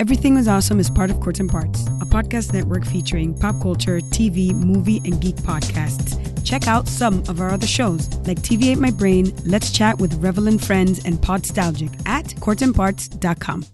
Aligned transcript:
Everything 0.00 0.36
Was 0.36 0.46
Awesome 0.46 0.78
is 0.78 0.88
part 0.88 1.10
of 1.10 1.18
Courts 1.18 1.40
and 1.40 1.50
Parts, 1.50 1.84
a 2.00 2.06
podcast 2.06 2.52
network 2.52 2.84
featuring 2.86 3.36
pop 3.36 3.60
culture, 3.60 3.98
TV, 3.98 4.54
movie, 4.54 5.02
and 5.04 5.20
geek 5.20 5.34
podcasts. 5.34 6.14
Check 6.44 6.68
out 6.68 6.86
some 6.86 7.18
of 7.28 7.40
our 7.40 7.50
other 7.50 7.66
shows 7.66 8.08
like 8.18 8.38
TV 8.38 8.66
Ate 8.70 8.78
My 8.78 8.92
Brain, 8.92 9.34
Let's 9.44 9.72
Chat 9.72 9.98
with 9.98 10.22
Revelin 10.22 10.64
Friends, 10.64 11.04
and 11.04 11.18
Podstalgic 11.18 11.90
at 12.06 12.26
courtsandparts.com. 12.26 13.64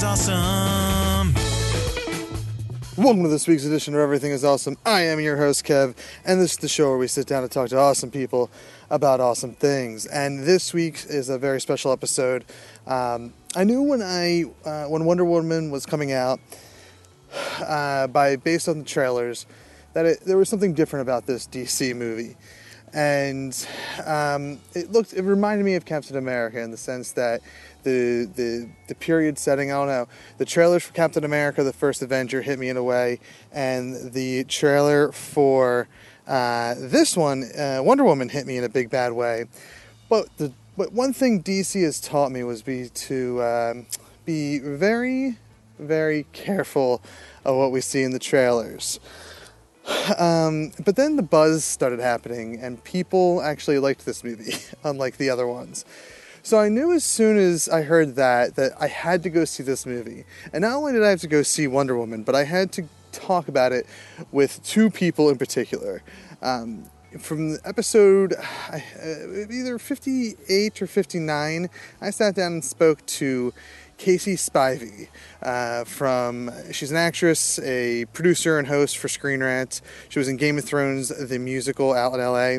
is 0.00 0.04
awesome. 0.04 1.34
Welcome 2.96 3.22
to 3.22 3.28
this 3.28 3.46
week's 3.46 3.66
edition 3.66 3.94
of 3.94 4.00
Everything 4.00 4.30
is 4.32 4.44
Awesome. 4.44 4.78
I 4.86 5.02
am 5.02 5.20
your 5.20 5.36
host, 5.36 5.64
Kev, 5.64 5.94
and 6.24 6.40
this 6.40 6.52
is 6.52 6.56
the 6.56 6.68
show 6.68 6.88
where 6.88 6.98
we 6.98 7.06
sit 7.06 7.26
down 7.26 7.42
and 7.42 7.52
talk 7.52 7.68
to 7.68 7.78
awesome 7.78 8.10
people 8.10 8.50
about 8.88 9.20
awesome 9.20 9.52
things. 9.52 10.06
And 10.06 10.44
this 10.44 10.72
week 10.72 11.04
is 11.08 11.28
a 11.28 11.38
very 11.38 11.60
special 11.60 11.92
episode. 11.92 12.46
Um, 12.86 13.34
I 13.54 13.64
knew 13.64 13.82
when 13.82 14.00
I 14.00 14.44
uh, 14.64 14.84
when 14.86 15.04
Wonder 15.04 15.24
Woman 15.24 15.70
was 15.70 15.84
coming 15.84 16.12
out, 16.12 16.40
uh, 17.60 18.06
by 18.06 18.36
based 18.36 18.68
on 18.68 18.78
the 18.78 18.84
trailers, 18.84 19.44
that 19.92 20.06
it, 20.06 20.20
there 20.20 20.38
was 20.38 20.48
something 20.48 20.72
different 20.72 21.02
about 21.02 21.26
this 21.26 21.46
DC 21.46 21.94
movie, 21.94 22.36
and 22.94 23.66
um, 24.06 24.60
it 24.74 24.92
looked 24.92 25.12
it 25.12 25.22
reminded 25.22 25.64
me 25.64 25.74
of 25.74 25.84
Captain 25.84 26.16
America 26.16 26.60
in 26.60 26.70
the 26.70 26.78
sense 26.78 27.12
that 27.12 27.42
the 27.82 28.28
the 28.34 28.68
the 28.88 28.94
period 28.94 29.38
setting. 29.38 29.70
I 29.72 29.74
don't 29.76 29.88
know. 29.88 30.08
The 30.38 30.44
trailers 30.44 30.84
for 30.84 30.92
Captain 30.92 31.24
America: 31.24 31.62
The 31.62 31.72
First 31.72 32.02
Avenger 32.02 32.42
hit 32.42 32.58
me 32.58 32.68
in 32.68 32.76
a 32.76 32.82
way, 32.82 33.20
and 33.52 34.12
the 34.12 34.44
trailer 34.44 35.12
for 35.12 35.88
uh, 36.26 36.74
this 36.78 37.16
one, 37.16 37.44
uh, 37.58 37.80
Wonder 37.82 38.04
Woman, 38.04 38.28
hit 38.28 38.46
me 38.46 38.56
in 38.56 38.64
a 38.64 38.68
big 38.68 38.90
bad 38.90 39.12
way. 39.12 39.46
But 40.08 40.28
the 40.36 40.52
but 40.76 40.92
one 40.92 41.12
thing 41.12 41.42
DC 41.42 41.82
has 41.82 42.00
taught 42.00 42.32
me 42.32 42.42
was 42.44 42.62
be 42.62 42.88
to 42.88 43.42
um, 43.42 43.86
be 44.24 44.58
very 44.58 45.38
very 45.78 46.26
careful 46.32 47.02
of 47.44 47.56
what 47.56 47.72
we 47.72 47.80
see 47.80 48.02
in 48.02 48.12
the 48.12 48.18
trailers. 48.18 49.00
Um, 50.18 50.72
but 50.84 50.96
then 50.96 51.16
the 51.16 51.22
buzz 51.22 51.64
started 51.64 52.00
happening, 52.00 52.60
and 52.60 52.82
people 52.84 53.40
actually 53.42 53.78
liked 53.78 54.04
this 54.04 54.22
movie, 54.22 54.54
unlike 54.84 55.16
the 55.16 55.30
other 55.30 55.46
ones. 55.46 55.84
So 56.50 56.58
I 56.58 56.68
knew 56.68 56.90
as 56.90 57.04
soon 57.04 57.38
as 57.38 57.68
I 57.68 57.82
heard 57.82 58.16
that 58.16 58.56
that 58.56 58.72
I 58.80 58.88
had 58.88 59.22
to 59.22 59.30
go 59.30 59.44
see 59.44 59.62
this 59.62 59.86
movie. 59.86 60.24
And 60.52 60.62
not 60.62 60.78
only 60.78 60.92
did 60.94 61.04
I 61.04 61.10
have 61.10 61.20
to 61.20 61.28
go 61.28 61.44
see 61.44 61.68
Wonder 61.68 61.96
Woman, 61.96 62.24
but 62.24 62.34
I 62.34 62.42
had 62.42 62.72
to 62.72 62.88
talk 63.12 63.46
about 63.46 63.70
it 63.70 63.86
with 64.32 64.60
two 64.64 64.90
people 64.90 65.30
in 65.30 65.38
particular. 65.38 66.02
Um, 66.42 66.90
from 67.20 67.56
episode 67.64 68.34
uh, 68.72 68.78
either 69.48 69.78
58 69.78 70.82
or 70.82 70.88
59, 70.88 71.70
I 72.00 72.10
sat 72.10 72.34
down 72.34 72.54
and 72.54 72.64
spoke 72.64 73.06
to 73.06 73.54
Casey 73.96 74.34
Spivey 74.34 75.06
uh, 75.44 75.84
from 75.84 76.50
she's 76.72 76.90
an 76.90 76.96
actress, 76.96 77.60
a 77.60 78.06
producer 78.06 78.58
and 78.58 78.66
host 78.66 78.98
for 78.98 79.06
Screen 79.06 79.40
Rant. 79.40 79.82
She 80.08 80.18
was 80.18 80.26
in 80.26 80.36
Game 80.36 80.58
of 80.58 80.64
Thrones, 80.64 81.10
the 81.10 81.38
musical 81.38 81.92
out 81.92 82.14
in 82.14 82.18
LA. 82.18 82.58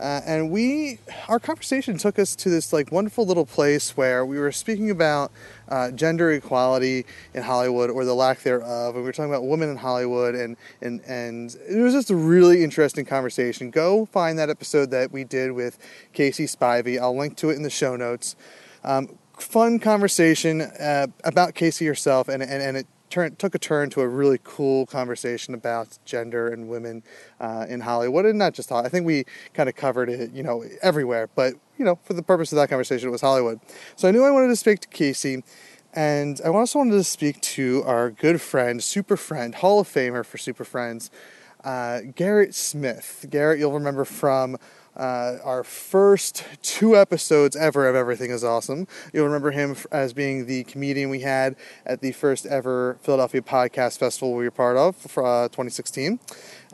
Uh, 0.00 0.22
and 0.24 0.50
we, 0.50 0.98
our 1.28 1.38
conversation 1.38 1.98
took 1.98 2.18
us 2.18 2.34
to 2.34 2.48
this 2.48 2.72
like 2.72 2.90
wonderful 2.90 3.26
little 3.26 3.44
place 3.44 3.96
where 3.98 4.24
we 4.24 4.38
were 4.38 4.50
speaking 4.50 4.90
about 4.90 5.30
uh, 5.68 5.90
gender 5.90 6.32
equality 6.32 7.04
in 7.34 7.42
Hollywood 7.42 7.90
or 7.90 8.06
the 8.06 8.14
lack 8.14 8.40
thereof, 8.40 8.94
and 8.94 9.04
we 9.04 9.08
were 9.08 9.12
talking 9.12 9.30
about 9.30 9.44
women 9.46 9.68
in 9.68 9.76
Hollywood, 9.76 10.34
and 10.34 10.56
and 10.80 11.02
and 11.06 11.54
it 11.68 11.80
was 11.80 11.92
just 11.92 12.10
a 12.10 12.16
really 12.16 12.64
interesting 12.64 13.04
conversation. 13.04 13.70
Go 13.70 14.06
find 14.06 14.38
that 14.38 14.48
episode 14.48 14.90
that 14.90 15.12
we 15.12 15.22
did 15.22 15.52
with 15.52 15.78
Casey 16.14 16.46
Spivey. 16.46 16.98
I'll 16.98 17.16
link 17.16 17.36
to 17.36 17.50
it 17.50 17.56
in 17.56 17.62
the 17.62 17.70
show 17.70 17.94
notes. 17.94 18.36
Um, 18.82 19.18
fun 19.38 19.78
conversation 19.78 20.62
uh, 20.62 21.08
about 21.24 21.54
Casey 21.54 21.86
herself, 21.86 22.28
and 22.28 22.42
and, 22.42 22.62
and 22.62 22.76
it 22.78 22.86
turn, 23.10 23.36
took 23.36 23.54
a 23.54 23.58
turn 23.58 23.90
to 23.90 24.00
a 24.00 24.08
really 24.08 24.38
cool 24.42 24.86
conversation 24.86 25.52
about 25.52 25.98
gender 26.04 26.48
and 26.48 26.68
women 26.68 27.02
uh, 27.40 27.66
in 27.68 27.80
Hollywood, 27.80 28.24
and 28.24 28.38
not 28.38 28.54
just 28.54 28.68
Hollywood. 28.68 28.86
I 28.86 28.90
think 28.90 29.06
we 29.06 29.24
kind 29.52 29.68
of 29.68 29.76
covered 29.76 30.08
it, 30.08 30.32
you 30.32 30.42
know, 30.42 30.64
everywhere. 30.82 31.28
But 31.34 31.54
you 31.76 31.84
know, 31.84 31.98
for 32.04 32.14
the 32.14 32.22
purpose 32.22 32.52
of 32.52 32.56
that 32.56 32.68
conversation, 32.68 33.08
it 33.08 33.12
was 33.12 33.20
Hollywood. 33.20 33.60
So 33.96 34.08
I 34.08 34.10
knew 34.10 34.24
I 34.24 34.30
wanted 34.30 34.48
to 34.48 34.56
speak 34.56 34.80
to 34.80 34.88
Casey, 34.88 35.42
and 35.92 36.40
I 36.44 36.48
also 36.48 36.78
wanted 36.78 36.92
to 36.92 37.04
speak 37.04 37.40
to 37.42 37.82
our 37.84 38.10
good 38.10 38.40
friend, 38.40 38.82
super 38.82 39.16
friend, 39.16 39.54
Hall 39.56 39.80
of 39.80 39.88
Famer 39.88 40.24
for 40.24 40.38
Super 40.38 40.64
Friends, 40.64 41.10
uh, 41.64 42.00
Garrett 42.14 42.54
Smith. 42.54 43.26
Garrett, 43.28 43.58
you'll 43.58 43.72
remember 43.72 44.04
from. 44.04 44.56
Uh, 45.00 45.38
our 45.44 45.64
first 45.64 46.44
two 46.60 46.94
episodes 46.94 47.56
ever 47.56 47.88
of 47.88 47.96
Everything 47.96 48.30
is 48.30 48.44
Awesome. 48.44 48.86
You'll 49.14 49.24
remember 49.24 49.50
him 49.50 49.74
as 49.90 50.12
being 50.12 50.44
the 50.44 50.64
comedian 50.64 51.08
we 51.08 51.20
had 51.20 51.56
at 51.86 52.02
the 52.02 52.12
first 52.12 52.44
ever 52.44 52.98
Philadelphia 53.00 53.40
Podcast 53.40 53.96
Festival 53.96 54.34
we 54.34 54.44
were 54.44 54.50
part 54.50 54.76
of 54.76 54.94
for 54.94 55.24
uh, 55.24 55.48
2016. 55.48 56.20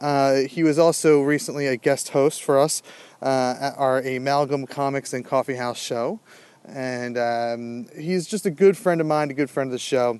Uh, 0.01 0.35
he 0.39 0.65
was 0.65 0.77
also 0.77 1.23
recently 1.23 1.69
a 1.69 1.77
guest 1.77 2.09
host 2.09 2.43
for 2.43 2.59
us 2.59 2.83
uh, 3.23 3.55
at 3.61 3.79
our 3.79 4.01
Amalgam 4.01 4.67
Comics 4.67 5.13
and 5.13 5.25
Coffee 5.25 5.55
House 5.55 5.79
show. 5.79 6.19
And 6.65 7.17
um, 7.17 7.87
he's 7.97 8.27
just 8.27 8.45
a 8.45 8.51
good 8.51 8.77
friend 8.77 9.01
of 9.01 9.07
mine, 9.07 9.31
a 9.31 9.35
good 9.35 9.51
friend 9.51 9.69
of 9.69 9.73
the 9.73 9.79
show. 9.79 10.19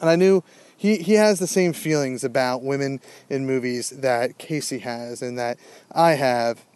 And 0.00 0.10
I 0.10 0.16
knew 0.16 0.42
he, 0.76 0.96
he 0.96 1.12
has 1.12 1.38
the 1.38 1.46
same 1.46 1.74
feelings 1.74 2.24
about 2.24 2.64
women 2.64 3.00
in 3.28 3.46
movies 3.46 3.90
that 3.90 4.36
Casey 4.38 4.80
has 4.80 5.22
and 5.22 5.38
that 5.38 5.60
I 5.92 6.14
have 6.14 6.66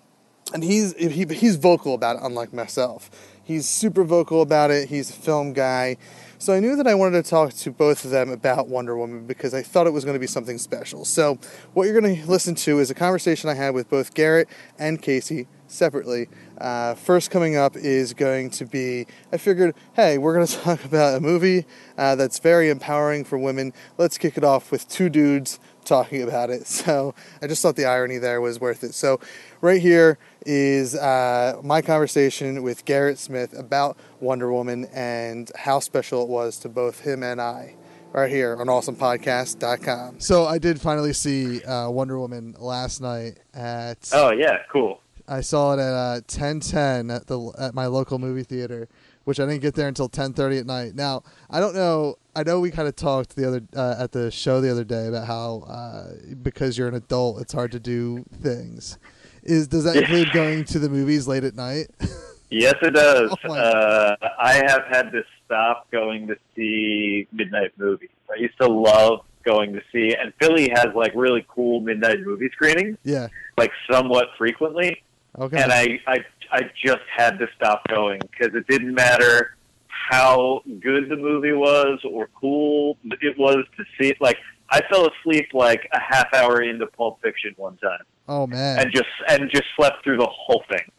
and 0.55 0.63
he's 0.63 0.97
he, 0.97 1.27
he's 1.35 1.57
vocal 1.57 1.95
about 1.95 2.17
it 2.17 2.23
unlike 2.23 2.53
myself. 2.53 3.11
He's 3.43 3.69
super 3.69 4.05
vocal 4.05 4.41
about 4.41 4.71
it. 4.71 4.89
He's 4.89 5.11
a 5.11 5.13
film 5.13 5.53
guy. 5.53 5.99
So 6.39 6.53
i 6.53 6.61
knew 6.61 6.77
that 6.77 6.87
i 6.87 6.95
wanted 6.95 7.25
to 7.25 7.31
talk 7.31 7.55
to 7.55 7.71
both 7.71 8.05
of 8.05 8.11
them 8.11 8.31
about 8.31 8.69
wonder 8.69 8.97
woman 8.97 9.27
because 9.27 9.55
i 9.55 9.63
thought 9.63 9.87
it 9.87 9.93
was 9.93 10.05
going 10.05 10.15
to 10.15 10.21
be 10.21 10.27
something 10.27 10.59
special. 10.59 11.05
So 11.05 11.39
what 11.73 11.85
you're 11.85 11.99
going 11.99 12.17
to 12.17 12.31
listen 12.31 12.55
to 12.57 12.79
is 12.79 12.91
a 12.91 12.95
conversation 12.95 13.51
i 13.51 13.55
had 13.55 13.75
with 13.75 13.89
both 13.89 14.15
garrett 14.15 14.49
and 14.79 15.01
casey 15.01 15.49
separately. 15.67 16.29
Uh, 16.59 16.95
first 16.95 17.31
coming 17.31 17.57
up 17.57 17.77
is 17.77 18.13
going 18.15 18.51
to 18.51 18.67
be 18.67 19.07
i 19.33 19.37
figured 19.37 19.75
hey 19.95 20.19
we're 20.19 20.35
going 20.35 20.47
to 20.55 20.59
talk 20.59 20.85
about 20.85 21.17
a 21.17 21.21
movie 21.21 21.67
uh, 21.97 22.15
that's 22.15 22.39
very 22.39 22.69
empowering 22.69 23.25
for 23.25 23.39
women. 23.39 23.73
Let's 23.97 24.19
kick 24.19 24.37
it 24.37 24.45
off 24.45 24.71
with 24.71 24.89
two 24.89 25.09
dudes 25.09 25.59
talking 25.84 26.22
about 26.22 26.50
it 26.50 26.67
so 26.67 27.15
i 27.43 27.47
just 27.47 27.62
thought 27.62 27.77
the 27.77 27.84
irony 27.84 28.19
there 28.19 28.41
was 28.41 28.61
worth 28.61 28.83
it 28.84 28.95
so 28.95 29.21
right 29.61 29.81
here 29.81 30.19
is 30.47 30.95
uh, 30.95 31.61
my 31.62 31.81
conversation 31.83 32.62
with 32.62 32.84
Garrett 32.84 33.19
Smith 33.19 33.59
about 33.59 33.97
Wonder 34.21 34.53
Woman 34.53 34.87
and 34.93 35.50
how 35.56 35.78
special 35.81 36.23
it 36.23 36.28
was 36.28 36.59
to 36.59 36.69
both 36.69 37.00
him 37.00 37.23
and 37.23 37.41
I. 37.41 37.77
Right 38.12 38.31
here 38.31 38.56
on 38.61 38.69
awesomepodcast.com. 38.69 40.21
So 40.21 40.44
I 40.47 40.59
did 40.59 40.81
finally 40.81 41.12
see 41.12 41.65
uh, 41.65 41.91
Wonder 41.91 42.17
Woman 42.17 42.55
last 42.61 43.00
night 43.00 43.39
at. 43.53 44.09
Oh 44.12 44.31
yeah, 44.31 44.59
cool. 44.71 45.00
I 45.27 45.41
saw 45.41 45.73
it 45.73 45.81
at 45.81 45.93
uh, 45.93 46.21
10:10 46.28 47.12
at 47.12 47.27
the 47.27 47.53
at 47.59 47.75
my 47.75 47.87
local 47.87 48.21
movie 48.21 48.44
theater, 48.44 48.89
which 49.25 49.41
I 49.41 49.47
didn't 49.47 49.62
get 49.62 49.75
there 49.75 49.89
until 49.89 50.09
10:30 50.09 50.61
at 50.61 50.67
night. 50.67 50.95
Now 50.95 51.23
I 51.51 51.61
don't 51.61 51.75
know. 51.75 52.17
I 52.37 52.43
know 52.43 52.61
we 52.61 52.71
kind 52.71 52.89
of 52.89 52.97
talked 52.97 53.37
the 53.37 53.47
other 53.47 53.62
uh, 53.77 53.97
at 53.99 54.12
the 54.12 54.31
show 54.31 54.61
the 54.61 54.71
other 54.71 54.85
day 54.85 55.06
about 55.06 55.26
how 55.26 55.61
uh, 55.69 56.12
because 56.43 56.79
you're 56.79 56.88
an 56.88 56.94
adult, 56.94 57.41
it's 57.41 57.53
hard 57.53 57.73
to 57.73 57.81
do 57.81 58.25
things. 58.32 58.99
Is 59.43 59.69
does 59.69 59.85
that 59.85 59.97
include 59.97 60.32
going 60.32 60.65
to 60.65 60.79
the 60.79 60.88
movies 60.88 61.29
late 61.29 61.44
at 61.44 61.55
night? 61.55 61.88
Yes, 62.50 62.75
it 62.82 62.94
does. 62.94 63.35
Oh, 63.47 63.53
uh, 63.53 64.17
I 64.38 64.55
have 64.55 64.85
had 64.88 65.11
to 65.11 65.23
stop 65.44 65.91
going 65.91 66.29
to 66.29 66.37
see 66.55 67.26
midnight 67.32 67.73
movies. 67.76 68.11
I 68.31 68.41
used 68.41 68.56
to 68.61 68.69
love 68.69 69.21
going 69.44 69.73
to 69.75 69.82
see, 69.93 70.15
and 70.15 70.32
Philly 70.41 70.71
has 70.71 70.87
like 70.94 71.12
really 71.15 71.44
cool 71.49 71.81
midnight 71.81 72.21
movie 72.25 72.49
screenings, 72.53 72.97
yeah. 73.05 73.29
like 73.59 73.71
somewhat 73.91 74.29
frequently. 74.38 75.03
Okay. 75.38 75.62
And 75.62 75.73
I, 75.73 76.00
I, 76.06 76.19
I 76.52 76.62
just 76.85 77.02
had 77.14 77.38
to 77.38 77.46
stop 77.56 77.87
going 77.88 78.20
because 78.31 78.55
it 78.55 78.67
didn't 78.69 78.94
matter 78.94 79.56
how 79.88 80.62
good 80.81 81.08
the 81.08 81.17
movie 81.17 81.52
was 81.52 81.99
or 82.08 82.29
cool 82.38 82.96
it 83.23 83.38
was 83.38 83.64
to 83.76 83.85
see 83.99 84.08
it. 84.11 84.17
Like 84.20 84.37
I 84.70 84.81
fell 84.91 85.08
asleep 85.08 85.49
like 85.52 85.88
a 85.93 86.00
half 86.00 86.32
hour 86.35 86.62
into 86.62 86.87
Pulp 86.87 87.20
Fiction 87.23 87.55
one 87.56 87.76
time, 87.79 88.00
oh 88.29 88.46
man. 88.46 88.81
and 88.81 88.93
just 88.93 89.08
and 89.29 89.50
just 89.50 89.64
slept 89.76 90.02
through 90.05 90.19
the 90.19 90.26
whole 90.31 90.62
thing. 90.70 90.91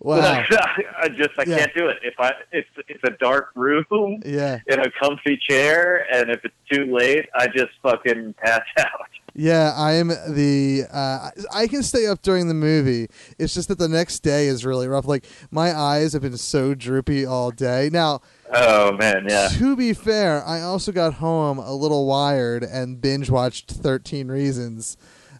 Wow. 0.00 0.20
I 1.00 1.08
just 1.08 1.30
I 1.38 1.44
Yeah. 1.46 1.58
can't 1.58 1.74
do 1.74 1.88
it. 1.88 1.98
If 2.02 2.14
I 2.18 2.32
it's 2.52 2.68
it's 2.88 3.02
a 3.04 3.10
dark 3.18 3.50
room 3.54 3.84
Yeah. 4.24 4.60
in 4.66 4.80
a 4.80 4.90
comfy 5.00 5.36
chair, 5.48 6.06
and 6.12 6.30
if 6.30 6.44
it's 6.44 6.54
too 6.70 6.86
late, 6.94 7.26
I 7.34 7.46
just 7.48 7.70
fucking 7.82 8.34
pass 8.34 8.62
out. 8.78 9.08
Yeah, 9.38 9.74
I'm 9.76 10.08
the. 10.08 10.84
Uh, 10.90 11.30
I 11.52 11.66
can 11.66 11.82
stay 11.82 12.06
up 12.06 12.22
during 12.22 12.48
the 12.48 12.54
movie. 12.54 13.08
It's 13.38 13.52
just 13.52 13.68
that 13.68 13.78
the 13.78 13.86
next 13.88 14.20
day 14.20 14.46
is 14.46 14.64
really 14.64 14.88
rough. 14.88 15.06
Like 15.06 15.26
my 15.50 15.76
eyes 15.76 16.14
have 16.14 16.22
been 16.22 16.38
so 16.38 16.74
droopy 16.74 17.26
all 17.26 17.50
day. 17.50 17.90
Now, 17.92 18.22
Oh 18.54 18.92
man, 18.92 19.26
yeah. 19.28 19.48
to 19.58 19.76
be 19.76 19.92
fair, 19.92 20.42
I 20.46 20.62
also 20.62 20.90
got 20.90 21.14
home 21.14 21.58
a 21.58 21.74
little 21.74 22.06
wired 22.06 22.62
and 22.62 22.98
binge 23.00 23.28
watched 23.28 23.70
Thirteen 23.72 24.28
Reasons 24.28 24.96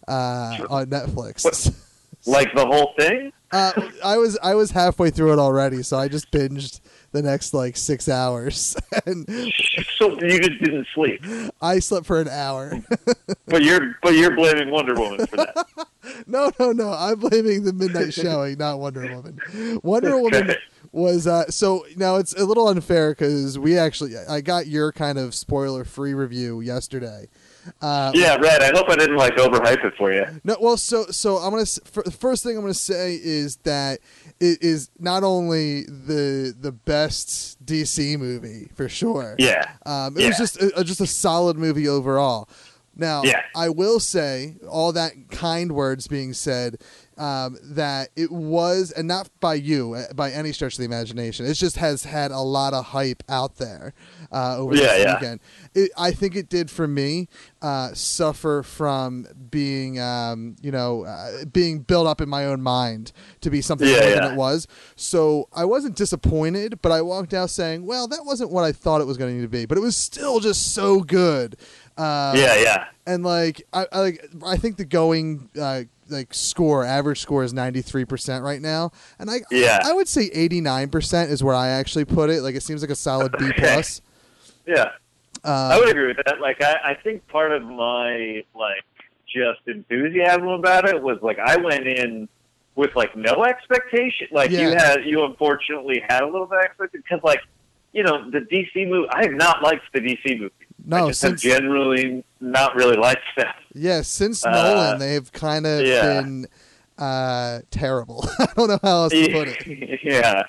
uh, 0.07 0.57
on 0.69 0.85
Netflix. 0.87 1.73
Like 2.25 2.53
the 2.53 2.65
whole 2.65 2.93
thing. 2.99 3.31
Uh, 3.51 3.71
I 4.03 4.17
was 4.17 4.37
I 4.43 4.55
was 4.55 4.71
halfway 4.71 5.09
through 5.09 5.33
it 5.33 5.39
already, 5.39 5.81
so 5.81 5.97
I 5.97 6.09
just 6.09 6.31
binged 6.31 6.81
the 7.13 7.21
next 7.21 7.53
like 7.53 7.77
six 7.77 8.09
hours, 8.09 8.75
and 9.05 9.25
So 9.97 10.19
you 10.21 10.39
just 10.39 10.61
didn't 10.61 10.87
sleep, 10.93 11.23
I 11.61 11.79
slept 11.79 12.05
for 12.05 12.19
an 12.19 12.27
hour. 12.27 12.83
but 13.45 13.63
you're 13.63 13.95
but 14.03 14.15
you're 14.15 14.35
blaming 14.35 14.69
Wonder 14.69 14.95
Woman 14.95 15.25
for 15.27 15.37
that. 15.37 15.65
No, 16.25 16.49
no, 16.57 16.71
no. 16.71 16.93
I'm 16.93 17.19
blaming 17.19 17.63
the 17.63 17.73
midnight 17.73 18.13
showing, 18.13 18.57
not 18.57 18.79
Wonder 18.79 19.13
Woman. 19.13 19.79
Wonder 19.83 20.17
Woman 20.17 20.55
was 20.93 21.27
uh, 21.27 21.49
so 21.49 21.85
now 21.97 22.15
it's 22.15 22.33
a 22.33 22.45
little 22.45 22.69
unfair 22.69 23.11
because 23.11 23.59
we 23.59 23.77
actually 23.77 24.17
I 24.17 24.39
got 24.39 24.67
your 24.67 24.93
kind 24.93 25.17
of 25.17 25.35
spoiler 25.35 25.83
free 25.83 26.13
review 26.13 26.61
yesterday. 26.61 27.27
Uh, 27.81 28.11
Yeah, 28.15 28.35
Red. 28.35 28.61
I 28.61 28.71
hope 28.77 28.89
I 28.89 28.95
didn't 28.95 29.17
like 29.17 29.35
overhype 29.35 29.83
it 29.85 29.93
for 29.97 30.11
you. 30.13 30.25
no, 30.43 30.57
well, 30.59 30.77
so 30.77 31.05
so 31.07 31.37
I'm 31.37 31.51
gonna 31.51 31.63
the 32.05 32.15
first 32.17 32.43
thing 32.43 32.55
I'm 32.57 32.63
gonna 32.63 32.73
say 32.73 33.19
is 33.21 33.57
that 33.63 33.99
it 34.39 34.61
is 34.61 34.89
not 34.99 35.23
only 35.23 35.83
the 35.83 36.55
the 36.59 36.71
best 36.71 37.63
DC 37.65 38.17
movie 38.19 38.69
for 38.75 38.87
sure. 38.89 39.35
Yeah. 39.37 39.63
Um, 39.85 40.17
it 40.17 40.27
was 40.27 40.37
just 40.37 40.61
a, 40.61 40.83
just 40.83 41.01
a 41.01 41.07
solid 41.07 41.57
movie 41.57 41.87
overall. 41.87 42.47
Now, 42.99 43.21
Yeah. 43.23 43.41
I 43.55 43.69
will 43.69 43.99
say, 43.99 44.55
all 44.67 44.91
that 44.93 45.13
kind 45.29 45.71
words 45.73 46.07
being 46.07 46.33
said, 46.33 46.77
um, 47.17 47.57
that 47.63 48.09
it 48.15 48.31
was, 48.31 48.91
and 48.91 49.07
not 49.07 49.29
by 49.39 49.55
you, 49.55 49.93
uh, 49.93 50.13
by 50.13 50.31
any 50.31 50.51
stretch 50.51 50.73
of 50.73 50.79
the 50.79 50.85
imagination. 50.85 51.45
It 51.45 51.53
just 51.55 51.77
has 51.77 52.03
had 52.03 52.31
a 52.31 52.39
lot 52.39 52.73
of 52.73 52.85
hype 52.85 53.23
out 53.27 53.55
there 53.57 53.93
uh, 54.31 54.57
over 54.57 54.75
Yeah, 54.75 54.81
this 54.81 55.03
yeah. 55.03 55.13
weekend. 55.15 55.39
It, 55.73 55.91
I 55.97 56.11
think 56.11 56.35
it 56.35 56.49
did 56.49 56.69
for 56.69 56.87
me 56.87 57.27
uh, 57.61 57.93
suffer 57.93 58.63
from 58.63 59.27
being, 59.49 59.99
um, 59.99 60.55
you 60.61 60.71
know, 60.71 61.05
uh, 61.05 61.45
being 61.45 61.79
built 61.79 62.07
up 62.07 62.21
in 62.21 62.29
my 62.29 62.45
own 62.45 62.61
mind 62.61 63.11
to 63.41 63.49
be 63.49 63.61
something 63.61 63.87
Yeah, 63.87 63.99
more 63.99 64.09
than 64.11 64.31
it 64.33 64.35
was. 64.35 64.67
So 64.95 65.49
I 65.53 65.65
wasn't 65.65 65.95
disappointed, 65.95 66.81
but 66.81 66.91
I 66.91 67.01
walked 67.01 67.33
out 67.33 67.49
saying, 67.49 67.85
"Well, 67.85 68.07
that 68.09 68.25
wasn't 68.25 68.51
what 68.51 68.63
I 68.63 68.71
thought 68.71 69.01
it 69.01 69.07
was 69.07 69.17
going 69.17 69.31
to 69.31 69.35
need 69.35 69.41
to 69.43 69.47
be." 69.49 69.65
But 69.65 69.77
it 69.77 69.81
was 69.81 69.95
still 69.97 70.39
just 70.39 70.73
so 70.73 70.99
good. 71.01 71.55
Um, 71.97 72.37
yeah, 72.37 72.55
yeah. 72.61 72.85
and 73.07 73.23
like 73.23 73.63
I, 73.73 73.87
I 73.91 73.99
like 73.99 74.29
I 74.45 74.57
think 74.57 74.77
the 74.77 74.85
going 74.85 75.49
uh, 75.59 75.83
like 76.09 76.33
score 76.33 76.83
average 76.83 77.21
score 77.21 77.43
is 77.43 77.53
ninety 77.53 77.81
three 77.81 78.05
percent 78.05 78.43
right 78.43 78.61
now, 78.61 78.91
and 79.19 79.29
I 79.29 79.41
Yeah. 79.51 79.79
I 79.83 79.93
would 79.93 80.07
say 80.07 80.29
eighty 80.33 80.61
nine 80.61 80.89
percent 80.89 81.31
is 81.31 81.43
where 81.43 81.55
I 81.55 81.69
actually 81.69 82.05
put 82.05 82.29
it. 82.29 82.41
Like 82.41 82.55
it 82.55 82.63
seems 82.63 82.81
like 82.81 82.91
a 82.91 82.95
solid 82.95 83.33
B 83.37 83.51
plus. 83.57 84.01
Yeah. 84.65 84.89
Uh, 85.45 85.69
I 85.71 85.79
would 85.79 85.87
agree 85.89 86.07
with 86.07 86.17
that. 86.25 86.41
Like, 86.41 86.61
I, 86.61 86.75
I 86.91 86.93
think 86.95 87.25
part 87.29 87.53
of 87.53 87.63
my 87.63 88.43
like 88.53 88.83
just 89.33 89.61
enthusiasm 89.65 90.47
about 90.49 90.89
it 90.89 91.01
was 91.01 91.19
like 91.21 91.39
I 91.39 91.55
went 91.55 91.87
in 91.87 92.27
with 92.75 92.93
like 92.95 93.15
no 93.15 93.45
expectation. 93.45 94.27
Like 94.31 94.51
you 94.51 94.71
had, 94.71 95.05
you 95.05 95.23
unfortunately 95.23 96.03
had 96.09 96.21
a 96.23 96.25
little 96.25 96.47
bit 96.47 96.59
of 96.59 96.65
expectation 96.65 97.03
because 97.09 97.23
like 97.23 97.39
you 97.93 98.03
know 98.03 98.29
the 98.29 98.39
DC 98.39 98.89
movie. 98.89 99.07
I 99.09 99.23
have 99.23 99.35
not 99.35 99.63
liked 99.63 99.83
the 99.93 99.99
DC 100.01 100.37
movie. 100.37 100.51
no, 100.85 101.05
I 101.05 101.07
just 101.07 101.21
since 101.21 101.43
have 101.43 101.61
generally 101.61 102.25
not 102.39 102.75
really 102.75 102.97
liked 102.97 103.21
them. 103.37 103.47
yeah, 103.73 104.01
since 104.01 104.45
Uh, 104.45 104.51
Nolan, 104.51 104.99
they've 104.99 105.31
kind 105.31 105.65
of 105.65 105.85
yeah. 105.85 106.21
been 106.21 106.47
uh, 106.97 107.59
terrible. 107.71 108.25
I 108.39 108.47
don't 108.55 108.67
know 108.69 108.79
how 108.81 109.03
else 109.03 109.13
to 109.13 109.31
put 109.31 109.47
it. 109.47 109.99
yeah. 110.03 110.43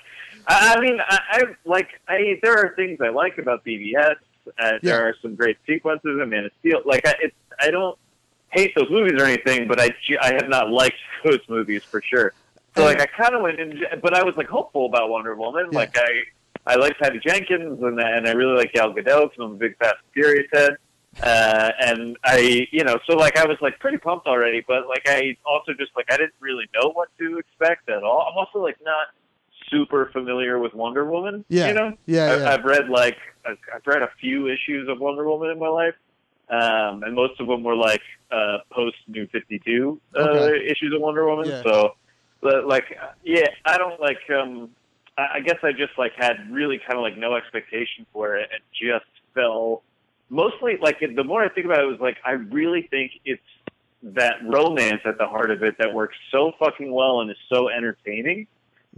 I, 0.47 0.75
I 0.75 0.79
mean, 0.81 0.99
I, 0.99 1.19
I 1.31 1.43
like. 1.65 1.89
I 2.07 2.39
there 2.41 2.53
are 2.57 2.73
things 2.75 2.99
I 3.03 3.09
like 3.09 3.37
about 3.37 3.63
BVS. 3.65 4.15
Uh, 4.47 4.51
Yeah. 4.57 4.77
There 4.81 5.07
are 5.09 5.15
some 5.21 5.35
great 5.35 5.57
sequences 5.67 6.19
in 6.21 6.29
Man 6.29 6.45
of 6.45 6.51
Steel. 6.59 6.81
Like, 6.85 7.07
I, 7.07 7.13
it's 7.21 7.35
I 7.59 7.69
don't 7.69 7.97
hate 8.51 8.73
those 8.75 8.89
movies 8.89 9.13
or 9.21 9.25
anything, 9.25 9.67
but 9.67 9.79
I 9.79 9.89
I 10.21 10.33
have 10.33 10.49
not 10.49 10.71
liked 10.71 10.95
those 11.23 11.41
movies 11.49 11.83
for 11.83 12.01
sure. 12.01 12.33
So 12.75 12.83
like, 12.85 13.01
I 13.01 13.05
kind 13.07 13.35
of 13.35 13.41
went 13.41 13.59
in, 13.59 13.83
but 14.01 14.13
I 14.13 14.23
was 14.23 14.35
like 14.37 14.47
hopeful 14.47 14.85
about 14.87 15.09
Wonder 15.09 15.35
Woman. 15.35 15.67
Yeah. 15.71 15.77
Like, 15.77 15.95
I 15.97 16.21
I 16.65 16.75
like 16.75 16.97
Patty 16.97 17.19
Jenkins 17.19 17.81
and 17.83 17.99
and 17.99 18.27
I 18.27 18.31
really 18.31 18.55
like 18.55 18.73
Gal 18.73 18.91
Gadot 18.91 19.29
because 19.31 19.37
I'm 19.39 19.51
a 19.51 19.55
big 19.55 19.77
Fast 19.77 19.97
and 20.03 20.13
Furious 20.13 20.47
head. 20.51 20.77
Uh, 21.21 21.71
and 21.81 22.17
I, 22.23 22.67
you 22.71 22.83
know, 22.83 22.97
so 23.07 23.15
like 23.15 23.37
I 23.37 23.45
was 23.45 23.57
like 23.61 23.79
pretty 23.79 23.97
pumped 23.97 24.25
already, 24.27 24.63
but 24.67 24.87
like 24.87 25.03
I 25.07 25.35
also 25.45 25.73
just 25.73 25.91
like 25.95 26.05
I 26.11 26.17
didn't 26.17 26.33
really 26.39 26.65
know 26.73 26.91
what 26.91 27.09
to 27.19 27.37
expect 27.37 27.89
at 27.89 28.03
all. 28.03 28.27
I'm 28.31 28.37
also 28.37 28.59
like 28.63 28.77
not 28.83 29.07
super 29.69 30.09
familiar 30.13 30.59
with 30.59 30.73
Wonder 30.73 31.05
Woman. 31.09 31.45
Yeah. 31.49 31.67
you 31.67 31.73
know, 31.73 31.93
Yeah, 32.05 32.25
I, 32.25 32.37
yeah. 32.37 32.49
I've 32.53 32.63
read 32.63 32.89
like 32.89 33.17
I've, 33.45 33.57
I've 33.75 33.85
read 33.85 34.01
a 34.01 34.09
few 34.19 34.47
issues 34.47 34.87
of 34.89 34.99
Wonder 34.99 35.27
Woman 35.27 35.49
in 35.51 35.59
my 35.59 35.67
life, 35.67 35.95
um, 36.49 37.03
and 37.03 37.13
most 37.13 37.39
of 37.39 37.47
them 37.47 37.63
were 37.63 37.75
like 37.75 38.01
uh, 38.31 38.59
post 38.71 38.97
New 39.07 39.27
Fifty 39.27 39.59
Two 39.59 39.99
uh, 40.15 40.19
Okay. 40.21 40.65
issues 40.67 40.93
of 40.95 41.01
Wonder 41.01 41.25
Woman. 41.27 41.47
Yeah. 41.49 41.63
So, 41.63 41.95
but, 42.41 42.65
like, 42.65 42.97
yeah, 43.23 43.47
I 43.65 43.77
don't 43.77 43.99
like. 43.99 44.19
um 44.29 44.69
I 45.17 45.25
I 45.35 45.39
guess 45.41 45.57
I 45.63 45.71
just 45.73 45.97
like 45.97 46.13
had 46.17 46.49
really 46.49 46.79
kind 46.79 46.97
of 46.97 47.01
like 47.03 47.17
no 47.17 47.35
expectation 47.35 48.05
for 48.13 48.37
it, 48.37 48.49
and 48.53 48.61
just 48.71 49.09
fell 49.33 49.83
mostly 50.29 50.77
like 50.81 50.99
the 50.99 51.23
more 51.23 51.43
I 51.43 51.49
think 51.49 51.65
about 51.65 51.79
it, 51.79 51.83
it 51.83 51.91
was 51.91 51.99
like 51.99 52.17
I 52.25 52.31
really 52.31 52.87
think 52.89 53.11
it's 53.25 53.41
that 54.01 54.35
romance 54.43 55.01
at 55.05 55.17
the 55.17 55.27
heart 55.27 55.51
of 55.51 55.61
it 55.63 55.75
that 55.79 55.93
works 55.93 56.15
so 56.31 56.53
fucking 56.57 56.91
well 56.91 57.21
and 57.21 57.29
is 57.29 57.37
so 57.49 57.69
entertaining 57.69 58.47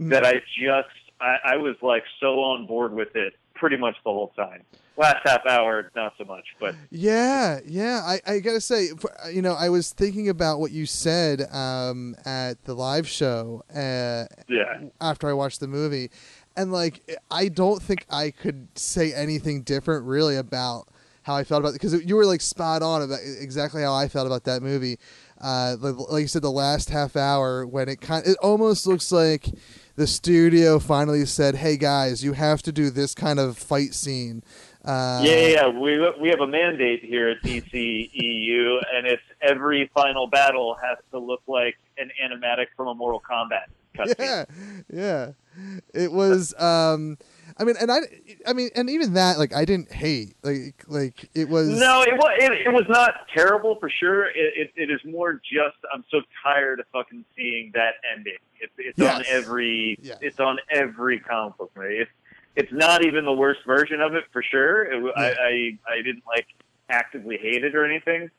Mm. 0.00 0.08
that 0.08 0.24
I 0.24 0.36
just 0.58 0.88
I, 1.20 1.36
I 1.44 1.56
was 1.56 1.76
like 1.82 2.02
so 2.18 2.40
on 2.40 2.66
board 2.66 2.94
with 2.94 3.14
it 3.14 3.34
pretty 3.54 3.76
much 3.76 3.94
the 4.04 4.10
whole 4.10 4.32
time. 4.34 4.62
Last 4.96 5.18
half 5.22 5.44
hour, 5.46 5.90
not 5.94 6.14
so 6.16 6.24
much, 6.24 6.46
but 6.58 6.74
Yeah, 6.90 7.60
yeah. 7.66 8.00
I, 8.02 8.20
I 8.26 8.38
gotta 8.38 8.62
say, 8.62 8.88
you 9.30 9.42
know, 9.42 9.52
I 9.52 9.68
was 9.68 9.92
thinking 9.92 10.30
about 10.30 10.60
what 10.60 10.70
you 10.70 10.86
said 10.86 11.42
um, 11.52 12.16
at 12.24 12.64
the 12.64 12.72
live 12.72 13.06
show 13.06 13.62
uh, 13.70 14.24
yeah, 14.48 14.84
after 14.98 15.28
I 15.28 15.34
watched 15.34 15.60
the 15.60 15.68
movie, 15.68 16.10
and 16.56 16.72
like, 16.72 17.02
I 17.30 17.48
don't 17.48 17.82
think 17.82 18.06
I 18.08 18.30
could 18.30 18.68
say 18.74 19.12
anything 19.12 19.60
different 19.60 20.06
really 20.06 20.36
about 20.36 20.88
how 21.22 21.34
I 21.34 21.44
felt 21.44 21.60
about 21.60 21.70
it 21.70 21.80
because 21.80 22.04
you 22.04 22.16
were 22.16 22.26
like 22.26 22.40
spot 22.40 22.82
on 22.82 23.02
about 23.02 23.20
exactly 23.40 23.82
how 23.82 23.94
I 23.94 24.08
felt 24.08 24.26
about 24.26 24.44
that 24.44 24.62
movie. 24.62 24.98
Uh, 25.40 25.76
like, 25.80 25.94
like 26.10 26.20
you 26.22 26.28
said, 26.28 26.42
the 26.42 26.50
last 26.50 26.90
half 26.90 27.16
hour 27.16 27.66
when 27.66 27.88
it 27.88 28.00
kind, 28.00 28.26
it 28.26 28.36
almost 28.42 28.86
looks 28.86 29.10
like 29.10 29.48
the 29.96 30.06
studio 30.06 30.78
finally 30.78 31.26
said, 31.26 31.56
"Hey 31.56 31.76
guys, 31.76 32.22
you 32.24 32.32
have 32.32 32.62
to 32.62 32.72
do 32.72 32.90
this 32.90 33.14
kind 33.14 33.38
of 33.38 33.58
fight 33.58 33.94
scene." 33.94 34.42
Uh, 34.84 35.20
yeah, 35.24 35.34
yeah, 35.34 35.48
yeah. 35.48 35.68
We 35.68 35.98
we 36.20 36.28
have 36.28 36.40
a 36.40 36.46
mandate 36.46 37.04
here 37.04 37.28
at 37.28 37.42
DCEU, 37.42 38.78
and 38.94 39.06
it's 39.06 39.22
every 39.40 39.90
final 39.94 40.26
battle 40.26 40.76
has 40.82 40.98
to 41.12 41.18
look 41.18 41.42
like 41.46 41.76
an 41.98 42.10
animatic 42.22 42.66
from 42.76 42.88
a 42.88 42.94
Mortal 42.94 43.20
Kombat 43.20 43.66
cutscene. 43.94 44.14
yeah 44.18 44.44
yeah 44.92 45.32
it 45.94 46.12
was 46.12 46.54
um 46.60 47.18
i 47.58 47.64
mean 47.64 47.76
and 47.80 47.90
i 47.90 47.98
i 48.46 48.52
mean 48.52 48.70
and 48.74 48.88
even 48.90 49.14
that 49.14 49.38
like 49.38 49.54
i 49.54 49.64
didn't 49.64 49.90
hate 49.92 50.34
like 50.42 50.82
like 50.88 51.28
it 51.34 51.48
was 51.48 51.68
No, 51.68 52.02
it 52.02 52.14
was 52.14 52.30
it, 52.38 52.52
it 52.66 52.72
was 52.72 52.84
not 52.88 53.26
terrible 53.34 53.76
for 53.80 53.90
sure. 53.90 54.26
It, 54.26 54.52
it 54.56 54.70
it 54.76 54.90
is 54.90 55.00
more 55.04 55.34
just 55.34 55.76
I'm 55.92 56.04
so 56.10 56.20
tired 56.42 56.80
of 56.80 56.86
fucking 56.92 57.24
seeing 57.36 57.70
that 57.74 57.94
ending. 58.14 58.36
It's 58.60 58.72
it's 58.78 59.00
on 59.00 59.24
every 59.28 59.98
Yes. 60.02 60.18
it's 60.20 60.40
on 60.40 60.58
every 60.70 61.20
comic 61.20 61.56
book 61.58 61.70
movie. 61.76 61.98
It's 61.98 62.10
it's 62.56 62.72
not 62.72 63.04
even 63.04 63.24
the 63.24 63.32
worst 63.32 63.60
version 63.66 64.00
of 64.00 64.14
it 64.14 64.24
for 64.32 64.42
sure. 64.42 64.84
It, 64.84 65.02
Yeah. 65.02 65.10
I, 65.22 65.28
I 65.28 65.78
I 65.94 65.96
didn't 66.02 66.24
like 66.26 66.46
actively 66.90 67.38
hate 67.38 67.64
it 67.64 67.74
or 67.74 67.84
anything, 67.84 68.30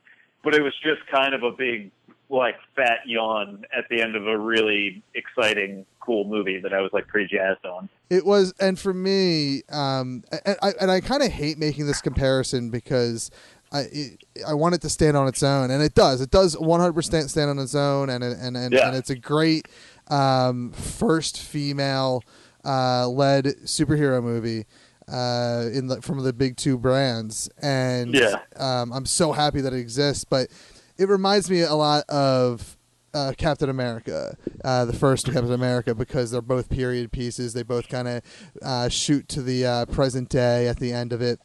but 0.44 0.54
it 0.54 0.62
was 0.62 0.74
just 0.84 1.06
kind 1.12 1.34
of 1.34 1.44
a 1.44 1.52
big 1.52 1.92
like 2.34 2.56
fat 2.76 3.00
yawn 3.06 3.64
at 3.78 3.86
the 3.90 4.02
end 4.02 4.16
of 4.16 4.28
a 4.28 4.38
really 4.38 5.04
exciting 5.16 5.86
cool 6.00 6.26
movie 6.26 6.60
that 6.60 6.74
I 6.74 6.82
was 6.82 6.92
like 6.92 7.08
pretty 7.08 7.28
jazzed 7.34 7.66
on. 7.66 7.88
it 8.10 8.26
was 8.26 8.54
and 8.60 8.78
for 8.78 8.94
me 8.94 9.62
um 9.72 10.24
and 10.46 10.58
i 10.62 10.74
and 10.82 10.92
i 10.92 11.00
kind 11.00 11.24
of 11.24 11.32
hate 11.32 11.58
making 11.58 11.86
this 11.88 12.02
comparison 12.02 12.70
because 12.70 13.32
I 13.72 13.80
it, 13.92 14.24
I 14.48 14.54
want 14.54 14.76
it 14.76 14.82
to 14.82 14.90
stand 14.90 15.18
on 15.18 15.28
its 15.28 15.42
own, 15.42 15.72
and 15.72 15.82
it 15.82 15.96
does. 15.96 16.22
It 16.22 16.30
does 16.30 16.56
100% 16.56 17.30
stand 17.30 17.50
on 17.50 17.58
its 17.58 17.74
own, 17.74 18.08
and 18.10 18.24
and 18.24 18.56
and, 18.56 18.72
Yeah. 18.72 18.88
and 18.88 18.96
it's 18.96 19.10
a 19.10 19.16
great 19.16 19.68
um, 20.12 20.72
first 20.74 21.40
female 21.42 22.22
uh, 22.64 23.08
led 23.08 23.46
superhero 23.66 24.22
movie 24.22 24.66
uh, 25.12 25.70
in 25.74 25.88
the, 25.88 26.02
from 26.04 26.24
the 26.24 26.34
big 26.34 26.56
two 26.56 26.78
brands, 26.78 27.50
and 27.64 28.14
Yeah. 28.14 28.36
um, 28.58 28.94
I'm 28.94 29.08
so 29.08 29.32
happy 29.32 29.60
that 29.62 29.74
it 29.74 29.80
exists. 29.80 30.24
But 30.24 30.50
it 30.98 31.10
reminds 31.10 31.50
me 31.50 31.62
a 31.62 31.74
lot 31.74 32.04
of 32.10 32.78
uh, 33.14 33.34
Captain 33.38 33.70
America, 33.70 34.36
uh, 34.64 34.86
the 34.86 34.94
first 34.94 35.26
Captain 35.26 35.54
America, 35.54 35.94
because 35.94 36.32
they're 36.32 36.42
both 36.42 36.70
period 36.70 37.12
pieces. 37.12 37.54
They 37.54 37.64
both 37.64 37.88
kind 37.88 38.08
of 38.08 38.22
uh, 38.62 38.90
shoot 38.90 39.28
to 39.30 39.42
the 39.42 39.66
uh, 39.66 39.86
present 39.86 40.30
day 40.30 40.68
at 40.68 40.80
the 40.80 40.92
end 40.92 41.14
of 41.14 41.22
it. 41.22 41.40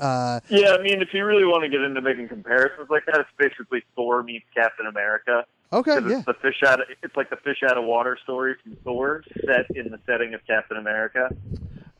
Uh, 0.00 0.40
Yeah, 0.48 0.76
I 0.78 0.82
mean, 0.82 1.02
if 1.02 1.08
you 1.12 1.24
really 1.24 1.44
want 1.44 1.62
to 1.62 1.68
get 1.68 1.80
into 1.80 2.00
making 2.00 2.28
comparisons 2.28 2.88
like 2.90 3.06
that, 3.06 3.20
it's 3.20 3.30
basically 3.38 3.82
Thor 3.94 4.22
meets 4.22 4.46
Captain 4.54 4.86
America. 4.86 5.44
okay, 5.72 5.98
yeah, 6.08 6.18
it's 6.18 6.26
the 6.26 6.34
fish 6.34 6.62
out. 6.66 6.80
Of, 6.80 6.86
it's 7.02 7.16
like 7.16 7.30
the 7.30 7.36
fish 7.36 7.62
out 7.68 7.78
of 7.78 7.84
water 7.84 8.18
story 8.22 8.56
from 8.62 8.76
Thor, 8.84 9.22
set 9.44 9.66
in 9.74 9.90
the 9.90 10.00
setting 10.06 10.34
of 10.34 10.44
Captain 10.46 10.76
America. 10.76 11.28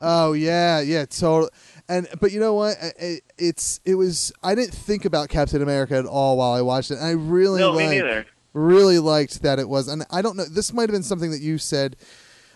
Oh 0.04 0.32
yeah, 0.34 0.80
yeah, 0.80 1.04
totally. 1.06 1.50
And 1.88 2.06
but 2.20 2.30
you 2.32 2.40
know 2.40 2.54
what? 2.54 2.76
I- 2.82 2.92
I- 3.00 3.20
It's 3.38 3.80
it 3.84 3.94
was. 3.96 4.32
I 4.42 4.54
didn't 4.54 4.75
think 4.75 5.04
about 5.04 5.28
Captain 5.28 5.61
America 5.62 5.96
at 5.96 6.06
all 6.06 6.37
while 6.38 6.52
I 6.52 6.61
watched 6.62 6.90
it. 6.90 6.99
And 6.99 7.06
I 7.06 7.11
really 7.12 7.61
No, 7.61 7.73
me 7.73 7.87
liked, 7.87 7.90
neither. 8.04 8.26
really 8.52 8.99
liked 8.99 9.42
that 9.42 9.58
it 9.58 9.68
was. 9.68 9.88
And 9.88 10.04
I 10.11 10.23
don't 10.23 10.37
know. 10.37 10.44
This 10.44 10.73
might 10.73 10.82
have 10.82 10.92
been 10.92 11.02
something 11.02 11.30
that 11.30 11.40
you 11.40 11.58
said. 11.58 11.96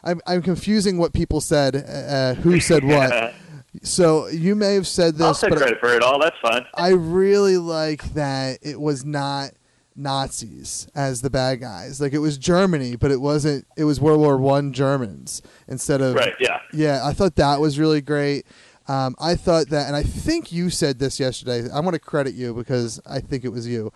I'm 0.05 0.21
I'm 0.27 0.43
confusing 0.43 0.97
what 0.99 1.13
people 1.13 1.41
said. 1.41 1.75
Uh, 1.77 2.35
who 2.41 2.61
said 2.61 2.85
what? 2.95 3.35
So 3.83 4.29
you 4.29 4.55
may 4.55 4.75
have 4.75 4.87
said 4.87 5.17
this. 5.17 5.27
I'll 5.27 5.35
take 5.35 5.57
credit 5.59 5.79
for 5.81 5.93
it 5.95 6.03
all. 6.03 6.19
That's 6.19 6.37
fine. 6.41 6.65
I 6.75 6.91
really 6.91 7.59
like 7.59 8.03
that 8.15 8.61
it 8.63 8.81
was 8.81 9.05
not 9.05 9.51
Nazis 9.99 10.89
as 10.95 11.23
the 11.23 11.31
bad 11.31 11.61
guys. 11.61 12.01
Like 12.01 12.13
it 12.13 12.19
was 12.19 12.39
Germany, 12.39 12.97
but 12.97 13.11
it 13.11 13.21
wasn't. 13.21 13.67
It 13.77 13.85
was 13.85 14.01
World 14.01 14.21
War 14.21 14.37
One 14.39 14.73
Germans 14.73 15.43
instead 15.67 16.01
of 16.01 16.15
Right? 16.15 16.35
Yeah. 16.41 16.61
yeah, 16.73 17.01
I 17.05 17.13
thought 17.13 17.37
that 17.37 17.61
was 17.61 17.79
really 17.79 18.01
great. 18.01 18.47
Um, 18.87 19.17
I 19.19 19.35
thought 19.35 19.69
that, 19.69 19.87
and 19.87 19.95
I 19.95 20.03
think 20.03 20.51
you 20.51 20.71
said 20.71 20.99
this 20.99 21.21
yesterday. 21.21 21.69
I 21.71 21.81
want 21.81 21.93
to 21.93 22.01
credit 22.01 22.33
you 22.35 22.55
because 22.55 23.01
I 23.05 23.21
think 23.21 23.45
it 23.45 23.51
was 23.51 23.67
you, 23.67 23.93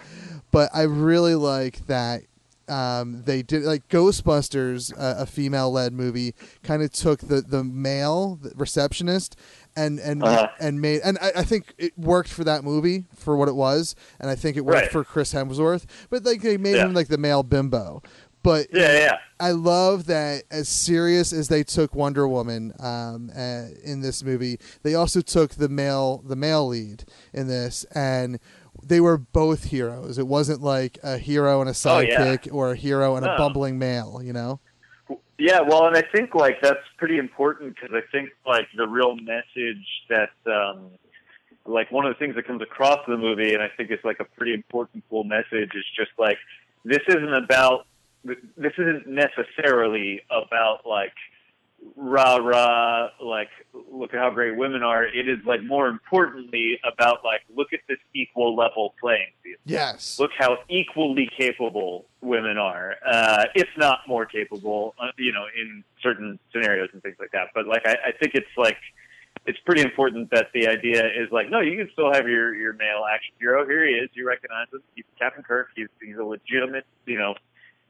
but 0.51 0.69
I 0.75 0.83
really 0.83 1.35
like 1.35 1.87
that 1.87 2.23
um, 2.69 3.23
they 3.25 3.43
did 3.43 3.63
like 3.65 3.89
Ghostbusters, 3.89 4.93
uh, 4.99 5.23
a 5.23 5.27
female-led 5.27 5.93
movie, 5.93 6.35
kind 6.63 6.83
of 6.83 6.93
took 6.93 7.21
the 7.21 7.41
the 7.43 7.65
male 7.65 8.37
the 8.37 8.53
receptionist 8.55 9.37
and 9.77 9.99
and 9.99 10.23
Uh-huh. 10.23 10.49
and 10.61 10.81
made 10.81 11.01
and 11.05 11.19
I, 11.21 11.33
I 11.37 11.43
think 11.45 11.75
it 11.79 11.97
worked 11.99 12.29
for 12.31 12.45
that 12.45 12.65
movie 12.65 13.07
for 13.15 13.37
what 13.37 13.49
it 13.49 13.55
was, 13.57 13.95
and 14.21 14.31
I 14.31 14.35
think 14.35 14.57
it 14.57 14.65
worked 14.65 14.83
Right. 14.83 14.91
for 14.91 15.05
Chris 15.05 15.33
Hemsworth. 15.35 15.85
But 16.11 16.25
like 16.25 16.43
they 16.43 16.57
made 16.57 16.77
Yeah. 16.77 16.87
him 16.87 16.95
like 16.95 17.09
the 17.09 17.19
male 17.19 17.43
bimbo. 17.43 18.03
But 18.43 18.69
Yeah, 18.73 18.93
yeah. 18.99 19.17
I 19.39 19.53
love 19.53 20.07
that 20.07 20.43
as 20.51 20.69
serious 20.69 21.33
as 21.33 21.47
they 21.47 21.63
took 21.63 21.95
Wonder 21.95 22.27
Woman 22.27 22.73
um, 22.81 23.31
uh, 23.37 23.67
in 23.85 24.01
this 24.03 24.25
movie, 24.25 24.59
they 24.83 24.95
also 24.97 25.21
took 25.21 25.53
the 25.53 25.69
male 25.69 26.23
the 26.27 26.35
male 26.37 26.67
lead 26.67 27.05
in 27.33 27.47
this, 27.47 27.85
and 27.95 28.41
they 28.83 29.01
were 29.01 29.17
both 29.17 29.65
heroes. 29.65 30.19
It 30.19 30.27
wasn't 30.27 30.61
like 30.61 30.99
a 31.05 31.19
hero 31.19 31.61
and 31.61 31.71
a 31.71 31.75
Oh, 31.89 31.99
yeah. 32.01 32.19
sidekick 32.21 32.53
or 32.53 32.73
a 32.73 32.77
hero 32.77 33.15
and 33.15 33.25
a 33.25 33.29
No. 33.29 33.37
bumbling 33.39 33.79
male. 33.79 34.21
You 34.25 34.33
know? 34.33 34.59
Yeah, 35.39 35.61
well, 35.61 35.87
and 35.87 35.97
I 35.97 36.03
think 36.15 36.35
like 36.35 36.61
that's 36.63 36.79
pretty 36.99 37.19
important 37.19 37.75
because 37.75 37.91
I 37.93 38.01
think 38.13 38.31
like 38.47 38.67
the 38.77 38.87
real 38.87 39.17
message 39.17 39.87
that 40.09 40.31
um, 40.47 40.91
like 41.67 41.91
one 41.91 42.07
of 42.07 42.15
the 42.15 42.19
things 42.19 42.35
that 42.37 42.47
comes 42.47 42.63
across 42.63 42.99
the 43.09 43.17
movie, 43.17 43.55
and 43.55 43.63
I 43.63 43.69
think 43.77 43.91
it's 43.91 44.05
like 44.05 44.21
a 44.21 44.25
pretty 44.25 44.55
important 44.55 45.05
cool 45.11 45.25
message, 45.25 45.71
is 45.75 45.85
just 45.97 46.11
like 46.19 46.39
this 46.85 47.01
isn't 47.09 47.35
about 47.35 47.87
this 48.25 48.73
isn't 48.79 49.07
necessarily 49.07 50.23
about 50.31 50.87
like 50.87 51.15
rah 51.97 52.37
rah 52.37 53.09
like 53.21 53.49
look 53.91 54.15
at 54.15 54.21
how 54.21 54.31
great 54.31 54.57
women 54.57 54.83
are. 54.83 55.05
It 55.05 55.29
is 55.29 55.39
like 55.45 55.63
more 55.63 55.89
importantly 55.89 56.79
about 56.91 57.25
like 57.25 57.41
look 57.55 57.73
at 57.73 57.81
this 57.89 57.99
equal 58.15 58.55
level 58.57 58.95
playing 59.01 59.29
field 59.43 59.59
Yes. 59.65 60.19
look 60.19 60.31
how 60.39 60.59
equally 60.69 61.29
capable 61.37 62.07
women 62.21 62.57
are, 62.59 62.97
uh, 63.05 63.45
if 63.55 63.69
not 63.77 64.01
more 64.07 64.25
capable, 64.27 64.95
uh, 65.01 65.09
you 65.19 65.33
know, 65.33 65.45
in 65.57 65.83
certain 66.03 66.39
scenarios 66.53 66.89
and 66.93 67.03
things 67.03 67.17
like 67.19 67.33
that. 67.33 67.49
But 67.55 67.67
like, 67.67 67.83
I, 67.85 67.97
I 68.09 68.13
think 68.13 68.35
it's 68.35 68.47
like, 68.57 68.77
it's 69.45 69.59
pretty 69.67 69.83
important 69.83 70.31
that 70.31 70.49
the 70.55 70.69
idea 70.69 71.05
is 71.05 71.31
like, 71.33 71.51
no, 71.51 71.61
you 71.61 71.77
can 71.77 71.91
still 71.93 72.13
have 72.13 72.29
your, 72.29 72.55
your 72.55 72.75
male 72.75 73.05
action 73.13 73.35
hero. 73.41 73.67
Here 73.67 73.85
he 73.87 73.95
is. 73.95 74.09
You 74.15 74.27
recognize 74.27 74.69
him. 74.73 74.83
He's 74.95 75.05
Captain 75.19 75.43
Kirk. 75.43 75.69
He's, 75.75 75.89
he's 76.01 76.17
a 76.17 76.23
legitimate, 76.25 76.87
you 77.07 77.19
know, 77.19 77.35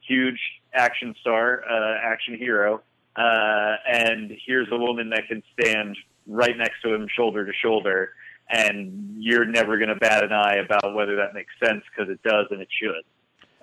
huge 0.00 0.40
action 0.72 1.14
star, 1.20 1.62
uh, 1.70 1.98
action 2.02 2.36
hero. 2.38 2.80
Uh, 3.16 3.76
and 3.90 4.32
here's 4.46 4.68
a 4.72 4.76
woman 4.76 5.10
that 5.10 5.28
can 5.28 5.42
stand 5.58 5.96
right 6.26 6.56
next 6.56 6.82
to 6.82 6.94
him, 6.94 7.06
shoulder 7.14 7.44
to 7.44 7.52
shoulder 7.52 8.10
and 8.52 9.16
you're 9.18 9.44
never 9.44 9.78
going 9.78 9.88
to 9.88 9.96
bat 9.96 10.22
an 10.22 10.32
eye 10.32 10.56
about 10.56 10.94
whether 10.94 11.16
that 11.16 11.34
makes 11.34 11.52
sense 11.64 11.82
because 11.90 12.12
it 12.12 12.22
does 12.22 12.46
and 12.50 12.60
it 12.60 12.68
should. 12.70 13.02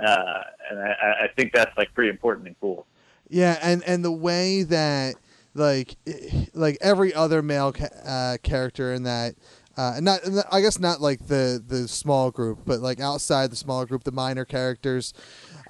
Uh, 0.05 0.41
and 0.71 0.79
I, 0.79 1.25
I 1.25 1.27
think 1.35 1.53
that's 1.53 1.75
like 1.77 1.93
pretty 1.93 2.09
important 2.09 2.47
and 2.47 2.55
cool. 2.59 2.85
Yeah, 3.27 3.59
and 3.61 3.83
and 3.83 4.03
the 4.03 4.11
way 4.11 4.63
that 4.63 5.15
like 5.53 5.95
eh, 6.07 6.45
like 6.53 6.77
every 6.81 7.13
other 7.13 7.41
male 7.41 7.73
ca- 7.73 7.85
uh, 8.05 8.37
character 8.41 8.93
in 8.93 9.03
that. 9.03 9.35
Uh, 9.79 9.93
and 9.95 10.03
not, 10.05 10.21
and 10.25 10.43
I 10.51 10.59
guess 10.59 10.77
not 10.77 10.99
like 10.99 11.27
the 11.27 11.63
the 11.65 11.87
small 11.87 12.31
group, 12.31 12.59
but 12.65 12.81
like 12.81 12.99
outside 12.99 13.49
the 13.49 13.55
small 13.55 13.85
group, 13.85 14.03
the 14.03 14.11
minor 14.11 14.43
characters. 14.43 15.13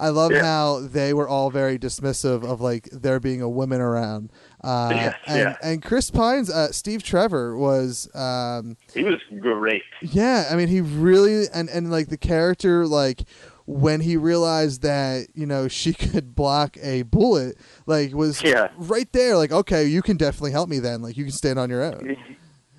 I 0.00 0.08
love 0.08 0.32
Yeah. 0.32 0.42
how 0.42 0.80
they 0.80 1.12
were 1.14 1.28
all 1.28 1.50
very 1.50 1.78
dismissive 1.78 2.42
of 2.42 2.60
like 2.60 2.88
there 2.90 3.20
being 3.20 3.40
a 3.42 3.48
woman 3.48 3.80
around. 3.80 4.30
Uh, 4.64 4.88
Yes, 4.94 5.14
and, 5.26 5.38
yeah. 5.38 5.56
and 5.62 5.82
Chris 5.82 6.10
Pine's, 6.10 6.50
uh, 6.50 6.72
Steve 6.72 7.02
Trevor 7.04 7.56
was 7.56 8.08
um, 8.16 8.76
He 8.94 9.04
was 9.04 9.20
great. 9.40 9.82
yeah, 10.02 10.48
I 10.50 10.56
mean, 10.56 10.68
he 10.68 10.80
really 10.80 11.44
and 11.54 11.68
and 11.68 11.90
like 11.90 12.08
the 12.08 12.18
character, 12.18 12.86
like 12.88 13.22
when 13.66 14.00
he 14.00 14.16
realized 14.16 14.82
that 14.82 15.28
you 15.34 15.46
know 15.46 15.68
she 15.80 15.92
could 15.92 16.34
block 16.34 16.76
a 16.82 17.02
bullet, 17.02 17.56
like 17.86 18.12
was 18.14 18.42
Yeah. 18.42 18.68
right 18.76 19.10
there. 19.12 19.36
Like, 19.36 19.52
okay, 19.52 19.84
you 19.84 20.02
can 20.02 20.16
definitely 20.16 20.50
help 20.52 20.68
me 20.68 20.80
then. 20.80 21.00
Like, 21.02 21.16
you 21.16 21.24
can 21.24 21.32
stand 21.32 21.58
on 21.60 21.70
your 21.70 21.84
own. 21.84 22.16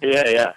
Yeah, 0.02 0.28
yeah. 0.28 0.52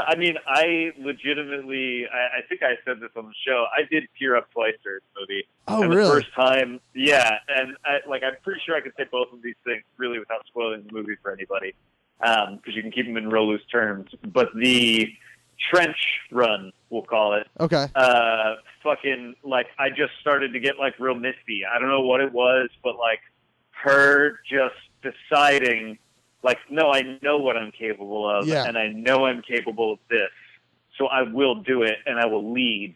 I 0.00 0.16
mean, 0.16 0.36
I 0.46 0.92
legitimately, 0.98 2.06
I, 2.12 2.38
I 2.38 2.42
think 2.48 2.62
I 2.62 2.74
said 2.84 3.00
this 3.00 3.10
on 3.16 3.26
the 3.26 3.34
show. 3.46 3.66
I 3.76 3.82
did 3.90 4.04
tear 4.18 4.36
up 4.36 4.50
twice 4.52 4.74
during 4.82 5.00
this 5.00 5.20
movie. 5.20 5.46
Oh, 5.68 5.82
and 5.82 5.94
really? 5.94 6.08
The 6.08 6.14
first 6.22 6.34
time, 6.34 6.80
yeah, 6.94 7.38
and 7.48 7.76
I, 7.84 7.98
like 8.08 8.22
I'm 8.22 8.34
pretty 8.42 8.60
sure 8.64 8.76
I 8.76 8.80
could 8.80 8.92
say 8.96 9.04
both 9.10 9.32
of 9.32 9.42
these 9.42 9.54
things 9.64 9.82
really 9.96 10.18
without 10.18 10.46
spoiling 10.46 10.84
the 10.86 10.92
movie 10.92 11.16
for 11.22 11.32
anybody, 11.32 11.74
because 12.20 12.74
you 12.74 12.82
can 12.82 12.90
keep 12.92 13.06
them 13.06 13.16
in 13.16 13.28
real 13.28 13.46
loose 13.48 13.64
terms. 13.70 14.10
But 14.26 14.48
the 14.54 15.08
trench 15.70 15.96
run, 16.30 16.72
we'll 16.90 17.02
call 17.02 17.34
it, 17.34 17.46
Okay. 17.60 17.86
uh, 17.94 18.54
fucking 18.82 19.34
like 19.44 19.66
I 19.78 19.90
just 19.90 20.12
started 20.20 20.52
to 20.54 20.60
get 20.60 20.78
like 20.78 20.98
real 20.98 21.14
misty. 21.14 21.62
I 21.64 21.78
don't 21.78 21.88
know 21.88 22.00
what 22.00 22.20
it 22.20 22.32
was, 22.32 22.68
but 22.82 22.96
like 22.98 23.20
her 23.84 24.40
just 24.50 24.74
deciding, 25.02 25.98
like, 26.42 26.58
no, 26.70 26.90
I 26.92 27.18
know 27.22 27.38
what 27.38 27.56
I'm 27.56 27.70
capable 27.72 28.28
of, 28.28 28.46
Yeah. 28.48 28.64
and 28.66 28.76
I 28.76 28.88
know 28.88 29.26
I'm 29.26 29.42
capable 29.42 29.92
of 29.94 29.98
this, 30.08 30.30
so 30.98 31.06
I 31.06 31.22
will 31.22 31.56
do 31.56 31.82
it, 31.82 31.96
and 32.06 32.18
I 32.18 32.26
will 32.26 32.52
lead. 32.52 32.94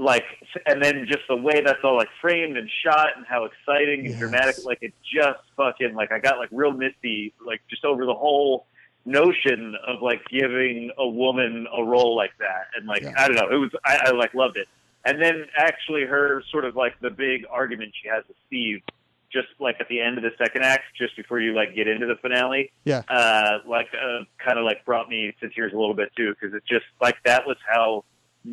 Like, 0.00 0.24
and 0.66 0.82
then 0.82 1.06
just 1.08 1.22
the 1.28 1.36
way 1.36 1.60
that's 1.60 1.82
all 1.82 1.96
like 1.96 2.08
framed 2.20 2.56
and 2.56 2.70
shot, 2.84 3.16
and 3.16 3.26
how 3.26 3.44
exciting 3.44 4.00
and 4.00 4.10
Yes. 4.10 4.18
dramatic. 4.18 4.56
Like, 4.64 4.78
it 4.82 4.92
just 5.02 5.40
fucking 5.56 5.94
like 5.94 6.12
I 6.12 6.18
got 6.20 6.38
like 6.38 6.50
real 6.52 6.72
misty, 6.72 7.32
like 7.44 7.60
just 7.68 7.84
over 7.84 8.04
the 8.06 8.14
whole 8.14 8.66
notion 9.04 9.74
of 9.86 10.02
like 10.02 10.20
giving 10.28 10.90
a 10.98 11.08
woman 11.08 11.66
a 11.76 11.82
role 11.82 12.14
like 12.14 12.32
that 12.38 12.66
and 12.76 12.86
like 12.86 13.00
Yeah. 13.00 13.14
i 13.16 13.26
don't 13.26 13.36
know 13.36 13.48
it 13.48 13.58
was 13.58 13.70
I, 13.82 14.00
I 14.06 14.10
like 14.10 14.34
loved 14.34 14.58
it 14.58 14.68
and 15.06 15.22
then 15.22 15.46
actually 15.56 16.04
her 16.04 16.42
sort 16.50 16.66
of 16.66 16.76
like 16.76 16.98
the 17.00 17.08
big 17.08 17.46
argument 17.50 17.94
she 18.02 18.08
has 18.08 18.22
with 18.28 18.36
steve 18.48 18.82
just 19.32 19.48
like 19.58 19.76
at 19.80 19.88
the 19.88 20.00
end 20.00 20.16
of 20.18 20.22
the 20.24 20.30
second 20.38 20.62
act 20.64 20.84
just 20.96 21.16
before 21.16 21.40
you 21.40 21.54
like 21.54 21.74
get 21.74 21.86
into 21.86 22.06
the 22.06 22.16
finale 22.22 22.70
Yeah. 22.84 23.02
uh 23.08 23.58
like 23.68 23.88
uh, 23.94 24.24
kind 24.44 24.58
of 24.58 24.64
like 24.64 24.84
brought 24.84 25.08
me 25.08 25.34
to 25.40 25.48
tears 25.50 25.72
a 25.72 25.76
little 25.76 25.94
bit 25.94 26.10
too 26.16 26.34
because 26.34 26.54
it 26.54 26.62
just 26.68 26.86
like 27.00 27.16
that 27.24 27.46
was 27.46 27.56
how 27.66 28.04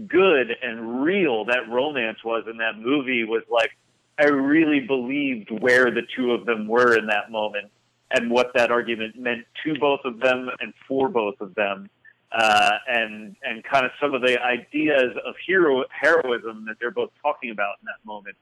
good 0.08 0.48
and 0.62 1.04
real 1.04 1.46
that 1.46 1.70
romance 1.70 2.18
was 2.24 2.44
in 2.50 2.58
that 2.58 2.78
movie 2.78 3.24
was 3.24 3.44
like 3.50 3.72
i 4.20 4.26
really 4.26 4.82
believed 4.82 5.50
where 5.62 5.92
the 5.92 6.02
two 6.16 6.32
of 6.32 6.46
them 6.46 6.68
were 6.68 6.98
in 6.98 7.06
that 7.08 7.32
moment 7.32 7.72
and 8.12 8.30
what 8.30 8.52
that 8.56 8.72
argument 8.72 9.16
meant 9.18 9.46
to 9.64 9.74
both 9.80 10.02
of 10.06 10.20
them 10.20 10.50
and 10.60 10.74
for 10.88 11.10
both 11.10 11.42
of 11.42 11.56
them, 11.56 11.90
uh, 12.32 12.72
and 12.88 13.36
and 13.42 13.64
kind 13.64 13.84
of 13.84 13.92
some 14.00 14.14
of 14.14 14.22
the 14.22 14.40
ideas 14.44 15.12
of 15.26 15.34
hero 15.46 15.84
heroism 15.90 16.66
that 16.68 16.76
they're 16.80 16.92
both 16.92 17.10
talking 17.22 17.50
about 17.50 17.76
in 17.82 17.86
that 17.86 18.06
moment 18.06 18.36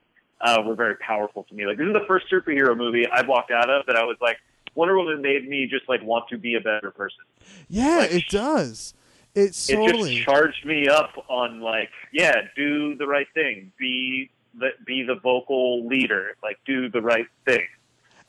uh, 0.43 0.61
were 0.65 0.75
very 0.75 0.95
powerful 0.97 1.43
to 1.45 1.55
me. 1.55 1.65
Like 1.65 1.77
this 1.77 1.87
is 1.87 1.93
the 1.93 2.05
first 2.07 2.25
superhero 2.31 2.75
movie 2.77 3.07
I've 3.09 3.27
walked 3.27 3.51
out 3.51 3.69
of 3.69 3.85
that 3.87 3.95
I 3.95 4.03
was 4.03 4.17
like, 4.21 4.37
Wonder 4.75 4.97
Woman 4.97 5.21
made 5.21 5.47
me 5.47 5.67
just 5.67 5.87
like 5.89 6.03
want 6.03 6.27
to 6.29 6.37
be 6.37 6.55
a 6.55 6.61
better 6.61 6.91
person. 6.91 7.23
Yeah, 7.69 7.97
like- 7.99 8.11
it 8.11 8.23
does. 8.29 8.93
It's 9.35 9.67
It 9.69 9.77
totally. 9.77 10.13
just 10.15 10.25
charged 10.25 10.63
me 10.63 10.87
up 10.87 11.11
on 11.27 11.59
like, 11.59 11.89
yeah, 12.11 12.35
do 12.55 12.95
the 12.95 13.07
right 13.07 13.25
thing, 13.33 13.71
be 13.79 14.29
the 14.59 14.69
be 14.85 15.01
the 15.01 15.15
vocal 15.15 15.87
leader, 15.87 16.35
like 16.43 16.59
do 16.67 16.87
the 16.89 17.01
right 17.01 17.25
thing. 17.45 17.65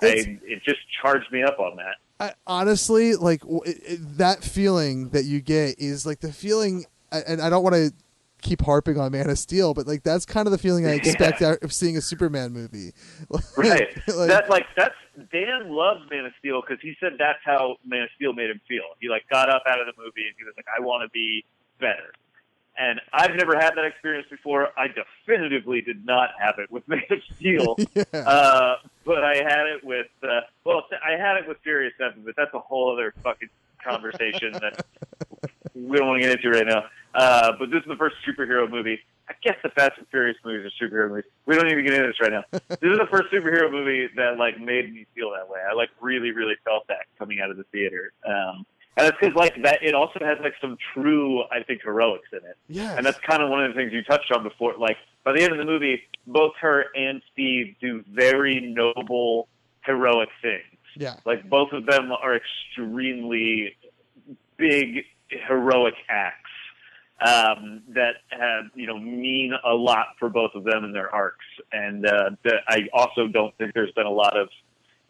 I, 0.03 0.39
it 0.43 0.63
just 0.65 0.81
charged 1.03 1.31
me 1.31 1.43
up 1.43 1.59
on 1.61 1.77
that. 1.77 1.97
I, 2.21 2.33
honestly, 2.47 3.17
like 3.17 3.41
w- 3.43 3.61
it, 3.67 3.77
it, 3.85 4.19
that 4.19 4.43
feeling 4.43 5.11
that 5.11 5.25
you 5.25 5.41
get 5.43 5.79
is 5.79 6.07
like 6.07 6.21
the 6.21 6.33
feeling, 6.33 6.87
and 7.13 7.41
I 7.43 7.51
don't 7.51 7.63
want 7.63 7.75
to 7.75 7.93
keep 8.45 8.63
harping 8.63 8.99
on 8.99 9.11
Man 9.13 9.29
of 9.29 9.39
Steel, 9.39 9.75
but 9.75 9.87
like 9.89 10.03
that's 10.05 10.25
kind 10.25 10.47
of 10.47 10.53
the 10.53 10.59
feeling 10.59 10.87
I 10.87 10.91
expect 10.95 11.43
out 11.43 11.59
of 11.63 11.73
seeing 11.73 11.97
a 11.97 12.01
Superman 12.01 12.53
movie. 12.53 12.93
Right. 13.57 13.89
Like- 14.07 14.29
that 14.29 14.49
like 14.51 14.67
that's 14.77 14.95
Dan 15.33 15.71
loves 15.71 16.01
Man 16.11 16.27
of 16.27 16.33
Steel 16.39 16.61
because 16.61 16.81
he 16.83 16.95
said 17.01 17.13
that's 17.19 17.39
how 17.45 17.77
Man 17.85 18.03
of 18.03 18.09
Steel 18.17 18.33
made 18.33 18.51
him 18.51 18.61
feel. 18.69 18.83
He 19.01 19.09
like 19.09 19.25
got 19.31 19.49
up 19.49 19.63
out 19.67 19.81
of 19.81 19.87
the 19.87 19.93
movie 20.01 20.27
and 20.27 20.35
he 20.39 20.45
was 20.45 20.55
like, 20.57 20.67
I 20.77 20.81
want 20.81 21.03
to 21.03 21.09
be 21.11 21.45
better. 21.81 22.13
And 22.77 23.01
I've 23.13 23.37
never 23.37 23.55
had 23.57 23.75
that 23.77 23.85
experience 23.85 24.27
before. 24.29 24.69
I 24.77 24.87
definitively 24.89 25.81
did 25.81 26.05
not 26.05 26.31
have 26.41 26.59
it 26.59 26.71
with 26.73 26.87
Man 26.89 27.03
of 27.11 27.19
Steel. 27.37 27.77
yeah. 27.95 28.03
Uh, 28.19 28.77
but 29.05 29.23
I 29.23 29.37
had 29.37 29.67
it 29.67 29.85
with, 29.85 30.09
uh, 30.25 30.41
well, 30.65 30.83
I 31.07 31.13
had 31.13 31.37
it 31.37 31.47
with 31.47 31.59
Furious 31.63 31.93
7, 31.99 32.23
but 32.25 32.35
that's 32.37 32.53
a 32.53 32.59
whole 32.59 32.93
other 32.93 33.15
fucking 33.23 33.49
conversation 33.83 34.53
that 34.55 34.85
we 35.75 35.97
don't 35.99 36.09
want 36.09 36.23
to 36.23 36.27
get 36.29 36.37
into 36.45 36.51
right 36.51 36.67
now. 36.67 36.85
Uh, 37.15 37.53
but 37.59 37.71
this 37.71 37.81
is 37.81 37.89
the 37.89 37.97
first 37.97 38.17
superhero 38.27 38.69
movie. 38.69 38.99
I 39.29 39.35
guess 39.43 39.57
the 39.63 39.71
Fast 39.71 39.93
and 39.99 40.07
Furious 40.09 40.37
movies 40.45 40.71
are 40.71 40.85
superhero 40.85 41.09
movies. 41.09 41.25
We 41.47 41.55
don't 41.55 41.71
even 41.71 41.85
get 41.85 41.95
into 41.95 42.09
this 42.09 42.21
right 42.21 42.33
now. 42.33 42.45
this 42.51 42.79
is 42.83 42.99
the 42.99 43.09
first 43.11 43.33
superhero 43.33 43.71
movie 43.71 44.09
that 44.17 44.37
like 44.39 44.61
made 44.61 44.93
me 44.93 45.07
feel 45.15 45.31
that 45.31 45.49
way. 45.49 45.61
I 45.69 45.75
like 45.75 45.91
really, 46.01 46.33
really 46.33 46.57
felt 46.65 46.87
that 46.89 47.07
coming 47.19 47.41
out 47.41 47.51
of 47.51 47.57
the 47.57 47.65
theater. 47.65 48.13
Um, 48.27 48.67
and 48.97 49.09
it's 49.09 49.17
because 49.19 49.35
like 49.35 49.61
that, 49.63 49.83
it 49.83 49.95
also 49.95 50.21
has 50.21 50.39
like 50.43 50.55
some 50.61 50.77
true, 50.93 51.43
I 51.45 51.63
think, 51.63 51.83
heroics 51.83 52.29
in 52.33 52.39
it. 52.39 52.57
Yeah. 52.69 52.97
And 52.97 53.05
that's 53.05 53.19
kind 53.21 53.43
of 53.43 53.49
one 53.49 53.65
of 53.65 53.73
the 53.73 53.81
things 53.81 53.93
you 53.93 54.03
touched 54.05 54.31
on 54.31 54.43
before. 54.43 54.75
Like 54.79 54.97
by 55.25 55.33
the 55.33 55.43
end 55.43 55.53
of 55.53 55.59
the 55.59 55.65
movie, 55.65 56.03
both 56.27 56.53
her 56.61 56.87
and 56.95 57.23
Steve 57.33 57.77
do 57.81 58.05
very 58.13 58.61
noble, 58.61 59.49
heroic 59.85 60.29
things. 60.43 60.63
yeah. 60.97 61.17
Like 61.25 61.49
both 61.49 61.73
of 61.73 61.87
them 61.87 62.13
are 62.13 62.37
extremely 62.37 63.77
big, 64.57 65.05
heroic 65.29 65.95
acts 66.09 66.51
um, 67.21 67.83
that 67.89 68.17
have 68.31 68.65
you 68.75 68.87
know 68.87 68.99
mean 68.99 69.53
a 69.65 69.75
lot 69.75 70.09
for 70.19 70.29
both 70.29 70.53
of 70.55 70.65
them 70.65 70.85
in 70.85 70.93
their 70.93 71.15
arcs. 71.15 71.45
And 71.73 72.07
uh, 72.07 72.31
that 72.45 72.63
I 72.69 72.89
also 72.93 73.29
don't 73.29 73.57
think 73.59 73.73
there's 73.75 73.93
been 73.93 74.07
a 74.07 74.11
lot 74.11 74.37
of 74.37 74.49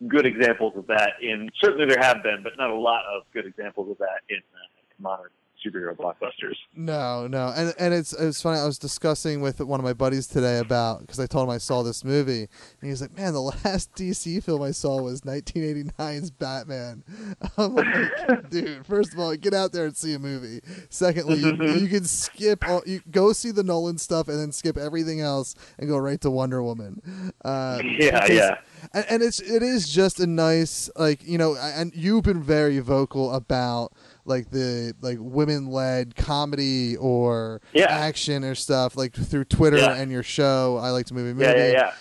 good 0.08 0.26
examples 0.26 0.74
of 0.76 0.86
that 0.88 1.12
in. 1.22 1.50
Certainly 1.60 1.86
there 1.86 2.02
have 2.02 2.22
been, 2.22 2.42
but 2.42 2.52
not 2.58 2.70
a 2.70 2.78
lot 2.78 3.02
of 3.04 3.22
good 3.32 3.46
examples 3.46 3.90
of 3.90 3.98
that 3.98 4.20
in 4.28 4.38
uh, 4.38 4.96
in 4.96 5.02
modern 5.02 5.30
superhero 5.64 5.96
blockbusters. 5.96 6.56
No, 6.74 7.26
no, 7.26 7.52
and 7.56 7.74
and 7.78 7.94
it's 7.94 8.12
it's 8.12 8.42
funny. 8.42 8.58
I 8.60 8.66
was 8.66 8.78
discussing 8.78 9.40
with 9.40 9.60
one 9.60 9.80
of 9.80 9.84
my 9.84 9.92
buddies 9.92 10.26
today 10.26 10.58
about 10.58 11.00
because 11.00 11.18
I 11.20 11.26
told 11.26 11.48
him 11.48 11.54
I 11.54 11.58
saw 11.58 11.82
this 11.82 12.04
movie, 12.04 12.40
and 12.42 12.48
he 12.82 12.88
was 12.90 13.00
like, 13.00 13.16
"Man, 13.16 13.32
the 13.32 13.40
last 13.64 13.92
DC 13.94 14.42
film 14.42 14.62
I 14.62 14.70
saw 14.72 15.00
was 15.02 15.22
1989's 15.22 16.30
Batman." 16.30 17.04
I'm 17.58 17.74
like, 17.74 18.50
"Dude, 18.50 18.86
first 18.86 19.12
of 19.12 19.18
all, 19.18 19.34
get 19.36 19.54
out 19.54 19.72
there 19.72 19.86
and 19.86 19.96
see 19.96 20.14
a 20.14 20.18
movie. 20.18 20.60
Secondly, 20.90 21.36
you, 21.38 21.54
you 21.80 21.88
can 21.88 22.04
skip 22.04 22.66
all, 22.68 22.82
you 22.86 23.00
go 23.10 23.32
see 23.32 23.50
the 23.50 23.62
Nolan 23.62 23.98
stuff 23.98 24.28
and 24.28 24.38
then 24.38 24.52
skip 24.52 24.76
everything 24.76 25.20
else 25.20 25.54
and 25.78 25.88
go 25.88 25.96
right 25.96 26.20
to 26.20 26.30
Wonder 26.30 26.62
Woman." 26.62 27.32
Uh, 27.44 27.80
Yeah, 27.82 28.20
because- 28.22 28.30
yeah. 28.30 28.58
and, 28.92 29.04
and 29.10 29.22
it's 29.22 29.40
it 29.40 29.62
is 29.62 29.88
just 29.88 30.20
a 30.20 30.26
nice 30.26 30.90
like 30.96 31.26
you 31.26 31.38
know 31.38 31.56
and 31.56 31.94
you've 31.94 32.24
been 32.24 32.42
very 32.42 32.78
vocal 32.80 33.32
about 33.34 33.92
like 34.24 34.50
the 34.50 34.94
like 35.00 35.18
women 35.20 35.66
led 35.70 36.16
comedy 36.16 36.96
or 36.96 37.60
Yeah. 37.72 37.86
action 37.90 38.44
or 38.44 38.54
stuff 38.54 38.96
like 38.96 39.12
through 39.14 39.44
Twitter 39.44 39.78
Yeah. 39.78 39.94
and 39.96 40.10
your 40.10 40.22
show 40.22 40.78
I 40.80 40.90
like 40.90 41.06
to 41.06 41.14
movie 41.14 41.32
movie 41.34 41.44
Yeah, 41.44 41.66
yeah, 41.66 41.72
yeah. 41.72 41.92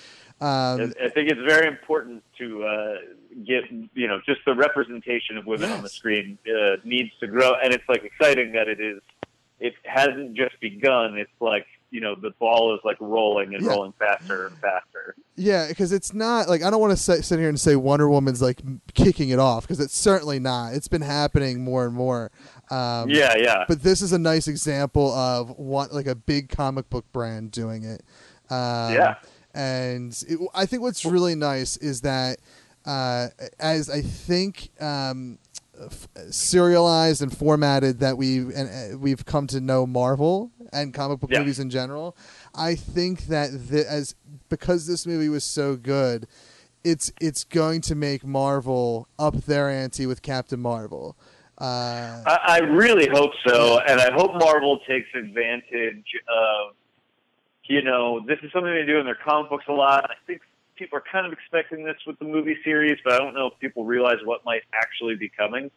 Um, 0.41 0.93
I 1.01 1.07
think 1.09 1.29
it's 1.31 1.39
very 1.47 1.67
important 1.67 2.21
to 2.37 2.63
uh, 2.65 2.95
get 3.45 3.63
you 3.93 4.07
know 4.07 4.19
just 4.25 4.41
the 4.45 4.53
representation 4.53 5.37
of 5.37 5.45
women 5.45 5.71
on 5.71 5.81
the 5.83 5.89
screen 5.89 6.37
uh, 6.47 6.77
needs 6.83 7.11
to 7.21 7.27
grow, 7.27 7.53
and 7.63 7.73
it's 7.73 7.87
like 7.87 8.03
exciting 8.03 8.51
that 8.53 8.67
it 8.67 8.81
is. 8.81 9.01
It 9.61 9.73
hasn't 9.85 10.33
just 10.35 10.59
begun. 10.59 11.17
It's 11.17 11.31
like 11.39 11.65
you 11.93 12.01
know 12.01 12.15
the 12.15 12.31
ball 12.39 12.73
is 12.73 12.81
like 12.83 12.97
rolling 12.99 13.53
and 13.53 13.63
Yeah. 13.63 13.69
rolling 13.69 13.93
faster 13.99 14.47
and 14.47 14.57
faster. 14.57 15.15
yeah 15.35 15.67
because 15.67 15.91
it's 15.91 16.11
not 16.13 16.49
like 16.49 16.63
I 16.63 16.69
don't 16.71 16.81
want 16.81 16.91
to 16.91 16.97
sit, 16.97 17.23
sit 17.23 17.37
here 17.39 17.49
and 17.49 17.59
say 17.59 17.75
Wonder 17.75 18.09
Woman's 18.09 18.41
like 18.41 18.61
kicking 18.95 19.29
it 19.29 19.37
off 19.37 19.61
because 19.63 19.79
it's 19.79 19.95
certainly 19.97 20.39
not 20.39 20.73
it's 20.73 20.87
been 20.87 21.03
happening 21.03 21.63
more 21.63 21.85
and 21.85 21.93
more 21.93 22.31
um, 22.71 23.09
yeah, 23.11 23.35
yeah, 23.37 23.65
but 23.67 23.83
this 23.83 24.01
is 24.01 24.11
a 24.13 24.17
nice 24.17 24.47
example 24.47 25.13
of 25.13 25.51
what 25.59 25.93
like 25.93 26.07
a 26.07 26.15
big 26.15 26.49
comic 26.49 26.89
book 26.89 27.05
brand 27.13 27.51
doing 27.51 27.83
it. 27.83 28.01
Um, 28.49 28.93
Yeah. 28.93 29.15
and 29.53 30.11
it, 30.27 30.39
I 30.55 30.65
think 30.65 30.81
what's 30.81 31.05
really 31.05 31.35
nice 31.35 31.77
is 31.77 32.01
that 32.01 32.39
uh, 32.85 33.27
as 33.59 33.89
I 33.89 34.01
think 34.01 34.69
um, 34.81 35.37
f- 35.79 36.07
serialized 36.31 37.21
and 37.21 37.35
formatted 37.35 37.99
that 37.99 38.17
we 38.17 38.37
and 38.39 38.93
uh, 38.95 38.97
we've 38.97 39.25
come 39.25 39.47
to 39.47 39.59
know 39.59 39.85
Marvel 39.85 40.51
and 40.71 40.93
comic 40.93 41.19
book 41.19 41.31
Yeah. 41.31 41.39
movies 41.39 41.59
in 41.59 41.69
general, 41.69 42.15
I 42.55 42.75
think 42.75 43.27
that 43.27 43.49
as 43.87 44.15
because 44.49 44.87
this 44.87 45.05
movie 45.05 45.29
was 45.29 45.43
so 45.43 45.75
good. 45.75 46.27
It's 46.83 47.11
it's 47.21 47.43
going 47.45 47.81
to 47.81 47.95
make 47.95 48.25
Marvel 48.25 49.07
up 49.17 49.35
their 49.45 49.69
ante 49.69 50.05
with 50.05 50.21
Captain 50.21 50.59
Marvel. 50.59 51.15
Uh, 51.57 52.21
I, 52.25 52.39
I 52.47 52.57
really 52.59 53.07
hope 53.07 53.31
so, 53.47 53.79
and 53.79 54.01
I 54.01 54.11
hope 54.11 54.33
Marvel 54.35 54.79
takes 54.87 55.07
advantage 55.15 56.05
of. 56.27 56.75
You 57.65 57.81
know, 57.81 58.19
this 58.27 58.37
is 58.43 58.51
something 58.51 58.73
they 58.73 58.85
do 58.85 58.99
in 58.99 59.05
their 59.05 59.15
comic 59.15 59.49
books 59.49 59.63
a 59.69 59.71
lot. 59.71 60.03
I 60.11 60.15
think 60.27 60.41
people 60.83 60.97
are 60.97 61.03
kind 61.09 61.25
of 61.25 61.31
expecting 61.31 61.85
this 61.85 61.95
with 62.05 62.19
the 62.19 62.25
movie 62.25 62.57
series, 62.63 62.97
but 63.05 63.13
I 63.13 63.17
don't 63.17 63.33
know 63.33 63.47
if 63.47 63.59
people 63.59 63.85
realize 63.85 64.17
what 64.25 64.43
might 64.43 64.63
actually 64.73 65.15
be 65.15 65.29
coming, 65.29 65.71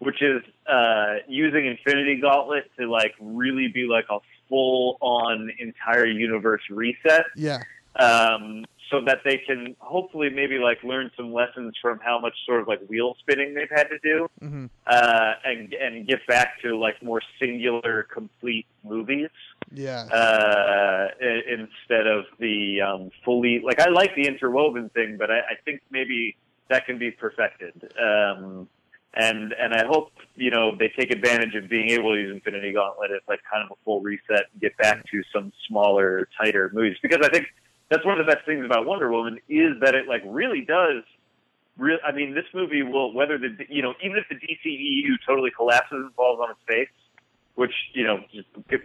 which 0.00 0.20
is 0.20 0.42
uh, 0.70 1.14
using 1.26 1.66
Infinity 1.66 2.20
Gauntlet 2.20 2.70
to 2.78 2.90
like 2.90 3.14
really 3.18 3.68
be 3.68 3.86
like 3.86 4.04
a 4.10 4.18
full 4.50 4.98
on 5.00 5.50
entire 5.58 6.04
universe 6.04 6.60
reset. 6.68 7.24
Yeah, 7.36 7.62
um, 7.96 8.66
so 8.90 9.00
that 9.06 9.20
they 9.24 9.38
can 9.38 9.76
hopefully 9.78 10.28
maybe 10.28 10.58
like 10.58 10.82
learn 10.82 11.10
some 11.16 11.32
lessons 11.32 11.74
from 11.80 11.98
how 12.00 12.18
much 12.20 12.34
sort 12.44 12.60
of 12.60 12.68
like 12.68 12.80
wheel 12.88 13.16
spinning 13.20 13.54
they've 13.54 13.70
had 13.74 13.84
to 13.84 13.98
do, 14.02 14.28
hmm 14.40 14.66
uh, 14.86 15.32
and 15.44 15.72
and 15.72 16.06
get 16.06 16.26
back 16.26 16.60
to 16.62 16.76
like 16.76 17.02
more 17.02 17.22
singular, 17.38 18.06
complete 18.12 18.66
movies 18.84 19.30
yeah. 19.72 20.04
uh, 20.04 21.08
instead 21.20 22.06
of 22.06 22.24
the 22.38 22.80
um, 22.80 23.10
fully 23.24 23.60
like 23.64 23.80
I 23.80 23.88
like 23.88 24.14
the 24.14 24.26
interwoven 24.26 24.88
thing, 24.90 25.16
but 25.18 25.30
I, 25.30 25.38
I 25.38 25.54
think 25.64 25.80
maybe 25.90 26.36
that 26.68 26.86
can 26.86 26.98
be 26.98 27.10
perfected. 27.10 27.92
Um, 27.98 28.68
and 29.14 29.52
and 29.52 29.74
I 29.74 29.86
hope 29.86 30.12
you 30.36 30.50
know 30.50 30.76
they 30.76 30.92
take 30.96 31.10
advantage 31.10 31.54
of 31.54 31.68
being 31.68 31.90
able 31.90 32.14
to 32.14 32.20
use 32.20 32.32
Infinity 32.32 32.72
Gauntlet 32.72 33.10
as 33.10 33.20
like 33.28 33.40
kind 33.50 33.64
of 33.64 33.72
a 33.72 33.84
full 33.84 34.00
reset 34.00 34.46
and 34.52 34.60
get 34.60 34.76
back 34.76 35.04
to 35.10 35.22
some 35.32 35.52
smaller, 35.66 36.28
tighter 36.38 36.70
movies. 36.72 36.96
Because 37.02 37.18
I 37.22 37.28
think 37.28 37.46
that's 37.88 38.04
one 38.04 38.20
of 38.20 38.24
the 38.24 38.32
best 38.32 38.46
things 38.46 38.64
about 38.64 38.86
Wonder 38.86 39.10
Woman 39.10 39.38
is 39.48 39.80
that 39.80 39.94
it 39.94 40.06
like 40.06 40.22
really 40.26 40.62
does. 40.62 41.02
Real, 41.76 41.98
I 42.04 42.12
mean, 42.12 42.34
this 42.34 42.44
movie 42.54 42.82
will 42.82 43.12
whether 43.12 43.36
the 43.36 43.56
you 43.68 43.82
know 43.82 43.94
even 44.02 44.16
if 44.16 44.28
the 44.28 44.36
DCEU 44.36 45.16
totally 45.26 45.50
collapses 45.50 45.98
and 45.98 46.14
falls 46.14 46.38
on 46.40 46.50
its 46.50 46.60
face, 46.66 46.88
which 47.54 47.74
you 47.92 48.04
know 48.04 48.20
it, 48.32 48.82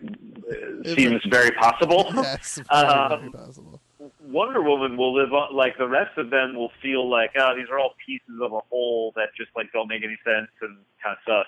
uh, 0.86 0.96
seems 0.96 1.22
very 1.30 1.52
possible. 1.52 2.08
yes, 2.16 2.60
very, 2.70 2.86
Um, 2.86 3.20
very 3.20 3.32
possible. 3.32 3.82
Wonder 4.28 4.62
Woman 4.62 4.98
will 4.98 5.14
live 5.14 5.34
on 5.34 5.56
like 5.56 5.78
the 5.78 5.88
rest 5.88 6.18
of 6.18 6.30
them 6.30 6.56
will 6.56 6.72
feel 6.82 7.10
like 7.10 7.32
oh 7.38 7.56
these 7.56 7.70
are 7.70 7.80
all 7.80 7.94
pieces 8.06 8.42
of 8.42 8.54
a 8.54 8.60
whole 8.70 9.14
that 9.16 9.30
just 9.38 9.50
like 9.56 9.72
don't 9.72 9.88
make 9.88 10.04
any 10.04 10.18
sense 10.24 10.50
and 10.62 10.78
kind 11.04 11.16
of 11.16 11.18
suck. 11.26 11.48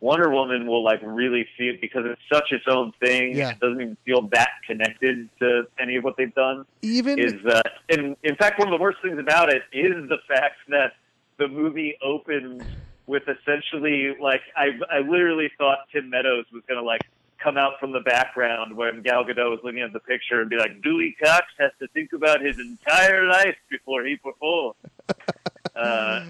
Wonder 0.00 0.30
Woman 0.30 0.66
will 0.66 0.84
like 0.84 1.00
really 1.02 1.46
feel 1.56 1.74
because 1.80 2.04
it's 2.06 2.20
such 2.32 2.52
its 2.52 2.64
own 2.68 2.92
thing. 3.00 3.36
Yeah. 3.36 3.50
It 3.50 3.60
doesn't 3.60 3.80
even 3.80 3.96
feel 4.04 4.22
that 4.28 4.50
connected 4.66 5.28
to 5.40 5.64
any 5.80 5.96
of 5.96 6.04
what 6.04 6.16
they've 6.16 6.34
done. 6.34 6.64
Even 6.82 7.18
Is 7.18 7.34
uh, 7.44 7.62
in 7.88 8.16
in 8.22 8.36
fact 8.36 8.58
one 8.58 8.68
of 8.68 8.72
the 8.72 8.82
worst 8.82 8.98
things 9.02 9.18
about 9.18 9.52
it 9.52 9.62
is 9.72 10.08
the 10.08 10.18
fact 10.28 10.56
that 10.68 10.92
the 11.38 11.48
movie 11.48 11.96
opens 12.02 12.62
with 13.08 13.24
essentially 13.28 14.14
like 14.20 14.42
I 14.56 14.68
I 14.90 14.98
literally 15.00 15.50
thought 15.58 15.78
Tim 15.92 16.08
Meadows 16.10 16.44
was 16.52 16.62
gonna 16.68 16.82
like 16.82 17.00
come 17.42 17.56
out 17.56 17.80
from 17.80 17.92
the 17.92 18.00
background 18.00 18.76
when 18.76 19.00
Gal 19.02 19.24
Gadot 19.24 19.50
was 19.50 19.60
looking 19.64 19.80
at 19.80 19.92
the 19.92 20.00
picture 20.00 20.40
and 20.40 20.50
be 20.50 20.56
like, 20.56 20.82
Dewey 20.82 21.16
Cox 21.22 21.46
has 21.60 21.70
to 21.78 21.86
think 21.88 22.12
about 22.12 22.40
his 22.40 22.58
entire 22.58 23.26
life 23.26 23.54
before 23.70 24.04
he 24.04 24.16
performs. 24.16 24.76
Uh, 25.76 26.24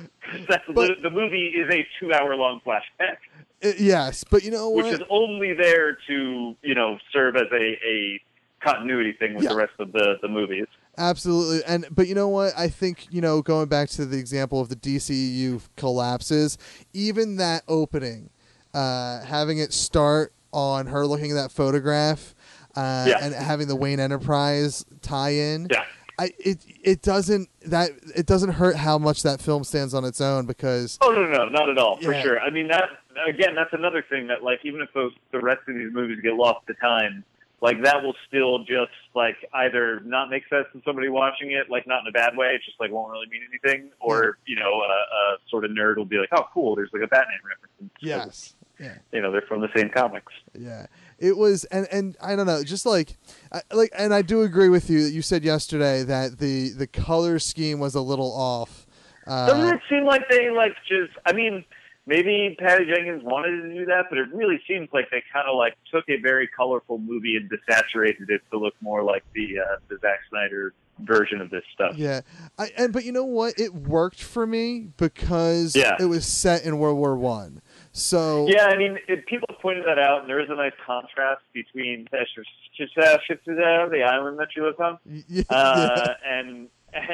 that's 0.46 0.62
But- 0.74 1.00
the 1.02 1.08
movie 1.08 1.46
is 1.56 1.72
a 1.72 1.86
two-hour-long 1.98 2.60
flashback, 2.66 3.16
uh, 3.64 3.72
yes, 3.78 4.22
but 4.22 4.42
you 4.44 4.50
know 4.50 4.68
which 4.68 4.84
what? 4.84 4.92
is 4.94 5.00
only 5.08 5.54
there 5.54 5.96
to 6.06 6.54
you 6.62 6.74
know 6.74 6.98
serve 7.14 7.34
as 7.36 7.46
a, 7.50 7.78
a 7.82 8.20
continuity 8.60 9.12
thing 9.14 9.34
with 9.34 9.44
Yeah. 9.44 9.50
the 9.50 9.56
rest 9.56 9.72
of 9.78 9.92
the 9.92 10.16
the 10.20 10.28
movies. 10.28 10.66
Absolutely, 10.98 11.61
and 11.64 11.87
but 11.90 12.08
you 12.08 12.14
know 12.14 12.28
what? 12.28 12.52
I 12.58 12.68
think 12.68 13.06
you 13.11 13.20
know 13.20 13.40
going 13.40 13.68
back 13.68 13.88
to 13.90 14.04
the 14.04 14.18
example 14.18 14.61
of 14.61 14.68
the 14.68 14.76
DCU 14.76 15.61
collapses, 15.76 16.58
even 16.92 17.37
that 17.37 17.62
opening, 17.68 18.30
uh, 18.74 19.20
having 19.24 19.58
it 19.58 19.72
start 19.72 20.32
on 20.52 20.87
her 20.88 21.06
looking 21.06 21.30
at 21.30 21.34
that 21.34 21.52
photograph, 21.52 22.34
uh, 22.76 23.06
Yeah. 23.08 23.18
and 23.22 23.34
having 23.34 23.68
the 23.68 23.76
Wayne 23.76 24.00
Enterprise 24.00 24.84
tie 25.00 25.30
in. 25.30 25.68
Yeah. 25.70 25.84
I 26.20 26.32
it 26.40 26.58
it 26.82 27.02
doesn't 27.02 27.48
that 27.66 27.90
it 28.16 28.26
doesn't 28.26 28.50
hurt 28.54 28.74
how 28.74 28.98
much 28.98 29.22
that 29.22 29.40
film 29.40 29.62
stands 29.62 29.94
on 29.94 30.04
its 30.04 30.20
own 30.20 30.46
because 30.46 30.98
Oh 31.00 31.12
no, 31.12 31.22
no, 31.22 31.44
no, 31.44 31.48
not 31.48 31.68
at 31.68 31.78
all, 31.78 31.96
for 31.98 32.12
Yeah. 32.12 32.22
sure. 32.22 32.40
I 32.40 32.50
mean 32.50 32.66
that 32.68 32.88
again, 33.28 33.54
that's 33.54 33.72
another 33.72 34.02
thing 34.11 34.26
that 34.26 34.42
like 34.42 34.58
even 34.64 34.80
if 34.80 34.88
those 34.94 35.12
the 35.30 35.38
rest 35.38 35.61
of 35.68 35.76
these 35.76 35.92
movies 35.92 36.18
get 36.20 36.34
lost 36.34 36.66
to 36.66 36.74
time, 36.74 37.22
like 37.61 37.83
that 37.83 38.03
will 38.03 38.14
still 38.29 38.61
just 38.61 38.92
like 39.14 39.37
either 39.53 40.01
not 40.05 40.31
make 40.31 40.42
sense 40.49 40.66
to 40.73 40.81
somebody 40.85 41.09
watching 41.09 41.51
it, 41.53 41.68
like 41.71 41.87
not 41.87 42.03
in 42.03 42.07
a 42.09 42.12
bad 42.12 42.37
way, 42.37 42.49
it 42.49 42.62
just 42.64 42.79
like 42.81 42.90
won't 42.92 43.11
really 43.11 43.27
mean 43.31 43.42
anything, 43.51 43.90
or 44.01 44.38
you 44.47 44.57
know, 44.57 44.81
a, 44.83 44.87
a 44.87 45.37
sort 45.51 45.64
of 45.64 45.71
nerd 45.73 45.97
will 45.97 46.05
be 46.05 46.18
like, 46.18 46.29
oh, 46.33 46.44
cool, 46.55 46.77
there's 46.77 46.90
like 46.92 47.03
a 47.03 47.09
Batman 47.09 47.38
reference. 47.44 47.73
And 47.81 47.90
Yes. 48.01 48.55
Yeah. 48.81 48.94
you 49.12 49.21
know, 49.21 49.33
they're 49.33 49.42
from 49.42 49.61
the 49.61 49.68
same 49.75 49.90
comics. 49.90 50.33
Yeah, 50.57 50.87
it 51.18 51.37
was, 51.37 51.64
and 51.64 51.88
and 51.90 52.16
I 52.23 52.37
don't 52.37 52.47
know, 52.47 52.62
just 52.62 52.87
like, 52.87 53.16
I, 53.51 53.61
like, 53.73 53.90
and 53.99 54.14
I 54.14 54.23
do 54.23 54.42
agree 54.42 54.68
with 54.68 54.88
you 54.88 55.03
that 55.03 55.11
you 55.11 55.21
said 55.21 55.42
yesterday 55.42 56.05
that 56.05 56.38
the 56.38 56.68
the 56.71 56.87
color 56.87 57.40
scheme 57.40 57.81
was 57.81 57.97
a 57.97 58.01
little 58.01 58.33
off. 58.33 58.87
Uh, 59.27 59.49
Doesn't 59.49 59.75
it 59.75 59.81
seem 59.90 60.05
like 60.05 60.29
they 60.31 60.51
like 60.51 60.77
just? 60.88 61.11
I 61.27 61.33
mean, 61.33 61.64
maybe 62.09 62.57
Patty 62.59 62.87
Jenkins 62.87 63.23
wanted 63.23 63.62
to 63.62 63.75
do 63.75 63.85
that, 63.87 64.07
but 64.09 64.18
it 64.18 64.29
really 64.33 64.59
seems 64.66 64.88
like 64.92 65.11
they 65.11 65.23
kind 65.33 65.47
of 65.49 65.57
like 65.57 65.75
took 65.92 66.09
a 66.09 66.16
very 66.21 66.49
colorful 66.49 66.99
movie 66.99 67.37
and 67.37 67.49
desaturated 67.51 68.29
it 68.31 68.40
to 68.51 68.59
look 68.59 68.75
more 68.81 69.03
like 69.05 69.23
the 69.35 69.59
uh, 69.61 69.77
the 69.88 69.99
Zack 70.01 70.21
Snyder 70.31 70.73
version 71.01 71.40
of 71.40 71.49
this 71.51 71.62
stuff. 71.73 71.97
yeah, 71.97 72.23
I 72.59 72.71
and 72.77 72.92
but 72.92 73.05
you 73.05 73.12
know 73.12 73.25
what? 73.27 73.61
It 73.61 73.73
worked 73.75 74.21
for 74.23 74.47
me 74.47 74.88
because 74.97 75.77
Yeah. 75.77 75.97
it 76.01 76.07
was 76.07 76.27
set 76.27 76.64
in 76.64 76.79
World 76.79 76.97
War 76.99 77.16
One. 77.16 77.61
So 77.92 78.47
Yeah, 78.49 78.66
I 78.66 78.77
mean, 78.77 78.99
it, 79.07 79.27
people 79.27 79.49
pointed 79.62 79.85
that 79.87 79.99
out, 79.99 80.23
and 80.23 80.29
there 80.31 80.40
is 80.40 80.49
a 80.51 80.55
nice 80.57 80.73
contrast 80.85 81.42
between 81.53 82.09
the 82.11 84.03
island 84.03 84.38
that 84.38 84.49
she 84.55 84.61
lives 84.61 84.79
on, 84.81 84.99
yeah, 85.29 85.42
uh, 85.51 86.14
and 86.27 86.68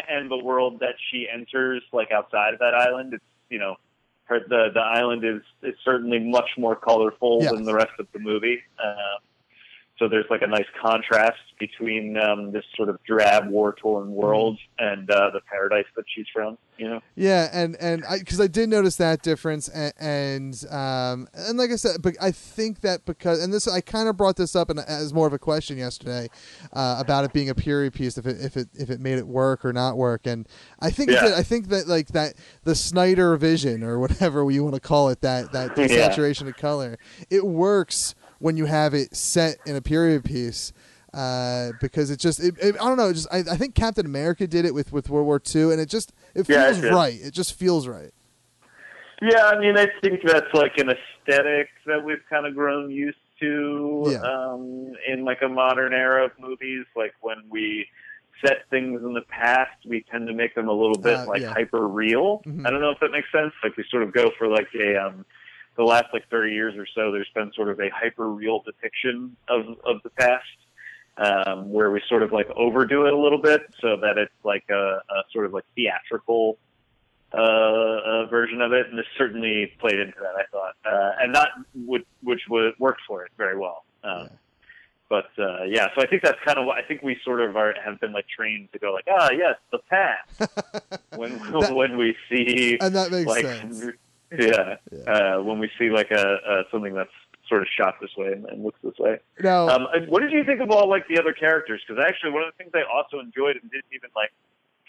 and 0.09 0.31
the 0.31 0.39
world 0.39 0.81
that 0.81 0.95
she 1.11 1.27
enters, 1.33 1.83
like 1.93 2.11
outside 2.13 2.55
of 2.55 2.61
that 2.61 2.75
island. 2.75 3.15
It's 3.15 3.25
you 3.51 3.59
know, 3.59 3.77
her, 4.25 4.41
the 4.49 4.71
the 4.73 4.81
island 4.81 5.25
is 5.25 5.43
is 5.63 5.75
certainly 5.85 6.19
much 6.19 6.51
more 6.57 6.77
colorful 6.77 7.41
Yes. 7.43 7.53
than 7.53 7.65
the 7.65 7.75
rest 7.75 7.93
of 7.99 8.07
the 8.13 8.19
movie. 8.19 8.61
Uh, 8.83 9.19
so 10.05 10.09
there's 10.09 10.27
like 10.29 10.43
a 10.43 10.47
nice 10.47 10.67
contrast 10.83 11.38
between 11.59 12.19
um, 12.19 12.53
this 12.53 12.64
sort 12.77 12.88
of 12.90 13.03
drab, 13.05 13.49
war-torn 13.49 14.11
world 14.12 14.59
and 14.79 15.11
uh, 15.11 15.31
the 15.33 15.40
paradise 15.51 15.87
that 15.97 16.05
she's 16.14 16.27
from. 16.33 16.59
You 16.77 16.88
know. 16.88 17.01
Yeah, 17.14 17.49
and 17.53 17.77
and 17.81 18.05
I 18.05 18.19
because 18.19 18.40
I 18.40 18.49
did 18.49 18.69
notice 18.69 18.97
that 18.97 19.23
difference, 19.23 19.69
and, 19.69 19.93
and 20.01 20.64
um 20.73 21.29
and 21.33 21.57
like 21.57 21.71
I 21.71 21.77
said, 21.77 22.03
but 22.03 22.17
I 22.21 22.33
think 22.33 22.81
that 22.81 23.05
because 23.05 23.43
and 23.43 23.53
this 23.55 23.69
I 23.69 23.81
kind 23.81 24.09
of 24.09 24.17
brought 24.17 24.35
this 24.37 24.57
up 24.57 24.71
and 24.71 24.81
as 24.81 25.14
more 25.14 25.29
of 25.29 25.33
a 25.33 25.38
question 25.38 25.79
yesterday 25.79 26.29
uh, 26.73 26.97
about 26.99 27.25
it 27.25 27.33
being 27.33 27.49
a 27.49 27.55
period 27.55 27.95
piece, 27.95 28.19
if 28.19 28.27
it 28.27 28.40
if 28.40 28.57
it 28.57 28.69
if 28.75 28.90
it 28.90 29.01
made 29.01 29.19
it 29.19 29.27
work 29.29 29.64
or 29.64 29.73
not 29.73 29.97
work, 29.97 30.27
and 30.27 30.49
I 30.81 30.90
think 30.90 31.11
Yeah. 31.11 31.35
I 31.37 31.45
think 31.45 31.69
that 31.69 31.87
like 31.87 32.09
that 32.09 32.35
the 32.64 32.75
Snyder 32.75 33.37
vision 33.37 33.85
or 33.85 34.01
whatever 34.01 34.51
you 34.51 34.64
want 34.64 34.75
to 34.75 34.81
call 34.81 35.09
it, 35.11 35.21
that 35.21 35.53
that 35.53 35.79
Yeah. 35.79 35.87
saturation 35.87 36.49
of 36.49 36.57
color, 36.57 36.99
it 37.31 37.47
works 37.47 38.17
when 38.38 38.57
you 38.57 38.64
have 38.66 38.94
it 38.94 39.14
set 39.16 39.59
in 39.66 39.77
a 39.77 39.81
period 39.83 40.25
piece 40.25 40.73
uh, 41.12 41.73
because 41.81 42.11
it 42.11 42.18
just 42.18 42.40
it, 42.40 42.55
it, 42.61 42.75
I 42.75 42.85
don't 42.88 42.97
know, 42.97 43.12
just 43.12 43.29
I, 43.33 43.38
I 43.38 43.57
think 43.57 43.75
Captain 43.75 44.05
America 44.05 44.47
did 44.47 44.64
it 44.64 44.75
with 44.75 44.92
with 44.92 45.09
World 45.09 45.27
War 45.27 45.40
II, 45.55 45.70
and 45.73 45.81
it 45.81 45.88
just 45.88 46.12
it 46.35 46.49
Yeah, 46.49 46.64
feels 46.64 46.81
did. 46.81 46.92
right. 46.92 47.18
It 47.23 47.33
just 47.33 47.55
feels 47.55 47.87
right. 47.87 48.11
Yeah, 49.23 49.44
I 49.47 49.59
mean, 49.59 49.79
I 49.79 49.87
think 50.03 50.20
that's 50.25 50.53
like 50.53 50.77
an 50.79 50.90
aesthetic 50.90 51.68
that 51.87 52.05
we've 52.05 52.23
kind 52.29 52.47
of 52.47 52.55
grown 52.55 52.90
used 52.90 53.16
to 53.40 54.11
Yeah. 54.11 54.18
um, 54.20 54.92
in 55.07 55.25
like 55.25 55.40
a 55.42 55.49
modern 55.49 55.92
era 55.94 56.25
of 56.27 56.33
movies. 56.38 56.85
Like 56.97 57.14
when 57.20 57.38
we 57.49 57.87
set 58.44 58.68
things 58.70 59.01
in 59.03 59.14
the 59.14 59.23
past, 59.29 59.70
we 59.88 60.05
tend 60.11 60.27
to 60.27 60.35
make 60.35 60.55
them 60.57 60.68
a 60.68 60.73
little 60.73 60.99
bit 60.99 61.16
Uh, 61.20 61.27
like 61.29 61.42
yeah. 61.42 61.53
hyper 61.53 61.87
real. 61.87 62.42
Mhm. 62.44 62.66
I 62.66 62.70
don't 62.70 62.81
know 62.81 62.90
if 62.90 62.99
that 63.01 63.12
makes 63.12 63.31
sense. 63.33 63.53
Like 63.62 63.77
we 63.77 63.85
sort 63.88 64.03
of 64.03 64.12
go 64.12 64.31
for 64.37 64.49
like 64.49 64.68
a 64.79 64.97
um, 64.97 65.25
the 65.77 65.83
last 65.85 66.07
like 66.13 66.29
30 66.31 66.53
years 66.53 66.75
or 66.77 66.87
so. 66.95 67.11
There's 67.13 67.31
been 67.35 67.53
sort 67.55 67.69
of 67.69 67.81
a 67.81 67.89
hyper 67.91 68.29
real 68.31 68.63
depiction 68.63 69.37
of 69.49 69.67
of 69.85 70.03
the 70.03 70.11
past. 70.11 70.45
Um, 71.17 71.71
where 71.73 71.93
we 71.93 72.03
sort 72.09 72.25
of 72.25 72.33
like 72.33 72.49
overdo 72.57 73.07
it 73.07 73.13
a 73.13 73.17
little 73.17 73.39
bit 73.41 73.63
so 73.81 73.97
that 73.99 74.19
it's 74.19 74.35
like 74.43 74.65
a, 74.69 74.75
a 75.09 75.23
sort 75.33 75.47
of 75.47 75.53
like 75.53 75.63
theatrical 75.77 76.59
uh, 77.33 77.37
uh, 77.37 78.27
version 78.27 78.61
of 78.61 78.73
it, 78.73 78.89
and 78.89 78.99
this 78.99 79.07
certainly 79.17 79.73
played 79.79 80.01
into 80.01 80.17
that. 80.21 80.35
I 80.37 80.43
thought, 80.51 80.75
uh, 80.85 81.13
and 81.21 81.33
not 81.33 81.51
would, 81.87 82.05
which 82.25 82.41
would 82.51 82.75
worked 82.81 83.03
for 83.07 83.25
it 83.25 83.31
very 83.39 83.57
well. 83.57 83.85
Um, 84.03 84.29
But 85.09 85.27
uh, 85.39 85.63
yeah, 85.69 85.87
so 85.95 86.03
I 86.03 86.07
think 86.09 86.23
that's 86.23 86.41
kind 86.45 86.59
of 86.59 86.65
what 86.67 86.79
I 86.79 86.83
think 86.83 87.03
we 87.03 87.17
sort 87.25 87.41
of 87.43 87.57
are 87.57 87.75
have 87.85 88.01
been 88.01 88.13
like 88.13 88.27
trained 88.27 88.71
to 88.73 88.81
go 88.81 88.93
like, 88.93 89.05
ah, 89.09 89.31
yes, 89.31 89.55
the 89.71 89.79
past. 89.89 91.01
when 91.15 91.39
That- 91.39 91.75
when 91.77 91.97
we 91.97 92.17
see 92.29 92.77
And 92.81 92.93
that 92.97 93.13
makes 93.13 93.29
like, 93.29 93.45
sense. 93.45 93.85
Yeah, 94.33 94.77
Uh, 95.07 95.43
when 95.43 95.59
we 95.59 95.71
see 95.79 95.91
like 95.91 96.11
a, 96.11 96.37
a 96.47 96.63
something 96.71 96.95
that's 96.95 97.11
sort 97.49 97.61
of 97.63 97.69
shot 97.79 97.95
this 98.01 98.11
way 98.17 98.33
and, 98.33 98.47
and 98.47 98.65
looks 98.65 98.79
this 98.83 98.99
way. 98.99 99.19
Now, 99.41 99.69
Um, 99.69 99.87
what 100.09 100.21
did 100.23 100.33
you 100.33 100.45
think 100.45 100.61
of 100.61 100.71
all 100.71 100.89
like 100.89 101.07
the 101.09 101.19
other 101.19 101.33
characters? 101.33 101.83
Because 101.87 102.03
actually, 102.05 102.33
one 102.33 102.43
of 102.43 102.53
the 102.53 102.57
things 102.57 102.73
I 102.75 102.83
also 102.91 103.21
enjoyed 103.21 103.57
and 103.61 103.71
didn't 103.71 103.93
even 103.93 104.11
like 104.17 104.33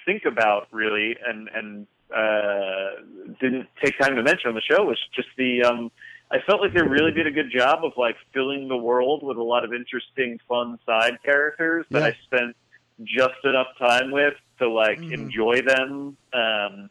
think 0.06 0.24
about 0.26 0.68
really, 0.72 1.18
and 1.28 1.50
and 1.54 1.88
uh, 2.16 3.02
didn't 3.42 3.68
take 3.84 3.98
time 4.00 4.16
to 4.16 4.24
mention 4.24 4.50
on 4.50 4.56
the 4.56 4.62
show 4.62 4.84
was 4.86 5.00
just 5.16 5.30
the. 5.38 5.64
Um, 5.64 5.92
I 6.32 6.40
felt 6.48 6.60
like 6.60 6.74
they 6.74 6.82
really 6.82 7.12
did 7.12 7.28
a 7.28 7.32
good 7.32 7.52
job 7.52 7.84
of 7.86 7.92
like 7.98 8.16
filling 8.34 8.68
the 8.68 8.78
world 8.78 9.22
with 9.22 9.38
a 9.38 9.44
lot 9.44 9.64
of 9.64 9.74
interesting, 9.74 10.40
fun 10.48 10.80
side 10.86 11.20
characters 11.24 11.86
that 11.92 12.02
Yeah. 12.02 12.08
I 12.08 12.18
spent 12.26 12.56
just 13.04 13.44
enough 13.44 13.68
time 13.78 14.10
with 14.12 14.34
to 14.60 14.70
like 14.70 15.00
Mhm. 15.02 15.12
enjoy 15.14 15.62
them. 15.62 16.18
Um, 16.34 16.90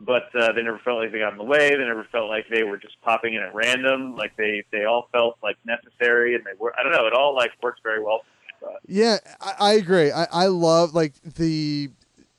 but 0.00 0.24
uh, 0.34 0.52
they 0.52 0.62
never 0.62 0.78
felt 0.84 0.98
like 0.98 1.12
they 1.12 1.18
got 1.18 1.32
in 1.32 1.38
the 1.38 1.44
way. 1.44 1.70
They 1.70 1.84
never 1.84 2.04
felt 2.12 2.28
like 2.28 2.46
they 2.50 2.62
were 2.64 2.76
just 2.76 3.00
popping 3.02 3.34
in 3.34 3.42
at 3.42 3.54
random. 3.54 4.14
Like 4.16 4.36
they 4.36 4.62
they 4.72 4.84
all 4.84 5.08
felt 5.12 5.38
like 5.42 5.56
necessary, 5.64 6.34
and 6.34 6.44
they 6.44 6.52
were. 6.58 6.74
I 6.78 6.82
don't 6.82 6.92
know. 6.92 7.06
It 7.06 7.12
all 7.14 7.34
like 7.34 7.50
worked 7.62 7.82
very 7.82 8.02
well. 8.02 8.20
for 8.20 8.24
me, 8.24 8.68
I 8.68 8.72
thought. 8.72 8.80
yeah, 8.86 9.16
I, 9.40 9.54
I 9.58 9.72
agree. 9.74 10.12
I, 10.12 10.26
I 10.30 10.46
love 10.46 10.94
like 10.94 11.14
the 11.22 11.90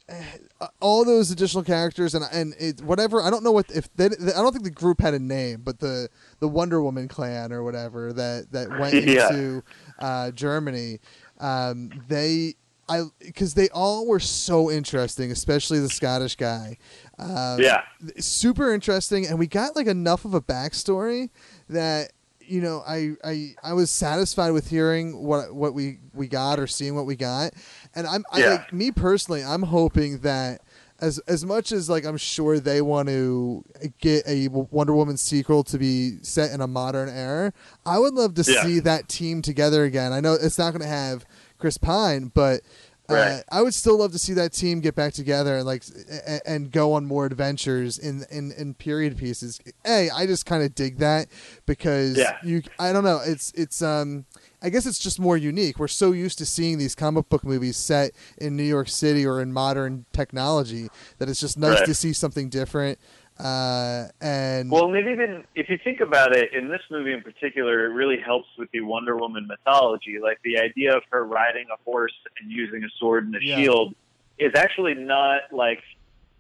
uh, 0.10 0.67
all 0.80 1.04
those 1.04 1.32
additional 1.32 1.63
characters 1.63 2.13
and 2.15 2.24
and 2.32 2.54
it, 2.60 2.82
whatever. 2.82 3.22
I 3.22 3.30
don't 3.30 3.43
know 3.43 3.52
what 3.52 3.70
if 3.72 3.93
they, 3.96 4.06
I 4.06 4.10
don't 4.41 4.52
think 4.52 4.63
the 4.63 4.70
group 4.72 5.02
had 5.02 5.13
a 5.13 5.20
name, 5.20 5.62
but 5.63 5.80
the 5.80 6.10
the 6.39 6.48
Wonder 6.48 6.82
Woman 6.82 7.08
clan 7.08 7.52
or 7.52 7.63
whatever 7.63 8.13
that 8.13 8.52
that 8.52 8.72
went 8.72 8.93
Yeah. 9.06 9.30
into 9.30 9.63
uh, 10.00 10.32
Germany. 10.32 11.00
Um, 11.39 11.91
they. 12.08 12.56
I 12.89 13.02
because 13.20 13.54
they 13.54 13.67
all 13.72 14.08
were 14.08 14.22
so 14.22 14.72
interesting, 14.72 15.30
especially 15.30 15.80
the 15.80 15.89
Scottish 15.89 16.38
guy. 16.38 16.78
Um, 17.20 17.62
Yeah. 17.62 17.82
super 18.20 18.74
interesting, 18.74 19.26
and 19.26 19.40
we 19.40 19.48
got 19.48 19.76
like 19.76 19.88
enough 19.88 20.26
of 20.26 20.34
a 20.34 20.42
backstory 20.42 21.30
that 21.70 22.12
you 22.40 22.62
know 22.62 22.84
I 22.88 23.14
I, 23.24 23.56
I 23.64 23.74
was 23.74 23.90
satisfied 23.90 24.52
with 24.52 24.70
hearing 24.70 25.22
what 25.24 25.54
what 25.54 25.74
we 25.74 26.00
we 26.14 26.28
got 26.28 26.60
or 26.60 26.68
seeing 26.68 26.96
what 26.96 27.06
we 27.06 27.16
got, 27.16 27.54
and 27.96 28.06
I'm 28.08 28.24
I, 28.32 28.40
Yeah. 28.40 28.50
like 28.52 28.74
me 28.74 28.92
personally, 28.92 29.44
I'm 29.44 29.64
hoping 29.64 30.20
that. 30.20 30.62
As, 31.00 31.20
as 31.28 31.46
much 31.46 31.72
as 31.72 31.92
like 31.92 32.06
I'm 32.08 32.18
sure 32.18 32.60
they 32.60 32.82
want 32.82 33.08
to 33.08 33.64
get 34.02 34.26
a 34.28 34.48
Wonder 34.48 34.96
Woman 34.96 35.16
sequel 35.16 35.64
to 35.66 35.78
be 35.78 36.18
set 36.24 36.50
in 36.52 36.60
a 36.60 36.66
modern 36.66 37.08
era, 37.08 37.54
I 37.86 38.00
would 38.00 38.16
love 38.16 38.34
to 38.34 38.52
Yeah. 38.52 38.64
see 38.64 38.80
that 38.80 39.08
team 39.08 39.44
together 39.44 39.84
again. 39.84 40.12
I 40.12 40.22
know 40.22 40.34
it's 40.34 40.58
not 40.58 40.72
going 40.72 40.82
to 40.82 40.88
have 40.88 41.24
Chris 41.60 41.78
Pine, 41.78 42.32
but 42.34 42.62
uh, 43.10 43.39
I 43.52 43.62
would 43.62 43.74
still 43.74 43.98
love 44.00 44.12
to 44.12 44.20
see 44.20 44.34
that 44.34 44.52
team 44.54 44.80
get 44.82 44.96
back 44.96 45.13
together 45.13 45.56
and 45.58 45.65
like 45.65 45.84
and, 46.28 46.41
and 46.46 46.72
go 46.72 46.93
on 46.93 47.06
more 47.06 47.26
adventures 47.26 47.98
in 47.98 48.26
in, 48.32 48.52
in 48.52 48.74
period 48.74 49.17
pieces. 49.17 49.60
Hey, 49.86 50.10
I 50.10 50.26
just 50.26 50.46
kind 50.46 50.63
of 50.63 50.76
dig 50.76 50.98
that 50.98 51.28
because 51.65 52.17
Yeah. 52.17 52.38
you 52.43 52.63
I 52.80 52.91
don't 52.93 53.04
know, 53.04 53.22
it's 53.26 53.52
it's 53.56 53.82
um 53.82 54.26
I 54.62 54.70
guess 54.70 54.86
it's 54.86 55.00
just 55.00 55.20
more 55.20 55.38
unique. 55.38 55.78
We're 55.80 55.88
so 55.88 56.12
used 56.12 56.38
to 56.39 56.46
seeing 56.46 56.80
these 56.80 56.96
comic 56.96 57.30
book 57.30 57.43
movies 57.43 57.78
set 57.78 58.12
in 58.39 58.56
New 58.56 58.63
York 58.63 58.89
City 58.89 59.26
or 59.26 59.39
in 59.41 59.54
modern 59.54 60.06
technology 60.13 60.89
that 61.20 61.30
it's 61.30 61.39
just 61.39 61.58
nice 61.58 61.78
Right. 61.80 61.86
to 61.86 61.93
see 61.93 62.12
something 62.13 62.50
different. 62.50 62.98
Uh, 63.39 64.08
and 64.21 64.71
Well, 64.71 64.93
and 64.93 65.08
even 65.08 65.43
if 65.56 65.69
you 65.69 65.78
think 65.84 66.00
about 66.00 66.36
it, 66.36 66.54
in 66.54 66.69
this 66.69 66.82
movie 66.89 67.13
in 67.13 67.21
particular, 67.21 67.86
it 67.86 67.93
really 67.93 68.19
helps 68.19 68.47
with 68.58 68.69
the 68.71 68.82
Wonder 68.82 69.15
Woman 69.15 69.47
mythology. 69.47 70.17
Like 70.21 70.39
the 70.43 70.60
idea 70.60 70.95
of 70.95 71.04
her 71.12 71.23
riding 71.23 71.67
a 71.71 71.78
horse 71.84 72.13
and 72.41 72.52
using 72.52 72.84
a 72.84 72.89
sword 73.00 73.26
and 73.26 73.36
a 73.36 73.39
Yeah. 73.43 73.56
shield 73.58 73.95
is 74.39 74.54
actually 74.56 74.95
not 74.95 75.41
like 75.52 75.82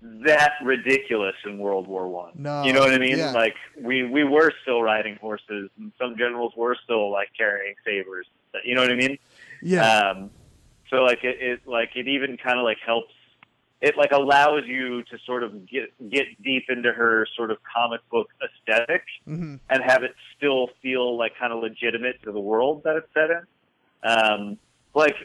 that 0.01 0.53
ridiculous 0.63 1.35
in 1.45 1.57
World 1.57 1.87
War 1.87 2.07
One. 2.07 2.31
No, 2.35 2.63
you 2.63 2.73
know 2.73 2.81
what 2.81 2.93
I 2.93 2.99
mean? 2.99 3.17
yeah. 3.17 3.31
Like 3.31 3.55
we 3.79 4.03
we 4.03 4.23
were 4.23 4.51
still 4.61 4.81
riding 4.81 5.15
horses, 5.17 5.69
and 5.77 5.91
some 5.99 6.17
generals 6.17 6.53
were 6.55 6.75
still 6.83 7.11
like 7.11 7.29
carrying 7.37 7.75
sabers. 7.85 8.27
You 8.63 8.75
know 8.75 8.81
what 8.81 8.91
I 8.91 8.95
mean? 8.95 9.17
yeah, 9.61 10.09
Um, 10.11 10.29
so 10.89 10.97
like 11.03 11.23
it, 11.23 11.37
it 11.41 11.67
like 11.67 11.95
it 11.95 12.07
even 12.07 12.37
kind 12.37 12.57
of 12.59 12.63
like 12.63 12.77
helps. 12.85 13.13
It 13.79 13.95
like 13.95 14.11
allows 14.11 14.63
you 14.65 15.03
to 15.03 15.17
sort 15.25 15.43
of 15.43 15.67
get 15.69 15.91
get 16.09 16.25
deep 16.43 16.65
into 16.69 16.91
her 16.91 17.27
sort 17.35 17.51
of 17.51 17.57
comic 17.63 18.01
book 18.09 18.29
aesthetic 18.41 19.03
hmm 19.25 19.55
and 19.69 19.83
have 19.83 20.03
it 20.03 20.15
still 20.35 20.69
feel 20.81 21.17
like 21.17 21.33
kind 21.39 21.53
of 21.53 21.61
legitimate 21.61 22.21
to 22.23 22.31
the 22.31 22.39
world 22.39 22.81
that 22.83 22.95
it's 22.95 23.13
set 23.13 23.29
in. 23.29 23.43
Um, 24.09 24.57
like 24.95 25.15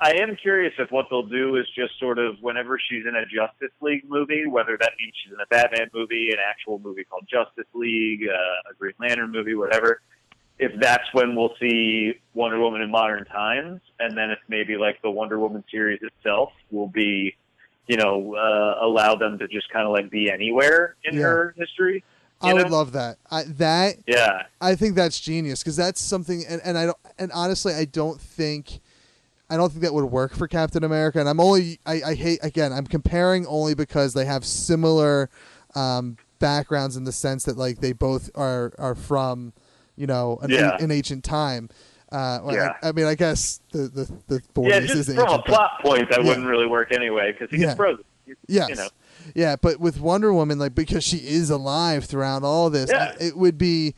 I 0.00 0.12
am 0.20 0.36
curious 0.36 0.72
if 0.78 0.92
what 0.92 1.06
they'll 1.10 1.26
do 1.26 1.56
is 1.56 1.66
just 1.74 1.98
sort 1.98 2.20
of 2.20 2.36
whenever 2.42 2.78
she's 2.78 3.04
in 3.06 3.16
a 3.16 3.24
Justice 3.26 3.74
League 3.80 4.04
movie, 4.08 4.46
whether 4.46 4.76
that 4.80 4.92
means 5.00 5.12
she's 5.24 5.32
in 5.32 5.40
a 5.40 5.46
Batman 5.46 5.90
movie, 5.92 6.30
an 6.30 6.38
actual 6.48 6.78
movie 6.78 7.02
called 7.02 7.26
Justice 7.28 7.66
League, 7.74 8.22
uh, 8.28 8.70
a 8.70 8.74
Green 8.78 8.94
Lantern 9.00 9.32
movie, 9.32 9.56
whatever. 9.56 10.00
if 10.58 10.72
that's 10.80 11.04
when 11.12 11.34
we'll 11.36 11.54
see 11.60 12.14
Wonder 12.34 12.58
Woman 12.60 12.80
in 12.80 12.90
modern 12.90 13.24
times, 13.26 13.80
and 13.98 14.16
then 14.16 14.30
if 14.30 14.38
maybe 14.48 14.76
like 14.76 15.02
the 15.02 15.10
Wonder 15.10 15.38
Woman 15.38 15.62
series 15.70 16.00
itself 16.02 16.50
will 16.70 16.88
be, 16.88 17.36
you 17.86 17.96
know, 17.96 18.34
uh, 18.34 18.84
allow 18.84 19.14
them 19.14 19.38
to 19.38 19.48
just 19.48 19.70
kind 19.70 19.86
of 19.86 19.92
like 19.92 20.10
be 20.10 20.30
anywhere 20.30 20.96
in 21.04 21.14
Yeah. 21.14 21.22
her 21.22 21.54
history. 21.56 22.02
I 22.40 22.48
you 22.48 22.54
would 22.56 22.70
know? 22.70 22.76
love 22.76 22.92
that. 22.92 23.16
I, 23.30 23.44
that 23.44 23.96
Yeah, 24.06 24.42
I 24.60 24.74
think 24.74 24.94
that's 24.94 25.18
genius 25.20 25.62
because 25.62 25.76
that's 25.76 26.00
something, 26.00 26.44
and, 26.46 26.60
and 26.64 26.76
I 26.76 26.86
don't, 26.86 26.98
and 27.18 27.32
honestly, 27.32 27.72
I 27.72 27.86
don't 27.86 28.20
think, 28.20 28.80
I 29.48 29.56
don't 29.56 29.70
think 29.70 29.82
that 29.82 29.94
would 29.94 30.04
work 30.04 30.34
for 30.34 30.46
Captain 30.46 30.84
America. 30.84 31.18
And 31.18 31.28
I'm 31.28 31.40
only, 31.40 31.78
I, 31.86 32.02
I 32.08 32.14
hate 32.14 32.40
again, 32.42 32.72
I'm 32.72 32.86
comparing 32.86 33.46
only 33.46 33.74
because 33.74 34.12
they 34.12 34.26
have 34.26 34.44
similar 34.44 35.30
um, 35.74 36.16
backgrounds 36.38 36.96
in 36.96 37.04
the 37.04 37.12
sense 37.12 37.44
that 37.44 37.56
like 37.56 37.78
they 37.80 37.92
both 37.92 38.30
are 38.34 38.72
are 38.76 38.94
from, 38.94 39.52
you 39.96 40.06
know, 40.06 40.38
an, 40.42 40.50
Yeah. 40.50 40.76
an 40.78 40.90
ancient 40.90 41.24
time. 41.24 41.70
Uh, 42.12 42.40
well, 42.44 42.54
Yeah. 42.54 42.74
I, 42.82 42.88
I 42.88 42.92
mean, 42.92 43.06
I 43.06 43.14
guess 43.14 43.60
the 43.72 43.88
the 43.88 44.10
the 44.28 44.40
40s 44.54 44.68
yeah. 44.70 44.76
is 44.78 45.06
Just 45.06 45.14
from 45.14 45.28
a 45.28 45.42
plot 45.42 45.80
point, 45.82 46.08
that 46.10 46.22
Yeah. 46.22 46.28
wouldn't 46.28 46.46
really 46.46 46.66
work 46.66 46.92
anyway 46.92 47.32
because 47.32 47.50
he 47.50 47.56
Yeah. 47.58 47.66
gets 47.68 47.76
frozen. 47.76 48.04
Yes. 48.48 48.68
You 48.70 48.74
know. 48.76 48.88
Yeah, 49.34 49.56
but 49.60 49.80
with 49.80 50.00
Wonder 50.00 50.32
Woman, 50.32 50.58
like 50.58 50.74
because 50.74 51.02
she 51.04 51.16
is 51.18 51.50
alive 51.50 52.04
throughout 52.04 52.42
all 52.44 52.70
this, 52.70 52.90
Yeah. 52.90 53.14
it 53.20 53.36
would 53.36 53.58
be, 53.58 53.94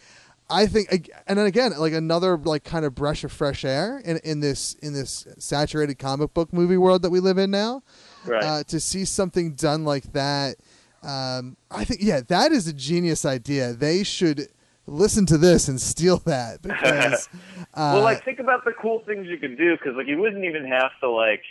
I 0.48 0.66
think, 0.66 1.10
and 1.26 1.38
then 1.38 1.44
again, 1.46 1.72
like 1.78 1.92
another 1.92 2.38
like 2.38 2.64
kind 2.64 2.86
of 2.86 2.94
brush 2.94 3.24
of 3.24 3.32
fresh 3.32 3.64
air 3.64 4.00
in 4.04 4.18
in 4.24 4.40
this 4.40 4.74
in 4.80 4.94
this 4.94 5.26
saturated 5.38 5.98
comic 5.98 6.32
book 6.32 6.52
movie 6.52 6.78
world 6.78 7.02
that 7.02 7.10
we 7.10 7.20
live 7.20 7.36
in 7.36 7.50
now. 7.50 7.82
Right. 8.24 8.42
Uh, 8.42 8.62
to 8.64 8.80
see 8.80 9.04
something 9.04 9.52
done 9.52 9.84
like 9.84 10.12
that, 10.14 10.56
um, 11.02 11.56
I 11.70 11.84
think, 11.84 12.00
yeah, 12.02 12.20
that 12.28 12.52
is 12.52 12.66
a 12.66 12.72
genius 12.72 13.24
idea. 13.26 13.72
They 13.74 14.02
should 14.02 14.48
listen 14.88 15.26
to 15.26 15.38
this 15.38 15.68
and 15.68 15.80
steal 15.80 16.18
that 16.18 16.62
because, 16.62 17.28
uh, 17.74 17.92
well, 17.94 18.02
like 18.02 18.24
think 18.24 18.38
about 18.38 18.64
the 18.64 18.72
cool 18.72 19.00
things 19.06 19.26
you 19.26 19.38
could 19.38 19.56
do 19.58 19.76
because 19.76 19.94
like 19.96 20.06
you 20.06 20.18
wouldn't 20.18 20.44
even 20.44 20.64
have 20.66 20.90
to 21.00 21.10
like 21.10 21.42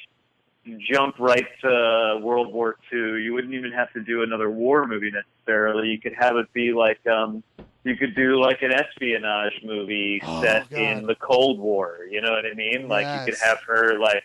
jump 0.80 1.16
right 1.20 1.48
to 1.62 2.20
World 2.22 2.52
War 2.54 2.78
II. 2.92 3.22
You 3.24 3.34
wouldn't 3.34 3.54
even 3.54 3.72
have 3.72 3.92
to 3.94 4.02
do 4.02 4.24
another 4.24 4.50
war 4.50 4.86
movie 4.86 5.12
necessarily. 5.12 5.90
You 5.90 6.00
could 6.00 6.16
have 6.20 6.36
it 6.36 6.52
be 6.54 6.74
like 6.74 7.00
um, 7.08 7.44
you 7.84 7.96
could 7.96 8.16
do 8.16 8.42
like 8.42 8.62
an 8.62 8.74
espionage 8.74 9.62
movie 9.64 10.20
Oh, 10.26 10.42
set 10.42 10.70
God. 10.70 10.80
in 10.80 11.06
the 11.06 11.16
Cold 11.16 11.60
War. 11.60 12.00
You 12.10 12.22
know 12.22 12.32
what 12.32 12.46
I 12.46 12.54
mean? 12.54 12.88
Like 12.90 13.06
you 13.20 13.32
could 13.32 13.40
have 13.42 13.60
her 13.68 13.98
like 14.00 14.24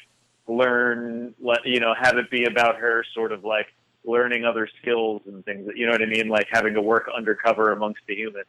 learn, 0.48 1.35
let 1.40 1.64
you 1.64 1.79
know, 1.81 1.94
have 2.01 2.16
it 2.16 2.31
be 2.31 2.44
about 2.44 2.77
her 2.77 3.05
sort 3.14 3.31
of 3.33 3.44
like 3.44 3.66
learning 4.05 4.44
other 4.44 4.68
skills 4.81 5.22
and 5.27 5.44
things. 5.44 5.70
You 5.77 5.87
know 5.87 5.92
what 5.92 6.03
I 6.03 6.07
mean? 6.07 6.29
Like 6.29 6.48
having 6.51 6.75
to 6.75 6.83
work 6.83 7.09
undercover 7.16 7.70
amongst 7.72 8.01
the 8.09 8.16
humans. 8.16 8.46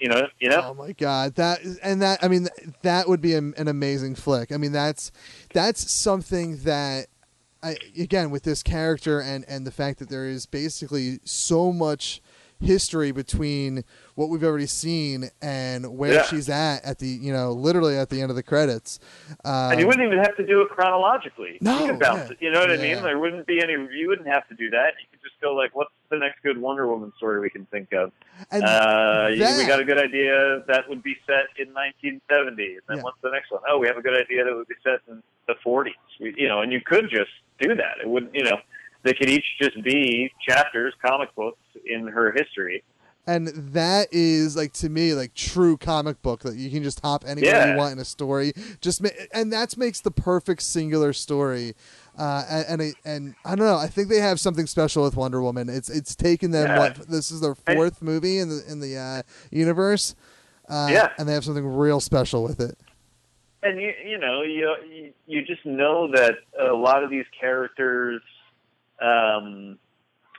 You 0.00 0.08
know, 0.08 0.26
you 0.38 0.48
know. 0.48 0.62
Oh 0.64 0.74
my 0.74 0.92
god, 0.92 1.34
that 1.34 1.60
and 1.82 2.00
that 2.02 2.24
I 2.24 2.28
mean 2.28 2.48
that 2.82 3.08
would 3.08 3.20
be 3.20 3.34
an, 3.34 3.52
an 3.58 3.68
amazing 3.68 4.14
flick. 4.14 4.50
I 4.50 4.56
mean 4.56 4.72
that's 4.72 5.12
that's 5.52 5.90
something 5.92 6.58
that 6.64 7.06
I 7.62 7.76
again 7.98 8.30
with 8.30 8.44
this 8.44 8.62
character 8.62 9.20
and 9.20 9.44
and 9.46 9.66
the 9.66 9.70
fact 9.70 9.98
that 9.98 10.08
there 10.08 10.26
is 10.26 10.46
basically 10.46 11.20
so 11.24 11.70
much 11.72 12.22
history 12.62 13.10
between 13.10 13.84
what 14.16 14.28
we've 14.28 14.44
already 14.44 14.66
seen 14.66 15.30
and 15.40 15.96
where 15.96 16.12
Yeah. 16.14 16.22
she's 16.24 16.48
at 16.50 16.84
at 16.84 16.98
the 16.98 17.06
you 17.08 17.32
know 17.32 17.52
literally 17.52 17.96
at 17.96 18.08
the 18.10 18.20
end 18.22 18.30
of 18.30 18.36
the 18.36 18.42
credits. 18.42 18.98
Um, 19.44 19.72
And 19.72 19.80
you 19.80 19.86
wouldn't 19.86 20.04
even 20.06 20.18
have 20.18 20.36
to 20.36 20.46
do 20.46 20.60
it 20.62 20.68
chronologically. 20.70 21.58
No, 21.60 21.78
you 21.80 21.86
could 21.92 22.00
bounce 22.00 22.28
yeah. 22.28 22.32
it. 22.32 22.38
You 22.40 22.50
know 22.52 22.60
what 22.60 22.70
I 22.70 22.76
mean? 22.76 23.02
There 23.02 23.18
wouldn't 23.18 23.46
be 23.46 23.62
any. 23.62 23.72
You 23.74 24.08
wouldn't 24.08 24.28
have 24.28 24.46
to 24.48 24.54
do 24.54 24.68
that. 24.70 24.92
You 25.00 25.06
could 25.10 25.20
just 25.22 25.40
go 25.40 25.54
like, 25.54 25.74
"What's 25.74 25.90
the 26.10 26.18
next 26.18 26.42
good 26.42 26.58
Wonder 26.58 26.86
Woman 26.86 27.12
story 27.16 27.40
we 27.40 27.50
can 27.50 27.66
think 27.66 27.92
of?" 27.92 28.12
and 28.50 28.62
Uh, 28.62 29.28
that- 29.38 29.56
we 29.58 29.66
got 29.66 29.80
a 29.80 29.84
good 29.84 29.98
idea 29.98 30.62
that 30.68 30.88
would 30.88 31.02
be 31.02 31.16
set 31.26 31.46
in 31.58 31.72
1970. 31.72 32.72
And 32.74 32.80
then 32.88 32.96
Yeah. 32.98 33.02
what's 33.02 33.20
the 33.22 33.30
next 33.30 33.50
one? 33.50 33.62
Oh, 33.68 33.78
we 33.78 33.86
have 33.86 33.96
a 33.96 34.02
good 34.02 34.20
idea 34.20 34.44
that 34.44 34.54
would 34.54 34.68
be 34.68 34.74
set 34.84 35.00
in 35.08 35.22
the 35.46 35.54
40s. 35.64 35.94
We, 36.20 36.34
you 36.36 36.48
know, 36.48 36.60
and 36.60 36.72
you 36.72 36.80
could 36.80 37.08
just 37.10 37.30
do 37.60 37.74
that. 37.74 37.98
It 38.02 38.08
wouldn't. 38.08 38.34
You 38.34 38.44
know, 38.44 38.58
they 39.02 39.14
could 39.14 39.30
each 39.30 39.46
just 39.60 39.82
be 39.82 40.32
chapters, 40.46 40.94
comic 41.04 41.34
books 41.34 41.58
in 41.86 42.06
her 42.08 42.32
history. 42.32 42.82
and 43.26 43.48
that 43.48 44.08
is 44.12 44.56
like 44.56 44.72
to 44.72 44.88
me 44.88 45.12
like 45.12 45.34
true 45.34 45.76
comic 45.76 46.20
book 46.22 46.40
that 46.40 46.54
you 46.56 46.70
can 46.70 46.82
just 46.82 47.00
hop 47.00 47.22
anywhere 47.26 47.50
Yeah. 47.52 47.70
you 47.72 47.76
want 47.76 47.92
in 47.92 47.98
a 47.98 48.04
story 48.04 48.52
just 48.80 49.02
ma- 49.02 49.10
and 49.32 49.52
that 49.52 49.76
makes 49.76 50.00
the 50.00 50.10
perfect 50.10 50.62
singular 50.62 51.12
story 51.12 51.74
uh, 52.18 52.44
and 52.50 52.66
and, 52.68 52.82
I- 52.82 53.08
and 53.08 53.34
I 53.44 53.54
don't 53.54 53.66
know 53.66 53.76
I 53.76 53.86
think 53.86 54.08
they 54.08 54.20
have 54.20 54.38
something 54.40 54.66
special 54.66 55.02
with 55.04 55.16
Wonder 55.16 55.40
Woman 55.42 55.68
it's 55.68 55.88
it's 55.90 56.14
taken 56.14 56.50
them 56.50 56.66
Yeah. 56.68 56.78
what 56.78 56.96
this 57.08 57.30
is 57.30 57.40
their 57.40 57.54
I- 57.66 57.74
fourth 57.74 58.02
movie 58.02 58.38
in 58.38 58.48
the 58.48 58.62
in 58.68 58.80
the 58.80 58.96
uh, 58.96 59.22
universe 59.50 60.14
uh, 60.68 60.88
Yeah. 60.90 61.08
and 61.18 61.28
they 61.28 61.32
have 61.34 61.44
something 61.44 61.66
real 61.66 62.00
special 62.00 62.42
with 62.42 62.60
it 62.60 62.76
and 63.62 63.80
you 63.80 63.92
you 64.04 64.18
know 64.18 64.42
you 64.42 64.74
you- 64.90 65.12
you 65.26 65.42
just 65.44 65.64
know 65.66 66.10
that 66.12 66.34
a 66.58 66.72
lot 66.72 67.02
of 67.04 67.10
these 67.10 67.26
characters 67.38 68.20
um 69.00 69.78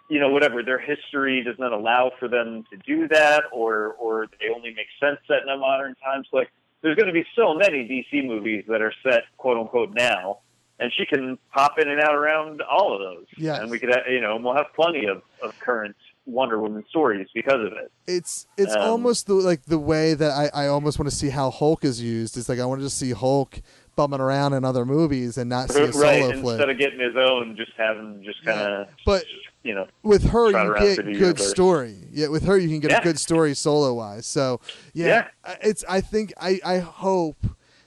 you 0.09 0.19
know 0.19 0.29
whatever 0.29 0.61
their 0.63 0.79
history 0.79 1.41
does 1.43 1.57
not 1.57 1.71
allow 1.71 2.11
for 2.19 2.27
them 2.27 2.63
to 2.69 2.77
do 2.85 3.07
that 3.07 3.43
or 3.51 3.93
or 3.99 4.27
they 4.39 4.49
only 4.53 4.73
make 4.73 4.87
sense 4.99 5.17
set 5.27 5.41
in 5.43 5.49
a 5.49 5.57
modern 5.57 5.95
times 5.95 6.27
like 6.33 6.51
there's 6.81 6.95
going 6.95 7.07
to 7.07 7.13
be 7.13 7.25
so 7.35 7.53
many 7.53 7.87
DC 7.87 8.25
movies 8.25 8.65
that 8.67 8.81
are 8.81 8.93
set 9.03 9.23
quote 9.37 9.57
unquote 9.57 9.93
now 9.93 10.39
and 10.81 10.91
she 10.93 11.05
can 11.05 11.37
pop 11.53 11.79
in 11.79 11.87
and 11.87 12.01
out 12.01 12.15
around 12.15 12.61
all 12.61 12.93
of 12.93 12.99
those. 12.99 13.25
Yeah, 13.37 13.61
and 13.61 13.71
we 13.71 13.79
could 13.79 13.89
ha- 13.91 14.09
you 14.09 14.19
know 14.19 14.35
and 14.35 14.43
we'll 14.43 14.55
have 14.55 14.73
plenty 14.75 15.05
of 15.05 15.21
of 15.41 15.57
current 15.59 15.95
Wonder 16.25 16.59
Woman 16.59 16.83
stories 16.89 17.27
because 17.33 17.65
of 17.65 17.73
it. 17.73 17.91
It's 18.07 18.47
it's 18.57 18.73
Um, 18.75 18.81
almost 18.81 19.27
the, 19.27 19.33
like 19.35 19.63
the 19.65 19.79
way 19.79 20.13
that 20.13 20.31
I, 20.31 20.65
I 20.65 20.67
almost 20.67 20.99
want 20.99 21.09
to 21.09 21.15
see 21.15 21.29
how 21.29 21.49
Hulk 21.49 21.83
is 21.85 22.01
used. 22.01 22.37
It's 22.37 22.49
like 22.49 22.59
I 22.59 22.65
want 22.65 22.79
to 22.81 22.85
just 22.85 22.97
see 22.97 23.11
Hulk 23.11 23.61
bumming 23.95 24.19
around 24.21 24.53
in 24.53 24.63
other 24.63 24.85
movies 24.85 25.37
and 25.37 25.49
not 25.49 25.69
see 25.71 25.81
a 25.81 25.91
solo 25.93 26.03
right 26.05 26.35
flick. 26.35 26.53
instead 26.53 26.69
of 26.69 26.77
getting 26.77 26.99
his 26.99 27.15
own 27.17 27.55
just 27.57 27.71
having 27.77 28.23
just 28.23 28.43
kind 28.45 28.59
of 28.59 28.87
but 29.05 29.25
you 29.63 29.75
know 29.75 29.85
with 30.01 30.23
her 30.29 30.47
you 30.47 30.73
get 30.79 30.95
good 30.97 31.05
universe. 31.15 31.49
story. 31.49 31.95
Yeah 32.11 32.27
with 32.29 32.43
her 32.45 32.57
you 32.57 32.69
can 32.69 32.79
get 32.79 32.91
Yeah. 32.91 32.99
a 32.99 33.03
good 33.03 33.19
story 33.19 33.53
solo 33.53 33.93
wise 33.93 34.25
so 34.25 34.61
yeah, 34.93 35.27
Yeah. 35.45 35.55
It's 35.61 35.83
i 35.89 35.99
think 35.99 36.31
i 36.39 36.59
i 36.65 36.77
hope 36.79 37.35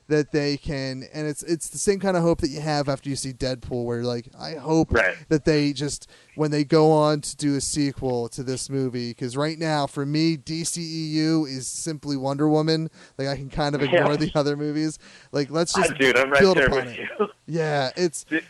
that 0.09 0.33
they 0.33 0.57
can 0.57 1.05
and 1.15 1.27
it's 1.27 1.43
it's 1.43 1.69
the 1.71 1.79
same 1.79 1.99
kind 1.99 2.17
of 2.17 2.23
hope 2.23 2.41
that 2.41 2.51
you 2.51 2.61
have 2.61 2.89
after 2.89 3.09
you 3.09 3.17
see 3.17 3.33
deadpool 3.33 3.85
where 3.85 4.03
like 4.03 4.29
i 4.39 4.53
hope 4.55 4.93
Right. 4.93 5.17
that 5.31 5.45
they 5.47 5.73
just 5.73 6.11
when 6.35 6.51
they 6.51 6.63
go 6.65 6.93
on 6.93 7.23
to 7.23 7.37
do 7.37 7.57
a 7.57 7.61
sequel 7.61 8.29
to 8.31 8.43
this 8.43 8.69
movie 8.69 9.11
because 9.13 9.35
right 9.37 9.59
now 9.59 9.87
for 9.87 10.05
me 10.05 10.37
dceu 10.37 11.47
is 11.49 11.67
simply 11.67 12.17
wonder 12.17 12.49
woman 12.49 12.91
like 13.19 13.29
i 13.29 13.37
can 13.37 13.49
kind 13.49 13.75
of 13.75 13.83
ignore 13.83 14.11
Yeah. 14.11 14.17
the 14.17 14.33
other 14.35 14.57
movies 14.57 14.99
like 15.33 15.51
let's 15.51 15.73
just 15.73 15.97
dude, 15.99 16.19
I'm 16.19 16.31
right 16.31 16.41
build 16.41 16.59
there 16.59 16.67
upon 16.67 16.85
with 16.87 16.99
it. 16.99 17.09
you. 17.19 17.29
yeah 17.47 17.91
it's 17.97 18.25
Dude, 18.25 18.45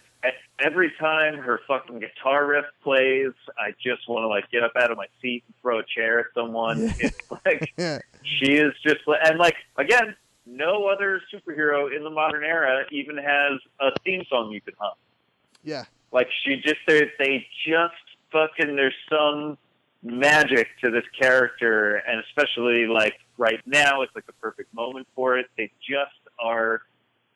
Every 0.61 0.93
time 1.01 1.37
her 1.39 1.61
fucking 1.67 1.99
guitar 1.99 2.47
riff 2.47 2.65
plays, 2.85 3.33
I 3.59 3.73
just 3.83 4.09
want 4.09 4.23
to 4.23 4.29
like 4.29 4.49
get 4.53 4.63
up 4.63 4.71
out 4.81 4.93
of 4.93 4.97
my 4.97 5.09
seat 5.21 5.43
and 5.49 5.55
throw 5.61 5.81
a 5.81 5.83
chair 5.85 6.21
at 6.21 6.27
someone. 6.33 6.81
Yeah. 6.81 6.93
It's 7.01 7.19
like 7.45 7.73
yeah 7.77 7.99
she 8.23 8.53
is 8.53 8.73
just 8.87 9.01
and 9.27 9.37
like 9.39 9.57
again, 9.77 10.15
no 10.47 10.87
other 10.87 11.21
superhero 11.33 11.95
in 11.95 12.05
the 12.05 12.11
modern 12.11 12.45
era 12.45 12.85
even 12.91 13.17
has 13.17 13.61
a 13.81 13.91
theme 14.05 14.25
song 14.29 14.51
you 14.53 14.61
could 14.61 14.75
hum. 14.79 14.93
yeah 15.63 15.85
Like 16.13 16.29
she 16.45 16.57
just 16.57 16.81
they 16.87 17.11
they 17.19 17.47
just 17.67 17.95
fucking 18.31 18.77
there's 18.77 18.95
some 19.09 19.57
magic 20.03 20.69
to 20.83 20.91
this 20.91 21.05
character, 21.19 21.97
and 21.97 22.23
especially 22.29 22.87
like 22.87 23.15
right 23.39 23.61
now, 23.67 24.03
it's 24.03 24.15
like 24.15 24.27
the 24.27 24.33
perfect 24.35 24.73
moment 24.75 25.07
for 25.15 25.39
it. 25.39 25.47
They 25.57 25.71
just 25.81 26.13
are 26.39 26.83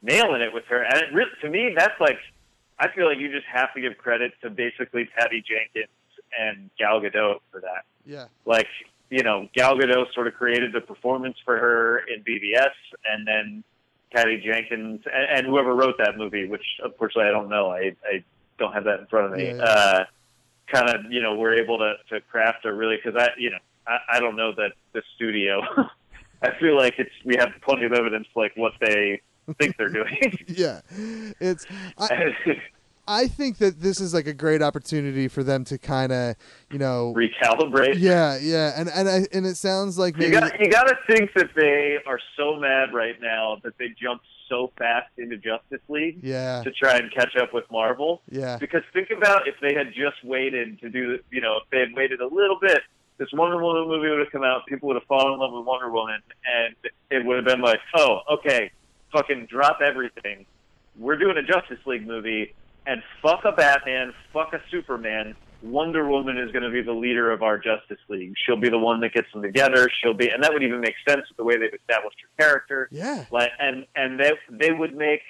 nailing 0.03 0.43
it 0.43 0.53
with 0.53 0.65
her, 0.67 0.83
and 0.83 0.97
it 0.99 1.13
really, 1.13 1.31
to 1.41 1.49
me, 1.49 1.73
that's 1.77 1.99
like 2.01 2.19
I 2.79 2.89
feel 2.95 3.07
like 3.09 3.19
you 3.19 3.33
just 3.33 3.47
have 3.47 3.73
to 3.75 3.81
give 3.81 3.97
credit 3.99 4.33
to 4.43 4.51
basically 4.51 5.09
Patty 5.17 5.43
Jenkins 5.43 5.91
and 6.39 6.71
Gal 6.79 7.01
Gadot 7.01 7.39
for 7.51 7.61
that. 7.61 7.85
yeah 8.05 8.27
Like 8.45 8.69
you 9.11 9.23
know, 9.23 9.49
Gal 9.55 9.77
Gadot 9.77 10.13
sort 10.15 10.27
of 10.27 10.35
created 10.35 10.73
the 10.73 10.81
performance 10.81 11.37
for 11.45 11.57
her 11.59 11.99
in 12.01 12.23
BVS, 12.23 12.73
and 13.11 13.27
then 13.27 13.65
Patty 14.15 14.43
Jenkins 14.45 15.01
and, 15.13 15.39
and 15.39 15.47
whoever 15.47 15.75
wrote 15.75 15.97
that 15.99 16.17
movie, 16.17 16.47
which 16.49 16.65
unfortunately 16.83 17.29
I 17.29 17.33
don't 17.33 17.49
know, 17.49 17.71
I 17.71 17.97
I 18.05 18.25
don't 18.59 18.73
have 18.73 18.85
that 18.85 19.01
in 19.01 19.07
front 19.07 19.33
of 19.33 19.39
me. 19.39 19.47
Yeah, 19.47 19.55
yeah. 19.57 19.63
Uh, 19.63 20.05
kind 20.73 20.91
of, 20.91 21.11
you 21.11 21.23
know, 21.23 21.35
were 21.37 21.55
able 21.55 21.79
to 21.79 21.95
to 22.11 22.21
craft 22.23 22.65
a 22.65 22.73
really 22.73 22.97
because 23.03 23.21
I, 23.21 23.31
you 23.39 23.51
know, 23.51 23.59
I, 23.87 24.17
I 24.17 24.21
don't 24.21 24.37
know 24.37 24.53
that 24.57 24.73
the 24.93 25.03
studio. 25.17 25.63
I 26.43 26.57
feel 26.61 26.77
like 26.77 26.95
it's 26.99 27.11
we 27.25 27.37
have 27.37 27.49
plenty 27.63 27.85
of 27.85 27.93
evidence 27.93 28.29
like 28.37 28.53
what 28.57 28.73
they 28.81 29.21
think 29.59 29.77
they're 29.77 29.89
doing. 29.89 30.39
yeah 30.47 30.81
it's 31.41 31.67
I, 31.99 32.35
I 33.09 33.27
think 33.27 33.59
that 33.59 33.81
this 33.81 34.01
is 34.01 34.13
like 34.13 34.27
a 34.27 34.35
great 34.35 34.63
opportunity 34.63 35.29
for 35.29 35.43
them 35.43 35.65
to 35.65 35.79
kind 35.79 36.13
of, 36.13 36.37
you 36.71 36.79
know, 36.79 37.15
Recalibrate. 37.17 37.95
yeah, 37.99 38.39
yeah, 38.41 38.73
and 38.77 38.89
and 38.89 39.09
I 39.09 39.27
and 39.33 39.47
it 39.47 39.57
sounds 39.57 39.99
like 39.99 40.17
You 40.17 40.29
maybe 40.29 40.33
got 40.33 40.61
you 40.61 40.71
got 40.71 40.85
to 40.85 40.97
think 41.07 41.33
that 41.35 41.51
they 41.57 41.99
are 42.07 42.21
so 42.37 42.57
mad 42.57 42.93
right 42.93 43.21
now 43.21 43.57
that 43.65 43.79
they 43.79 43.89
jumped 44.01 44.25
so 44.49 44.73
fast 44.79 45.09
into 45.17 45.37
Justice 45.37 45.81
League 45.89 46.21
yeah, 46.23 46.63
to 46.63 46.71
try 46.71 46.97
and 46.97 47.13
catch 47.13 47.37
up 47.37 47.53
with 47.53 47.65
Marvel. 47.71 48.23
yeah, 48.31 48.57
Because 48.59 48.83
think 48.93 49.11
about 49.11 49.47
if 49.49 49.55
they 49.61 49.75
had 49.75 49.89
just 49.89 50.23
waited 50.25 50.81
to 50.81 50.89
do, 50.89 51.19
you 51.31 51.41
know, 51.41 51.59
if 51.63 51.71
they 51.71 51.81
had 51.81 51.93
waited 51.95 52.21
a 52.21 52.27
little 52.27 52.59
bit 52.61 52.81
this 53.19 53.29
Wonder 53.33 53.61
Woman 53.63 53.89
movie 53.89 54.09
would 54.09 54.21
have 54.21 54.31
come 54.31 54.45
out, 54.45 54.65
people 54.67 54.87
would 54.89 54.95
have 54.95 55.05
fallen 55.05 55.35
in 55.35 55.41
love 55.41 55.53
with 55.53 55.67
Wonder 55.67 55.91
Woman, 55.91 56.21
and 56.47 56.75
it 57.11 57.25
would 57.27 57.37
have 57.37 57.45
been 57.45 57.61
like, 57.61 57.81
oh, 57.97 58.21
okay, 58.35 58.71
fucking 59.13 59.47
drop 59.51 59.81
everything. 59.85 60.47
We're 60.97 61.17
doing 61.17 61.37
a 61.37 61.43
Justice 61.43 61.85
League 61.85 62.07
movie, 62.07 62.55
and 62.89 63.03
fuck 63.23 63.45
a 63.45 63.53
Batman, 63.53 64.13
fuck 64.33 64.53
a 64.55 64.61
Superman. 64.71 65.37
Wonder 65.63 66.09
Woman 66.09 66.39
is 66.39 66.53
going 66.53 66.63
to 66.63 66.71
be 66.71 66.83
the 66.83 66.93
leader 66.93 67.33
of 67.33 67.43
our 67.43 67.59
Justice 67.59 67.99
League. 68.09 68.33
She'll 68.37 68.57
be 68.57 68.69
the 68.69 68.79
one 68.79 69.01
that 69.01 69.13
gets 69.13 69.31
them 69.33 69.43
together. 69.43 69.91
She'll 70.01 70.15
be, 70.15 70.29
and 70.29 70.43
that 70.43 70.53
would 70.53 70.63
even 70.63 70.81
make 70.81 70.95
sense 71.07 71.23
with 71.29 71.37
the 71.37 71.45
way 71.45 71.57
they've 71.57 71.75
established 71.75 72.19
her 72.23 72.43
character. 72.43 72.89
Yeah. 72.93 73.25
Like, 73.31 73.51
and 73.59 73.85
and 73.95 74.19
they 74.19 74.33
they 74.51 74.73
would 74.73 74.97
make 74.97 75.23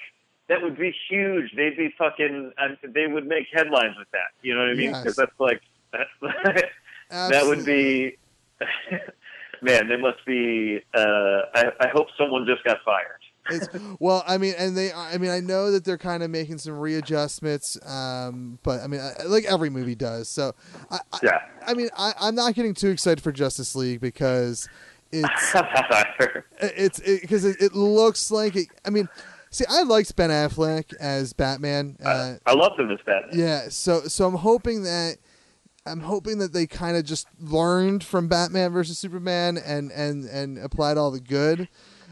that 0.49 0.61
would 0.61 0.77
be 0.77 0.93
huge. 1.09 1.51
They'd 1.55 1.77
be 1.77 1.93
fucking. 1.97 2.51
And 2.57 2.77
they 2.93 3.07
would 3.07 3.27
make 3.27 3.47
headlines 3.51 3.95
with 3.97 4.09
that. 4.11 4.31
You 4.41 4.55
know 4.55 4.61
what 4.61 4.69
I 4.69 4.73
mean? 4.73 4.91
Yes. 4.91 5.01
Because 5.01 5.15
that's 5.15 5.39
like 5.39 5.61
that, 5.91 6.07
that 7.09 7.45
would 7.45 7.65
be. 7.65 8.17
Man, 9.61 9.89
they 9.89 9.97
must 9.97 10.25
be. 10.25 10.79
Uh, 10.93 11.41
I, 11.53 11.71
I 11.81 11.87
hope 11.89 12.07
someone 12.17 12.45
just 12.45 12.63
got 12.63 12.77
fired. 12.85 13.19
It's, 13.51 13.67
well, 13.99 14.23
I 14.27 14.37
mean, 14.37 14.53
and 14.57 14.77
they, 14.77 14.91
I 14.91 15.17
mean, 15.17 15.31
I 15.31 15.39
know 15.39 15.71
that 15.71 15.85
they're 15.85 15.97
kind 15.97 16.23
of 16.23 16.29
making 16.29 16.57
some 16.59 16.77
readjustments, 16.77 17.77
um, 17.85 18.59
but 18.63 18.81
I 18.81 18.87
mean, 18.87 19.01
I, 19.01 19.23
like 19.23 19.45
every 19.45 19.69
movie 19.69 19.95
does. 19.95 20.29
So, 20.29 20.53
I, 20.91 20.99
I, 21.13 21.19
Yeah. 21.23 21.39
I 21.65 21.73
mean, 21.73 21.89
I, 21.97 22.13
I'm 22.19 22.35
not 22.35 22.55
getting 22.55 22.73
too 22.73 22.89
excited 22.89 23.21
for 23.21 23.31
Justice 23.31 23.75
League 23.75 24.01
because 24.01 24.67
it's 25.11 25.53
it's 26.61 26.99
because 26.99 27.45
it, 27.45 27.61
it, 27.61 27.73
looks 27.73 28.31
like 28.31 28.55
it. 28.55 28.67
I 28.85 28.89
mean, 28.89 29.09
see, 29.49 29.65
I 29.69 29.83
liked 29.83 30.15
Ben 30.15 30.29
Affleck 30.29 30.93
as 30.99 31.33
Batman. 31.33 31.97
Uh, 32.03 32.35
I 32.45 32.53
loved 32.53 32.79
him 32.79 32.91
as 32.91 32.99
Batman. 33.05 33.39
yeah, 33.39 33.69
so 33.69 34.01
so 34.01 34.27
I'm 34.27 34.35
hoping 34.35 34.83
that 34.83 35.17
I'm 35.85 36.01
hoping 36.01 36.37
that 36.39 36.53
they 36.53 36.67
kind 36.67 36.97
of 36.97 37.05
just 37.05 37.27
learned 37.39 38.03
from 38.03 38.27
Batman 38.27 38.71
versus 38.71 38.99
Superman 38.99 39.57
and 39.57 39.91
and 39.91 40.25
and 40.25 40.57
applied 40.57 40.97
all 40.97 41.11
the 41.11 41.19
good. 41.19 41.67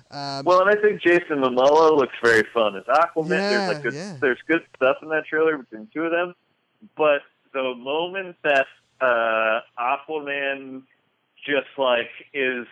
Um, 0.10 0.46
Well, 0.46 0.62
and 0.62 0.70
I 0.70 0.82
think 0.82 1.02
Jason 1.02 1.40
Momoa 1.40 1.98
looks 1.98 2.16
very 2.24 2.44
fun 2.54 2.76
as 2.76 2.84
Aquaman. 2.84 3.30
Yeah, 3.30 3.50
there's 3.50 3.74
like 3.74 3.84
good, 3.84 3.94
yeah. 3.94 4.18
there's 4.20 4.40
good 4.48 4.64
stuff 4.76 4.98
in 5.02 5.10
that 5.10 5.26
trailer 5.26 5.58
between 5.58 5.88
two 5.94 6.04
of 6.04 6.12
them, 6.12 6.34
but 6.96 7.22
the 7.54 7.74
moment 7.76 8.36
that 8.44 8.68
uh, 9.02 9.62
Aquaman 9.80 10.84
just 11.46 11.68
like 11.78 12.10
is 12.34 12.66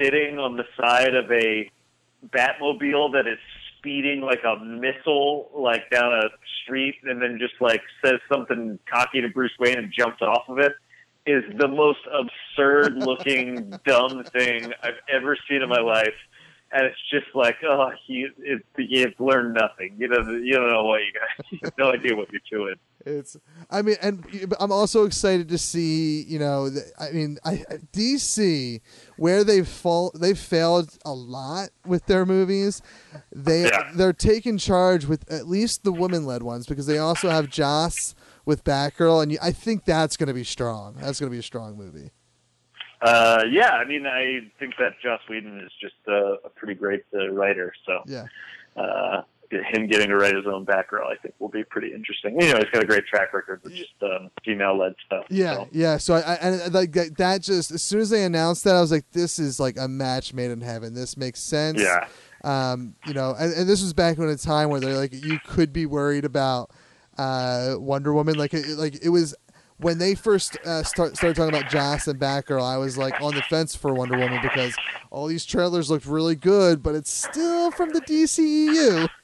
sitting 0.00 0.38
on 0.38 0.56
the 0.56 0.64
side 0.80 1.14
of 1.14 1.30
a 1.30 1.70
Batmobile 2.28 3.12
that 3.12 3.26
is 3.26 3.38
speeding 3.78 4.20
like 4.20 4.42
a 4.44 4.62
missile 4.64 5.50
like 5.54 5.88
down 5.90 6.12
a 6.12 6.28
street 6.62 6.96
and 7.04 7.22
then 7.22 7.38
just 7.38 7.54
like 7.60 7.80
says 8.04 8.18
something 8.30 8.78
cocky 8.92 9.20
to 9.20 9.28
Bruce 9.28 9.52
Wayne 9.58 9.78
and 9.78 9.92
jumps 9.96 10.20
off 10.20 10.48
of 10.48 10.58
it 10.58 10.72
is 11.26 11.44
the 11.58 11.68
most 11.68 12.00
absurd 12.12 12.96
looking 12.96 13.70
dumb 13.86 14.24
thing 14.24 14.72
I've 14.82 14.98
ever 15.12 15.36
seen 15.48 15.62
in 15.62 15.68
my 15.68 15.80
life. 15.80 16.14
And 16.70 16.84
it's 16.84 16.98
just 17.10 17.34
like, 17.34 17.56
oh, 17.66 17.90
you, 18.06 18.30
it, 18.40 18.62
you've 18.76 19.18
learned 19.18 19.54
nothing. 19.54 19.94
You 19.98 20.08
don't, 20.08 20.44
you 20.44 20.54
don't 20.54 20.70
know 20.70 20.84
what 20.84 21.00
you 21.00 21.12
got. 21.12 21.46
You 21.50 21.58
have 21.64 21.78
no 21.78 21.92
idea 21.92 22.14
what 22.14 22.28
you're 22.30 22.42
doing. 22.50 22.74
It's. 23.06 23.38
I 23.70 23.80
mean, 23.80 23.96
and 24.02 24.22
I'm 24.60 24.70
also 24.70 25.04
excited 25.06 25.48
to 25.48 25.56
see. 25.56 26.24
You 26.24 26.38
know, 26.38 26.68
I 27.00 27.10
mean, 27.10 27.38
I, 27.44 27.64
DC 27.92 28.80
where 29.16 29.44
they've 29.44 29.66
fall, 29.66 30.12
they've 30.14 30.38
failed 30.38 30.98
a 31.06 31.12
lot 31.12 31.70
with 31.86 32.04
their 32.06 32.26
movies. 32.26 32.82
They 33.34 33.64
Yeah. 33.64 33.90
they're 33.94 34.12
taking 34.12 34.58
charge 34.58 35.06
with 35.06 35.30
at 35.32 35.48
least 35.48 35.84
the 35.84 35.92
women-led 35.92 36.42
ones 36.42 36.66
because 36.66 36.86
they 36.86 36.98
also 36.98 37.30
have 37.30 37.48
Joss 37.48 38.14
with 38.44 38.64
Batgirl, 38.64 39.22
and 39.22 39.32
you, 39.32 39.38
I 39.40 39.52
think 39.52 39.84
that's 39.84 40.16
going 40.16 40.28
to 40.28 40.34
be 40.34 40.44
strong. 40.44 40.96
That's 41.00 41.18
going 41.20 41.30
to 41.30 41.34
be 41.34 41.38
a 41.40 41.42
strong 41.42 41.76
movie. 41.76 42.10
Uh, 43.00 43.44
yeah, 43.50 43.70
I 43.70 43.84
mean, 43.84 44.06
I 44.06 44.40
think 44.58 44.74
that 44.78 44.94
Joss 45.02 45.20
Whedon 45.28 45.60
is 45.60 45.72
just 45.80 45.94
uh, 46.08 46.34
a 46.44 46.48
pretty 46.48 46.74
great 46.74 47.04
uh, 47.14 47.28
writer. 47.30 47.72
So 47.86 48.02
Yeah. 48.06 48.24
uh, 48.76 49.22
him 49.50 49.86
getting 49.86 50.08
to 50.08 50.16
write 50.16 50.34
his 50.36 50.46
own 50.46 50.66
Batgirl, 50.66 51.06
I 51.06 51.16
think, 51.22 51.34
will 51.38 51.48
be 51.48 51.64
pretty 51.64 51.94
interesting. 51.94 52.38
You 52.38 52.52
know, 52.52 52.58
he's 52.58 52.68
got 52.70 52.82
a 52.82 52.86
great 52.86 53.06
track 53.06 53.32
record 53.32 53.62
with 53.64 53.74
just 53.74 53.94
um, 54.02 54.30
female-led 54.44 54.94
stuff. 55.06 55.24
Yeah, 55.30 55.54
so. 55.54 55.68
yeah. 55.72 55.96
So 55.96 56.14
I, 56.14 56.20
I 56.20 56.34
and 56.34 56.74
like 56.74 56.92
that, 56.92 57.16
that 57.16 57.42
just 57.42 57.70
as 57.70 57.82
soon 57.82 58.00
as 58.00 58.10
they 58.10 58.24
announced 58.24 58.64
that, 58.64 58.74
I 58.74 58.80
was 58.80 58.92
like, 58.92 59.10
this 59.12 59.38
is 59.38 59.58
like 59.58 59.78
a 59.78 59.88
match 59.88 60.34
made 60.34 60.50
in 60.50 60.60
heaven. 60.60 60.92
This 60.92 61.16
makes 61.16 61.40
sense. 61.40 61.80
Yeah. 61.80 62.08
Um, 62.44 62.94
you 63.06 63.14
know, 63.14 63.34
and, 63.38 63.52
and 63.54 63.68
this 63.68 63.80
was 63.80 63.94
back 63.94 64.18
when 64.18 64.28
a 64.28 64.36
time 64.36 64.68
where 64.68 64.80
they're 64.80 64.96
like, 64.96 65.14
you 65.14 65.38
could 65.46 65.72
be 65.72 65.86
worried 65.86 66.26
about 66.26 66.70
uh, 67.16 67.76
Wonder 67.78 68.12
Woman. 68.12 68.36
Like, 68.36 68.52
it, 68.52 68.76
like 68.76 69.02
it 69.02 69.08
was 69.08 69.34
when 69.78 69.98
they 69.98 70.14
first 70.14 70.56
uh, 70.64 70.82
start, 70.82 71.16
started 71.16 71.36
talking 71.36 71.54
about 71.56 71.70
Joss 71.70 72.06
and 72.08 72.18
Batgirl. 72.20 72.62
I 72.62 72.76
was 72.78 72.98
like 72.98 73.20
on 73.20 73.34
the 73.34 73.42
fence 73.42 73.74
for 73.76 73.94
Wonder 73.94 74.18
Woman 74.18 74.40
because 74.42 74.74
all 75.10 75.26
these 75.26 75.44
trailers 75.46 75.90
looked 75.90 76.06
really 76.06 76.34
good, 76.36 76.82
but 76.82 76.94
it's 76.94 77.10
still 77.12 77.70
from 77.70 77.90
the 77.90 78.00
DCEU. 78.00 79.08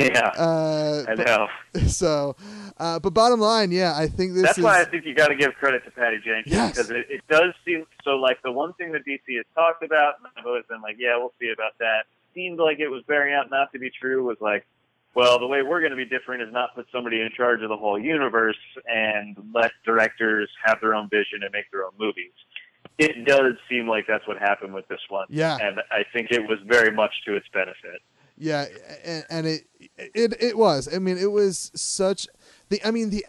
Yeah, 0.00 0.32
Uh, 0.36 1.04
I 1.06 1.14
but- 1.14 1.26
know. 1.26 1.48
so, 1.86 2.34
uh, 2.78 2.98
but 2.98 3.10
bottom 3.10 3.38
line, 3.38 3.70
yeah, 3.70 3.94
I 3.96 4.08
think 4.08 4.32
this 4.34 4.42
That's 4.42 4.58
is. 4.58 4.64
why 4.64 4.80
I 4.80 4.84
think 4.84 5.04
you 5.04 5.14
got 5.14 5.28
to 5.28 5.36
give 5.36 5.52
credit 5.54 5.84
to 5.84 5.92
Patty 5.92 6.16
Jenkins 6.24 6.52
Yes. 6.52 6.70
because 6.72 6.90
it, 6.90 7.06
it 7.08 7.20
does 7.28 7.52
seem 7.64 7.86
so. 8.02 8.12
Like 8.16 8.42
the 8.42 8.50
one 8.50 8.72
thing 8.72 8.90
that 8.92 9.06
DC 9.06 9.20
has 9.36 9.44
talked 9.54 9.84
about, 9.84 10.14
and 10.18 10.26
I've 10.36 10.46
always 10.46 10.64
been 10.68 10.80
like, 10.80 10.96
yeah, 10.98 11.16
we'll 11.18 11.32
see 11.38 11.50
about 11.52 11.72
that. 11.78 12.06
Seemed 12.34 12.58
like 12.58 12.80
it 12.80 12.88
was 12.88 13.04
bearing 13.06 13.32
out 13.34 13.48
not 13.50 13.70
to 13.72 13.78
be 13.78 13.90
true. 13.90 14.24
Was 14.24 14.38
like, 14.40 14.66
well, 15.14 15.38
the 15.38 15.46
way 15.46 15.62
we're 15.62 15.80
going 15.80 15.90
to 15.90 15.96
be 15.96 16.04
different 16.04 16.42
is 16.42 16.52
not 16.52 16.74
put 16.74 16.86
somebody 16.92 17.20
in 17.20 17.30
charge 17.36 17.62
of 17.62 17.68
the 17.68 17.76
whole 17.76 17.98
universe 17.98 18.58
and 18.86 19.36
let 19.54 19.72
directors 19.84 20.48
have 20.64 20.80
their 20.80 20.94
own 20.94 21.08
vision 21.08 21.42
and 21.42 21.52
make 21.52 21.70
their 21.72 21.84
own 21.84 21.92
movies. 21.98 22.32
It 22.98 23.26
does 23.26 23.54
seem 23.68 23.88
like 23.88 24.06
that's 24.06 24.26
what 24.28 24.38
happened 24.38 24.74
with 24.74 24.86
this 24.88 25.00
one. 25.08 25.26
Yeah. 25.28 25.56
and 25.60 25.80
I 25.90 26.04
think 26.12 26.30
it 26.30 26.46
was 26.46 26.58
very 26.66 26.92
much 26.92 27.12
to 27.26 27.34
its 27.34 27.46
benefit. 27.52 28.02
Yeah, 28.40 28.64
and, 29.04 29.24
and 29.28 29.46
it 29.46 29.66
it 29.98 30.34
it 30.40 30.56
was. 30.56 30.88
I 30.92 30.98
mean, 30.98 31.18
it 31.18 31.30
was 31.30 31.70
such 31.74 32.26
the. 32.70 32.80
I 32.84 32.90
mean 32.90 33.10
the. 33.10 33.24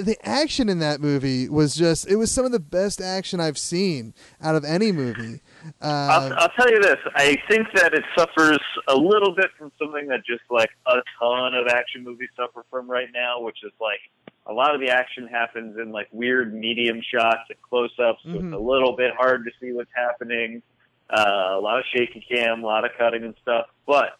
The 0.00 0.16
action 0.22 0.68
in 0.68 0.78
that 0.80 1.00
movie 1.00 1.48
was 1.48 1.74
just—it 1.74 2.16
was 2.16 2.30
some 2.30 2.44
of 2.44 2.52
the 2.52 2.60
best 2.60 3.00
action 3.00 3.40
I've 3.40 3.58
seen 3.58 4.14
out 4.42 4.54
of 4.54 4.64
any 4.64 4.92
movie. 4.92 5.40
I'll, 5.80 6.32
Uh, 6.32 6.36
I'll 6.38 6.48
tell 6.50 6.70
you 6.70 6.80
this. 6.80 6.96
I 7.14 7.36
think 7.48 7.66
that 7.74 7.94
it 7.94 8.04
suffers 8.16 8.58
a 8.88 8.94
little 8.96 9.34
bit 9.34 9.46
from 9.58 9.72
something 9.78 10.06
that 10.08 10.20
just 10.26 10.42
like 10.50 10.70
a 10.86 10.96
ton 11.18 11.54
of 11.54 11.66
action 11.68 12.04
movies 12.04 12.28
suffer 12.36 12.64
from 12.70 12.90
right 12.90 13.08
now, 13.14 13.40
which 13.40 13.58
is 13.64 13.72
like 13.80 14.00
a 14.46 14.52
lot 14.52 14.74
of 14.74 14.80
the 14.80 14.90
action 14.90 15.26
happens 15.26 15.76
in 15.78 15.90
like 15.92 16.08
weird 16.12 16.54
medium 16.54 17.00
shots 17.12 17.40
and 17.48 17.60
close-ups, 17.62 18.20
so 18.24 18.28
Mhm. 18.28 18.44
it's 18.46 18.54
a 18.54 18.58
little 18.58 18.94
bit 18.96 19.12
hard 19.16 19.44
to 19.44 19.50
see 19.60 19.72
what's 19.72 19.90
happening. 19.94 20.62
Uh, 21.10 21.50
a 21.54 21.60
lot 21.60 21.78
of 21.78 21.84
shaky 21.94 22.20
cam, 22.30 22.62
a 22.62 22.66
lot 22.66 22.84
of 22.84 22.90
cutting 22.98 23.24
and 23.24 23.34
stuff. 23.42 23.66
But 23.86 24.18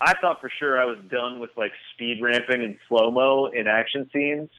I 0.00 0.14
thought 0.20 0.40
for 0.40 0.50
sure 0.58 0.80
I 0.80 0.84
was 0.84 0.98
done 1.10 1.40
with 1.40 1.50
like 1.56 1.72
speed 1.94 2.20
ramping 2.22 2.62
and 2.62 2.76
slow 2.88 3.10
mo 3.10 3.46
in 3.46 3.66
action 3.68 4.08
scenes, 4.12 4.50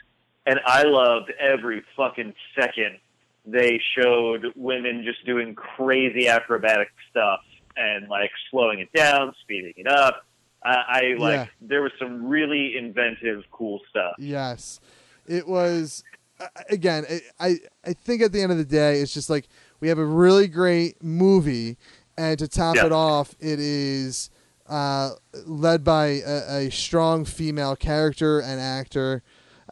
and 0.46 0.60
I 0.66 0.84
loved 0.84 1.32
every 1.40 1.84
fucking 1.96 2.34
second 2.60 2.98
they 3.46 3.82
showed 3.98 4.46
women 4.56 5.04
just 5.04 5.26
doing 5.26 5.56
crazy 5.56 6.28
acrobatic 6.28 6.90
stuff 7.10 7.40
and 7.76 8.08
like 8.08 8.30
slowing 8.52 8.80
it 8.80 8.90
down, 8.94 9.34
speeding 9.42 9.74
it 9.78 9.88
up. 9.88 10.26
I, 10.64 10.76
I 10.88 11.02
like 11.18 11.36
Yeah. 11.38 11.46
there 11.62 11.82
was 11.82 11.92
some 11.98 12.28
really 12.28 12.78
inventive, 12.78 13.44
cool 13.52 13.80
stuff. 13.90 14.14
yes, 14.20 14.80
it 15.28 15.48
was. 15.48 16.04
uh, 16.40 16.48
Again, 16.70 17.06
I 17.40 17.58
I 17.84 17.94
think 17.94 18.22
at 18.22 18.32
the 18.32 18.42
end 18.42 18.52
of 18.52 18.58
the 18.60 18.66
day, 18.66 19.00
it's 19.00 19.14
just 19.14 19.30
like 19.30 19.48
we 19.80 19.88
have 19.90 19.98
a 19.98 20.06
really 20.06 20.48
great 20.48 21.04
movie, 21.04 21.78
and 22.18 22.38
to 22.38 22.48
top 22.48 22.76
Yeah. 22.76 22.86
it 22.88 22.92
off, 22.92 23.34
it 23.40 23.60
is 23.60 24.30
uh, 24.70 25.12
led 25.48 25.84
by 25.84 26.22
a, 26.26 26.66
a 26.68 26.70
strong 26.72 27.26
female 27.26 27.76
character 27.76 28.40
and 28.40 28.62
actor. 28.62 29.24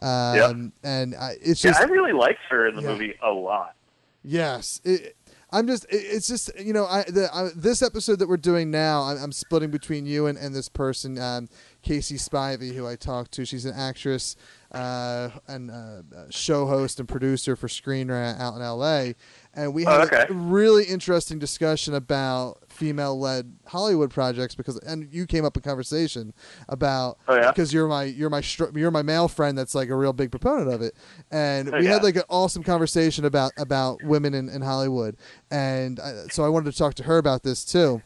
Um, 0.02 0.72
and 0.82 1.14
I, 1.14 1.36
it's 1.42 1.62
Yeah, 1.62 1.70
just 1.72 1.80
I 1.82 1.84
really 1.84 2.12
liked 2.12 2.40
her 2.48 2.66
in 2.68 2.74
the 2.76 2.82
Yeah. 2.82 2.88
movie 2.88 3.14
a 3.22 3.30
lot. 3.30 3.74
Yes, 4.22 4.80
it, 4.84 5.16
I'm 5.50 5.66
just. 5.66 5.84
It, 5.86 5.96
it's 5.96 6.28
just 6.28 6.50
you 6.58 6.72
know, 6.72 6.84
I, 6.86 7.02
the, 7.04 7.28
I 7.34 7.48
this 7.56 7.82
episode 7.82 8.18
that 8.20 8.28
we're 8.28 8.36
doing 8.36 8.70
now, 8.70 9.02
I'm, 9.02 9.16
I'm 9.18 9.32
splitting 9.32 9.70
between 9.70 10.06
you 10.06 10.26
and, 10.26 10.36
and 10.38 10.54
this 10.54 10.68
person, 10.68 11.18
um, 11.18 11.48
Casey 11.82 12.16
Spivey, 12.16 12.74
who 12.74 12.86
I 12.86 12.96
talked 12.96 13.32
to. 13.32 13.44
She's 13.46 13.64
an 13.64 13.74
actress 13.74 14.36
uh, 14.72 15.30
and 15.48 15.70
uh, 15.70 16.02
show 16.30 16.66
host 16.66 17.00
and 17.00 17.08
producer 17.08 17.56
for 17.56 17.66
Screen 17.68 18.10
Rant 18.10 18.40
out 18.40 18.54
in 18.56 18.62
L.A. 18.62 19.14
And 19.52 19.74
we 19.74 19.84
Oh, 19.84 19.90
had 19.90 20.00
okay. 20.02 20.26
a 20.28 20.32
really 20.32 20.84
interesting 20.84 21.40
discussion 21.40 21.92
about 21.94 22.58
female-led 22.68 23.56
Hollywood 23.66 24.10
projects 24.10 24.54
because, 24.54 24.78
and 24.78 25.12
you 25.12 25.26
came 25.26 25.44
up 25.44 25.56
a 25.56 25.60
conversation 25.60 26.32
about 26.68 27.18
Oh, 27.26 27.34
yeah? 27.34 27.50
because 27.50 27.72
you're 27.72 27.88
my 27.88 28.04
you're 28.04 28.30
my 28.30 28.42
you're 28.74 28.92
my 28.92 29.02
male 29.02 29.26
friend 29.26 29.58
that's 29.58 29.74
like 29.74 29.88
a 29.88 29.96
real 29.96 30.12
big 30.12 30.30
proponent 30.30 30.72
of 30.72 30.82
it, 30.82 30.94
and 31.32 31.74
Oh, 31.74 31.78
we 31.78 31.86
had 31.86 32.04
like 32.04 32.14
an 32.16 32.22
awesome 32.28 32.62
conversation 32.62 33.24
about 33.24 33.52
about 33.58 34.02
women 34.04 34.34
in, 34.34 34.48
in 34.48 34.62
Hollywood, 34.62 35.16
and 35.50 35.98
I, 35.98 36.26
so 36.30 36.44
I 36.44 36.48
wanted 36.48 36.70
to 36.70 36.78
talk 36.78 36.94
to 36.94 37.02
her 37.02 37.18
about 37.18 37.42
this 37.42 37.64
too. 37.64 38.02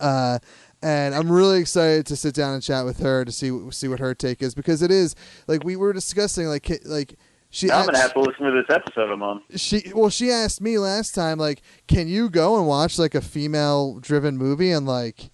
Uh, 0.00 0.38
and 0.82 1.12
I'm 1.14 1.32
really 1.32 1.58
excited 1.60 2.06
to 2.06 2.14
sit 2.14 2.34
down 2.34 2.54
and 2.54 2.62
chat 2.62 2.84
with 2.84 3.00
her 3.00 3.24
to 3.24 3.32
see 3.32 3.50
see 3.70 3.88
what 3.88 3.98
her 4.00 4.14
take 4.14 4.42
is 4.42 4.54
because 4.54 4.80
it 4.82 4.90
is 4.92 5.16
like 5.48 5.64
we 5.64 5.74
were 5.76 5.92
discussing 5.92 6.46
like 6.46 6.70
like 6.84 7.16
She 7.50 7.70
I'm 7.70 7.86
gonna 7.86 7.98
have 7.98 8.12
to 8.12 8.20
listen 8.20 8.44
to 8.44 8.52
this 8.52 8.74
episode 8.74 9.10
I'm 9.10 9.22
on. 9.22 9.42
she 9.56 9.90
well 9.94 10.10
she 10.10 10.30
asked 10.30 10.60
me 10.60 10.78
last 10.78 11.14
time 11.14 11.38
like 11.38 11.62
can 11.86 12.08
you 12.08 12.28
go 12.28 12.58
and 12.58 12.66
watch 12.66 12.98
like 12.98 13.14
a 13.14 13.20
female 13.20 13.98
driven 14.00 14.36
movie 14.36 14.70
and 14.70 14.86
like 14.86 15.30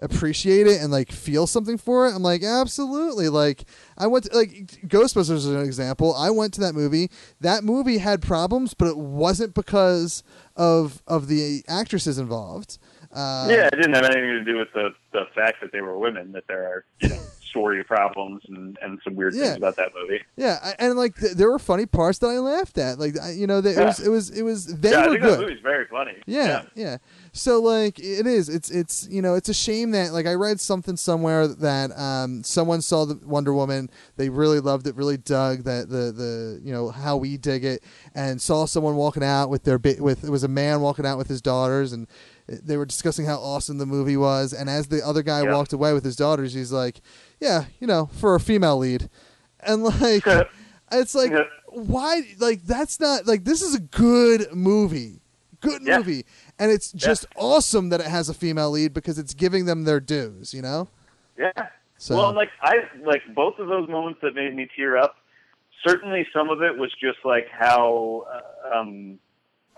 appreciate 0.00 0.66
it 0.66 0.80
and 0.80 0.92
like 0.92 1.10
feel 1.10 1.44
something 1.44 1.76
for 1.76 2.06
it 2.06 2.14
i'm 2.14 2.22
like 2.22 2.44
absolutely 2.44 3.28
like 3.28 3.64
i 3.98 4.06
went 4.06 4.24
to, 4.24 4.36
like 4.36 4.50
ghostbusters 4.86 5.38
is 5.38 5.46
an 5.46 5.60
example 5.60 6.14
i 6.14 6.30
went 6.30 6.54
to 6.54 6.60
that 6.60 6.72
movie 6.72 7.10
that 7.40 7.64
movie 7.64 7.98
had 7.98 8.22
problems 8.22 8.74
but 8.74 8.86
it 8.86 8.96
wasn't 8.96 9.52
because 9.54 10.22
of 10.54 11.02
of 11.08 11.26
the 11.26 11.64
actresses 11.66 12.16
involved 12.16 12.78
uh, 13.12 13.46
yeah, 13.48 13.68
it 13.72 13.76
didn't 13.76 13.94
have 13.94 14.04
anything 14.04 14.22
to 14.22 14.44
do 14.44 14.58
with 14.58 14.68
the 14.74 14.90
the 15.12 15.24
fact 15.34 15.62
that 15.62 15.72
they 15.72 15.80
were 15.80 15.98
women. 15.98 16.32
That 16.32 16.46
there 16.46 16.64
are 16.64 16.84
you 17.00 17.08
know 17.08 17.20
story 17.50 17.82
problems 17.84 18.42
and 18.48 18.78
and 18.82 18.98
some 19.04 19.14
weird 19.14 19.34
Yeah. 19.34 19.44
things 19.44 19.56
about 19.58 19.76
that 19.76 19.90
movie. 19.94 20.22
yeah 20.36 20.74
and 20.78 20.96
like 20.96 21.16
th- 21.16 21.32
there 21.32 21.50
were 21.50 21.58
funny 21.58 21.86
parts 21.86 22.18
that 22.18 22.28
i 22.28 22.38
laughed 22.38 22.78
at 22.78 22.98
like 22.98 23.18
I, 23.20 23.32
you 23.32 23.46
know 23.46 23.60
they, 23.60 23.70
it 23.72 23.84
was 23.84 24.00
it 24.00 24.08
was 24.10 24.30
it 24.30 24.42
was 24.42 24.66
they 24.66 24.90
yeah, 24.90 24.98
I 24.98 25.06
were 25.06 25.10
think 25.12 25.22
good 25.22 25.32
that 25.38 25.40
movie's 25.40 25.62
very 25.62 25.86
funny. 25.86 26.12
Yeah, 26.26 26.62
yeah. 26.74 26.98
So 27.32 27.60
like 27.60 27.98
it 27.98 28.26
is. 28.26 28.48
It's 28.48 28.70
it's 28.70 29.08
you 29.10 29.22
know 29.22 29.34
it's 29.34 29.48
a 29.48 29.54
shame 29.54 29.92
that 29.92 30.12
like 30.12 30.26
I 30.26 30.34
read 30.34 30.60
something 30.60 30.96
somewhere 30.96 31.46
that 31.48 31.90
um 31.98 32.42
someone 32.42 32.82
saw 32.82 33.04
the 33.06 33.18
Wonder 33.26 33.54
Woman, 33.54 33.90
they 34.16 34.28
really 34.28 34.60
loved 34.60 34.86
it, 34.86 34.94
really 34.96 35.16
dug 35.16 35.64
that 35.64 35.88
the 35.88 36.12
the 36.12 36.60
you 36.62 36.72
know 36.72 36.90
how 36.90 37.16
we 37.16 37.36
dig 37.36 37.64
it, 37.64 37.82
and 38.14 38.40
saw 38.40 38.66
someone 38.66 38.96
walking 38.96 39.22
out 39.22 39.48
with 39.50 39.64
their 39.64 39.78
ba- 39.78 39.96
with 40.00 40.24
it 40.24 40.30
was 40.30 40.44
a 40.44 40.48
man 40.48 40.80
walking 40.80 41.06
out 41.06 41.18
with 41.18 41.28
his 41.28 41.40
daughters 41.42 41.92
and. 41.92 42.06
They 42.48 42.76
were 42.78 42.86
discussing 42.86 43.26
how 43.26 43.36
awesome 43.36 43.78
the 43.78 43.86
movie 43.86 44.16
was, 44.16 44.52
and 44.54 44.70
as 44.70 44.86
the 44.88 45.04
other 45.04 45.22
guy 45.22 45.42
Yeah. 45.42 45.52
walked 45.52 45.72
away 45.72 45.92
with 45.92 46.04
his 46.04 46.16
daughters, 46.16 46.54
he's 46.54 46.72
like, 46.72 47.00
"Yeah, 47.40 47.64
you 47.78 47.86
know, 47.86 48.06
for 48.06 48.34
a 48.34 48.40
female 48.40 48.78
lead," 48.78 49.10
and 49.60 49.82
like, 49.82 50.24
it's 50.92 51.14
like, 51.14 51.30
Yeah. 51.30 51.44
why? 51.68 52.22
Like, 52.38 52.62
that's 52.64 52.98
not 53.00 53.26
like 53.26 53.44
this 53.44 53.60
is 53.60 53.74
a 53.74 53.80
good 53.80 54.52
movie, 54.54 55.20
good 55.60 55.82
Yeah. 55.84 55.98
movie, 55.98 56.24
and 56.58 56.70
it's 56.70 56.90
just 56.92 57.26
awesome 57.36 57.90
that 57.90 58.00
it 58.00 58.06
has 58.06 58.28
a 58.30 58.34
female 58.34 58.70
lead 58.70 58.94
because 58.94 59.18
it's 59.18 59.34
giving 59.34 59.66
them 59.66 59.84
their 59.84 60.00
dues, 60.00 60.54
you 60.54 60.62
know. 60.62 60.88
Yeah. 61.38 61.52
So 61.98 62.16
Well, 62.16 62.32
like 62.32 62.50
I 62.62 62.76
like 63.04 63.22
both 63.34 63.58
of 63.58 63.68
those 63.68 63.88
moments 63.88 64.20
that 64.22 64.34
made 64.34 64.54
me 64.56 64.68
tear 64.74 64.96
up. 64.96 65.16
Certainly, 65.86 66.26
some 66.32 66.48
of 66.48 66.62
it 66.62 66.78
was 66.78 66.90
just 67.00 67.18
like 67.24 67.48
how 67.50 68.24
uh, 68.72 68.78
um, 68.78 69.18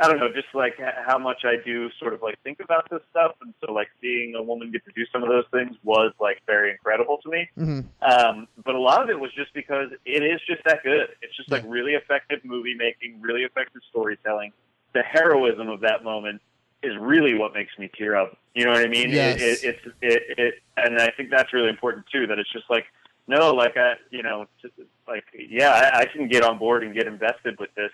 I 0.01 0.09
don't 0.09 0.19
know, 0.19 0.33
just 0.33 0.49
like 0.55 0.81
how 1.07 1.19
much 1.19 1.45
I 1.45 1.57
do 1.63 1.91
sort 1.99 2.15
of 2.15 2.23
like 2.23 2.39
think 2.43 2.61
about 2.61 2.89
this 2.91 3.03
stuff, 3.11 3.33
and 3.43 3.53
so 3.63 3.73
like 3.73 3.89
seeing 4.01 4.35
a 4.35 4.43
woman 4.43 4.73
get 4.73 4.85
to 4.87 4.93
do 4.93 5.05
some 5.13 5.23
of 5.23 5.29
those 5.29 5.45
things 5.53 5.77
was 5.85 6.13
like 6.19 6.41
very 6.47 6.71
incredible 6.71 7.19
to 7.23 7.29
me. 7.29 7.49
mhm. 7.59 7.85
Um, 8.01 8.49
but 8.65 8.75
a 8.75 8.81
lot 8.81 9.03
of 9.03 9.11
it 9.11 9.21
was 9.21 9.31
just 9.35 9.53
because 9.53 9.91
it 10.07 10.23
is 10.23 10.41
just 10.47 10.63
that 10.65 10.83
good. 10.83 11.09
It's 11.21 11.37
just 11.37 11.51
like 11.51 11.65
really 11.67 11.93
effective 11.93 12.41
movie 12.45 12.75
making, 12.75 13.21
really 13.21 13.43
effective 13.43 13.83
storytelling. 13.91 14.53
The 14.95 15.03
heroism 15.03 15.69
of 15.69 15.81
that 15.81 16.03
moment 16.03 16.41
is 16.83 16.97
really 16.99 17.35
what 17.35 17.53
makes 17.53 17.77
me 17.79 17.91
tear 17.95 18.17
up. 18.17 18.39
You 18.55 18.65
know 18.65 18.73
what 18.73 18.83
I 18.83 18.89
mean? 18.89 19.11
Yes. 19.11 19.41
It, 19.41 19.65
it, 19.65 19.81
it's 19.85 19.97
it, 20.01 20.39
it, 20.39 20.55
and 20.79 20.99
I 20.99 21.11
think 21.11 21.31
that's 21.31 21.53
really 21.53 21.69
important 21.69 22.07
too. 22.11 22.27
That 22.27 22.39
it's 22.39 22.51
just 22.51 22.71
like 22.71 22.87
no, 23.27 23.53
like 23.55 23.77
I, 23.77 23.95
you 24.11 24.23
know, 24.23 24.47
just, 24.61 24.75
like 25.07 25.25
yeah, 25.35 25.91
I, 25.95 26.01
I 26.01 26.05
can 26.07 26.27
get 26.27 26.43
on 26.43 26.59
board 26.59 26.83
and 26.83 26.95
get 26.95 27.07
invested 27.07 27.59
with 27.61 27.73
this, 27.77 27.93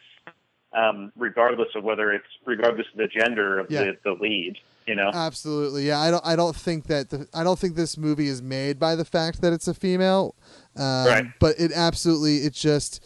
um, 0.73 1.13
regardless 1.17 1.69
of 1.75 1.85
whether 1.85 2.13
it's 2.13 2.27
regardless 2.45 2.87
of 2.93 2.99
the 2.99 3.09
gender 3.09 3.59
of 3.59 3.71
Yeah. 3.71 3.85
the, 3.85 3.97
the 4.05 4.13
lead. 4.13 4.57
You 4.87 4.95
know? 4.95 5.11
Absolutely, 5.13 5.89
yeah. 5.89 5.99
I 5.99 6.13
don't. 6.13 6.25
I 6.25 6.37
don't 6.37 6.55
think 6.55 6.87
that. 6.87 7.11
The, 7.11 7.27
I 7.35 7.43
don't 7.43 7.59
think 7.59 7.75
this 7.75 7.99
movie 7.99 8.29
is 8.29 8.41
made 8.41 8.79
by 8.79 8.95
the 8.95 9.05
fact 9.05 9.41
that 9.43 9.53
it's 9.53 9.67
a 9.67 9.75
female. 9.75 10.37
Um, 10.77 11.07
Right. 11.07 11.25
But 11.41 11.57
it 11.59 11.73
absolutely. 11.75 12.39
It 12.39 12.53
just. 12.53 13.05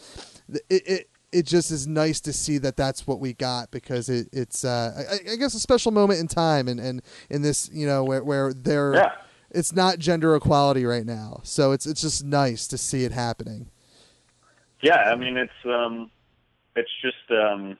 It. 0.69 0.83
it 0.87 1.07
it 1.33 1.45
just 1.45 1.71
is 1.71 1.87
nice 1.87 2.19
to 2.19 2.33
see 2.33 2.57
that 2.57 2.75
that's 2.75 3.07
what 3.07 3.21
we 3.21 3.31
got 3.31 3.71
because 3.71 4.09
it, 4.09 4.27
it's 4.33 4.65
uh, 4.65 5.05
I, 5.09 5.31
I 5.31 5.35
guess 5.37 5.53
a 5.53 5.61
special 5.61 5.93
moment 5.93 6.19
in 6.19 6.27
time 6.27 6.67
and, 6.67 6.77
and 6.77 7.01
in 7.29 7.41
this 7.41 7.69
you 7.71 7.87
know 7.87 8.03
where 8.03 8.21
where 8.21 8.53
they're 8.53 8.95
Yeah. 8.95 9.11
it's 9.49 9.71
not 9.71 9.97
gender 9.97 10.35
equality 10.35 10.83
right 10.83 11.05
now 11.05 11.39
so 11.43 11.71
it's 11.71 11.85
it's 11.85 12.01
just 12.01 12.25
nice 12.25 12.67
to 12.67 12.77
see 12.77 13.05
it 13.05 13.13
happening 13.13 13.69
Yeah, 14.81 14.97
I 15.09 15.15
mean 15.15 15.37
it's 15.37 15.53
um, 15.63 16.11
it's 16.75 16.91
just 17.01 17.31
um, 17.31 17.77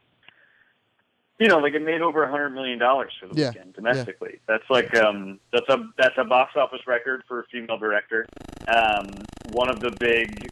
you 1.40 1.48
know, 1.48 1.58
like 1.58 1.74
it 1.74 1.84
made 1.84 2.02
over 2.02 2.24
a 2.24 2.30
hundred 2.30 2.52
million 2.52 2.78
dollars 2.78 3.12
for 3.20 3.28
the 3.28 3.40
Yeah, 3.40 3.50
weekend 3.50 3.74
domestically. 3.74 4.40
That's 4.48 4.64
like 4.70 4.96
um, 4.96 5.40
that's 5.52 5.68
a 5.70 5.90
that's 5.98 6.16
a 6.18 6.24
box 6.24 6.52
office 6.56 6.82
record 6.86 7.24
for 7.28 7.40
a 7.40 7.44
female 7.52 7.78
director. 7.78 8.28
Um, 8.68 9.10
one 9.52 9.70
of 9.70 9.80
the 9.80 9.92
big, 10.00 10.48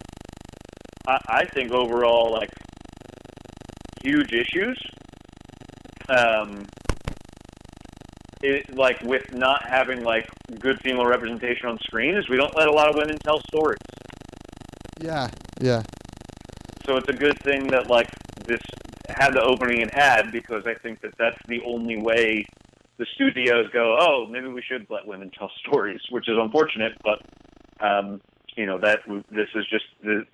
I, 1.08 1.18
I 1.28 1.46
think 1.54 1.72
overall 1.72 2.32
like 2.32 2.50
huge 4.02 4.32
issues. 4.34 4.82
Um, 6.10 6.66
it, 8.42 8.76
like 8.76 9.00
with 9.04 9.22
not 9.32 9.62
having 9.70 10.04
like 10.04 10.26
good 10.60 10.80
female 10.82 11.06
representation 11.06 11.70
on 11.70 11.78
screen 11.84 12.16
is 12.16 12.28
we 12.30 12.38
don't 12.38 12.56
let 12.58 12.68
a 12.68 12.72
lot 12.72 12.90
of 12.90 12.96
women 12.96 13.18
tell 13.24 13.40
stories. 13.54 13.78
yeah 15.02 15.30
yeah 15.62 15.84
So 16.90 16.98
it's 16.98 17.08
a 17.08 17.14
good 17.14 17.40
thing 17.44 17.68
that 17.68 17.88
like 17.88 18.10
this 18.48 18.60
had 19.10 19.36
the 19.36 19.44
opening 19.44 19.82
it 19.82 19.94
had 19.94 20.32
because 20.32 20.64
I 20.66 20.74
think 20.74 21.02
that 21.02 21.16
that's 21.20 21.38
the 21.48 21.62
only 21.64 22.02
way 22.02 22.44
the 22.98 23.06
studios 23.14 23.68
go. 23.72 23.96
Oh, 24.00 24.26
maybe 24.26 24.48
we 24.48 24.64
should 24.64 24.88
let 24.90 25.06
women 25.06 25.30
tell 25.30 25.52
stories, 25.60 26.02
which 26.10 26.28
is 26.28 26.36
unfortunate, 26.36 26.94
but 27.04 27.22
um, 27.80 28.20
you 28.56 28.66
know 28.66 28.80
that 28.80 29.02
this 29.30 29.50
is 29.54 29.68
just 29.70 29.86
the 30.02 30.26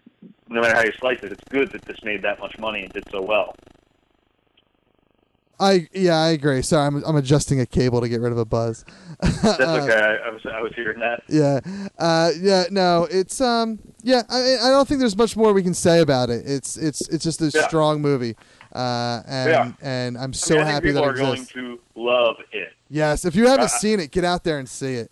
no 0.47 0.61
matter 0.61 0.75
how 0.75 0.83
you 0.83 0.93
slice 0.97 1.21
it, 1.23 1.33
it's 1.33 1.43
good 1.49 1.73
that 1.73 1.81
this 1.81 1.97
made 2.05 2.21
that 2.21 2.39
much 2.39 2.57
money 2.57 2.83
and 2.83 2.93
did 2.93 3.03
so 3.11 3.21
well. 3.21 3.53
I 5.59 5.87
yeah 5.93 6.15
I 6.17 6.29
agree 6.29 6.61
sorry 6.61 6.87
I'm 6.87 7.03
I'm 7.05 7.15
adjusting 7.15 7.59
a 7.61 7.65
cable 7.65 8.01
to 8.01 8.09
get 8.09 8.19
rid 8.21 8.31
of 8.31 8.37
a 8.37 8.45
buzz 8.45 8.83
That's 9.19 9.45
okay. 9.59 9.93
I, 9.93 10.27
I 10.27 10.29
was 10.31 10.41
I 10.45 10.61
was 10.61 10.71
hearing 10.75 10.99
that. 10.99 11.23
yeah 11.29 11.59
uh 11.97 12.31
yeah 12.39 12.65
no 12.71 13.07
it's 13.09 13.39
um 13.41 13.79
yeah 14.03 14.23
I 14.29 14.57
I 14.63 14.69
don't 14.69 14.87
think 14.87 14.99
there's 14.99 15.15
much 15.17 15.37
more 15.37 15.53
we 15.53 15.63
can 15.63 15.73
say 15.73 16.01
about 16.01 16.29
it 16.29 16.43
it's 16.45 16.77
it's 16.77 17.07
it's 17.09 17.23
just 17.23 17.41
a 17.41 17.51
Yeah. 17.51 17.67
strong 17.67 18.01
movie 18.01 18.35
uh 18.73 19.21
and 19.27 19.49
Yeah. 19.49 19.71
and 19.81 20.17
I'm 20.17 20.31
I 20.31 20.33
so 20.33 20.55
mean, 20.55 20.61
I 20.61 20.65
think 20.65 20.73
happy 20.75 20.87
people 20.89 21.01
that 21.03 21.07
are 21.09 21.13
it 21.13 21.17
going 21.17 21.31
exists 21.33 21.53
to 21.53 21.79
love 21.95 22.35
it. 22.51 22.73
yes 22.89 23.23
if 23.25 23.35
you 23.35 23.47
haven't 23.47 23.65
Uh, 23.65 23.79
seen 23.79 23.99
it 23.99 24.11
get 24.11 24.25
out 24.25 24.43
there 24.43 24.59
and 24.59 24.67
see 24.67 24.95
it 24.95 25.11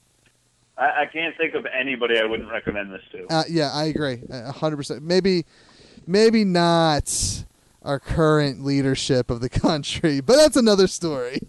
I, 0.77 1.03
I 1.03 1.05
can't 1.05 1.37
think 1.37 1.53
of 1.53 1.65
anybody 1.67 2.19
I 2.19 2.25
wouldn't 2.25 2.49
recommend 2.51 2.91
this 2.91 3.01
to. 3.13 3.27
uh, 3.33 3.43
yeah 3.47 3.71
I 3.71 3.85
agree 3.85 4.23
a 4.29 4.51
hundred 4.51 4.77
percent 4.77 5.03
maybe 5.03 5.45
maybe 6.05 6.43
not 6.43 7.45
our 7.83 7.99
current 7.99 8.63
leadership 8.63 9.29
of 9.29 9.41
the 9.41 9.49
country 9.67 10.21
but 10.21 10.35
that's 10.35 10.55
another 10.57 10.87
story 10.87 11.39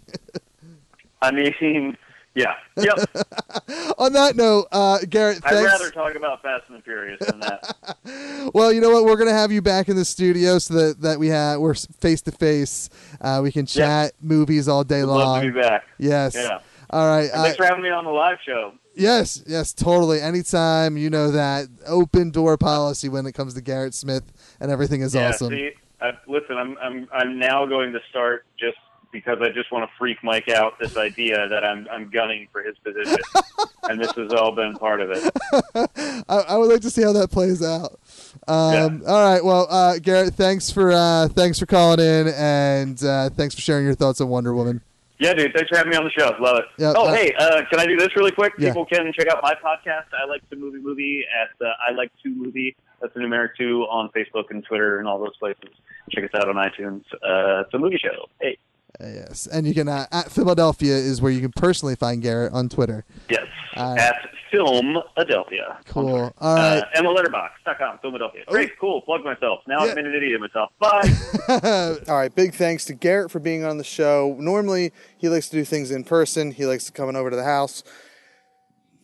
I 1.21 1.31
mean, 1.31 1.97
yeah, 2.35 2.53
yep. 2.75 2.97
on 3.97 4.11
that 4.13 4.35
note 4.35 4.67
uh 4.71 4.99
Garrett 5.09 5.37
I'd 5.45 5.49
thanks 5.53 5.71
rather 5.71 5.89
talk 5.89 6.15
about 6.15 6.41
Fast 6.41 6.65
and 6.67 6.77
the 6.77 6.81
Furious 6.83 7.19
than 7.25 7.39
that. 7.39 7.75
Well, 8.53 8.71
you 8.71 8.79
know 8.79 8.91
what? 8.91 9.05
We're 9.05 9.15
gonna 9.17 9.31
have 9.33 9.51
you 9.51 9.61
back 9.61 9.89
in 9.89 9.95
the 9.95 10.05
studio 10.05 10.59
so 10.59 10.73
that, 10.75 11.01
that 11.01 11.17
we 11.17 11.29
have 11.29 11.59
we're 11.59 11.73
face 11.73 12.21
to 12.23 12.31
face. 12.31 12.89
Uh, 13.19 13.39
We 13.41 13.51
can 13.51 13.65
chat 13.65 14.11
movies 14.21 14.67
all 14.67 14.83
day 14.83 15.03
long. 15.03 15.17
Love 15.19 15.41
to 15.43 15.51
be 15.51 15.59
back. 15.61 15.83
Yes. 15.97 16.35
Yeah. 16.35 16.59
All 16.91 17.07
right. 17.07 17.23
And 17.31 17.39
Uh, 17.39 17.43
thanks 17.43 17.57
for 17.57 17.65
having 17.65 17.81
me 17.83 17.89
on 17.89 18.03
the 18.05 18.11
live 18.11 18.37
show. 18.45 18.73
yes. 18.95 19.41
Yes. 19.47 19.73
Totally. 19.73 20.21
Anytime. 20.21 20.95
You 20.97 21.09
know 21.09 21.31
that 21.31 21.67
open 21.87 22.29
door 22.29 22.55
policy 22.57 23.09
when 23.09 23.25
it 23.25 23.31
comes 23.31 23.55
to 23.55 23.61
Garrett 23.61 23.93
Smith 23.95 24.31
and 24.59 24.69
everything 24.69 25.01
is 25.01 25.15
yeah, 25.15 25.29
awesome. 25.29 25.49
See, 25.49 25.71
I, 26.01 26.11
listen, 26.27 26.57
I'm 26.57 26.77
I'm 26.81 27.07
I'm 27.13 27.39
now 27.39 27.65
going 27.65 27.93
to 27.93 27.99
start 28.09 28.45
just 28.59 28.77
because 29.11 29.37
I 29.41 29.49
just 29.49 29.71
want 29.71 29.89
to 29.89 29.97
freak 29.97 30.21
Mike 30.23 30.49
out 30.49 30.77
this 30.77 30.97
idea 30.97 31.47
that 31.47 31.63
I'm 31.63 31.87
I'm 31.89 32.09
gunning 32.09 32.47
for 32.51 32.61
his 32.61 32.75
position, 32.79 33.17
and 33.83 33.99
this 33.99 34.11
has 34.13 34.33
all 34.33 34.53
been 34.53 34.75
part 34.75 35.01
of 35.01 35.11
it. 35.11 35.31
I, 36.29 36.37
I 36.49 36.57
would 36.57 36.69
like 36.69 36.81
to 36.81 36.89
see 36.89 37.01
how 37.01 37.13
that 37.13 37.31
plays 37.31 37.63
out. 37.63 37.99
Um, 38.47 39.03
All 39.07 39.23
right. 39.23 39.43
Well, 39.43 39.67
uh, 39.69 39.99
Garrett, 39.99 40.33
thanks 40.33 40.69
for 40.69 40.91
uh, 40.91 41.29
thanks 41.29 41.59
for 41.59 41.65
calling 41.65 41.99
in 41.99 42.27
and 42.27 43.01
uh, 43.03 43.29
thanks 43.29 43.55
for 43.55 43.61
sharing 43.61 43.85
your 43.85 43.95
thoughts 43.95 44.19
on 44.21 44.27
Wonder 44.27 44.53
Woman. 44.53 44.81
Yeah, 45.17 45.33
dude. 45.33 45.53
Thanks 45.53 45.69
for 45.69 45.77
having 45.77 45.91
me 45.91 45.97
on 45.97 46.03
the 46.03 46.11
show. 46.11 46.35
Love 46.39 46.57
it. 46.57 46.65
Yeah, 46.77 46.93
oh, 46.95 47.07
uh, 47.07 47.13
hey, 47.13 47.33
uh, 47.39 47.61
can 47.69 47.79
I 47.79 47.85
do 47.85 47.95
this 47.95 48.09
really 48.17 48.31
quick? 48.31 48.53
Yeah. 48.57 48.69
People 48.69 48.85
can 48.85 49.13
check 49.13 49.27
out 49.29 49.41
my 49.41 49.53
podcast. 49.53 50.07
I 50.13 50.25
like 50.27 50.47
to 50.49 50.57
movie 50.57 50.79
movie 50.79 51.23
at 51.41 51.65
uh, 51.65 51.71
I 51.87 51.93
like 51.93 52.11
to 52.23 52.29
movie. 52.29 52.75
That's 53.01 53.13
the 53.13 53.19
numeric 53.21 53.49
two 53.57 53.83
on 53.83 54.09
Facebook 54.15 54.45
and 54.49 54.63
Twitter 54.65 54.99
and 54.99 55.07
all 55.07 55.19
those 55.19 55.35
places. 55.37 55.69
Check 56.11 56.23
us 56.25 56.29
out 56.35 56.47
on 56.49 56.55
iTunes. 56.55 57.03
Uh, 57.13 57.61
it's 57.65 57.73
a 57.73 57.77
movie 57.79 57.97
show. 57.97 58.27
Hey, 58.41 58.57
Uh, 58.99 59.07
yes, 59.07 59.47
and 59.47 59.67
you 59.67 59.73
can 59.73 59.87
uh, 59.87 60.05
at 60.11 60.31
Philadelphia 60.31 60.93
is 60.95 61.21
where 61.21 61.31
you 61.31 61.41
can 61.41 61.51
personally 61.51 61.95
find 61.95 62.21
Garrett 62.21 62.53
on 62.53 62.69
Twitter. 62.69 63.03
yes, 63.29 63.45
Uh, 63.75 63.95
at 63.99 64.15
Film 64.51 64.97
Adelphia. 65.17 65.77
Cool. 65.87 66.31
All 66.39 66.55
right. 66.55 66.79
Uh, 66.95 67.01
EmmaLetterbox.com, 67.01 67.99
Philadelphia. 68.01 68.43
Great, 68.47 68.71
cool. 68.79 69.01
Plug 69.01 69.23
myself. 69.25 69.59
Now 69.67 69.83
Yeah. 69.83 69.91
I'm 69.91 69.97
an 69.97 70.13
idiot 70.15 70.39
myself. 70.39 70.69
Bye. 70.79 71.11
Uh, 71.49 71.95
All 72.07 72.15
right, 72.15 72.33
big 72.33 72.53
thanks 72.53 72.85
to 72.85 72.93
Garrett 72.93 73.31
for 73.31 73.39
being 73.39 73.65
on 73.65 73.77
the 73.77 73.83
show. 73.83 74.35
Normally, 74.39 74.93
he 75.17 75.27
likes 75.27 75.49
to 75.49 75.57
do 75.57 75.65
things 75.65 75.91
in 75.91 76.03
person. 76.05 76.51
He 76.51 76.65
likes 76.65 76.85
to 76.85 76.91
coming 76.93 77.15
over 77.17 77.29
to 77.29 77.35
the 77.35 77.43
house. 77.43 77.83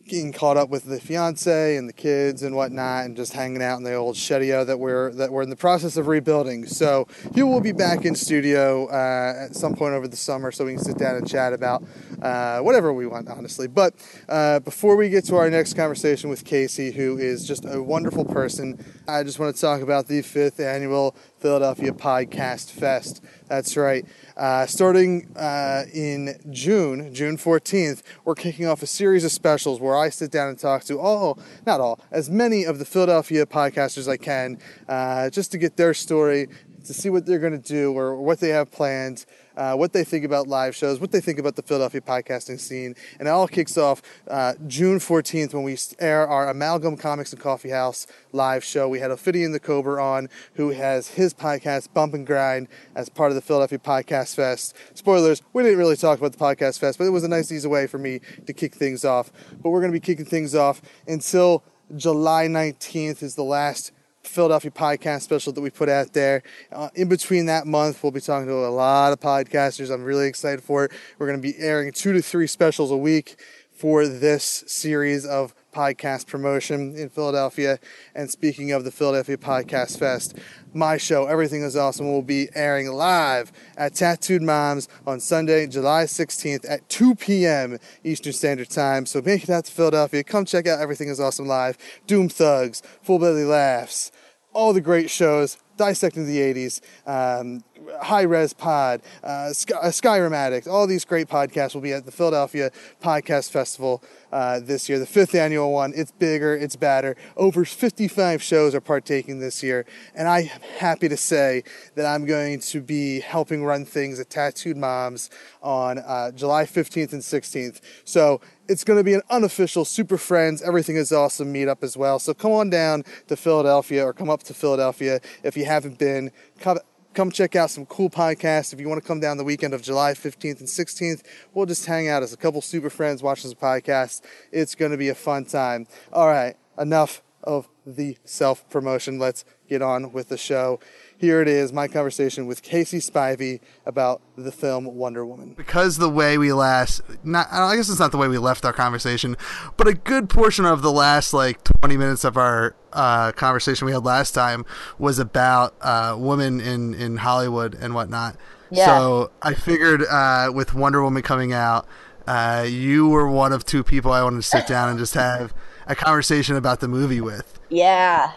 Getting 0.06 0.32
caught 0.32 0.56
up 0.56 0.68
with 0.68 0.84
the 0.84 1.00
fiance 1.00 1.76
and 1.76 1.88
the 1.88 1.92
kids 1.92 2.42
and 2.42 2.54
whatnot, 2.54 3.04
and 3.04 3.16
just 3.16 3.32
hanging 3.32 3.62
out 3.62 3.78
in 3.78 3.84
the 3.84 3.94
old 3.94 4.16
shedio 4.16 4.66
that 4.66 4.78
we're 4.78 5.12
that 5.12 5.32
we're 5.32 5.42
in 5.42 5.50
the 5.50 5.56
process 5.56 5.96
of 5.96 6.06
rebuilding. 6.06 6.66
So 6.66 7.06
he 7.34 7.42
will 7.42 7.60
be 7.60 7.72
back 7.72 8.04
in 8.04 8.14
studio 8.14 8.86
uh, 8.88 9.46
at 9.46 9.54
some 9.54 9.74
point 9.74 9.94
over 9.94 10.08
the 10.08 10.16
summer, 10.16 10.52
so 10.52 10.64
we 10.64 10.74
can 10.74 10.82
sit 10.82 10.98
down 10.98 11.16
and 11.16 11.28
chat 11.28 11.52
about 11.52 11.84
uh, 12.20 12.60
whatever 12.60 12.92
we 12.92 13.06
want, 13.06 13.28
honestly. 13.28 13.68
But 13.68 13.94
uh, 14.28 14.60
before 14.60 14.96
we 14.96 15.08
get 15.08 15.24
to 15.26 15.36
our 15.36 15.50
next 15.50 15.74
conversation 15.74 16.30
with 16.30 16.44
Casey, 16.44 16.90
who 16.90 17.18
is 17.18 17.46
just 17.46 17.64
a 17.64 17.82
wonderful 17.82 18.24
person, 18.24 18.84
I 19.08 19.22
just 19.22 19.38
want 19.38 19.54
to 19.54 19.60
talk 19.60 19.80
about 19.82 20.08
the 20.08 20.22
fifth 20.22 20.60
annual 20.60 21.16
Philadelphia 21.38 21.92
Podcast 21.92 22.70
Fest. 22.70 23.22
That's 23.48 23.76
right. 23.76 24.06
Uh, 24.36 24.66
starting 24.66 25.28
uh, 25.36 25.84
in 25.92 26.38
June, 26.50 27.12
June 27.14 27.36
14th, 27.36 28.02
we're 28.24 28.34
kicking 28.34 28.66
off 28.66 28.82
a 28.82 28.86
series 28.86 29.24
of 29.24 29.32
specials 29.32 29.80
where 29.80 29.96
I 29.96 30.08
sit 30.08 30.30
down 30.30 30.48
and 30.48 30.58
talk 30.58 30.84
to 30.84 30.98
all, 30.98 31.38
not 31.66 31.80
all, 31.80 32.00
as 32.10 32.30
many 32.30 32.64
of 32.64 32.78
the 32.78 32.84
Philadelphia 32.84 33.44
podcasters 33.46 34.08
I 34.08 34.16
can, 34.16 34.58
uh, 34.88 35.30
just 35.30 35.52
to 35.52 35.58
get 35.58 35.76
their 35.76 35.94
story, 35.94 36.48
to 36.84 36.94
see 36.94 37.10
what 37.10 37.26
they're 37.26 37.38
going 37.38 37.52
to 37.52 37.58
do 37.58 37.92
or 37.92 38.16
what 38.16 38.40
they 38.40 38.50
have 38.50 38.70
planned, 38.70 39.24
uh, 39.56 39.74
what 39.74 39.92
they 39.92 40.04
think 40.04 40.24
about 40.24 40.48
live 40.48 40.74
shows, 40.74 41.00
what 41.00 41.12
they 41.12 41.20
think 41.20 41.38
about 41.38 41.56
the 41.56 41.62
Philadelphia 41.62 42.00
podcasting 42.00 42.58
scene. 42.58 42.94
And 43.18 43.28
it 43.28 43.30
all 43.30 43.48
kicks 43.48 43.76
off 43.76 44.02
uh, 44.28 44.54
June 44.66 44.98
14th 44.98 45.54
when 45.54 45.62
we 45.62 45.76
air 45.98 46.26
our 46.26 46.48
Amalgam 46.48 46.96
Comics 46.96 47.32
and 47.32 47.40
Coffee 47.40 47.70
House 47.70 48.06
live 48.32 48.64
show. 48.64 48.88
We 48.88 48.98
had 48.98 49.10
Ophidian 49.10 49.52
the 49.52 49.60
Cobra 49.60 50.02
on, 50.02 50.28
who 50.54 50.70
has 50.70 51.08
his 51.08 51.34
podcast, 51.34 51.92
Bump 51.92 52.14
and 52.14 52.26
Grind, 52.26 52.68
as 52.94 53.08
part 53.08 53.30
of 53.30 53.34
the 53.34 53.42
Philadelphia 53.42 53.78
Podcast 53.78 54.34
Fest. 54.34 54.76
Spoilers, 54.94 55.42
we 55.52 55.62
didn't 55.62 55.78
really 55.78 55.96
talk 55.96 56.18
about 56.18 56.32
the 56.32 56.38
Podcast 56.38 56.78
Fest, 56.78 56.98
but 56.98 57.04
it 57.04 57.10
was 57.10 57.24
a 57.24 57.28
nice, 57.28 57.52
easy 57.52 57.68
way 57.68 57.86
for 57.86 57.98
me 57.98 58.20
to 58.46 58.52
kick 58.52 58.74
things 58.74 59.04
off. 59.04 59.32
But 59.62 59.70
we're 59.70 59.80
going 59.80 59.92
to 59.92 59.96
be 59.96 60.00
kicking 60.00 60.24
things 60.24 60.54
off 60.54 60.82
until 61.06 61.64
July 61.96 62.46
19th 62.46 63.22
is 63.22 63.34
the 63.34 63.44
last 63.44 63.92
Philadelphia 64.22 64.70
podcast 64.70 65.22
special 65.22 65.52
that 65.52 65.60
we 65.60 65.70
put 65.70 65.88
out 65.88 66.12
there. 66.12 66.42
Uh, 66.70 66.88
in 66.94 67.08
between 67.08 67.46
that 67.46 67.66
month, 67.66 68.02
we'll 68.02 68.12
be 68.12 68.20
talking 68.20 68.46
to 68.46 68.54
a 68.54 68.68
lot 68.68 69.12
of 69.12 69.20
podcasters. 69.20 69.92
I'm 69.92 70.04
really 70.04 70.28
excited 70.28 70.62
for 70.62 70.84
it. 70.84 70.92
We're 71.18 71.26
going 71.26 71.40
to 71.40 71.42
be 71.42 71.58
airing 71.58 71.92
two 71.92 72.12
to 72.12 72.22
three 72.22 72.46
specials 72.46 72.90
a 72.90 72.96
week 72.96 73.36
for 73.72 74.06
this 74.06 74.64
series 74.66 75.26
of 75.26 75.54
podcast 75.72 76.26
promotion 76.26 76.94
in 76.96 77.08
Philadelphia. 77.08 77.78
And 78.14 78.30
speaking 78.30 78.72
of 78.72 78.84
the 78.84 78.90
Philadelphia 78.90 79.36
Podcast 79.36 79.98
Fest, 79.98 80.36
my 80.74 80.96
show, 80.96 81.26
Everything 81.26 81.62
is 81.62 81.76
Awesome, 81.76 82.06
will 82.06 82.22
be 82.22 82.48
airing 82.54 82.90
live 82.92 83.52
at 83.76 83.94
Tattooed 83.94 84.42
Moms 84.42 84.88
on 85.06 85.20
Sunday, 85.20 85.66
July 85.66 86.04
16th 86.04 86.68
at 86.68 86.88
2 86.88 87.14
p.m. 87.16 87.78
Eastern 88.04 88.32
Standard 88.32 88.70
Time. 88.70 89.06
So 89.06 89.20
make 89.20 89.44
it 89.44 89.50
out 89.50 89.64
to 89.64 89.72
Philadelphia. 89.72 90.22
Come 90.22 90.44
check 90.44 90.66
out 90.66 90.80
Everything 90.80 91.08
is 91.08 91.20
Awesome 91.20 91.46
live. 91.46 91.76
Doom 92.06 92.28
Thugs, 92.28 92.82
Full 93.02 93.18
Belly 93.18 93.44
Laughs, 93.44 94.12
all 94.52 94.72
the 94.72 94.80
great 94.80 95.10
shows 95.10 95.58
dissecting 95.76 96.26
the 96.26 96.38
80s, 96.38 96.80
um, 97.06 97.64
High 98.00 98.22
Res 98.22 98.52
Pod, 98.52 99.02
uh, 99.24 99.52
Sky, 99.52 99.74
uh, 99.74 99.88
Skyrim 99.88 100.32
Addict, 100.32 100.68
all 100.68 100.86
these 100.86 101.04
great 101.04 101.28
podcasts 101.28 101.74
will 101.74 101.80
be 101.80 101.92
at 101.92 102.04
the 102.04 102.12
Philadelphia 102.12 102.70
Podcast 103.02 103.50
Festival 103.50 104.02
uh, 104.30 104.60
this 104.60 104.88
year, 104.88 104.98
the 104.98 105.06
fifth 105.06 105.34
annual 105.34 105.72
one. 105.72 105.92
It's 105.96 106.12
bigger, 106.12 106.54
it's 106.54 106.76
badder. 106.76 107.16
Over 107.36 107.64
55 107.64 108.42
shows 108.42 108.74
are 108.74 108.80
partaking 108.80 109.40
this 109.40 109.62
year, 109.62 109.84
and 110.14 110.28
I'm 110.28 110.46
happy 110.78 111.08
to 111.08 111.16
say 111.16 111.64
that 111.96 112.06
I'm 112.06 112.24
going 112.26 112.60
to 112.60 112.80
be 112.80 113.20
helping 113.20 113.64
run 113.64 113.84
things 113.84 114.20
at 114.20 114.30
Tattooed 114.30 114.76
Moms 114.76 115.30
on 115.62 115.98
uh, 115.98 116.30
July 116.32 116.64
15th 116.64 117.12
and 117.12 117.22
16th. 117.22 117.80
So 118.04 118.40
it's 118.72 118.84
going 118.84 118.98
to 118.98 119.04
be 119.04 119.12
an 119.12 119.20
unofficial 119.28 119.84
Super 119.84 120.16
Friends, 120.16 120.62
Everything 120.62 120.96
is 120.96 121.12
Awesome 121.12 121.52
meetup 121.52 121.82
as 121.82 121.94
well. 121.94 122.18
So 122.18 122.32
come 122.32 122.52
on 122.52 122.70
down 122.70 123.04
to 123.28 123.36
Philadelphia 123.36 124.02
or 124.02 124.14
come 124.14 124.30
up 124.30 124.42
to 124.44 124.54
Philadelphia 124.54 125.20
if 125.42 125.58
you 125.58 125.66
haven't 125.66 125.98
been. 125.98 126.32
Come, 126.58 126.78
come 127.12 127.30
check 127.30 127.54
out 127.54 127.70
some 127.70 127.84
cool 127.84 128.08
podcasts. 128.08 128.72
If 128.72 128.80
you 128.80 128.88
want 128.88 129.02
to 129.02 129.06
come 129.06 129.20
down 129.20 129.36
the 129.36 129.44
weekend 129.44 129.74
of 129.74 129.82
July 129.82 130.14
15th 130.14 130.60
and 130.60 130.68
16th, 130.68 131.22
we'll 131.52 131.66
just 131.66 131.84
hang 131.84 132.08
out 132.08 132.22
as 132.22 132.32
a 132.32 132.36
couple 132.38 132.62
super 132.62 132.88
friends 132.88 133.22
watching 133.22 133.50
some 133.50 133.58
podcasts. 133.58 134.22
It's 134.50 134.74
going 134.74 134.90
to 134.90 134.98
be 134.98 135.10
a 135.10 135.14
fun 135.14 135.44
time. 135.44 135.86
All 136.10 136.28
right, 136.28 136.56
enough 136.78 137.22
of 137.42 137.68
the 137.84 138.16
self 138.24 138.68
promotion. 138.70 139.18
Let's 139.18 139.44
get 139.68 139.82
on 139.82 140.12
with 140.12 140.30
the 140.30 140.38
show. 140.38 140.80
Here 141.22 141.40
it 141.40 141.46
is, 141.46 141.72
my 141.72 141.86
conversation 141.86 142.48
with 142.48 142.64
Casey 142.64 142.98
Spivey 142.98 143.60
about 143.86 144.22
the 144.34 144.50
film 144.50 144.86
Wonder 144.96 145.24
Woman. 145.24 145.54
Because 145.56 145.98
the 145.98 146.08
way 146.08 146.36
we 146.36 146.52
last, 146.52 147.00
not, 147.22 147.46
I 147.52 147.76
guess 147.76 147.88
it's 147.88 148.00
not 148.00 148.10
the 148.10 148.18
way 148.18 148.26
we 148.26 148.38
left 148.38 148.64
our 148.64 148.72
conversation, 148.72 149.36
but 149.76 149.86
a 149.86 149.94
good 149.94 150.28
portion 150.28 150.64
of 150.64 150.82
the 150.82 150.90
last 150.90 151.32
like 151.32 151.62
20 151.62 151.96
minutes 151.96 152.24
of 152.24 152.36
our 152.36 152.74
uh, 152.92 153.30
conversation 153.30 153.86
we 153.86 153.92
had 153.92 154.04
last 154.04 154.32
time 154.32 154.66
was 154.98 155.20
about 155.20 155.76
uh, 155.80 156.16
women 156.18 156.60
in, 156.60 156.92
in 156.94 157.18
Hollywood 157.18 157.76
and 157.76 157.94
whatnot. 157.94 158.36
Yeah. 158.72 158.86
So 158.86 159.30
I 159.42 159.54
figured 159.54 160.02
uh, 160.02 160.50
with 160.52 160.74
Wonder 160.74 161.04
Woman 161.04 161.22
coming 161.22 161.52
out, 161.52 161.86
uh, 162.26 162.66
you 162.68 163.06
were 163.06 163.28
one 163.28 163.52
of 163.52 163.64
two 163.64 163.84
people 163.84 164.10
I 164.10 164.24
wanted 164.24 164.38
to 164.38 164.42
sit 164.42 164.66
down 164.66 164.88
and 164.88 164.98
just 164.98 165.14
have 165.14 165.54
a 165.86 165.94
conversation 165.94 166.56
about 166.56 166.80
the 166.80 166.88
movie 166.88 167.20
with. 167.20 167.60
Yeah. 167.68 168.32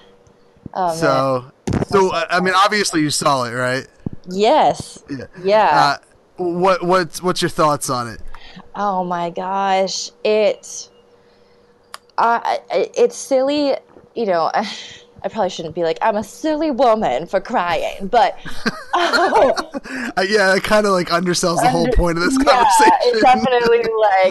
Oh, 0.76 0.88
man. 0.90 0.98
So, 0.98 1.52
so 1.88 2.12
uh, 2.14 2.26
I 2.30 2.40
mean, 2.42 2.54
obviously 2.56 3.02
you 3.02 3.10
saw 3.10 3.46
it, 3.46 3.54
right? 3.54 3.88
Yes. 4.30 5.04
Yeah. 5.10 5.26
Yeah. 5.44 5.70
Uh, 5.72 5.98
what 6.38 6.84
what's 6.84 7.22
what's 7.22 7.42
your 7.42 7.50
thoughts 7.50 7.90
on 7.90 8.08
it? 8.08 8.22
Oh 8.76 9.04
my 9.04 9.30
gosh, 9.30 10.12
it, 10.24 10.90
uh, 12.18 12.58
it's 12.72 13.16
silly. 13.16 13.76
You 14.16 14.26
know, 14.26 14.52
I, 14.54 14.70
probably 15.30 15.50
shouldn't 15.50 15.76
be 15.76 15.84
like 15.84 15.98
I'm 16.02 16.18
a 16.18 16.24
silly 16.24 16.72
woman 16.72 17.26
for 17.26 17.40
crying, 17.40 18.08
but 18.08 18.38
oh, 18.96 19.54
yeah, 20.28 20.56
it 20.56 20.64
kind 20.64 20.86
of 20.86 20.92
like 20.92 21.10
undersells 21.10 21.62
the 21.62 21.70
whole 21.70 21.88
point 21.94 22.18
of 22.18 22.24
this 22.26 22.38
yeah, 22.40 22.52
conversation. 22.52 23.18
it 23.18 23.22
definitely 23.22 23.84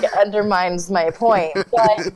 like 0.03 0.17
undermines 0.17 0.91
my 0.91 1.11
point. 1.11 1.55
But 1.71 2.13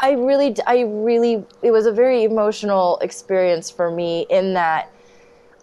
I 0.00 0.12
really, 0.12 0.56
I 0.66 0.80
really, 0.80 1.44
it 1.62 1.70
was 1.70 1.86
a 1.86 1.92
very 1.92 2.24
emotional 2.24 2.98
experience 2.98 3.70
for 3.70 3.90
me 3.90 4.26
in 4.30 4.54
that 4.54 4.90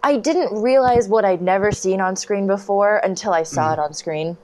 I 0.02 0.16
didn't 0.16 0.62
realize 0.62 1.08
what 1.08 1.24
I'd 1.24 1.42
never 1.42 1.72
seen 1.72 2.00
on 2.00 2.16
screen 2.16 2.46
before 2.46 2.98
until 2.98 3.32
I 3.32 3.42
saw 3.42 3.64
mm-hmm. 3.64 3.80
it 3.80 3.84
on 3.84 3.94
screen. 3.94 4.36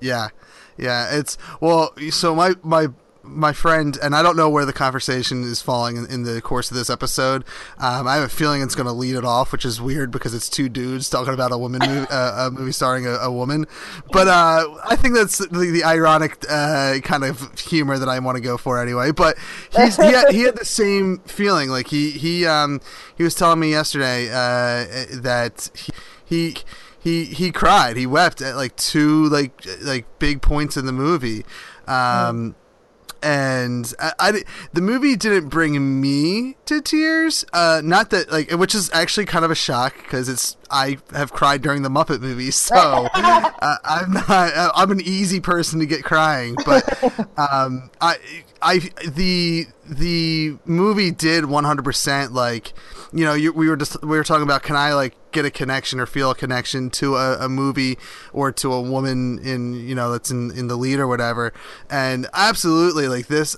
Yeah, 0.00 0.28
yeah. 0.76 1.14
It's 1.16 1.38
well. 1.60 1.92
So 2.10 2.34
my 2.34 2.54
my 2.62 2.88
my 3.22 3.52
friend, 3.52 3.98
and 4.02 4.14
I 4.14 4.22
don't 4.22 4.36
know 4.36 4.48
where 4.48 4.64
the 4.64 4.72
conversation 4.72 5.42
is 5.42 5.62
falling 5.62 5.96
in, 5.96 6.06
in 6.06 6.22
the 6.24 6.40
course 6.42 6.70
of 6.70 6.76
this 6.76 6.90
episode. 6.90 7.44
Um, 7.78 8.06
I 8.06 8.16
have 8.16 8.24
a 8.24 8.28
feeling 8.28 8.62
it's 8.62 8.74
going 8.74 8.86
to 8.86 8.92
lead 8.92 9.14
it 9.14 9.24
off, 9.24 9.52
which 9.52 9.64
is 9.64 9.80
weird 9.80 10.10
because 10.10 10.34
it's 10.34 10.48
two 10.48 10.68
dudes 10.68 11.08
talking 11.08 11.32
about 11.32 11.52
a 11.52 11.58
woman 11.58 11.80
movie, 11.86 12.06
uh, 12.10 12.48
a 12.48 12.50
movie 12.50 12.72
starring 12.72 13.06
a, 13.06 13.12
a 13.12 13.30
woman. 13.30 13.66
But 14.10 14.28
uh, 14.28 14.68
I 14.84 14.96
think 14.96 15.14
that's 15.14 15.38
the, 15.38 15.46
the 15.46 15.84
ironic 15.84 16.44
uh, 16.48 16.98
kind 17.02 17.24
of 17.24 17.58
humor 17.58 17.98
that 17.98 18.08
I 18.08 18.18
want 18.18 18.36
to 18.36 18.42
go 18.42 18.56
for 18.56 18.80
anyway. 18.80 19.12
But 19.12 19.38
he's, 19.76 19.96
he 19.96 20.12
had, 20.12 20.30
he 20.30 20.42
had 20.42 20.56
the 20.56 20.64
same 20.64 21.18
feeling. 21.20 21.68
Like 21.68 21.88
he 21.88 22.10
he 22.10 22.46
um 22.46 22.80
he 23.16 23.22
was 23.22 23.34
telling 23.34 23.60
me 23.60 23.70
yesterday 23.70 24.28
uh, 24.28 25.06
that 25.20 25.70
he. 25.74 25.92
he 26.24 26.56
he 27.04 27.24
he 27.24 27.50
cried. 27.50 27.96
He 27.96 28.06
wept 28.06 28.40
at 28.40 28.54
like 28.54 28.76
two 28.76 29.24
like 29.28 29.66
like 29.80 30.06
big 30.20 30.40
points 30.40 30.76
in 30.76 30.86
the 30.86 30.92
movie. 30.92 31.44
Um, 31.88 32.54
and 33.22 33.92
I, 33.98 34.12
I 34.18 34.42
the 34.72 34.80
movie 34.80 35.16
didn't 35.16 35.48
bring 35.48 36.00
me 36.00 36.56
to 36.66 36.80
tears. 36.80 37.44
Uh, 37.52 37.80
not 37.84 38.10
that 38.10 38.30
like, 38.30 38.50
which 38.52 38.74
is 38.74 38.90
actually 38.92 39.26
kind 39.26 39.44
of 39.44 39.50
a 39.50 39.54
shock 39.54 39.94
because 39.96 40.28
it's 40.28 40.56
I 40.70 40.98
have 41.12 41.32
cried 41.32 41.62
during 41.62 41.82
the 41.82 41.88
Muppet 41.88 42.20
movies, 42.20 42.56
so 42.56 42.74
uh, 43.14 43.76
I'm 43.84 44.12
not. 44.12 44.28
uh, 44.28 44.72
I'm 44.74 44.90
an 44.90 45.00
easy 45.00 45.40
person 45.40 45.80
to 45.80 45.86
get 45.86 46.04
crying, 46.04 46.56
but 46.64 47.02
um, 47.38 47.90
I 48.00 48.16
I 48.60 48.78
the 49.06 49.66
the 49.84 50.56
movie 50.64 51.10
did 51.10 51.44
100% 51.44 52.32
like 52.32 52.72
you 53.12 53.24
know 53.24 53.34
you, 53.34 53.52
we 53.52 53.68
were 53.68 53.76
just 53.76 54.00
we 54.02 54.16
were 54.16 54.24
talking 54.24 54.44
about 54.44 54.62
can 54.62 54.76
I 54.76 54.94
like 54.94 55.14
get 55.32 55.44
a 55.44 55.50
connection 55.50 55.98
or 55.98 56.06
feel 56.06 56.30
a 56.30 56.34
connection 56.34 56.90
to 56.90 57.16
a, 57.16 57.44
a 57.44 57.48
movie 57.48 57.98
or 58.32 58.52
to 58.52 58.72
a 58.72 58.80
woman 58.80 59.38
in 59.40 59.74
you 59.74 59.94
know 59.94 60.12
that's 60.12 60.30
in 60.30 60.50
in 60.52 60.68
the 60.68 60.76
lead 60.76 60.98
or 60.98 61.06
whatever 61.06 61.52
and 61.90 62.26
absolutely 62.34 63.08
like 63.08 63.26
this 63.26 63.56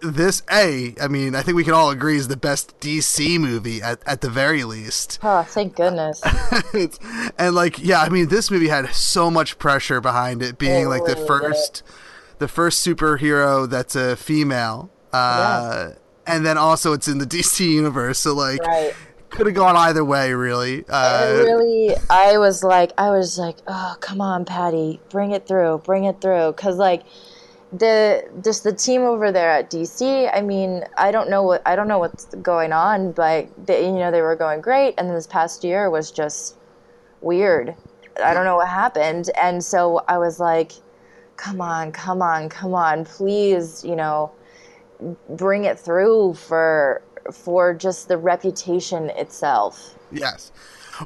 this 0.00 0.42
a 0.50 0.94
i 1.00 1.06
mean 1.06 1.34
i 1.36 1.42
think 1.42 1.56
we 1.56 1.62
can 1.62 1.74
all 1.74 1.90
agree 1.90 2.16
is 2.16 2.26
the 2.26 2.36
best 2.36 2.78
dc 2.80 3.38
movie 3.38 3.80
at, 3.80 4.00
at 4.04 4.20
the 4.20 4.28
very 4.30 4.64
least 4.64 5.20
Oh, 5.22 5.42
thank 5.44 5.76
goodness. 5.76 6.20
it's, 6.74 6.98
and 7.38 7.54
like 7.54 7.78
yeah 7.78 8.00
i 8.00 8.08
mean 8.08 8.28
this 8.28 8.50
movie 8.50 8.68
had 8.68 8.88
so 8.94 9.30
much 9.30 9.58
pressure 9.58 10.00
behind 10.00 10.42
it 10.42 10.58
being 10.58 10.84
It 10.86 10.88
like 10.88 11.04
the 11.04 11.14
first 11.16 11.84
the 12.38 12.48
first 12.48 12.84
superhero 12.84 13.68
that's 13.70 13.94
a 13.94 14.16
female 14.16 14.90
uh 15.12 15.90
and 16.26 16.44
then 16.44 16.58
also 16.58 16.92
it's 16.92 17.06
in 17.06 17.18
the 17.18 17.26
dc 17.26 17.60
universe 17.60 18.18
so 18.18 18.34
like 18.34 18.60
Right. 18.66 18.94
Could 19.32 19.46
have 19.46 19.54
gone 19.54 19.76
either 19.76 20.04
way 20.04 20.32
really 20.32 20.84
uh 20.88 21.42
really 21.42 21.94
i 22.10 22.38
was 22.38 22.62
like 22.62 22.92
i 22.98 23.10
was 23.10 23.38
like 23.38 23.56
oh 23.66 23.96
come 24.00 24.20
on 24.20 24.44
patty 24.44 25.00
bring 25.08 25.32
it 25.32 25.46
through 25.46 25.78
bring 25.84 26.04
it 26.04 26.20
through 26.20 26.52
because 26.52 26.76
like 26.76 27.02
the 27.72 28.28
just 28.44 28.64
the 28.64 28.72
team 28.72 29.02
over 29.02 29.32
there 29.32 29.50
at 29.50 29.70
DC. 29.70 30.30
I 30.32 30.42
mean, 30.42 30.84
I 30.98 31.10
don't 31.10 31.30
know 31.30 31.42
what 31.42 31.62
I 31.66 31.74
don't 31.74 31.88
know 31.88 31.98
what's 31.98 32.26
going 32.26 32.72
on, 32.72 33.12
but 33.12 33.48
they, 33.66 33.86
you 33.86 33.92
know 33.92 34.10
they 34.10 34.20
were 34.20 34.36
going 34.36 34.60
great, 34.60 34.94
and 34.98 35.10
this 35.10 35.26
past 35.26 35.64
year 35.64 35.88
was 35.88 36.10
just 36.10 36.56
weird. 37.20 37.74
I 38.22 38.34
don't 38.34 38.44
know 38.44 38.56
what 38.56 38.68
happened, 38.68 39.30
and 39.40 39.64
so 39.64 40.04
I 40.06 40.18
was 40.18 40.38
like, 40.38 40.72
"Come 41.36 41.60
on, 41.62 41.92
come 41.92 42.20
on, 42.20 42.50
come 42.50 42.74
on, 42.74 43.06
please, 43.06 43.82
you 43.84 43.96
know, 43.96 44.32
bring 45.30 45.64
it 45.64 45.80
through 45.80 46.34
for 46.34 47.02
for 47.30 47.74
just 47.74 48.08
the 48.08 48.16
reputation 48.16 49.10
itself." 49.10 49.94
Yes. 50.10 50.52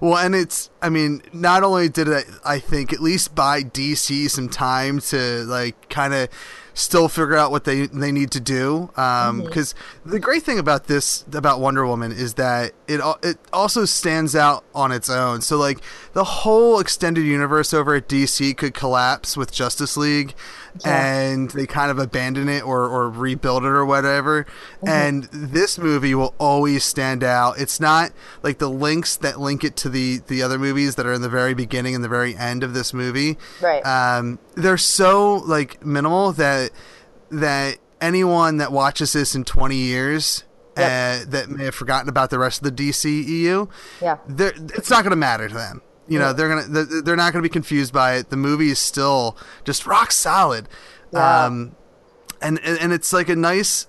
Well, 0.00 0.18
and 0.18 0.34
it's, 0.34 0.70
I 0.82 0.88
mean, 0.88 1.22
not 1.32 1.62
only 1.62 1.88
did 1.88 2.08
it, 2.08 2.26
I 2.44 2.58
think, 2.58 2.92
at 2.92 3.00
least 3.00 3.34
buy 3.34 3.62
DC 3.62 4.28
some 4.30 4.48
time 4.48 5.00
to, 5.00 5.44
like, 5.44 5.88
kind 5.88 6.12
of 6.12 6.28
still 6.74 7.08
figure 7.08 7.36
out 7.36 7.50
what 7.50 7.64
they, 7.64 7.86
they 7.86 8.12
need 8.12 8.30
to 8.32 8.40
do. 8.40 8.90
Um, 8.96 9.38
mm-hmm. 9.38 9.46
Because 9.46 9.74
the 10.04 10.18
great 10.18 10.42
thing 10.42 10.58
about 10.58 10.86
this, 10.86 11.24
about 11.32 11.60
Wonder 11.60 11.86
Woman, 11.86 12.12
is 12.12 12.34
that 12.34 12.72
it, 12.88 13.00
it 13.22 13.38
also 13.52 13.84
stands 13.84 14.34
out 14.34 14.64
on 14.74 14.92
its 14.92 15.08
own. 15.08 15.40
So, 15.40 15.56
like, 15.56 15.78
the 16.12 16.24
whole 16.24 16.80
extended 16.80 17.24
universe 17.24 17.72
over 17.72 17.94
at 17.94 18.08
DC 18.08 18.56
could 18.56 18.74
collapse 18.74 19.36
with 19.36 19.52
Justice 19.52 19.96
League. 19.96 20.34
And 20.84 21.50
they 21.50 21.66
kind 21.66 21.90
of 21.90 21.98
abandon 21.98 22.48
it 22.48 22.62
or, 22.64 22.86
or 22.86 23.08
rebuild 23.10 23.64
it 23.64 23.68
or 23.68 23.84
whatever. 23.84 24.46
And 24.86 25.24
this 25.32 25.78
movie 25.78 26.14
will 26.14 26.34
always 26.38 26.84
stand 26.84 27.22
out. 27.24 27.58
It's 27.58 27.80
not 27.80 28.12
like 28.42 28.58
the 28.58 28.68
links 28.70 29.16
that 29.16 29.40
link 29.40 29.64
it 29.64 29.76
to 29.76 29.88
the, 29.88 30.18
the 30.26 30.42
other 30.42 30.58
movies 30.58 30.96
that 30.96 31.06
are 31.06 31.12
in 31.12 31.22
the 31.22 31.28
very 31.28 31.54
beginning 31.54 31.94
and 31.94 32.02
the 32.04 32.08
very 32.08 32.36
end 32.36 32.62
of 32.62 32.74
this 32.74 32.92
movie. 32.92 33.38
Right. 33.60 33.80
Um, 33.86 34.38
they're 34.54 34.76
so 34.78 35.36
like 35.46 35.84
minimal 35.84 36.32
that 36.32 36.70
that 37.30 37.78
anyone 38.00 38.58
that 38.58 38.70
watches 38.72 39.12
this 39.12 39.34
in 39.34 39.44
20 39.44 39.74
years 39.76 40.44
uh, 40.76 41.24
that 41.26 41.48
may 41.48 41.64
have 41.64 41.74
forgotten 41.74 42.08
about 42.08 42.28
the 42.30 42.38
rest 42.38 42.62
of 42.64 42.76
the 42.76 42.90
DCEU, 42.90 43.68
Yeah. 44.02 44.18
it's 44.28 44.90
not 44.90 45.02
going 45.02 45.10
to 45.10 45.16
matter 45.16 45.48
to 45.48 45.54
them. 45.54 45.80
You 46.08 46.18
know, 46.18 46.32
they're 46.32 46.48
gonna 46.48 46.66
they're 46.68 47.02
they're 47.02 47.16
not 47.16 47.32
gonna 47.32 47.42
be 47.42 47.48
confused 47.48 47.92
by 47.92 48.14
it. 48.14 48.30
The 48.30 48.36
movie 48.36 48.70
is 48.70 48.78
still 48.78 49.36
just 49.64 49.86
rock 49.86 50.12
solid, 50.12 50.68
um, 51.14 51.74
and 52.40 52.60
and 52.60 52.92
it's 52.92 53.12
like 53.12 53.28
a 53.28 53.36
nice 53.36 53.86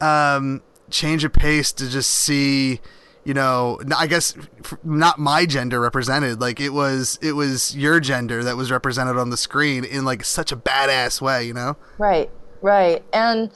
um, 0.00 0.62
change 0.90 1.24
of 1.24 1.32
pace 1.32 1.72
to 1.72 1.88
just 1.88 2.10
see. 2.10 2.80
You 3.24 3.34
know, 3.34 3.78
I 3.94 4.06
guess 4.06 4.34
not 4.82 5.18
my 5.18 5.44
gender 5.44 5.80
represented. 5.80 6.40
Like 6.40 6.60
it 6.60 6.70
was, 6.70 7.18
it 7.20 7.32
was 7.32 7.76
your 7.76 8.00
gender 8.00 8.42
that 8.42 8.56
was 8.56 8.70
represented 8.70 9.18
on 9.18 9.28
the 9.28 9.36
screen 9.36 9.84
in 9.84 10.06
like 10.06 10.24
such 10.24 10.50
a 10.50 10.56
badass 10.56 11.20
way. 11.20 11.44
You 11.44 11.52
know? 11.52 11.76
Right, 11.98 12.30
right, 12.62 13.04
and 13.12 13.50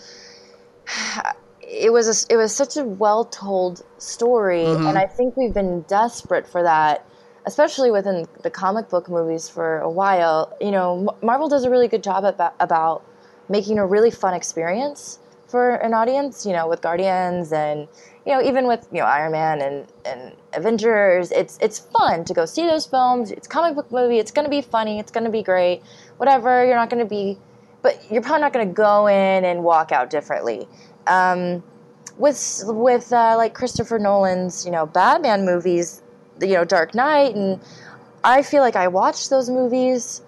it 1.62 1.90
was 1.90 2.06
a, 2.28 2.32
it 2.32 2.36
was 2.36 2.54
such 2.54 2.76
a 2.76 2.84
well 2.84 3.24
told 3.24 3.82
story, 3.96 4.66
and 4.66 4.98
I 4.98 5.06
think 5.06 5.38
we've 5.38 5.54
been 5.54 5.82
desperate 5.82 6.46
for 6.46 6.62
that, 6.62 7.06
especially 7.46 7.90
within 7.90 8.26
the 8.42 8.50
comic 8.50 8.88
book 8.88 9.08
movies 9.08 9.48
for 9.48 9.78
a 9.78 9.90
while. 9.90 10.56
You 10.60 10.70
know, 10.70 11.16
Marvel 11.22 11.48
does 11.48 11.64
a 11.64 11.70
really 11.70 11.88
good 11.88 12.02
job 12.02 12.24
about 12.24 12.54
about 12.60 13.04
making 13.48 13.78
a 13.78 13.86
really 13.86 14.10
fun 14.10 14.34
experience 14.34 15.18
for 15.48 15.76
an 15.76 15.94
audience. 15.94 16.46
You 16.46 16.52
know, 16.52 16.68
with 16.68 16.80
Guardians 16.80 17.52
and 17.52 17.88
you 18.26 18.32
know 18.32 18.42
even 18.42 18.66
with 18.66 18.86
you 18.92 19.00
know 19.00 19.06
Iron 19.06 19.32
Man 19.32 19.60
and 19.60 19.86
and 20.04 20.34
Avengers, 20.52 21.30
it's 21.32 21.58
it's 21.60 21.78
fun 21.78 22.24
to 22.24 22.34
go 22.34 22.46
see 22.46 22.66
those 22.66 22.86
films. 22.86 23.30
It's 23.30 23.46
comic 23.46 23.74
book 23.74 23.90
movie. 23.90 24.18
It's 24.18 24.30
going 24.30 24.46
to 24.46 24.50
be 24.50 24.62
funny. 24.62 24.98
It's 24.98 25.12
going 25.12 25.24
to 25.24 25.30
be 25.30 25.42
great. 25.42 25.82
Whatever. 26.18 26.64
You're 26.64 26.76
not 26.76 26.90
going 26.90 27.02
to 27.02 27.08
be 27.08 27.38
but 27.82 28.00
you're 28.10 28.22
probably 28.22 28.40
not 28.40 28.52
going 28.52 28.66
to 28.66 28.72
go 28.72 29.08
in 29.08 29.44
and 29.44 29.64
walk 29.64 29.92
out 29.92 30.08
differently. 30.08 30.66
Um, 31.06 31.62
with 32.18 32.62
with 32.66 33.12
uh, 33.12 33.36
like 33.36 33.54
Christopher 33.54 33.98
Nolan's, 33.98 34.64
you 34.64 34.70
know, 34.70 34.86
Batman 34.86 35.44
movies, 35.44 36.01
you 36.42 36.54
know, 36.54 36.64
Dark 36.64 36.94
Knight, 36.94 37.34
and 37.34 37.60
I 38.24 38.42
feel 38.42 38.62
like 38.62 38.76
I 38.76 38.88
watched 38.88 39.30
those 39.30 39.48
movies, 39.48 40.22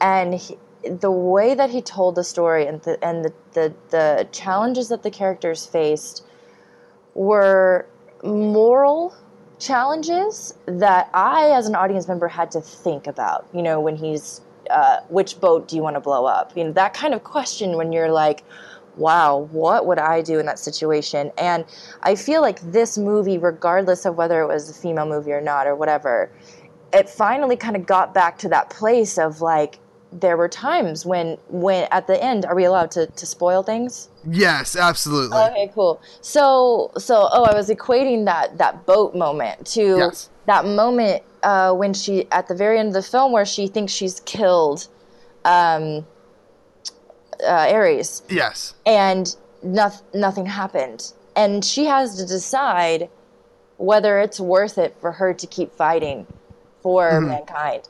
and 0.00 0.34
he, 0.34 0.56
the 0.82 1.10
way 1.10 1.54
that 1.54 1.70
he 1.70 1.80
told 1.82 2.14
the 2.14 2.24
story 2.24 2.66
and 2.66 2.80
the 2.82 3.02
and 3.04 3.24
the, 3.24 3.32
the 3.52 3.74
the 3.90 4.28
challenges 4.32 4.88
that 4.88 5.02
the 5.02 5.10
characters 5.10 5.66
faced 5.66 6.24
were 7.14 7.86
moral 8.22 9.14
challenges 9.58 10.54
that 10.66 11.10
I, 11.12 11.50
as 11.50 11.66
an 11.66 11.74
audience 11.74 12.08
member, 12.08 12.28
had 12.28 12.50
to 12.52 12.60
think 12.60 13.06
about. 13.06 13.46
You 13.52 13.62
know, 13.62 13.80
when 13.80 13.96
he's, 13.96 14.40
uh, 14.70 15.00
which 15.08 15.40
boat 15.40 15.68
do 15.68 15.76
you 15.76 15.82
want 15.82 15.96
to 15.96 16.00
blow 16.00 16.24
up? 16.24 16.56
You 16.56 16.64
know, 16.64 16.72
that 16.72 16.94
kind 16.94 17.14
of 17.14 17.24
question 17.24 17.76
when 17.76 17.92
you're 17.92 18.10
like, 18.10 18.42
wow, 19.00 19.48
what 19.50 19.86
would 19.86 19.98
I 19.98 20.22
do 20.22 20.38
in 20.38 20.46
that 20.46 20.58
situation? 20.58 21.32
And 21.38 21.64
I 22.02 22.14
feel 22.14 22.42
like 22.42 22.60
this 22.60 22.96
movie, 22.96 23.38
regardless 23.38 24.04
of 24.04 24.16
whether 24.16 24.40
it 24.42 24.46
was 24.46 24.70
a 24.70 24.74
female 24.74 25.06
movie 25.06 25.32
or 25.32 25.40
not 25.40 25.66
or 25.66 25.74
whatever, 25.74 26.30
it 26.92 27.08
finally 27.08 27.56
kind 27.56 27.76
of 27.76 27.86
got 27.86 28.14
back 28.14 28.38
to 28.38 28.48
that 28.50 28.70
place 28.70 29.18
of 29.18 29.40
like, 29.40 29.78
there 30.12 30.36
were 30.36 30.48
times 30.48 31.06
when, 31.06 31.38
when 31.48 31.86
at 31.92 32.06
the 32.08 32.22
end, 32.22 32.44
are 32.44 32.54
we 32.56 32.64
allowed 32.64 32.90
to, 32.90 33.06
to 33.06 33.26
spoil 33.26 33.62
things? 33.62 34.08
Yes, 34.28 34.76
absolutely. 34.76 35.38
Okay, 35.38 35.70
cool. 35.72 36.00
So, 36.20 36.90
so 36.98 37.28
oh, 37.32 37.44
I 37.44 37.54
was 37.54 37.68
equating 37.70 38.24
that 38.24 38.58
that 38.58 38.86
boat 38.86 39.14
moment 39.14 39.64
to 39.68 39.98
Yes. 39.98 40.28
that 40.46 40.64
moment 40.66 41.22
uh, 41.44 41.72
when 41.74 41.94
she 41.94 42.28
at 42.32 42.48
the 42.48 42.56
very 42.56 42.78
end 42.78 42.88
of 42.88 42.94
the 42.94 43.02
film 43.02 43.30
where 43.30 43.46
she 43.46 43.68
thinks 43.68 43.92
she's 43.92 44.18
killed 44.20 44.88
um, 45.44 46.04
uh, 47.44 47.72
Ares, 47.72 48.22
yes. 48.28 48.74
and 48.86 49.34
noth- 49.62 50.02
nothing 50.14 50.46
happened, 50.46 51.12
and 51.36 51.64
she 51.64 51.84
has 51.86 52.16
to 52.16 52.26
decide 52.26 53.08
whether 53.76 54.18
it's 54.20 54.38
worth 54.40 54.76
it 54.78 54.94
for 55.00 55.12
her 55.12 55.32
to 55.34 55.46
keep 55.46 55.72
fighting 55.74 56.26
for 56.82 57.10
Mm-hmm. 57.10 57.28
mankind. 57.28 57.82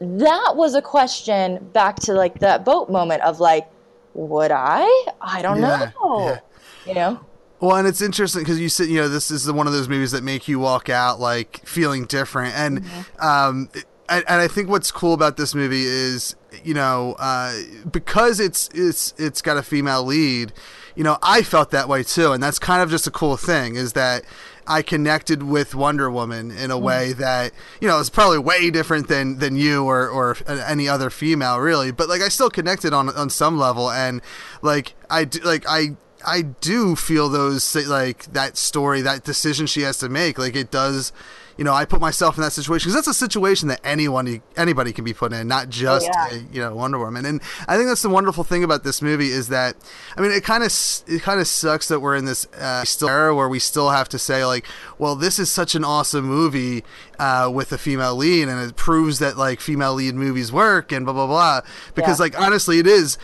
That 0.00 0.52
was 0.56 0.74
a 0.74 0.82
question 0.82 1.64
back 1.72 1.96
to 2.00 2.12
like 2.14 2.40
that 2.40 2.64
boat 2.64 2.90
moment 2.90 3.22
of 3.22 3.40
like, 3.40 3.66
would 4.14 4.50
I? 4.50 4.84
I 5.20 5.40
don't 5.42 5.60
Yeah, 5.60 5.90
know. 6.02 6.26
yeah. 6.28 6.40
You 6.86 6.94
know. 6.94 7.20
Well, 7.60 7.76
and 7.76 7.86
it's 7.88 8.02
interesting 8.02 8.42
because 8.42 8.60
you 8.60 8.68
said, 8.68 8.88
you 8.88 9.00
know, 9.00 9.08
this 9.08 9.30
is 9.30 9.50
one 9.50 9.66
of 9.66 9.72
those 9.72 9.88
movies 9.88 10.10
that 10.12 10.22
make 10.22 10.48
you 10.48 10.58
walk 10.58 10.90
out 10.90 11.20
like 11.20 11.62
feeling 11.66 12.04
different, 12.06 12.54
and 12.54 12.82
Mm-hmm. 12.82 13.26
um, 13.26 13.68
and, 14.08 14.22
and 14.28 14.40
I 14.42 14.48
think 14.48 14.68
what's 14.68 14.90
cool 14.90 15.14
about 15.14 15.36
this 15.38 15.54
movie 15.54 15.84
is, 15.84 16.36
you 16.64 16.74
know, 16.74 17.14
uh, 17.18 17.54
because 17.90 18.40
it's 18.40 18.68
it's 18.74 19.14
it's 19.18 19.42
got 19.42 19.56
a 19.56 19.62
female 19.62 20.04
lead, 20.04 20.52
you 20.94 21.04
know, 21.04 21.18
I 21.22 21.42
felt 21.42 21.70
that 21.70 21.88
way 21.88 22.02
too, 22.02 22.32
and 22.32 22.42
that's 22.42 22.58
kind 22.58 22.82
of 22.82 22.90
just 22.90 23.06
a 23.06 23.10
cool 23.10 23.36
thing 23.36 23.76
is 23.76 23.92
that 23.94 24.24
I 24.66 24.82
connected 24.82 25.42
with 25.42 25.74
Wonder 25.74 26.10
Woman 26.10 26.50
in 26.50 26.70
a 26.70 26.78
way 26.78 27.12
that 27.14 27.52
you 27.80 27.88
know 27.88 27.98
is 27.98 28.10
probably 28.10 28.38
way 28.38 28.70
different 28.70 29.08
than 29.08 29.38
than 29.38 29.56
you 29.56 29.84
or 29.84 30.08
or 30.08 30.36
any 30.46 30.88
other 30.88 31.10
female 31.10 31.58
really, 31.58 31.90
but 31.90 32.08
like 32.08 32.22
I 32.22 32.28
still 32.28 32.50
connected 32.50 32.92
on 32.92 33.08
on 33.10 33.30
some 33.30 33.58
level, 33.58 33.90
and 33.90 34.22
like 34.62 34.94
I 35.10 35.24
do, 35.24 35.40
like 35.40 35.64
I 35.68 35.96
I 36.24 36.42
do 36.42 36.96
feel 36.96 37.28
those 37.28 37.74
like 37.86 38.32
that 38.32 38.56
story, 38.56 39.02
that 39.02 39.24
decision 39.24 39.66
she 39.66 39.82
has 39.82 39.98
to 39.98 40.08
make. 40.08 40.38
Like 40.38 40.56
it 40.56 40.70
does, 40.70 41.12
you 41.56 41.64
know. 41.64 41.72
I 41.72 41.84
put 41.84 42.00
myself 42.00 42.36
in 42.36 42.42
that 42.42 42.52
situation 42.52 42.86
because 42.88 42.94
that's 42.94 43.08
a 43.08 43.14
situation 43.14 43.68
that 43.68 43.80
anyone, 43.84 44.42
anybody 44.56 44.92
can 44.92 45.04
be 45.04 45.14
put 45.14 45.32
in, 45.32 45.48
not 45.48 45.68
just 45.68 46.06
yeah. 46.06 46.28
uh, 46.32 46.38
you 46.52 46.60
know 46.60 46.74
Wonder 46.74 46.98
Woman. 46.98 47.24
And 47.26 47.40
I 47.68 47.76
think 47.76 47.88
that's 47.88 48.02
the 48.02 48.08
wonderful 48.08 48.44
thing 48.44 48.64
about 48.64 48.84
this 48.84 49.00
movie 49.02 49.28
is 49.28 49.48
that, 49.48 49.76
I 50.16 50.20
mean, 50.20 50.30
it 50.30 50.44
kind 50.44 50.62
of 50.64 50.72
it 51.06 51.22
kind 51.22 51.40
of 51.40 51.46
sucks 51.46 51.88
that 51.88 52.00
we're 52.00 52.16
in 52.16 52.24
this 52.24 52.46
uh, 52.54 52.84
still 52.84 53.08
era 53.08 53.34
where 53.34 53.48
we 53.48 53.58
still 53.58 53.90
have 53.90 54.08
to 54.10 54.18
say 54.18 54.44
like, 54.44 54.66
well, 54.98 55.16
this 55.16 55.38
is 55.38 55.50
such 55.50 55.74
an 55.74 55.84
awesome 55.84 56.24
movie 56.24 56.84
uh, 57.18 57.50
with 57.52 57.72
a 57.72 57.78
female 57.78 58.16
lead, 58.16 58.48
and 58.48 58.60
it 58.60 58.76
proves 58.76 59.18
that 59.18 59.36
like 59.36 59.60
female 59.60 59.94
lead 59.94 60.14
movies 60.14 60.52
work 60.52 60.92
and 60.92 61.04
blah 61.06 61.14
blah 61.14 61.26
blah. 61.26 61.60
Because 61.94 62.18
Yeah. 62.18 62.24
like 62.24 62.40
honestly, 62.40 62.78
it 62.78 62.86
is 62.86 63.18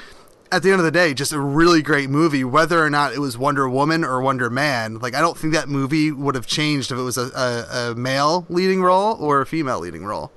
at 0.53 0.63
the 0.63 0.71
end 0.71 0.81
of 0.81 0.85
the 0.85 0.91
day, 0.91 1.15
just 1.15 1.33
a 1.33 1.41
really 1.41 1.83
great 1.83 2.11
movie, 2.11 2.45
whether 2.45 2.85
or 2.85 2.91
not 2.91 3.13
it 3.13 3.19
was 3.19 3.39
Wonder 3.39 3.69
Woman 3.69 4.05
or 4.05 4.21
Wonder 4.21 4.51
Man. 4.51 4.99
Like, 4.99 5.15
I 5.15 5.21
don't 5.21 5.37
think 5.37 5.55
that 5.55 5.69
movie 5.69 6.11
would 6.11 6.35
have 6.35 6.47
changed 6.47 6.91
if 6.91 6.99
it 6.99 7.03
was 7.03 7.17
a, 7.17 7.31
a, 7.37 7.91
a 7.91 7.95
male 7.95 8.47
leading 8.49 8.83
role 8.83 9.17
or 9.21 9.41
a 9.41 9.47
female 9.47 9.79
leading 9.79 10.05
role. 10.05 10.33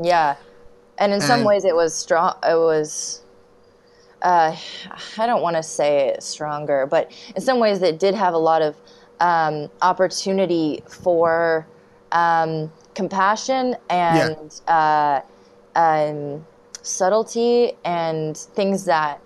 Yeah, 0.00 0.36
and 0.98 1.12
in 1.12 1.20
some 1.20 1.44
ways 1.44 1.64
it 1.64 1.74
was 1.74 1.94
strong. 1.94 2.34
It 2.42 2.56
was. 2.56 3.22
Uh, 4.22 4.56
I 5.18 5.26
don't 5.26 5.42
want 5.42 5.56
to 5.56 5.62
say 5.62 6.08
it 6.08 6.22
stronger, 6.22 6.86
but 6.86 7.12
in 7.34 7.42
some 7.42 7.58
ways 7.58 7.82
it 7.82 7.98
did 7.98 8.14
have 8.14 8.34
a 8.34 8.38
lot 8.38 8.62
of 8.62 8.74
um, 9.20 9.68
opportunity 9.82 10.82
for 10.88 11.66
um, 12.12 12.72
compassion 12.94 13.76
and 13.90 14.60
uh, 14.68 15.20
um, 15.74 16.44
subtlety 16.86 17.72
and 17.84 18.36
things 18.36 18.84
that 18.84 19.20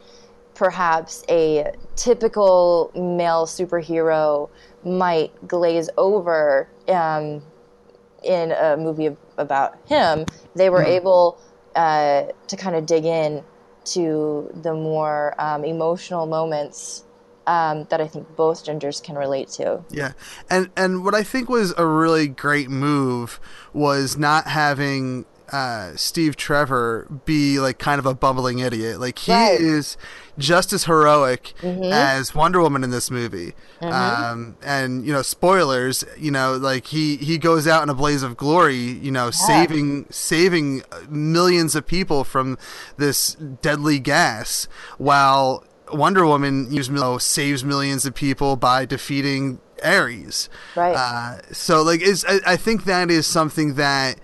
perhaps 0.54 1.24
a 1.28 1.72
typical 1.96 2.90
male 2.94 3.46
superhero 3.46 4.48
might 4.84 5.30
glaze 5.48 5.88
over 5.96 6.68
um, 6.88 7.42
in 8.22 8.52
a 8.52 8.76
movie 8.76 9.06
ab- 9.06 9.18
about 9.38 9.76
him, 9.86 10.26
they 10.54 10.68
were 10.68 10.82
able 10.82 11.38
uh, 11.74 12.24
to 12.46 12.56
kind 12.56 12.76
of 12.76 12.86
dig 12.86 13.04
in 13.04 13.42
to 13.84 14.50
the 14.62 14.74
more 14.74 15.34
um, 15.40 15.64
emotional 15.64 16.26
moments 16.26 17.04
um, 17.46 17.86
that 17.90 18.00
I 18.00 18.06
think 18.06 18.36
both 18.36 18.64
genders 18.64 19.00
can 19.00 19.16
relate 19.16 19.48
to. 19.50 19.82
Yeah, 19.90 20.12
and 20.48 20.70
and 20.76 21.04
what 21.04 21.14
I 21.14 21.22
think 21.22 21.48
was 21.48 21.74
a 21.76 21.86
really 21.86 22.28
great 22.28 22.68
move 22.68 23.40
was 23.72 24.16
not 24.16 24.46
having 24.46 25.24
uh, 25.52 25.92
Steve 25.96 26.36
Trevor 26.36 27.06
be 27.24 27.58
like 27.58 27.78
kind 27.78 27.98
of 27.98 28.06
a 28.06 28.14
bumbling 28.14 28.60
idiot. 28.60 29.00
Like 29.00 29.18
he 29.18 29.32
Right. 29.32 29.60
is 29.60 29.96
just 30.38 30.72
as 30.72 30.84
heroic 30.84 31.52
Mhm. 31.62 31.90
as 31.90 32.34
Wonder 32.34 32.60
Woman 32.60 32.84
in 32.84 32.90
this 32.90 33.10
movie. 33.10 33.54
Mhm. 33.82 33.92
Um, 33.92 34.56
and 34.62 35.04
you 35.04 35.12
know, 35.12 35.22
spoilers. 35.22 36.04
You 36.16 36.30
know, 36.30 36.54
like 36.54 36.86
he 36.86 37.16
he 37.16 37.36
goes 37.38 37.66
out 37.66 37.82
in 37.82 37.88
a 37.90 37.94
blaze 37.94 38.22
of 38.22 38.36
glory. 38.36 38.76
You 38.76 39.10
know, 39.10 39.30
saving 39.30 40.06
saving 40.10 40.82
millions 41.08 41.74
of 41.74 41.86
people 41.86 42.24
from 42.24 42.56
this 42.96 43.36
deadly 43.62 43.98
gas, 43.98 44.68
while 44.98 45.64
Wonder 45.92 46.24
Woman 46.24 46.68
you 46.70 46.82
know, 46.90 47.18
saves 47.18 47.64
millions 47.64 48.06
of 48.06 48.14
people 48.14 48.54
by 48.56 48.84
defeating 48.84 49.58
Ares. 49.84 50.48
Right. 50.76 50.94
Uh, 50.94 51.38
so 51.52 51.82
like, 51.82 52.00
is 52.02 52.24
I, 52.28 52.38
I 52.46 52.56
think 52.56 52.84
that 52.84 53.10
is 53.10 53.26
something 53.26 53.74
that. 53.74 54.18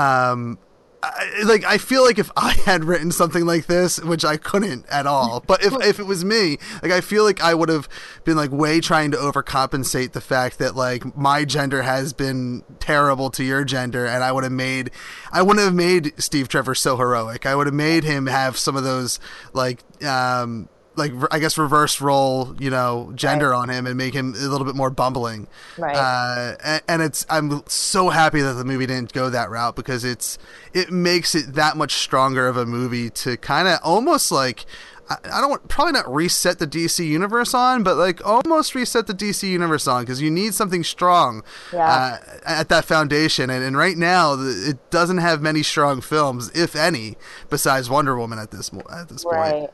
Um, 0.00 0.58
I, 1.02 1.42
like 1.44 1.64
I 1.64 1.78
feel 1.78 2.04
like 2.04 2.18
if 2.18 2.30
I 2.36 2.52
had 2.64 2.84
written 2.84 3.10
something 3.10 3.46
like 3.46 3.66
this, 3.66 3.98
which 4.00 4.24
I 4.24 4.36
couldn't 4.36 4.86
at 4.88 5.06
all, 5.06 5.40
but 5.40 5.64
if 5.64 5.72
if 5.82 5.98
it 5.98 6.04
was 6.04 6.24
me, 6.24 6.58
like 6.82 6.92
I 6.92 7.00
feel 7.00 7.24
like 7.24 7.40
I 7.40 7.54
would 7.54 7.68
have 7.68 7.88
been 8.24 8.36
like 8.36 8.50
way 8.50 8.80
trying 8.80 9.10
to 9.12 9.16
overcompensate 9.16 10.12
the 10.12 10.20
fact 10.20 10.58
that 10.58 10.76
like 10.76 11.16
my 11.16 11.44
gender 11.44 11.82
has 11.82 12.12
been 12.12 12.64
terrible 12.80 13.30
to 13.30 13.44
your 13.44 13.64
gender, 13.64 14.06
and 14.06 14.22
I 14.22 14.32
would 14.32 14.44
have 14.44 14.52
made, 14.52 14.90
I 15.32 15.42
wouldn't 15.42 15.64
have 15.64 15.74
made 15.74 16.12
Steve 16.20 16.48
Trevor 16.48 16.74
so 16.74 16.96
heroic. 16.96 17.46
I 17.46 17.54
would 17.54 17.66
have 17.66 17.74
made 17.74 18.04
him 18.04 18.26
have 18.26 18.58
some 18.58 18.76
of 18.76 18.84
those 18.84 19.18
like 19.52 19.82
um 20.04 20.68
like 20.96 21.12
I 21.30 21.38
guess 21.38 21.56
reverse 21.56 22.00
role, 22.00 22.54
you 22.58 22.68
know, 22.70 23.12
gender 23.14 23.54
on 23.54 23.68
him 23.68 23.86
and 23.86 23.96
make 23.96 24.12
him 24.14 24.34
a 24.34 24.48
little 24.48 24.64
bit 24.66 24.74
more 24.74 24.90
bumbling. 24.90 25.46
Right. 25.78 25.94
Uh, 25.96 26.56
and, 26.62 26.82
and 26.88 27.02
it's 27.02 27.24
I'm 27.30 27.62
so 27.66 28.08
happy 28.10 28.40
that 28.42 28.54
the 28.54 28.64
movie 28.64 28.86
didn't 28.86 29.12
go 29.12 29.30
that 29.30 29.50
route 29.50 29.76
because 29.76 30.04
it's 30.04 30.36
it 30.74 30.90
makes 30.90 31.34
it 31.34 31.54
that 31.54 31.76
much 31.76 31.94
stronger 31.94 32.48
of 32.48 32.56
a 32.56 32.66
movie 32.66 33.08
to 33.10 33.36
kind 33.36 33.68
of 33.68 33.78
almost 33.82 34.30
like 34.32 34.66
I, 35.08 35.16
I 35.32 35.40
don't 35.40 35.50
want 35.50 35.68
probably 35.68 35.92
not 35.92 36.12
reset 36.12 36.58
the 36.58 36.66
DC 36.66 37.06
universe 37.06 37.54
on, 37.54 37.82
but 37.82 37.96
like 37.96 38.24
almost 38.26 38.74
reset 38.74 39.06
the 39.06 39.14
DC 39.14 39.48
universe 39.48 39.86
on 39.86 40.02
because 40.02 40.20
you 40.20 40.30
need 40.30 40.54
something 40.54 40.84
strong 40.84 41.42
Yeah. 41.72 42.18
uh, 42.22 42.36
at 42.44 42.68
that 42.68 42.84
foundation. 42.84 43.48
And, 43.48 43.62
and 43.64 43.76
right 43.76 43.96
now 43.96 44.34
it 44.38 44.90
doesn't 44.90 45.18
have 45.18 45.40
many 45.40 45.62
strong 45.62 46.00
films, 46.00 46.50
if 46.54 46.74
any, 46.76 47.16
besides 47.48 47.88
Wonder 47.88 48.16
Woman 48.18 48.38
at 48.38 48.50
this 48.50 48.70
at 48.92 49.08
this 49.08 49.24
point. 49.24 49.70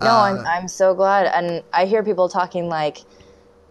No, 0.00 0.08
Uh, 0.10 0.20
I'm 0.20 0.46
I'm 0.46 0.68
so 0.68 0.94
glad, 0.94 1.26
and 1.26 1.62
I 1.72 1.86
hear 1.86 2.02
people 2.02 2.28
talking 2.28 2.68
like, 2.68 2.98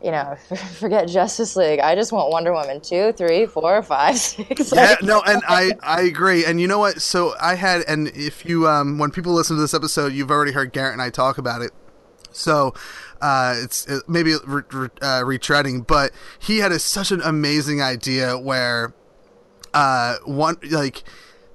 you 0.04 0.12
know, 0.12 0.36
forget 0.80 1.08
Justice 1.08 1.56
League. 1.56 1.80
I 1.80 1.96
just 1.96 2.12
want 2.12 2.30
Wonder 2.32 2.54
Woman 2.54 2.82
two, 2.82 3.14
three, 3.14 3.46
four, 3.46 3.82
five, 3.84 4.18
six. 4.18 4.72
yeah, 4.74 4.82
like- 4.92 5.02
no, 5.04 5.22
and 5.26 5.42
I 5.48 5.72
I 5.84 6.02
agree. 6.02 6.46
And 6.46 6.60
you 6.62 6.68
know 6.68 6.80
what? 6.80 7.02
So 7.02 7.34
I 7.42 7.56
had, 7.56 7.82
and 7.88 8.08
if 8.10 8.46
you 8.46 8.68
um 8.68 8.98
when 8.98 9.12
people 9.12 9.34
listen 9.34 9.56
to 9.56 9.62
this 9.62 9.74
episode, 9.74 10.14
you've 10.14 10.32
already 10.32 10.52
heard 10.52 10.74
Garrett 10.74 10.94
and 10.94 11.02
I 11.02 11.10
talk 11.10 11.38
about 11.38 11.62
it. 11.62 11.72
So 12.32 12.74
uh, 13.20 13.56
it's 13.58 13.88
it, 13.88 14.04
maybe 14.08 14.34
re, 14.46 14.62
re, 14.72 14.90
uh, 15.02 15.22
retreading, 15.24 15.88
but 15.88 16.12
he 16.38 16.60
had 16.60 16.72
a, 16.72 16.78
such 16.78 17.12
an 17.12 17.22
amazing 17.22 17.82
idea 17.82 18.38
where 18.38 18.94
uh 19.74 20.16
one 20.26 20.58
like 20.70 21.04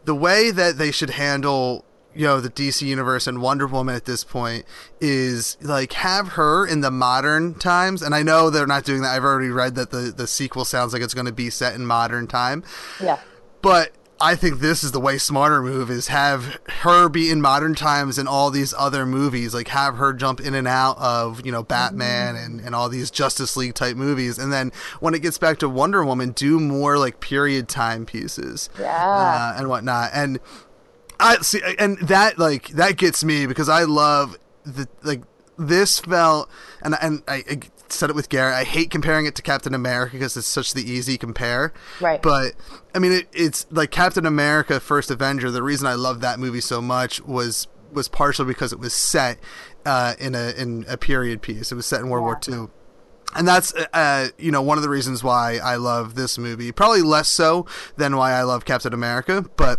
the 0.04 0.14
way 0.14 0.50
that 0.50 0.78
they 0.78 0.90
should 0.90 1.10
handle 1.10 1.84
you 2.14 2.26
know 2.26 2.40
the 2.40 2.50
DC 2.50 2.82
universe 2.82 3.26
and 3.26 3.40
Wonder 3.40 3.66
Woman 3.66 3.94
at 3.94 4.04
this 4.04 4.24
point 4.24 4.64
is 5.00 5.56
like 5.60 5.92
have 5.94 6.28
her 6.30 6.66
in 6.66 6.80
the 6.80 6.90
modern 6.90 7.54
times 7.54 8.02
and 8.02 8.14
I 8.14 8.22
know 8.22 8.50
they're 8.50 8.66
not 8.66 8.84
doing 8.84 9.02
that 9.02 9.14
I've 9.14 9.24
already 9.24 9.50
read 9.50 9.74
that 9.76 9.90
the 9.90 10.12
the 10.16 10.26
sequel 10.26 10.64
sounds 10.64 10.92
like 10.92 11.02
it's 11.02 11.14
going 11.14 11.26
to 11.26 11.32
be 11.32 11.50
set 11.50 11.74
in 11.74 11.86
modern 11.86 12.26
time 12.26 12.64
yeah. 13.00 13.20
but 13.60 13.92
I 14.22 14.36
think 14.36 14.60
this 14.60 14.84
is 14.84 14.92
the 14.92 15.00
way 15.00 15.18
smarter 15.18 15.60
move 15.60 15.90
is 15.90 16.06
have 16.06 16.60
her 16.68 17.08
be 17.08 17.28
in 17.28 17.42
modern 17.42 17.74
times 17.74 18.18
in 18.18 18.28
all 18.28 18.52
these 18.52 18.72
other 18.78 19.04
movies, 19.04 19.52
like 19.52 19.66
have 19.68 19.96
her 19.96 20.12
jump 20.12 20.40
in 20.40 20.54
and 20.54 20.68
out 20.68 20.96
of, 20.98 21.44
you 21.44 21.50
know, 21.50 21.64
Batman 21.64 22.36
and, 22.36 22.60
and 22.60 22.72
all 22.72 22.88
these 22.88 23.10
Justice 23.10 23.56
League 23.56 23.74
type 23.74 23.96
movies. 23.96 24.38
And 24.38 24.52
then 24.52 24.70
when 25.00 25.12
it 25.14 25.22
gets 25.22 25.38
back 25.38 25.58
to 25.58 25.68
Wonder 25.68 26.04
Woman, 26.04 26.30
do 26.30 26.60
more 26.60 26.98
like 26.98 27.18
period 27.18 27.68
time 27.68 28.06
pieces. 28.06 28.70
Yeah. 28.78 28.92
Uh, 28.94 29.58
and 29.58 29.68
whatnot. 29.68 30.10
And 30.14 30.38
I 31.22 31.36
see, 31.42 31.60
and 31.78 31.98
that 31.98 32.38
like, 32.38 32.68
that 32.68 32.96
gets 32.96 33.24
me 33.24 33.46
because 33.46 33.68
I 33.68 33.84
love 33.84 34.36
the, 34.64 34.88
like, 35.02 35.22
this 35.58 36.00
felt, 36.00 36.50
and, 36.82 36.96
and 37.00 37.22
I, 37.28 37.44
I 37.48 37.60
said 37.92 38.10
it 38.10 38.16
with 38.16 38.28
Garrett, 38.28 38.54
I 38.54 38.64
hate 38.64 38.90
comparing 38.90 39.26
it 39.26 39.34
to 39.36 39.42
Captain 39.42 39.74
America 39.74 40.12
because 40.12 40.36
it's 40.36 40.46
such 40.46 40.74
the 40.74 40.82
easy 40.82 41.18
compare. 41.18 41.72
Right. 42.00 42.20
But 42.20 42.54
I 42.94 42.98
mean, 42.98 43.12
it, 43.12 43.28
it's 43.32 43.66
like 43.70 43.90
Captain 43.90 44.26
America: 44.26 44.80
First 44.80 45.10
Avenger. 45.10 45.50
The 45.50 45.62
reason 45.62 45.86
I 45.86 45.94
love 45.94 46.20
that 46.20 46.38
movie 46.38 46.60
so 46.60 46.80
much 46.80 47.20
was 47.22 47.68
was 47.92 48.08
partially 48.08 48.46
because 48.46 48.72
it 48.72 48.78
was 48.78 48.94
set 48.94 49.38
uh, 49.84 50.14
in 50.18 50.34
a 50.34 50.52
in 50.56 50.84
a 50.88 50.96
period 50.96 51.42
piece. 51.42 51.70
It 51.72 51.74
was 51.74 51.86
set 51.86 52.00
in 52.00 52.08
World 52.08 52.24
War 52.24 52.40
II. 52.48 52.68
And 53.34 53.48
that's, 53.48 53.72
uh, 53.94 54.28
you 54.36 54.50
know, 54.50 54.60
one 54.60 54.76
of 54.76 54.82
the 54.82 54.90
reasons 54.90 55.24
why 55.24 55.56
I 55.56 55.76
love 55.76 56.16
this 56.16 56.36
movie. 56.36 56.70
Probably 56.70 57.00
less 57.00 57.30
so 57.30 57.64
than 57.96 58.14
why 58.16 58.32
I 58.32 58.42
love 58.42 58.66
Captain 58.66 58.92
America, 58.92 59.46
but 59.56 59.78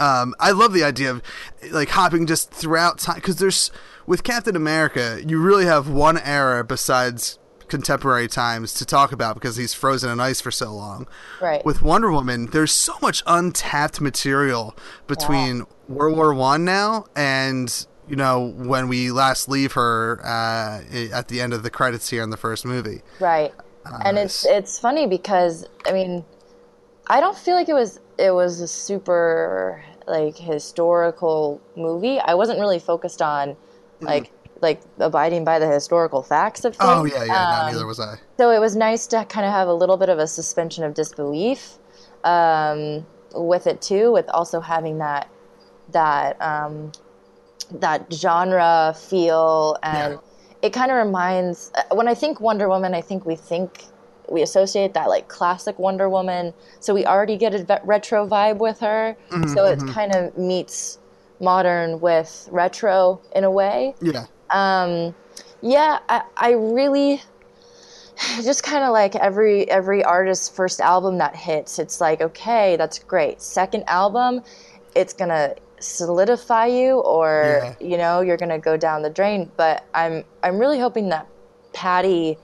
um, 0.00 0.34
I 0.40 0.50
love 0.52 0.72
the 0.72 0.82
idea 0.82 1.10
of 1.10 1.22
like 1.70 1.90
hopping 1.90 2.26
just 2.26 2.50
throughout 2.50 2.98
time 2.98 3.16
because 3.16 3.36
there's 3.36 3.70
with 4.06 4.24
Captain 4.24 4.56
America, 4.56 5.20
you 5.24 5.40
really 5.40 5.66
have 5.66 5.88
one 5.88 6.18
era 6.18 6.64
besides 6.64 7.38
contemporary 7.68 8.26
times 8.26 8.74
to 8.74 8.84
talk 8.84 9.12
about 9.12 9.34
because 9.34 9.56
he's 9.56 9.72
frozen 9.72 10.10
in 10.10 10.18
ice 10.18 10.40
for 10.40 10.50
so 10.50 10.74
long. 10.74 11.06
Right. 11.40 11.64
With 11.64 11.82
Wonder 11.82 12.10
Woman, 12.10 12.46
there's 12.46 12.72
so 12.72 12.94
much 13.00 13.22
untapped 13.26 14.00
material 14.00 14.74
between 15.06 15.66
World 15.88 16.16
War 16.16 16.34
One 16.34 16.64
now 16.64 17.06
and 17.14 17.86
you 18.08 18.16
know 18.16 18.52
when 18.56 18.88
we 18.88 19.12
last 19.12 19.48
leave 19.48 19.72
her 19.72 20.20
uh, 20.24 20.82
at 21.12 21.28
the 21.28 21.40
end 21.40 21.52
of 21.52 21.62
the 21.62 21.70
credits 21.70 22.10
here 22.10 22.22
in 22.22 22.30
the 22.30 22.36
first 22.36 22.64
movie. 22.64 23.02
Right. 23.20 23.52
and 24.04 24.18
it's 24.18 24.44
it's 24.44 24.78
funny 24.78 25.06
because 25.06 25.66
I 25.86 25.92
mean, 25.92 26.24
I 27.06 27.20
don't 27.20 27.36
feel 27.36 27.54
like 27.54 27.68
it 27.68 27.74
was 27.74 28.00
it 28.18 28.32
was 28.32 28.60
a 28.60 28.68
super 28.68 29.84
like 30.10 30.36
historical 30.36 31.60
movie. 31.76 32.18
I 32.18 32.34
wasn't 32.34 32.58
really 32.58 32.78
focused 32.78 33.22
on 33.22 33.56
like 34.00 34.32
like 34.60 34.80
abiding 34.98 35.44
by 35.44 35.58
the 35.58 35.68
historical 35.68 36.22
facts 36.22 36.64
of 36.64 36.76
things. 36.76 36.90
Oh 36.90 37.04
yeah, 37.04 37.24
yeah. 37.24 37.42
Um, 37.42 37.66
no, 37.66 37.72
neither 37.72 37.86
was 37.86 38.00
I. 38.00 38.16
So 38.38 38.50
it 38.50 38.58
was 38.58 38.76
nice 38.76 39.06
to 39.08 39.24
kind 39.24 39.46
of 39.46 39.52
have 39.52 39.68
a 39.68 39.74
little 39.74 39.96
bit 39.96 40.08
of 40.08 40.18
a 40.18 40.26
suspension 40.26 40.84
of 40.84 40.94
disbelief 40.94 41.78
um, 42.24 43.06
with 43.34 43.66
it 43.66 43.80
too, 43.80 44.12
with 44.12 44.28
also 44.30 44.60
having 44.60 44.98
that 44.98 45.28
that 45.92 46.40
um, 46.40 46.92
that 47.70 48.12
genre 48.12 48.94
feel, 48.96 49.76
and 49.82 50.18
it 50.62 50.72
kind 50.72 50.90
of 50.90 50.96
reminds. 50.96 51.70
uh, 51.74 51.94
When 51.94 52.08
I 52.08 52.14
think 52.14 52.40
Wonder 52.40 52.68
Woman, 52.68 52.94
I 52.94 53.00
think 53.00 53.24
we 53.26 53.36
think 53.36 53.84
we 54.30 54.42
associate 54.42 54.94
that 54.94 55.08
like 55.08 55.28
classic 55.28 55.78
Wonder 55.78 56.08
Woman, 56.08 56.54
so 56.78 56.94
we 56.94 57.04
already 57.04 57.36
get 57.36 57.54
a 57.54 57.80
retro 57.84 58.26
vibe 58.26 58.58
with 58.58 58.80
her. 58.80 59.16
Mhm, 59.30 59.54
so 59.54 59.66
it 59.66 59.78
mhm. 59.80 59.92
kind 59.92 60.14
of 60.14 60.36
meets 60.38 60.98
modern 61.40 62.00
with 62.00 62.48
retro 62.50 63.20
in 63.34 63.44
a 63.44 63.50
way. 63.50 63.94
Yeah. 64.00 64.26
Um, 64.50 65.14
yeah, 65.62 65.98
I, 66.08 66.22
I 66.36 66.50
really 66.52 67.22
just 68.42 68.62
kind 68.62 68.84
of 68.84 68.92
like 68.92 69.16
every 69.16 69.68
every 69.70 70.04
artist's 70.04 70.48
first 70.48 70.80
album 70.80 71.18
that 71.18 71.34
hits. 71.34 71.78
It's 71.78 72.00
like 72.00 72.20
okay, 72.20 72.76
that's 72.76 72.98
great. 72.98 73.40
Second 73.40 73.84
album, 73.86 74.42
it's 74.94 75.12
gonna 75.12 75.54
solidify 75.80 76.66
you, 76.66 77.00
or 77.00 77.74
Yeah. 77.80 77.88
you 77.88 77.96
know 77.96 78.20
you're 78.20 78.36
gonna 78.36 78.58
go 78.58 78.76
down 78.76 79.02
the 79.02 79.10
drain. 79.10 79.50
But 79.56 79.84
I'm 79.94 80.24
I'm 80.42 80.58
really 80.58 80.78
hoping 80.78 81.08
that 81.10 81.26
Patty. 81.72 82.38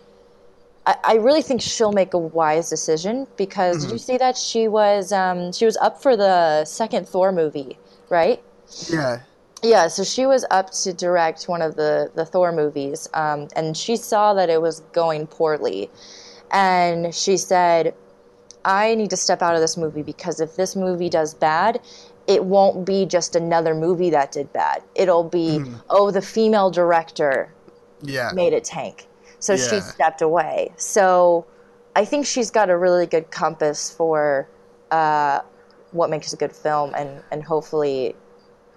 I, 0.87 0.97
I 1.05 1.15
really 1.17 1.43
think 1.43 1.61
she'll 1.61 1.93
make 1.93 2.15
a 2.15 2.19
wise 2.19 2.71
decision 2.71 3.27
because 3.37 3.83
did 3.83 3.93
you 3.93 3.99
see 3.99 4.17
that 4.19 4.37
she 4.37 4.69
was 4.69 5.13
um, 5.13 5.53
she 5.53 5.65
was 5.65 5.77
up 5.79 6.01
for 6.01 6.17
the 6.17 6.65
second 6.65 7.09
Thor 7.09 7.33
movie, 7.33 7.79
right? 8.09 8.43
Yeah. 8.89 9.21
Yeah, 9.63 9.89
so 9.89 10.05
she 10.05 10.27
was 10.27 10.45
up 10.51 10.71
to 10.83 10.93
direct 10.93 11.45
one 11.49 11.63
of 11.63 11.77
the 11.77 12.11
the 12.15 12.25
Thor 12.25 12.53
movies, 12.53 13.09
um, 13.15 13.49
and 13.57 13.77
she 13.77 13.97
saw 13.97 14.35
that 14.35 14.49
it 14.49 14.61
was 14.63 14.81
going 14.93 15.27
poorly, 15.27 15.91
and 16.53 17.13
she 17.15 17.37
said, 17.37 17.95
"I 18.65 18.95
need 18.95 19.11
to 19.11 19.17
step 19.17 19.43
out 19.43 19.55
of 19.55 19.61
this 19.61 19.77
movie 19.77 20.03
because 20.03 20.41
if 20.41 20.57
this 20.57 20.77
movie 20.77 21.09
does 21.09 21.35
bad." 21.35 21.81
It 22.29 22.45
won't 22.45 22.85
be 22.85 23.07
just 23.07 23.37
another 23.37 23.73
movie 23.73 24.11
that 24.11 24.33
did 24.33 24.53
bad. 24.53 24.83
It'll 24.97 25.23
be, 25.23 25.63
oh, 25.89 26.11
the 26.11 26.21
female 26.21 26.73
director 26.73 27.55
Yeah. 28.03 28.33
made 28.35 28.53
it 28.53 28.65
tank. 28.65 29.07
So 29.47 29.57
she 29.57 29.81
stepped 29.81 30.23
away. 30.23 30.73
So 30.77 31.47
I 31.95 32.05
think 32.05 32.27
she's 32.27 32.51
got 32.51 32.71
a 32.71 32.77
really 32.77 33.07
good 33.07 33.31
compass 33.31 33.91
for 33.91 34.49
uh, 34.91 35.41
what 35.93 36.11
makes 36.11 36.33
a 36.33 36.37
good 36.37 36.53
film, 36.55 36.95
and 36.95 37.23
and 37.31 37.43
hopefully, 37.45 38.15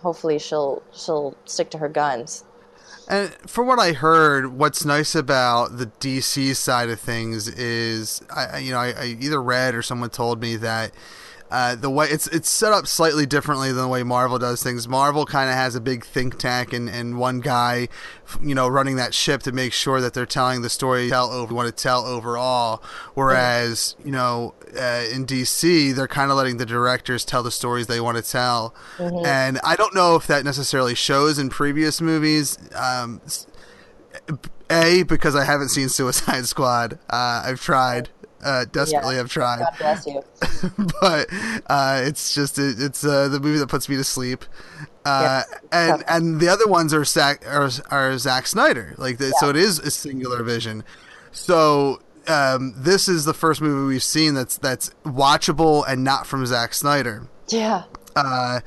hopefully 0.02 0.40
she'll 0.40 0.82
she'll 0.94 1.36
stick 1.46 1.70
to 1.72 1.78
her 1.80 1.90
guns. 1.90 2.46
And 3.08 3.34
for 3.48 3.64
what 3.64 3.80
I 3.80 3.94
heard, 3.94 4.58
what's 4.58 4.86
nice 4.86 5.16
about 5.16 5.78
the 5.78 5.88
DC 6.00 6.56
side 6.56 6.90
of 6.90 7.00
things 7.00 7.48
is, 7.48 8.22
I 8.30 8.46
I- 8.46 8.58
you 8.60 8.72
know, 8.72 8.80
I, 8.80 8.92
I 8.92 9.06
either 9.20 9.42
read 9.42 9.76
or 9.76 9.82
someone 9.82 10.10
told 10.12 10.40
me 10.42 10.56
that 10.58 10.92
uh, 11.52 11.76
the 11.76 11.90
way 11.90 12.08
it's 12.10 12.28
it's 12.28 12.50
set 12.50 12.72
up 12.72 12.86
slightly 12.86 13.26
differently 13.26 13.70
than 13.70 13.82
the 13.82 13.88
way 13.88 14.04
Marvel 14.04 14.38
does 14.38 14.62
things. 14.62 14.88
Marvel 14.88 15.26
kind 15.26 15.50
of 15.50 15.56
has 15.56 15.76
a 15.76 15.82
big 15.82 16.06
think 16.06 16.38
tank 16.38 16.74
and, 16.74 16.90
and 16.90 17.18
one 17.18 17.40
guy, 17.40 17.88
you 18.42 18.54
know, 18.54 18.68
running 18.68 18.98
that 18.98 19.14
ship 19.14 19.42
to 19.44 19.52
make 19.52 19.74
sure 19.74 20.00
that 20.02 20.14
they're 20.14 20.26
telling 20.26 20.62
the 20.62 20.70
story 20.70 21.10
tell 21.10 21.32
over 21.32 21.54
want 21.54 21.68
to 21.68 21.84
tell 21.84 22.06
overall. 22.06 22.84
Whereas 23.16 23.96
you 24.04 24.12
know, 24.12 24.54
uh, 24.76 25.06
in 25.12 25.26
DC, 25.26 25.96
they're 25.96 26.08
kind 26.08 26.30
of 26.30 26.38
letting 26.38 26.58
the 26.58 26.66
directors 26.66 27.26
tell 27.26 27.42
the 27.42 27.52
stories 27.52 27.88
they 27.88 28.00
want 28.00 28.18
to 28.18 28.24
tell. 28.24 28.76
And 29.26 29.60
I 29.64 29.76
don't 29.76 29.96
know 29.96 30.16
if 30.16 30.28
that 30.28 30.46
necessarily 30.46 30.96
shows 30.96 31.40
in 31.40 31.50
previous 31.50 32.02
movies. 32.02 32.58
Um, 32.76 33.22
a 34.70 35.04
because 35.04 35.36
I 35.36 35.46
haven't 35.46 35.70
seen 35.70 35.90
Suicide 35.90 36.46
Squad. 36.48 37.00
Uh, 37.10 37.44
I've 37.46 37.62
tried. 37.62 38.10
Uh, 38.44 38.66
desperately, 38.72 39.16
Yeah. 39.16 39.22
I've 39.22 39.30
tried 39.30 39.60
God 39.60 39.76
bless 39.78 40.06
you. 40.08 40.24
but 41.02 41.28
uh, 41.68 42.02
it's 42.04 42.34
just 42.34 42.58
it, 42.58 42.82
it's 42.82 43.04
uh, 43.04 43.28
the 43.28 43.40
movie 43.40 43.60
that 43.60 43.68
puts 43.68 43.90
me 43.90 43.96
to 43.98 44.04
sleep. 44.04 44.46
Uh, 45.06 45.44
and 45.72 46.00
tough. 46.00 46.04
and 46.08 46.40
the 46.40 46.48
other 46.48 46.68
ones 46.68 46.94
are 46.94 47.04
Zack 47.06 47.46
are, 47.48 47.70
are 47.90 48.18
Zack 48.18 48.48
Snyder, 48.48 48.96
like 48.98 49.18
the, 49.18 49.32
so 49.40 49.50
it 49.50 49.56
is 49.56 49.80
a 49.80 49.92
singular 49.92 50.44
vision. 50.44 50.84
So 51.32 52.02
um, 52.28 52.74
this 52.76 53.08
is 53.08 53.26
the 53.26 53.34
first 53.34 53.62
movie 53.62 53.88
we've 53.88 54.04
seen 54.04 54.34
that's 54.34 54.58
that's 54.58 54.92
watchable 55.04 55.84
and 55.88 56.04
not 56.04 56.28
from 56.28 56.46
Zack 56.46 56.74
Snyder. 56.74 57.28
Yeah. 57.48 57.84
Uh, 58.16 58.60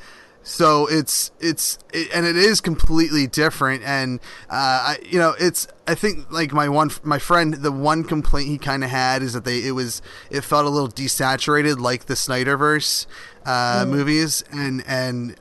so 0.42 0.86
it's 0.86 1.30
it's 1.40 1.78
it, 1.92 2.08
and 2.14 2.26
it 2.26 2.36
is 2.36 2.60
completely 2.60 3.26
different. 3.26 3.82
And 3.84 4.20
uh 4.50 4.96
I, 4.96 4.98
you 5.04 5.18
know 5.18 5.34
it's 5.38 5.68
i 5.86 5.94
think 5.94 6.30
like 6.30 6.52
my 6.52 6.68
one 6.68 6.90
my 7.02 7.18
friend 7.18 7.54
the 7.54 7.72
one 7.72 8.04
complaint 8.04 8.48
he 8.48 8.58
kind 8.58 8.84
of 8.84 8.90
had 8.90 9.22
is 9.22 9.32
that 9.32 9.44
they 9.44 9.64
it 9.64 9.72
was 9.72 10.00
it 10.30 10.42
felt 10.42 10.64
a 10.64 10.68
little 10.68 10.88
desaturated 10.88 11.78
like 11.78 12.06
the 12.06 12.14
snyderverse 12.14 13.06
uh 13.44 13.84
movies. 13.88 14.44
And 14.52 14.82
and 14.86 15.36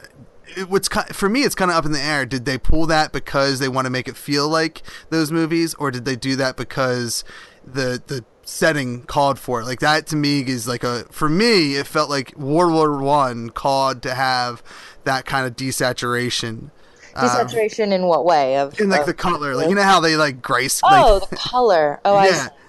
it, 0.57 0.69
what's 0.69 0.87
for 1.13 1.29
me 1.29 1.43
it's 1.43 1.55
kind 1.55 1.71
of 1.71 1.77
up 1.77 1.85
in 1.85 1.91
the 1.91 2.01
air. 2.01 2.25
Did 2.25 2.45
they 2.45 2.57
pull 2.57 2.85
that 2.87 3.11
because 3.11 3.59
they 3.59 3.69
want 3.69 3.85
to 3.85 3.91
make 3.91 4.07
it 4.07 4.17
feel 4.17 4.47
like 4.49 4.81
those 5.09 5.31
movies 5.31 5.73
or 5.75 5.91
did 5.91 6.05
they 6.05 6.15
do 6.15 6.35
that 6.37 6.57
because 6.57 7.23
the 7.65 8.01
the 8.07 8.25
setting 8.43 9.03
called 9.03 9.39
for 9.39 9.61
it? 9.61 9.65
Like 9.65 9.79
that 9.79 10.07
to 10.07 10.15
me 10.15 10.41
is 10.41 10.67
like 10.67 10.83
a 10.83 11.05
for 11.11 11.29
me 11.29 11.75
it 11.75 11.87
felt 11.87 12.09
like 12.09 12.35
world 12.37 12.73
war 12.73 12.97
one 12.97 13.49
called 13.49 14.01
to 14.03 14.13
have 14.13 14.63
that 15.03 15.25
kind 15.25 15.45
of 15.45 15.55
desaturation 15.55 16.69
um, 17.13 17.27
Desaturation 17.27 17.91
in 17.91 18.05
what 18.05 18.23
way? 18.23 18.57
Of 18.57 18.79
in 18.79 18.89
like 18.89 19.01
of- 19.01 19.07
the 19.07 19.13
color 19.13 19.55
like 19.55 19.69
you 19.69 19.75
know 19.75 19.83
how 19.83 19.99
they 19.99 20.15
like 20.15 20.41
grace 20.41 20.79
Oh, 20.83 21.19
like, 21.19 21.29
the 21.29 21.35
color. 21.35 21.99
Oh, 22.05 22.15
I 22.15 22.27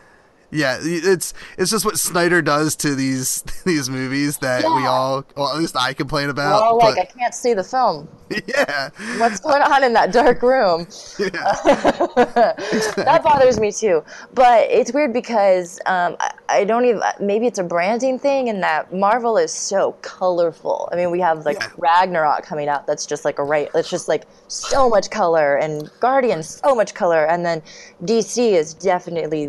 yeah 0.53 0.79
yeah 0.83 1.01
it's 1.05 1.35
it's 1.59 1.71
just 1.71 1.85
what 1.85 1.99
snyder 1.99 2.41
does 2.43 2.77
to 2.77 2.95
these 2.95 3.43
these 3.65 3.91
movies 3.91 4.39
that 4.39 4.63
we 4.63 4.87
all 4.87 5.25
well 5.37 5.49
at 5.53 5.59
least 5.59 5.77
i 5.77 5.93
complain 5.93 6.29
about 6.29 6.61
well, 6.61 6.79
like 6.79 6.99
I 6.99 7.05
can't 7.05 7.35
see 7.35 7.55
the 7.55 7.65
film. 7.65 8.09
yeah 8.47 8.91
What's 9.19 9.41
going 9.41 9.63
on 9.63 9.85
in 9.85 9.93
that 9.95 10.13
dark 10.13 10.43
room? 10.43 10.87
Yeah. 11.19 11.29
That 12.97 13.21
bothers 13.23 13.61
me 13.61 13.73
too. 13.73 14.03
But 14.35 14.71
it's 14.71 14.93
weird 14.93 15.13
because 15.13 15.79
um, 15.87 16.17
I, 16.21 16.33
I 16.49 16.65
don't 16.65 16.85
even. 16.85 17.01
Maybe 17.21 17.47
it's 17.47 17.59
a 17.59 17.65
branding 17.65 18.19
thing, 18.19 18.49
in 18.49 18.61
that 18.61 18.93
Marvel 18.93 19.37
is 19.37 19.53
so 19.53 19.93
colorful. 20.03 20.89
I 20.93 20.97
mean, 20.97 21.11
we 21.11 21.21
have 21.21 21.45
like 21.45 21.61
Yeah. 21.61 21.69
Ragnarok 21.77 22.45
coming 22.45 22.69
out. 22.69 22.87
That's 22.87 23.07
just 23.07 23.25
like 23.25 23.39
a 23.39 23.45
right. 23.45 23.69
It's 23.75 23.91
just 23.91 24.09
like 24.09 24.25
so 24.49 24.89
much 24.89 25.11
color, 25.11 25.57
and 25.57 25.91
Guardians 26.01 26.61
so 26.65 26.75
much 26.75 26.95
color, 26.95 27.27
and 27.27 27.45
then 27.45 27.63
DC 28.05 28.53
is 28.53 28.75
definitely 28.75 29.49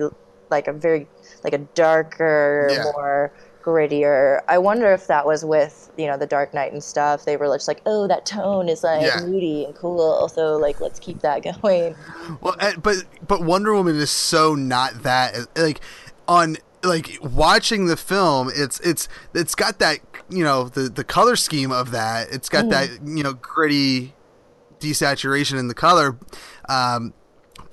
like 0.53 0.67
a 0.67 0.73
very 0.73 1.07
like 1.43 1.53
a 1.53 1.59
darker, 1.75 2.69
Yeah. 2.71 2.83
more 2.83 3.33
grittier. 3.63 4.41
I 4.47 4.57
wonder 4.57 4.91
if 4.93 5.07
that 5.07 5.25
was 5.25 5.43
with 5.43 5.89
you 5.97 6.07
know 6.07 6.17
the 6.17 6.25
Dark 6.27 6.53
Knight 6.53 6.71
and 6.71 6.83
stuff. 6.83 7.25
They 7.25 7.35
were 7.37 7.47
just 7.55 7.67
like, 7.67 7.81
oh, 7.85 8.07
that 8.07 8.25
tone 8.25 8.69
is 8.69 8.83
like 8.83 9.01
Yeah. 9.03 9.21
moody 9.21 9.65
and 9.65 9.75
cool. 9.75 10.29
So 10.29 10.57
like, 10.57 10.79
let's 10.79 10.99
keep 10.99 11.19
that 11.21 11.43
going. 11.61 11.95
Well, 12.41 12.55
but 12.81 12.97
but 13.27 13.43
Wonder 13.43 13.73
Woman 13.73 13.95
is 13.95 14.11
so 14.11 14.55
not 14.55 15.03
that 15.03 15.35
like 15.57 15.81
on 16.27 16.57
like 16.83 17.17
watching 17.21 17.85
the 17.87 17.97
film. 17.97 18.51
It's 18.53 18.79
it's 18.81 19.07
it's 19.33 19.55
got 19.55 19.79
that 19.79 19.99
you 20.29 20.43
know 20.43 20.69
the 20.69 20.83
the 20.89 21.03
color 21.03 21.35
scheme 21.35 21.71
of 21.71 21.91
that. 21.91 22.31
It's 22.31 22.49
got 22.49 22.69
that 22.69 22.89
you 23.05 23.23
know 23.23 23.33
gritty 23.33 24.13
desaturation 24.79 25.57
in 25.57 25.67
the 25.69 25.73
color. 25.73 26.17
Um, 26.67 27.13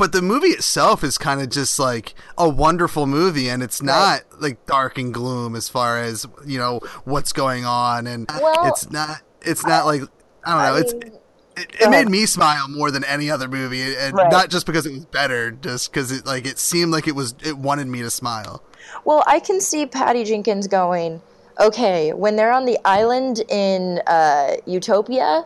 but 0.01 0.13
the 0.13 0.23
movie 0.23 0.49
itself 0.49 1.05
is 1.05 1.19
kind 1.19 1.43
of 1.43 1.51
just 1.51 1.79
like 1.79 2.15
a 2.39 2.49
wonderful 2.49 3.07
movie, 3.07 3.51
and 3.51 3.63
it's 3.63 3.83
not 3.83 4.23
like 4.41 4.65
dark 4.65 4.97
and 4.97 5.13
gloom 5.13 5.55
as 5.55 5.69
far 5.69 5.99
as 5.99 6.27
you 6.47 6.59
know 6.59 6.81
what's 7.05 7.35
going 7.35 7.67
on, 7.67 8.07
and 8.07 8.27
Well, 8.41 8.55
it's 8.63 8.91
not 8.91 9.21
it's 9.43 9.65
not 9.67 9.85
like 9.85 10.01
I 10.43 10.55
don't 10.55 10.75
know. 10.75 10.81
it's 10.81 10.95
mean, 10.95 11.21
it, 11.59 11.83
it 11.83 11.91
made 11.91 12.09
me 12.09 12.25
smile 12.25 12.67
more 12.69 12.91
than 12.91 13.05
any 13.05 13.31
other 13.31 13.47
movie, 13.47 13.95
and 13.95 14.17
Right. 14.17 14.33
not 14.33 14.49
just 14.49 14.65
because 14.65 14.87
it 14.87 14.93
was 14.93 15.05
better, 15.05 15.51
just 15.51 15.93
because 15.93 16.11
it 16.11 16.25
like 16.25 16.47
it 16.47 16.59
seemed 16.59 16.93
like 16.93 17.07
it 17.07 17.15
was 17.15 17.35
it 17.45 17.59
wanted 17.59 17.87
me 17.87 18.01
to 18.01 18.11
smile. 18.11 18.63
Well, 19.05 19.23
I 19.27 19.39
can 19.39 19.61
see 19.61 19.85
Patty 19.85 20.25
Jenkins 20.25 20.67
going, 20.67 21.21
okay, 21.61 22.15
when 22.15 22.37
they're 22.37 22.53
on 22.53 22.65
the 22.65 22.79
island 22.87 23.43
in 23.51 24.01
uh, 24.07 24.57
Utopia, 24.65 25.45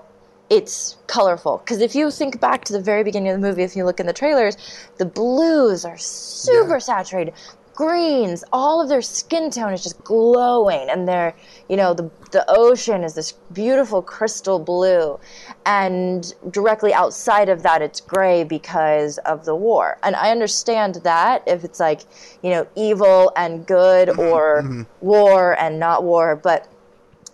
it's 0.50 0.96
colorful. 1.06 1.58
Because 1.58 1.80
if 1.80 1.94
you 1.94 2.10
think 2.10 2.40
back 2.40 2.64
to 2.64 2.72
the 2.72 2.80
very 2.80 3.02
beginning 3.02 3.32
of 3.32 3.40
the 3.40 3.46
movie, 3.46 3.62
if 3.62 3.74
you 3.74 3.84
look 3.84 4.00
in 4.00 4.06
the 4.06 4.12
trailers, 4.12 4.56
the 4.98 5.06
blues 5.06 5.84
are 5.84 5.98
super 5.98 6.74
Yeah. 6.74 6.78
saturated. 6.78 7.34
Greens, 7.74 8.44
all 8.52 8.80
of 8.80 8.88
their 8.88 9.02
skin 9.02 9.50
tone 9.50 9.72
is 9.72 9.82
just 9.82 10.02
glowing, 10.04 10.88
and 10.88 11.08
they're, 11.08 11.34
you 11.68 11.76
know, 11.76 11.92
the 11.92 12.08
the 12.30 12.44
ocean 12.48 13.02
is 13.02 13.14
this 13.14 13.32
beautiful 13.52 14.00
crystal 14.00 14.60
blue, 14.60 15.18
and 15.66 16.34
directly 16.50 16.94
outside 16.94 17.48
of 17.48 17.64
that, 17.64 17.82
it's 17.82 18.00
gray 18.00 18.44
because 18.44 19.18
of 19.18 19.44
the 19.44 19.56
war. 19.56 19.98
And 20.04 20.14
I 20.14 20.30
understand 20.30 20.96
that 21.02 21.42
if 21.46 21.64
it's 21.64 21.80
like, 21.80 22.02
you 22.42 22.50
know, 22.50 22.64
evil 22.76 23.32
and 23.36 23.66
good, 23.66 24.08
mm-hmm. 24.08 24.20
or 24.20 24.62
mm-hmm. 24.62 24.82
war 25.00 25.58
and 25.58 25.80
not 25.80 26.04
war, 26.04 26.36
but 26.36 26.68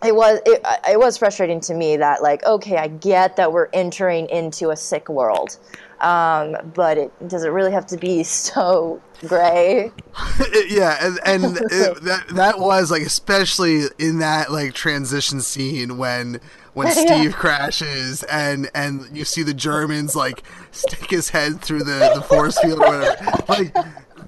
it 0.05 0.14
was 0.14 0.40
it, 0.46 0.62
it 0.88 0.98
was 0.98 1.18
frustrating 1.18 1.61
to 1.61 1.74
me 1.74 1.96
that 1.96 2.22
like 2.22 2.44
okay 2.44 2.76
I 2.76 2.88
get 2.88 3.36
that 3.36 3.53
we're 3.53 3.68
entering 3.72 4.28
into 4.28 4.70
a 4.70 4.76
sick 4.76 5.09
world, 5.09 5.59
um, 6.01 6.57
but 6.74 6.98
it 6.98 7.28
does 7.28 7.44
it 7.44 7.48
really 7.48 7.72
have 7.72 7.86
to 7.86 7.96
be 7.96 8.22
so 8.24 9.01
gray? 9.26 9.92
yeah, 10.68 10.96
and, 11.01 11.20
and 11.26 11.57
it, 11.70 12.03
that 12.05 12.24
that 12.30 12.59
was 12.59 12.90
like 12.90 13.03
especially 13.03 13.82
in 13.98 14.18
that 14.18 14.51
like 14.51 14.74
transition 14.74 15.40
scene 15.40 15.98
when 15.98 16.40
when 16.72 16.86
Yeah. 16.90 16.92
Steve 16.92 17.34
crashes 17.34 18.22
and 18.24 18.70
and 18.74 19.09
you 19.16 19.24
see 19.24 19.42
the 19.42 19.55
Germans 19.55 20.16
like 20.16 20.42
stick 20.70 21.11
his 21.11 21.28
head 21.30 21.61
through 21.61 21.84
the 21.84 22.12
the 22.14 22.22
force 22.22 22.59
field 22.59 22.80
or 22.80 22.88
whatever. 22.88 23.44
Like 23.48 23.74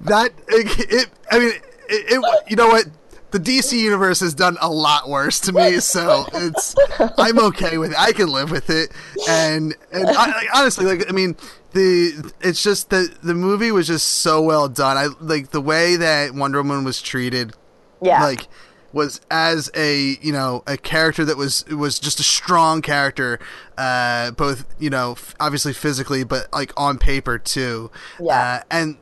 that 0.01 0.31
it, 0.47 0.91
it 0.91 1.09
I 1.31 1.39
mean 1.39 1.49
it, 1.49 1.61
it 1.89 2.43
you 2.49 2.55
know 2.55 2.67
what 2.67 2.85
the 3.33 3.39
DC 3.39 3.73
universe 3.77 4.21
has 4.21 4.33
done 4.33 4.57
a 4.61 4.69
lot 4.69 5.09
worse 5.09 5.39
to 5.41 5.51
me, 5.51 5.79
so 5.79 6.25
it's 6.33 6.75
I'm 7.17 7.39
okay 7.39 7.77
with 7.77 7.91
it. 7.91 7.97
I 7.99 8.13
can 8.13 8.29
live 8.31 8.51
with 8.51 8.69
it, 8.69 8.91
and 9.27 9.75
and 9.91 10.07
I, 10.09 10.45
honestly, 10.55 10.85
like 10.85 11.09
I 11.09 11.11
mean, 11.11 11.35
the 11.73 12.31
it's 12.41 12.63
just 12.63 12.91
that 12.91 13.17
the 13.23 13.33
movie 13.33 13.71
was 13.71 13.87
just 13.87 14.07
so 14.07 14.41
well 14.41 14.69
done. 14.69 14.97
I 14.97 15.07
like 15.19 15.49
the 15.49 15.61
way 15.61 15.95
that 15.97 16.33
Wonder 16.33 16.61
Woman 16.61 16.83
was 16.85 17.01
treated, 17.01 17.53
Yeah, 18.01 18.23
like 18.23 18.47
was 18.93 19.19
as 19.31 19.71
a 19.75 20.17
you 20.21 20.31
know 20.31 20.63
a 20.67 20.77
character 20.77 21.25
that 21.25 21.35
was 21.35 21.65
was 21.65 21.97
just 21.97 22.19
a 22.19 22.23
strong 22.23 22.81
character, 22.83 23.39
uh, 23.77 24.29
both 24.31 24.65
you 24.79 24.89
know 24.91 25.13
f- 25.13 25.35
obviously 25.39 25.73
physically, 25.73 26.23
but 26.23 26.53
like 26.53 26.71
on 26.77 26.99
paper 26.99 27.39
too. 27.39 27.89
Yeah. 28.19 28.39
uh, 28.39 28.63
and 28.69 28.97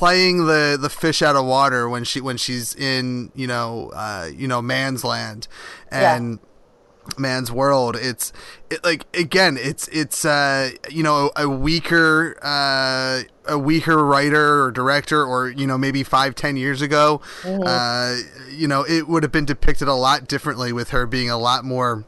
playing 0.00 0.46
the 0.46 0.78
the 0.80 0.88
fish 0.88 1.20
out 1.20 1.36
of 1.36 1.44
water 1.44 1.86
when 1.86 2.04
she 2.04 2.22
when 2.22 2.38
she's 2.38 2.74
in 2.74 3.30
you 3.34 3.46
know 3.46 3.92
uh 3.94 4.26
you 4.34 4.48
know 4.48 4.62
man's 4.62 5.04
land 5.04 5.46
and 5.90 6.38
man's 7.18 7.52
world. 7.52 7.96
It's 7.96 8.32
it, 8.70 8.82
like 8.82 9.04
again 9.14 9.58
it's 9.60 9.88
it's 9.88 10.24
uh 10.24 10.70
you 10.88 11.02
know 11.02 11.30
a 11.36 11.46
weaker 11.46 12.38
uh 12.42 13.24
a 13.44 13.58
weaker 13.58 14.02
writer 14.02 14.64
or 14.64 14.70
director 14.70 15.22
or 15.22 15.50
you 15.50 15.66
know 15.66 15.76
maybe 15.76 16.02
five 16.02 16.34
ten 16.34 16.56
years 16.56 16.80
ago 16.80 17.20
uh 17.44 18.16
you 18.50 18.66
know 18.66 18.82
it 18.88 19.06
would 19.06 19.22
have 19.22 19.32
been 19.32 19.44
depicted 19.44 19.86
a 19.86 19.94
lot 19.94 20.26
differently 20.26 20.72
with 20.72 20.90
her 20.90 21.04
being 21.04 21.28
a 21.28 21.36
lot 21.38 21.62
more 21.62 22.06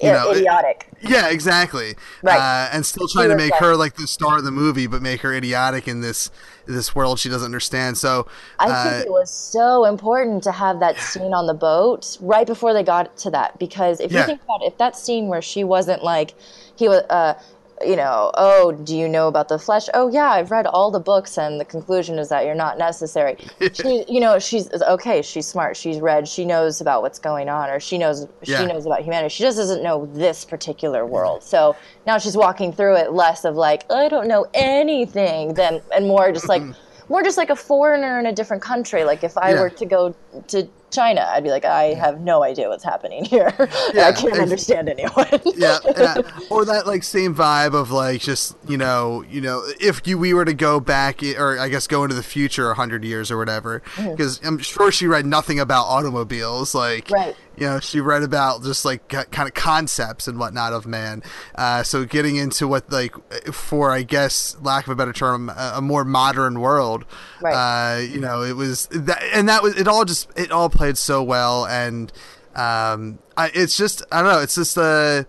you 0.00 0.10
know, 0.12 0.30
it- 0.30 0.38
idiotic. 0.38 0.88
yeah, 1.02 1.28
exactly. 1.30 1.94
Right. 2.22 2.38
Uh, 2.38 2.68
and 2.72 2.84
still 2.84 3.08
trying 3.08 3.28
to 3.30 3.36
make 3.36 3.54
her 3.56 3.76
like 3.76 3.94
the 3.96 4.06
star 4.06 4.38
of 4.38 4.44
the 4.44 4.50
movie, 4.50 4.86
but 4.86 5.02
make 5.02 5.20
her 5.22 5.32
idiotic 5.32 5.86
in 5.88 6.00
this 6.00 6.30
this 6.66 6.94
world 6.94 7.18
she 7.18 7.28
doesn't 7.28 7.44
understand. 7.44 7.98
So 7.98 8.26
I 8.58 8.68
uh, 8.70 8.90
think 8.90 9.06
it 9.06 9.10
was 9.12 9.30
so 9.30 9.84
important 9.84 10.42
to 10.44 10.52
have 10.52 10.80
that 10.80 10.96
scene 10.98 11.34
on 11.34 11.46
the 11.46 11.52
boat 11.54 12.16
right 12.20 12.46
before 12.46 12.72
they 12.72 12.82
got 12.82 13.16
to 13.18 13.30
that 13.30 13.58
because 13.58 14.00
if 14.00 14.10
Yeah. 14.10 14.20
you 14.20 14.26
think 14.26 14.42
about 14.44 14.62
it, 14.62 14.66
if 14.72 14.78
that 14.78 14.96
scene 14.96 15.28
where 15.28 15.42
she 15.42 15.62
wasn't 15.64 16.02
like 16.02 16.34
he 16.76 16.88
was 16.88 17.02
uh 17.10 17.34
you 17.84 17.96
know, 17.96 18.30
oh, 18.34 18.72
do 18.72 18.96
you 18.96 19.08
know 19.08 19.28
about 19.28 19.48
the 19.48 19.58
flesh? 19.58 19.88
Oh 19.94 20.08
yeah, 20.08 20.30
I've 20.30 20.50
read 20.50 20.66
all 20.66 20.90
the 20.90 21.00
books 21.00 21.36
and 21.38 21.58
the 21.60 21.64
conclusion 21.64 22.18
is 22.18 22.28
that 22.28 22.44
you're 22.44 22.54
not 22.54 22.78
necessary. 22.78 23.36
she 23.72 24.04
you 24.08 24.20
know, 24.20 24.38
she's 24.38 24.70
okay, 24.82 25.22
she's 25.22 25.46
smart, 25.46 25.76
she's 25.76 26.00
read, 26.00 26.28
she 26.28 26.44
knows 26.44 26.80
about 26.80 27.02
what's 27.02 27.18
going 27.18 27.48
on 27.48 27.70
or 27.70 27.80
she 27.80 27.98
knows 27.98 28.26
Yeah. 28.42 28.60
she 28.60 28.66
knows 28.66 28.86
about 28.86 29.02
humanity. 29.02 29.32
She 29.34 29.42
just 29.42 29.56
doesn't 29.56 29.82
know 29.82 30.06
this 30.12 30.44
particular 30.44 31.04
world. 31.04 31.42
So 31.42 31.76
now 32.06 32.18
she's 32.18 32.36
walking 32.36 32.72
through 32.72 32.96
it 32.96 33.12
less 33.12 33.44
of 33.44 33.56
like, 33.56 33.90
I 33.90 34.08
don't 34.08 34.28
know 34.28 34.46
anything 34.54 35.54
than 35.54 35.80
and 35.94 36.06
more 36.06 36.32
just 36.32 36.48
like 36.48 36.62
mm-hmm. 36.62 37.12
more 37.12 37.22
just 37.22 37.36
like 37.36 37.50
a 37.50 37.56
foreigner 37.56 38.18
in 38.18 38.26
a 38.26 38.32
different 38.32 38.62
country. 38.62 39.04
Like 39.04 39.24
if 39.24 39.36
I 39.36 39.50
Yeah. 39.52 39.60
were 39.60 39.70
to 39.70 39.86
go 39.86 40.14
to 40.48 40.68
China, 40.94 41.26
I'd 41.30 41.42
be 41.44 41.50
like, 41.50 41.64
I 41.64 41.94
have 41.94 42.20
no 42.20 42.42
idea 42.44 42.68
what's 42.68 42.84
happening 42.84 43.24
here. 43.24 43.52
Yeah, 43.94 44.08
I 44.08 44.12
can't 44.12 44.38
understand 44.38 44.88
anyone. 44.88 45.26
yeah, 45.56 45.78
I- 45.84 46.22
or 46.50 46.64
that 46.64 46.86
like 46.86 47.02
same 47.02 47.34
vibe 47.34 47.74
of 47.74 47.90
like 47.90 48.20
just 48.20 48.56
you 48.68 48.76
know 48.76 49.22
you 49.28 49.40
know 49.40 49.62
if 49.80 50.06
you 50.06 50.18
we 50.18 50.32
were 50.34 50.44
to 50.44 50.54
go 50.54 50.80
back 50.80 51.22
or 51.22 51.58
I 51.58 51.68
guess 51.68 51.86
go 51.86 52.02
into 52.04 52.14
the 52.16 52.22
future 52.22 52.70
a 52.70 52.74
hundred 52.74 53.04
years 53.04 53.30
or 53.30 53.36
whatever 53.38 53.80
Mm-hmm. 53.96 54.10
because 54.12 54.40
I'm 54.44 54.58
sure 54.58 54.90
she 54.90 55.06
read 55.06 55.26
nothing 55.26 55.60
about 55.60 55.84
automobiles 55.86 56.74
like 56.74 57.10
Right. 57.10 57.36
You 57.56 57.66
know 57.66 57.80
she 57.80 58.00
read 58.00 58.22
about 58.22 58.62
just 58.62 58.84
like 58.84 59.08
kind 59.08 59.48
of 59.48 59.54
concepts 59.54 60.26
and 60.28 60.38
whatnot 60.38 60.72
of 60.72 60.86
man. 60.86 61.22
Uh, 61.54 61.82
so 61.82 62.04
getting 62.04 62.36
into 62.36 62.66
what 62.68 62.90
like 62.90 63.14
for 63.52 63.90
I 63.90 64.02
guess 64.02 64.56
lack 64.60 64.86
of 64.86 64.90
a 64.90 64.96
better 64.96 65.12
term 65.12 65.48
a, 65.50 65.74
a 65.76 65.80
more 65.82 66.04
modern 66.04 66.60
world 66.60 67.04
Right. 67.40 67.54
uh, 67.96 68.00
you 68.00 68.20
know 68.20 68.42
it 68.42 68.56
was 68.56 68.86
that 68.88 69.22
and 69.32 69.48
that 69.48 69.62
was 69.62 69.76
it 69.76 69.86
all 69.88 70.04
just 70.04 70.30
it 70.38 70.50
all 70.50 70.68
played 70.70 70.96
so 70.98 71.22
well. 71.22 71.66
And 71.66 72.12
um 72.54 73.18
I, 73.36 73.50
it's 73.52 73.76
just 73.76 74.04
i 74.12 74.22
don't 74.22 74.32
know 74.32 74.38
it's 74.40 74.54
just 74.54 74.78
uh 74.78 75.24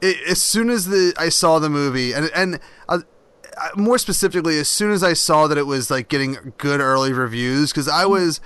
it, 0.00 0.16
as 0.26 0.40
soon 0.40 0.70
as 0.70 0.86
the 0.86 1.12
i 1.18 1.28
saw 1.28 1.58
the 1.58 1.68
movie 1.68 2.12
and 2.14 2.30
and 2.34 2.60
uh, 2.88 3.00
uh, 3.58 3.68
more 3.76 3.98
specifically 3.98 4.58
as 4.58 4.68
soon 4.70 4.90
as 4.90 5.02
i 5.02 5.12
saw 5.12 5.46
that 5.48 5.58
it 5.58 5.66
was 5.66 5.90
like 5.90 6.08
getting 6.08 6.54
good 6.56 6.80
early 6.80 7.12
reviews 7.12 7.70
because 7.70 7.88
i 7.88 8.06
was 8.06 8.40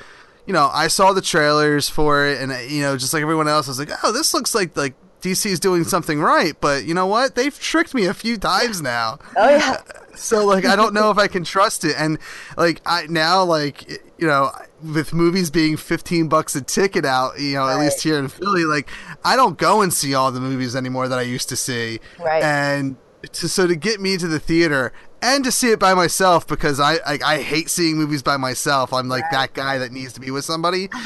you 0.47 0.53
know 0.53 0.71
i 0.73 0.89
saw 0.89 1.13
the 1.13 1.21
trailers 1.21 1.89
for 1.89 2.27
it 2.27 2.41
and 2.41 2.71
you 2.71 2.83
know 2.83 2.97
just 2.97 3.13
like 3.13 3.23
everyone 3.23 3.49
else 3.49 3.67
i 3.69 3.71
was 3.71 3.79
like 3.79 3.91
oh 4.03 4.13
this 4.13 4.33
looks 4.35 4.55
like 4.55 4.77
like 4.77 4.95
DC's 5.23 5.59
doing 5.59 5.83
something 5.83 6.21
right, 6.21 6.55
but 6.61 6.85
you 6.85 6.95
know 6.95 7.07
what? 7.07 7.35
They've 7.35 7.59
tricked 7.59 7.95
me 7.95 8.05
a 8.05 8.15
few 8.15 8.37
times 8.37 8.81
now. 8.81 9.19
oh 9.37 9.49
yeah. 9.49 9.81
So 10.17 10.47
like 10.47 10.65
I 10.65 10.77
don't 10.77 10.95
know 10.95 11.11
if 11.11 11.19
I 11.19 11.27
can 11.27 11.45
trust 11.45 11.85
it 11.85 11.95
and 11.99 12.19
like 12.57 12.81
I 12.87 13.07
now 13.07 13.45
like 13.45 13.87
you 14.17 14.27
know 14.27 14.51
with 14.83 15.13
movies 15.13 15.51
being 15.51 15.77
15 15.77 16.29
bucks 16.29 16.57
a 16.57 16.63
ticket 16.63 17.05
out, 17.05 17.39
you 17.39 17.53
know, 17.53 17.69
at 17.69 17.79
least 17.79 18.03
here 18.03 18.19
in 18.19 18.29
Philly, 18.29 18.65
like 18.65 18.89
I 19.27 19.37
don't 19.37 19.59
go 19.59 19.83
and 19.83 19.93
see 19.93 20.15
all 20.15 20.33
the 20.33 20.41
movies 20.41 20.75
anymore 20.75 21.07
that 21.09 21.19
I 21.19 21.23
used 21.23 21.51
to 21.51 21.57
see. 21.57 22.01
Right. 22.19 22.43
And 22.43 22.97
to, 23.33 23.47
so 23.47 23.67
to 23.67 23.77
get 23.77 24.01
me 24.01 24.17
to 24.17 24.27
the 24.27 24.41
theater 24.41 24.95
and 25.23 25.45
to 25.45 25.51
see 25.53 25.71
it 25.71 25.79
by 25.79 25.95
myself 25.95 26.47
because 26.47 26.79
I 26.81 26.95
I, 27.07 27.19
I 27.25 27.43
hate 27.43 27.69
seeing 27.71 27.97
movies 27.97 28.23
by 28.23 28.37
myself. 28.37 28.93
I'm 28.93 29.09
like 29.09 29.25
that 29.33 29.55
guy 29.55 29.79
that 29.79 29.93
needs 29.93 30.13
to 30.15 30.21
be 30.21 30.31
with 30.31 30.45
somebody. 30.45 30.89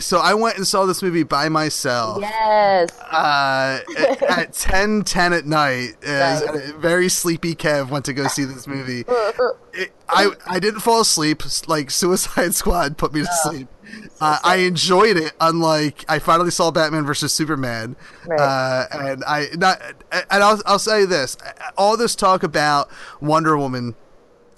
So 0.00 0.18
I 0.18 0.34
went 0.34 0.56
and 0.56 0.66
saw 0.66 0.86
this 0.86 1.02
movie 1.02 1.22
by 1.22 1.48
myself 1.48 2.18
Yes. 2.20 2.90
uh, 3.00 3.80
at, 3.98 4.22
at 4.22 4.52
10 4.52 5.02
10 5.02 5.32
at 5.32 5.46
night 5.46 5.94
Right. 6.06 6.42
a 6.44 6.74
very 6.78 7.08
sleepy 7.08 7.54
kev 7.54 7.88
went 7.88 8.04
to 8.06 8.12
go 8.12 8.26
see 8.28 8.44
this 8.44 8.66
movie 8.66 9.04
it, 9.72 9.92
I, 10.08 10.30
I 10.46 10.58
didn't 10.60 10.80
fall 10.80 11.00
asleep 11.00 11.42
like 11.68 11.90
suicide 11.90 12.54
squad 12.54 12.96
put 12.98 13.12
me 13.12 13.22
to 13.22 13.28
Oh. 13.30 13.50
sleep 13.50 13.68
uh, 14.20 14.38
i 14.44 14.56
enjoyed 14.56 15.16
it 15.16 15.32
unlike 15.40 16.04
i 16.08 16.18
finally 16.18 16.50
saw 16.50 16.70
batman 16.70 17.04
versus 17.04 17.32
superman. 17.32 17.96
Right. 18.26 18.40
uh, 18.40 18.86
and 18.92 19.24
i 19.24 19.48
not 19.54 19.80
and 20.12 20.42
I'll, 20.42 20.60
I'll 20.66 20.78
say 20.78 21.04
this 21.04 21.36
all 21.76 21.96
this 21.96 22.14
talk 22.14 22.42
about 22.42 22.90
wonder 23.20 23.56
woman 23.56 23.94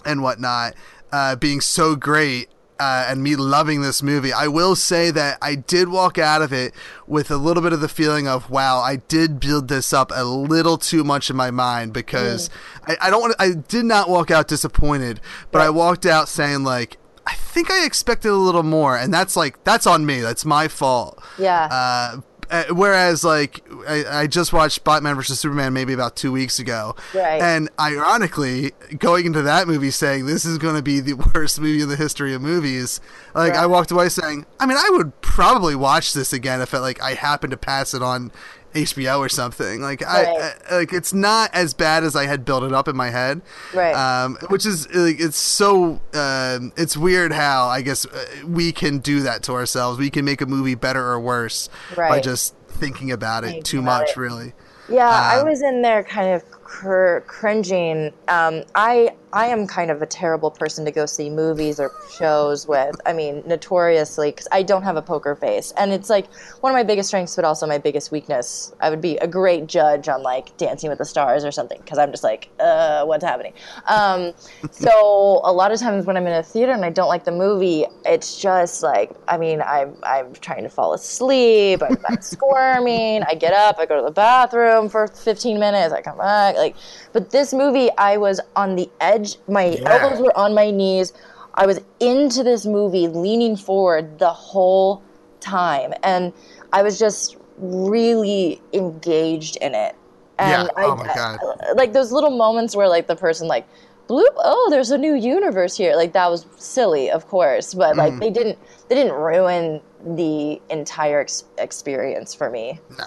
and 0.04 0.22
whatnot 0.22 0.74
uh, 1.12 1.36
being 1.36 1.60
so 1.60 1.96
great 1.96 2.48
uh, 2.80 3.06
and 3.08 3.22
me 3.22 3.34
loving 3.34 3.82
this 3.82 4.02
movie, 4.02 4.32
I 4.32 4.46
will 4.46 4.76
say 4.76 5.10
that 5.10 5.38
I 5.42 5.56
did 5.56 5.88
walk 5.88 6.16
out 6.16 6.42
of 6.42 6.52
it 6.52 6.72
with 7.06 7.30
a 7.30 7.36
little 7.36 7.62
bit 7.62 7.72
of 7.72 7.80
the 7.80 7.88
feeling 7.88 8.28
of, 8.28 8.50
wow, 8.50 8.78
I 8.78 8.96
did 8.96 9.40
build 9.40 9.68
this 9.68 9.92
up 9.92 10.12
a 10.14 10.24
little 10.24 10.78
too 10.78 11.02
much 11.02 11.28
in 11.28 11.36
my 11.36 11.50
mind 11.50 11.92
because 11.92 12.50
I, 12.86 12.96
I 13.02 13.10
don't 13.10 13.20
want 13.20 13.34
I 13.38 13.52
did 13.52 13.84
not 13.84 14.08
walk 14.08 14.30
out 14.30 14.48
disappointed, 14.48 15.20
but 15.50 15.60
I 15.60 15.70
walked 15.70 16.06
out 16.06 16.28
saying 16.28 16.62
like, 16.62 16.98
I 17.28 17.34
think 17.34 17.70
I 17.70 17.84
expected 17.84 18.30
a 18.30 18.34
little 18.36 18.62
more, 18.62 18.96
and 18.96 19.12
that's 19.12 19.36
like 19.36 19.62
that's 19.64 19.86
on 19.86 20.06
me. 20.06 20.20
That's 20.20 20.44
my 20.44 20.66
fault. 20.68 21.22
Yeah. 21.38 21.68
Uh, 21.70 22.20
uh, 22.50 22.64
whereas, 22.70 23.24
like, 23.24 23.62
I, 23.86 24.20
I 24.22 24.26
just 24.26 24.54
watched 24.54 24.82
Batman 24.82 25.16
versus 25.16 25.38
Superman 25.38 25.74
maybe 25.74 25.92
about 25.92 26.16
two 26.16 26.32
weeks 26.32 26.58
ago, 26.58 26.96
Right. 27.14 27.42
and 27.42 27.68
ironically, 27.78 28.72
going 28.98 29.26
into 29.26 29.42
that 29.42 29.68
movie 29.68 29.90
saying 29.90 30.24
this 30.24 30.46
is 30.46 30.56
going 30.56 30.74
to 30.74 30.80
be 30.82 31.00
the 31.00 31.12
worst 31.34 31.60
movie 31.60 31.82
in 31.82 31.90
the 31.90 31.96
history 31.96 32.32
of 32.32 32.40
movies, 32.40 33.02
like 33.34 33.52
I 33.52 33.66
walked 33.66 33.90
away 33.90 34.08
saying, 34.08 34.46
I 34.58 34.64
mean, 34.64 34.78
I 34.78 34.88
would 34.92 35.20
probably 35.20 35.74
watch 35.74 36.14
this 36.14 36.32
again 36.32 36.62
if 36.62 36.72
it, 36.72 36.80
like 36.80 37.02
I 37.02 37.12
happened 37.12 37.50
to 37.50 37.58
pass 37.58 37.92
it 37.92 38.02
on 38.02 38.32
HBO 38.74 39.18
or 39.18 39.28
something. 39.28 39.80
Like 39.80 40.02
I, 40.04 40.24
Right. 40.24 40.52
I 40.70 40.76
like 40.76 40.92
it's 40.92 41.12
not 41.12 41.50
as 41.54 41.74
bad 41.74 42.04
as 42.04 42.14
I 42.14 42.26
had 42.26 42.44
built 42.44 42.62
it 42.64 42.72
up 42.72 42.88
in 42.88 42.96
my 42.96 43.10
head, 43.10 43.40
Right. 43.74 43.94
Um, 43.94 44.36
which 44.48 44.66
is 44.66 44.86
like 44.94 45.20
it's 45.20 45.36
so 45.38 46.00
um, 46.14 46.72
it's 46.76 46.96
weird 46.96 47.32
how 47.32 47.66
I 47.68 47.82
guess 47.82 48.06
uh, 48.06 48.24
we 48.46 48.72
can 48.72 48.98
do 48.98 49.20
that 49.20 49.42
to 49.44 49.52
ourselves. 49.54 49.98
We 49.98 50.10
can 50.10 50.24
make 50.24 50.40
a 50.40 50.46
movie 50.46 50.74
better 50.74 51.04
or 51.04 51.18
worse 51.18 51.68
by 51.96 52.20
just 52.20 52.54
thinking 52.68 53.10
about 53.10 53.44
it 53.44 53.48
Thinking 53.48 53.62
too 53.64 53.78
about 53.80 54.02
much, 54.02 54.10
it. 54.10 54.16
really. 54.16 54.52
Yeah, 54.90 55.08
I 55.08 55.40
Um, 55.40 55.48
was 55.48 55.60
in 55.62 55.82
there 55.82 56.02
kind 56.02 56.32
of 56.34 56.50
cr- 56.50 57.18
cringing. 57.26 58.12
Um, 58.28 58.62
I 58.74 59.10
I 59.32 59.46
am 59.46 59.66
kind 59.66 59.90
of 59.90 60.00
a 60.00 60.06
terrible 60.06 60.50
person 60.50 60.84
to 60.84 60.90
go 60.90 61.06
see 61.06 61.28
movies 61.28 61.78
or 61.78 61.92
shows 62.16 62.66
with. 62.66 62.96
I 63.04 63.12
mean, 63.12 63.42
notoriously, 63.46 64.30
because 64.30 64.48
I 64.52 64.62
don't 64.62 64.82
have 64.82 64.96
a 64.96 65.02
poker 65.02 65.34
face, 65.34 65.72
and 65.76 65.92
it's 65.92 66.08
like 66.08 66.32
one 66.60 66.72
of 66.72 66.76
my 66.76 66.82
biggest 66.82 67.08
strengths, 67.08 67.36
but 67.36 67.44
also 67.44 67.66
my 67.66 67.78
biggest 67.78 68.10
weakness. 68.10 68.72
I 68.80 68.90
would 68.90 69.00
be 69.00 69.16
a 69.18 69.26
great 69.26 69.66
judge 69.66 70.08
on 70.08 70.22
like 70.22 70.56
Dancing 70.56 70.88
with 70.88 70.98
the 70.98 71.04
Stars 71.04 71.44
or 71.44 71.50
something, 71.50 71.78
because 71.80 71.98
I'm 71.98 72.10
just 72.10 72.24
like, 72.24 72.48
uh, 72.58 73.04
what's 73.04 73.24
happening? 73.24 73.52
Um, 73.86 74.32
so 74.70 75.40
a 75.44 75.52
lot 75.52 75.72
of 75.72 75.80
times 75.80 76.06
when 76.06 76.16
I'm 76.16 76.26
in 76.26 76.34
a 76.34 76.42
theater 76.42 76.72
and 76.72 76.84
I 76.84 76.90
don't 76.90 77.08
like 77.08 77.24
the 77.24 77.32
movie, 77.32 77.84
it's 78.06 78.40
just 78.40 78.82
like, 78.82 79.10
I 79.28 79.36
mean, 79.36 79.60
I'm 79.62 79.96
I'm 80.02 80.32
trying 80.34 80.62
to 80.62 80.70
fall 80.70 80.94
asleep, 80.94 81.82
I'm, 81.82 81.98
I'm 82.08 82.22
squirming, 82.22 83.22
I 83.24 83.34
get 83.34 83.52
up, 83.52 83.78
I 83.78 83.86
go 83.86 83.96
to 83.96 84.02
the 84.02 84.10
bathroom 84.10 84.88
for 84.88 85.06
15 85.08 85.58
minutes, 85.58 85.92
I 85.92 86.00
come 86.00 86.18
back, 86.18 86.56
like. 86.56 86.76
But 87.12 87.30
this 87.30 87.52
movie, 87.52 87.90
I 87.98 88.16
was 88.16 88.40
on 88.54 88.76
the 88.76 88.88
edge. 89.00 89.17
My 89.48 89.76
elbows 89.86 90.20
were 90.20 90.36
on 90.36 90.54
my 90.54 90.70
knees. 90.70 91.12
I 91.54 91.66
was 91.66 91.80
into 92.00 92.42
this 92.44 92.66
movie, 92.66 93.08
leaning 93.08 93.56
forward 93.56 94.18
the 94.18 94.30
whole 94.30 95.02
time, 95.40 95.92
and 96.02 96.32
I 96.72 96.82
was 96.82 96.98
just 96.98 97.36
really 97.58 98.60
engaged 98.72 99.56
in 99.56 99.74
it. 99.74 99.94
And 100.38 100.68
Yeah. 100.76 100.82
I, 100.82 100.84
Oh 100.86 100.96
my 100.96 101.12
God. 101.14 101.38
like 101.76 101.92
those 101.92 102.12
little 102.12 102.30
moments 102.30 102.76
where 102.76 102.88
like 102.88 103.06
the 103.08 103.16
person 103.16 103.48
like 103.48 103.66
bloop 104.08 104.32
oh 104.38 104.68
there's 104.70 104.90
a 104.90 104.96
new 104.96 105.14
universe 105.14 105.76
here 105.76 105.94
like 105.94 106.12
that 106.14 106.30
was 106.30 106.46
silly 106.56 107.10
of 107.10 107.26
course 107.28 107.74
but 107.74 107.94
like 107.96 108.12
Mm-hmm. 108.12 108.20
they 108.20 108.30
didn't 108.30 108.58
they 108.88 108.94
didn't 108.94 109.12
ruin 109.12 109.82
the 110.16 110.58
entire 110.70 111.20
ex- 111.20 111.44
experience 111.58 112.32
for 112.34 112.48
me 112.48 112.80
No, 112.98 113.04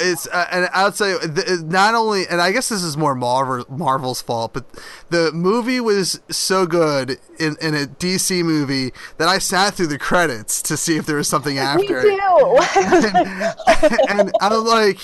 it's 0.00 0.26
uh, 0.28 0.46
and 0.50 0.68
I 0.72 0.84
would 0.84 0.94
say 0.94 1.16
not 1.64 1.94
only, 1.94 2.26
and 2.26 2.40
I 2.40 2.50
guess 2.50 2.70
this 2.70 2.82
is 2.82 2.96
more 2.96 3.14
Marvel 3.14 3.64
Marvel's 3.68 4.22
fault, 4.22 4.54
but 4.54 4.64
the 5.10 5.30
movie 5.32 5.80
was 5.80 6.20
so 6.30 6.66
good 6.66 7.18
in, 7.38 7.56
in 7.60 7.74
a 7.74 7.86
DC 7.86 8.42
movie 8.42 8.92
that 9.18 9.28
I 9.28 9.38
sat 9.38 9.74
through 9.74 9.88
the 9.88 9.98
credits 9.98 10.62
to 10.62 10.76
see 10.76 10.96
if 10.96 11.04
there 11.04 11.16
was 11.16 11.28
something 11.28 11.58
after. 11.58 11.82
me 11.82 11.88
too 11.88 12.16
it. 12.58 14.10
and 14.10 14.32
I'm 14.40 14.64
like, 14.64 14.98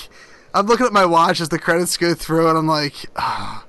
I'm 0.55 0.67
looking 0.67 0.87
at 0.87 0.93
my 0.93 1.05
watch 1.05 1.41
as 1.41 1.51
the 1.51 1.59
credits 1.59 1.97
go 1.99 2.15
through, 2.15 2.49
and 2.49 2.57
I'm 2.57 2.67
like, 2.67 2.95
ah, 3.17 3.67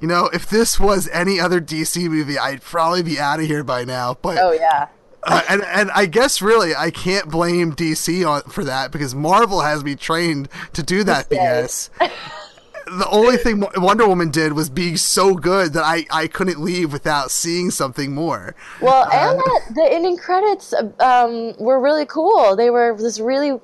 you 0.00 0.08
know, 0.08 0.28
if 0.34 0.48
this 0.50 0.78
was 0.78 1.08
any 1.08 1.40
other 1.40 1.60
DC 1.62 2.10
movie, 2.10 2.38
I'd 2.38 2.60
probably 2.60 3.02
be 3.02 3.18
out 3.18 3.40
of 3.40 3.46
here 3.46 3.64
by 3.64 3.84
now. 3.84 4.18
But 4.20 4.36
oh 4.38 4.52
yeah 4.52 4.88
uh, 5.24 5.42
and 5.48 5.62
and 5.64 5.90
I 5.92 6.06
guess 6.06 6.42
really 6.42 6.74
I 6.74 6.90
can't 6.90 7.30
blame 7.30 7.74
DC 7.74 8.26
on 8.28 8.42
for 8.42 8.64
that 8.64 8.90
because 8.90 9.14
Marvel 9.14 9.60
has 9.60 9.84
me 9.84 9.94
trained 9.94 10.48
to 10.72 10.82
do 10.82 11.04
that 11.04 11.28
BS. 11.30 11.90
the 12.86 13.08
only 13.10 13.36
thing 13.36 13.64
Wonder 13.76 14.06
Woman 14.06 14.30
did 14.30 14.52
was 14.52 14.68
being 14.68 14.96
so 14.96 15.34
good 15.34 15.72
that 15.74 15.84
I, 15.84 16.06
I 16.10 16.26
couldn't 16.26 16.60
leave 16.60 16.92
without 16.92 17.30
seeing 17.30 17.70
something 17.70 18.14
more. 18.14 18.54
well 18.80 19.04
and 19.12 19.38
that, 19.38 19.60
the 19.74 19.88
ending 19.90 20.16
credits 20.16 20.74
um, 21.00 21.54
were 21.58 21.80
really 21.80 22.06
cool 22.06 22.56
they 22.56 22.70
were 22.70 22.96
this 22.98 23.20
really 23.20 23.60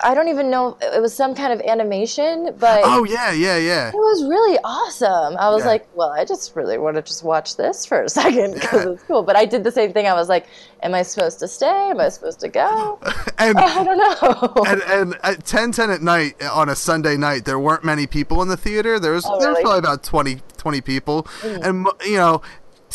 I 0.00 0.14
don't 0.14 0.28
even 0.28 0.50
know. 0.50 0.76
It 0.80 1.00
was 1.00 1.14
some 1.14 1.34
kind 1.34 1.52
of 1.52 1.60
animation, 1.62 2.54
but 2.58 2.80
Oh 2.84 3.04
yeah, 3.04 3.32
yeah, 3.32 3.56
yeah. 3.56 3.88
it 3.88 3.94
was 3.94 4.24
really 4.24 4.58
awesome. 4.64 5.36
I 5.36 5.50
was 5.50 5.62
Yeah. 5.62 5.68
like, 5.70 5.88
well, 5.94 6.10
I 6.10 6.24
just 6.24 6.54
really 6.56 6.78
want 6.78 6.96
to 6.96 7.02
just 7.02 7.22
watch 7.24 7.56
this 7.56 7.84
for 7.86 8.02
a 8.02 8.08
second 8.20 8.54
because 8.54 8.86
it's 8.86 9.02
cool. 9.04 9.22
But 9.22 9.36
I 9.36 9.44
did 9.44 9.64
the 9.64 9.72
same 9.72 9.92
thing. 9.92 10.06
I 10.06 10.14
was 10.14 10.28
like, 10.28 10.46
am 10.82 10.94
I 10.94 11.02
supposed 11.02 11.38
to 11.40 11.48
stay? 11.48 11.90
Am 11.90 12.00
I 12.00 12.08
supposed 12.08 12.40
to 12.40 12.48
go? 12.48 12.98
And 13.40 13.56
I 13.58 13.84
don't 13.84 13.98
know. 13.98 14.64
and, 14.64 14.82
and 14.82 15.14
at 15.22 15.44
10 15.44 15.70
10 15.72 15.90
at 15.90 16.02
night 16.02 16.34
uh, 16.42 16.52
on 16.52 16.68
a 16.68 16.74
Sunday 16.74 17.16
night, 17.16 17.44
there 17.44 17.58
weren't 17.58 17.84
many 17.84 18.06
people 18.08 18.42
in 18.42 18.48
the 18.48 18.56
theater. 18.56 18.98
There 18.98 19.12
was 19.12 19.24
Oh, 19.26 19.38
there 19.38 19.50
was 19.50 19.58
really? 19.58 19.62
probably 19.62 19.78
about 19.78 20.02
20, 20.02 20.40
20 20.56 20.80
people, 20.80 21.22
mm. 21.42 21.62
and 21.64 21.86
you 22.04 22.16
know. 22.16 22.42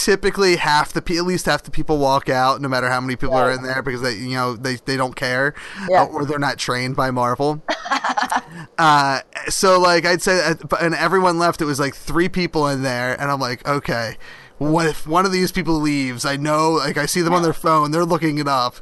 Typically, 0.04 0.58
half 0.58 0.91
the 0.91 1.01
pe- 1.01 1.16
at 1.16 1.24
least 1.24 1.45
half 1.45 1.64
the 1.64 1.72
people 1.72 1.97
walk 1.97 2.28
out, 2.28 2.60
no 2.60 2.68
matter 2.68 2.89
how 2.89 2.99
many 2.99 3.16
people 3.16 3.36
are 3.36 3.49
in 3.54 3.64
there, 3.64 3.82
because 3.82 4.01
they 4.01 4.16
you 4.16 4.36
know 4.36 4.54
they, 4.58 4.76
they 4.76 4.97
don't 4.97 5.16
care, 5.16 5.54
Yeah. 5.89 6.01
uh, 6.04 6.08
or 6.08 6.26
they're 6.26 6.38
not 6.39 6.58
trained 6.58 6.97
by 6.97 7.10
Marvel. 7.10 7.64
uh, 8.78 9.22
so 9.47 9.80
like 9.80 10.06
I'd 10.06 10.22
say, 10.22 10.43
uh, 10.45 10.56
and 10.82 10.93
everyone 10.93 11.39
left. 11.39 11.62
It 11.62 11.66
was 11.66 11.80
like 11.80 11.95
three 11.95 12.28
people 12.28 12.68
in 12.68 12.84
there, 12.84 13.20
and 13.20 13.32
I'm 13.32 13.39
like, 13.39 13.66
okay, 13.66 14.18
what 14.58 14.88
if 14.88 15.08
one 15.08 15.26
of 15.26 15.32
these 15.32 15.54
people 15.54 15.76
leaves? 15.76 16.26
I 16.26 16.36
know, 16.36 16.72
like 16.72 16.97
I 16.97 17.06
see 17.06 17.22
them 17.22 17.34
on 17.34 17.41
their 17.41 17.54
phone, 17.54 17.91
they're 17.91 18.04
looking 18.04 18.39
it 18.39 18.47
up, 18.49 18.76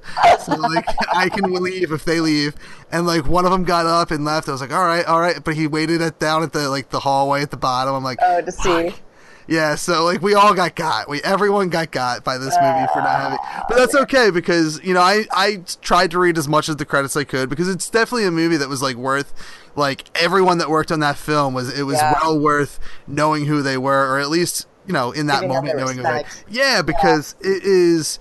so 0.44 0.56
like 0.56 0.86
I 1.16 1.30
can 1.30 1.54
leave 1.54 1.92
if 1.92 2.04
they 2.04 2.20
leave. 2.20 2.56
And 2.92 3.06
like 3.06 3.28
one 3.28 3.46
of 3.46 3.52
them 3.52 3.64
got 3.64 3.86
up 3.86 4.10
and 4.10 4.26
left. 4.26 4.50
I 4.50 4.54
was 4.54 4.62
like, 4.62 4.74
all 4.74 4.86
right, 4.88 5.06
all 5.06 5.20
right, 5.22 5.44
but 5.44 5.54
he 5.56 5.68
waited 5.68 6.02
at 6.02 6.18
down 6.18 6.42
at 6.42 6.52
the 6.52 6.68
like 6.70 6.90
the 6.90 7.02
hallway 7.02 7.44
at 7.44 7.52
the 7.52 7.58
bottom. 7.58 7.94
I'm 7.94 8.04
like, 8.04 8.18
oh, 8.24 8.42
to 8.42 8.52
see. 8.52 8.94
Yeah, 9.48 9.76
so 9.76 10.04
like 10.06 10.22
we 10.22 10.34
all 10.34 10.54
got 10.54 10.76
got. 10.76 11.10
We 11.10 11.22
everyone 11.24 11.70
got 11.70 11.92
got 11.92 12.24
by 12.24 12.38
this 12.38 12.56
movie 12.62 12.88
for 12.94 13.00
not 13.02 13.20
having. 13.20 13.40
But 13.70 13.78
that's 13.78 13.96
okay 13.96 14.30
because 14.32 14.82
you 14.84 14.94
know 14.94 15.02
I 15.02 15.26
I 15.32 15.64
tried 15.82 16.12
to 16.12 16.20
read 16.20 16.38
as 16.38 16.48
much 16.48 16.70
of 16.70 16.78
the 16.78 16.86
credits 16.86 17.16
I 17.18 17.24
could 17.24 17.50
because 17.50 17.68
it's 17.68 17.90
definitely 17.90 18.26
a 18.26 18.32
movie 18.32 18.58
that 18.58 18.70
was 18.70 18.82
like 18.82 18.96
worth 18.96 19.34
like 19.76 20.10
everyone 20.22 20.58
that 20.60 20.70
worked 20.70 20.92
on 20.92 21.00
that 21.02 21.18
film 21.18 21.54
was 21.54 21.78
it 21.78 21.84
was 21.84 21.98
Yeah. 21.98 22.18
well 22.22 22.40
worth 22.40 22.80
knowing 23.08 23.46
who 23.46 23.62
they 23.62 23.78
were 23.78 24.14
or 24.16 24.20
at 24.20 24.30
least 24.30 24.68
you 24.86 24.94
know 24.94 25.12
in 25.12 25.28
that 25.28 25.42
Giving 25.42 25.56
moment 25.56 25.78
knowing 25.78 25.98
who 25.98 26.04
they. 26.04 26.24
Yeah, 26.50 26.82
because 26.82 27.36
it 27.42 27.64
is 27.64 28.20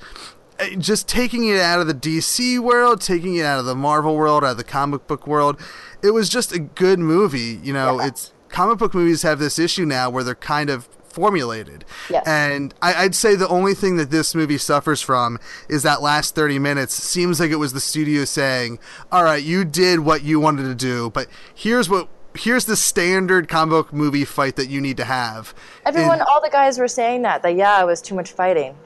uh, 0.61 0.67
just 0.79 1.09
taking 1.09 1.49
it 1.49 1.59
out 1.61 1.81
of 1.81 1.87
the 1.87 1.95
DC 1.95 2.59
world, 2.59 3.01
taking 3.01 3.35
it 3.37 3.45
out 3.45 3.59
of 3.59 3.65
the 3.65 3.75
Marvel 3.75 4.15
world, 4.17 4.45
out 4.45 4.53
of 4.53 4.57
the 4.59 4.65
comic 4.65 5.07
book 5.07 5.27
world. 5.27 5.61
It 6.03 6.11
was 6.11 6.29
just 6.29 6.53
a 6.53 6.59
good 6.59 6.99
movie. 6.99 7.59
You 7.63 7.73
know, 7.73 7.99
Yeah. 8.01 8.07
it's 8.09 8.33
comic 8.49 8.79
book 8.79 8.95
movies 8.95 9.23
have 9.23 9.39
this 9.39 9.59
issue 9.59 9.85
now 9.87 10.11
where 10.11 10.23
they're 10.25 10.35
kind 10.35 10.69
of 10.71 10.89
formulated. 11.11 11.85
Yes. 12.09 12.27
And 12.27 12.75
I, 12.81 12.95
I'd 12.95 13.15
say 13.15 13.35
the 13.35 13.49
only 13.49 13.75
thing 13.75 13.97
that 13.97 14.11
this 14.11 14.35
movie 14.35 14.59
suffers 14.59 15.01
from 15.03 15.39
is 15.69 15.83
that 15.83 16.03
last 16.03 16.35
30 16.35 16.59
minutes 16.59 16.95
seems 16.95 17.41
like 17.41 17.51
it 17.51 17.57
was 17.57 17.73
the 17.73 17.81
studio 17.81 18.25
saying, 18.25 18.79
all 19.13 19.25
right, 19.25 19.43
you 19.43 19.65
did 19.65 20.01
what 20.01 20.23
you 20.23 20.41
wanted 20.41 20.65
to 20.65 20.75
do, 20.75 21.11
but 21.11 21.29
here's 21.55 21.89
what. 21.89 22.09
Here's 22.37 22.65
the 22.65 22.77
standard 22.77 23.49
comic 23.49 23.71
book 23.71 23.93
movie 23.93 24.25
fight 24.25 24.55
that 24.55 24.69
you 24.69 24.81
need 24.81 24.97
to 24.99 25.05
have. 25.05 25.53
Everyone, 25.85 26.21
And- 26.21 26.23
all 26.23 26.41
the 26.41 26.49
guys 26.49 26.79
were 26.79 26.87
saying 26.87 27.23
that. 27.23 27.43
That 27.43 27.57
yeah, 27.57 27.83
it 27.83 27.87
was 27.87 28.01
too 28.01 28.15
much 28.15 28.31
fighting. 28.31 28.77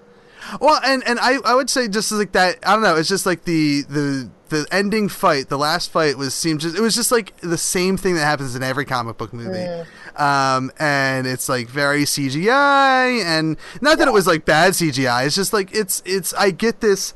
Well, 0.60 0.80
and 0.84 1.02
and 1.06 1.18
I, 1.20 1.36
I 1.44 1.54
would 1.54 1.70
say 1.70 1.88
just 1.88 2.10
like 2.12 2.32
that. 2.32 2.58
I 2.66 2.72
don't 2.74 2.82
know. 2.82 2.96
It's 2.96 3.08
just 3.08 3.26
like 3.26 3.44
the 3.44 3.82
the 3.82 4.30
the 4.50 4.66
ending 4.70 5.08
fight, 5.08 5.48
the 5.48 5.56
last 5.58 5.90
fight 5.90 6.16
was 6.18 6.34
seemed 6.34 6.60
just 6.60 6.76
it 6.76 6.80
was 6.80 6.94
just 6.94 7.10
like 7.10 7.36
the 7.40 7.58
same 7.58 7.96
thing 7.96 8.14
that 8.14 8.24
happens 8.24 8.54
in 8.54 8.62
every 8.62 8.84
comic 8.84 9.16
book 9.16 9.32
movie. 9.32 9.84
Um, 10.16 10.70
and 10.78 11.26
it's 11.26 11.48
like 11.48 11.66
very 11.68 12.04
CGI, 12.04 13.22
and 13.24 13.56
not 13.80 13.98
that 13.98 14.08
it 14.08 14.12
was 14.14 14.26
like 14.26 14.44
bad 14.44 14.72
CGI. 14.74 15.26
It's 15.26 15.34
just 15.34 15.52
like 15.52 15.74
it's 15.74 16.02
it's. 16.04 16.32
I 16.34 16.50
get 16.50 16.80
this. 16.80 17.14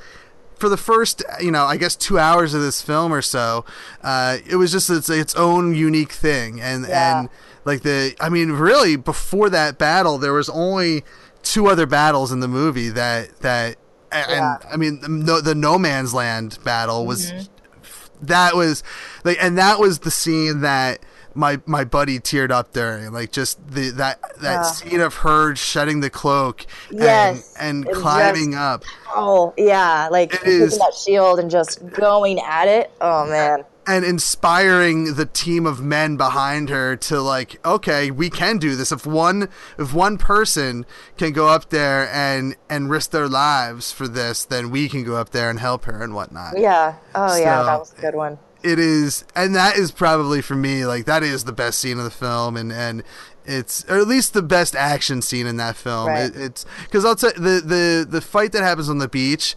For 0.57 0.69
the 0.69 0.77
first, 0.77 1.23
you 1.41 1.53
know, 1.53 1.67
I 1.67 1.77
guess 1.77 1.95
two 1.95 2.19
hours 2.19 2.53
of 2.53 2.61
this 2.61 2.83
film 2.83 3.13
or 3.15 3.23
so, 3.23 3.65
uh, 4.03 4.39
it 4.45 4.57
was 4.57 4.73
just 4.73 4.91
its, 4.91 5.09
its 5.09 5.33
own 5.37 5.73
unique 5.77 6.11
thing, 6.11 6.61
and 6.61 6.85
Yeah. 6.85 7.21
and 7.21 7.29
like 7.65 7.83
the, 7.83 8.17
I 8.21 8.29
mean, 8.29 8.51
really, 8.51 8.97
before 8.97 9.49
that 9.51 9.79
battle, 9.79 10.19
there 10.19 10.33
was 10.33 10.49
only 10.49 11.05
two 11.49 11.67
other 11.67 11.87
battles 11.87 12.31
in 12.33 12.41
the 12.41 12.49
movie 12.49 12.89
that 12.91 13.39
that 13.41 13.77
and, 14.13 14.27
Yeah. 14.31 14.57
I 14.73 14.77
mean 14.77 15.01
the 15.01 15.09
no, 15.09 15.41
the 15.41 15.55
no 15.55 15.79
man's 15.79 16.13
land 16.15 16.59
battle 16.65 17.07
was 17.07 17.31
Mm-hmm. 17.33 18.27
that 18.27 18.55
was 18.57 18.83
like 19.25 19.39
and 19.41 19.57
that 19.59 19.79
was 19.79 20.01
the 20.01 20.11
scene 20.11 20.61
that 20.61 21.01
my 21.35 21.61
my 21.67 21.85
buddy 21.85 22.19
teared 22.19 22.51
up 22.51 22.73
during 22.73 23.13
like 23.13 23.31
just 23.33 23.65
the 23.71 23.91
that 23.91 24.21
that 24.41 24.53
Yeah. 24.55 24.63
scene 24.63 25.01
of 25.01 25.15
her 25.17 25.55
shedding 25.55 26.01
the 26.01 26.11
cloak 26.11 26.67
Yes, 26.91 27.55
and, 27.61 27.87
and 27.87 27.95
climbing 27.97 28.53
just- 28.53 28.61
up 28.63 28.85
Oh 29.15 29.55
yeah, 29.57 30.09
like 30.11 30.33
taking 30.33 30.61
that 30.79 30.95
shield 30.95 31.39
and 31.39 31.51
just 31.51 31.87
going 31.91 32.41
at 32.41 32.69
it. 32.69 32.91
Oh 33.01 33.27
man. 33.27 33.65
And 33.89 34.05
inspiring 34.05 35.15
the 35.15 35.25
team 35.27 35.65
of 35.67 35.81
men 35.81 36.17
behind 36.17 36.69
her 36.69 36.95
to 36.95 37.21
like 37.21 37.59
okay 37.67 38.11
we 38.11 38.29
can 38.31 38.59
do 38.59 38.77
this 38.77 38.93
if 38.93 39.07
one 39.07 39.49
if 39.79 39.93
one 39.95 40.19
person 40.19 40.85
can 41.17 41.33
go 41.33 41.49
up 41.49 41.71
there 41.71 42.09
and 42.13 42.55
and 42.69 42.91
risk 42.91 43.11
their 43.11 43.27
lives 43.29 43.91
for 43.91 44.07
this 44.07 44.45
then 44.45 44.71
we 44.71 44.89
can 44.89 45.03
go 45.03 45.17
up 45.17 45.31
there 45.31 45.49
and 45.51 45.59
help 45.59 45.87
her 45.87 46.03
and 46.03 46.15
whatnot 46.15 46.53
Yeah. 46.59 46.95
Oh 47.15 47.37
yeah, 47.37 47.63
that 47.65 47.79
was 47.79 47.95
a 47.97 48.01
good 48.01 48.15
one. 48.15 48.39
it 48.63 48.79
is 48.79 49.25
and 49.35 49.55
that 49.57 49.77
is 49.77 49.91
probably 49.91 50.43
for 50.43 50.55
me 50.55 50.85
like 50.85 51.05
that 51.07 51.23
is 51.23 51.45
the 51.45 51.53
best 51.53 51.79
scene 51.79 51.97
of 51.99 52.05
the 52.05 52.11
film 52.11 52.57
and 52.57 52.71
and 52.73 53.03
it's 53.47 53.85
or 53.89 53.97
at 53.99 54.07
least 54.07 54.35
the 54.35 54.43
best 54.43 54.77
action 54.77 55.23
scene 55.23 55.47
in 55.47 55.57
that 55.57 55.75
film 55.77 56.09
Right. 56.09 56.25
it, 56.25 56.37
it's 56.37 56.67
because 56.85 57.05
i'll 57.07 57.17
tell 57.17 57.33
the 57.33 57.63
the 57.65 58.07
the 58.09 58.21
fight 58.21 58.53
that 58.53 58.63
happens 58.63 58.91
on 58.91 58.99
the 58.99 59.09
beach 59.09 59.57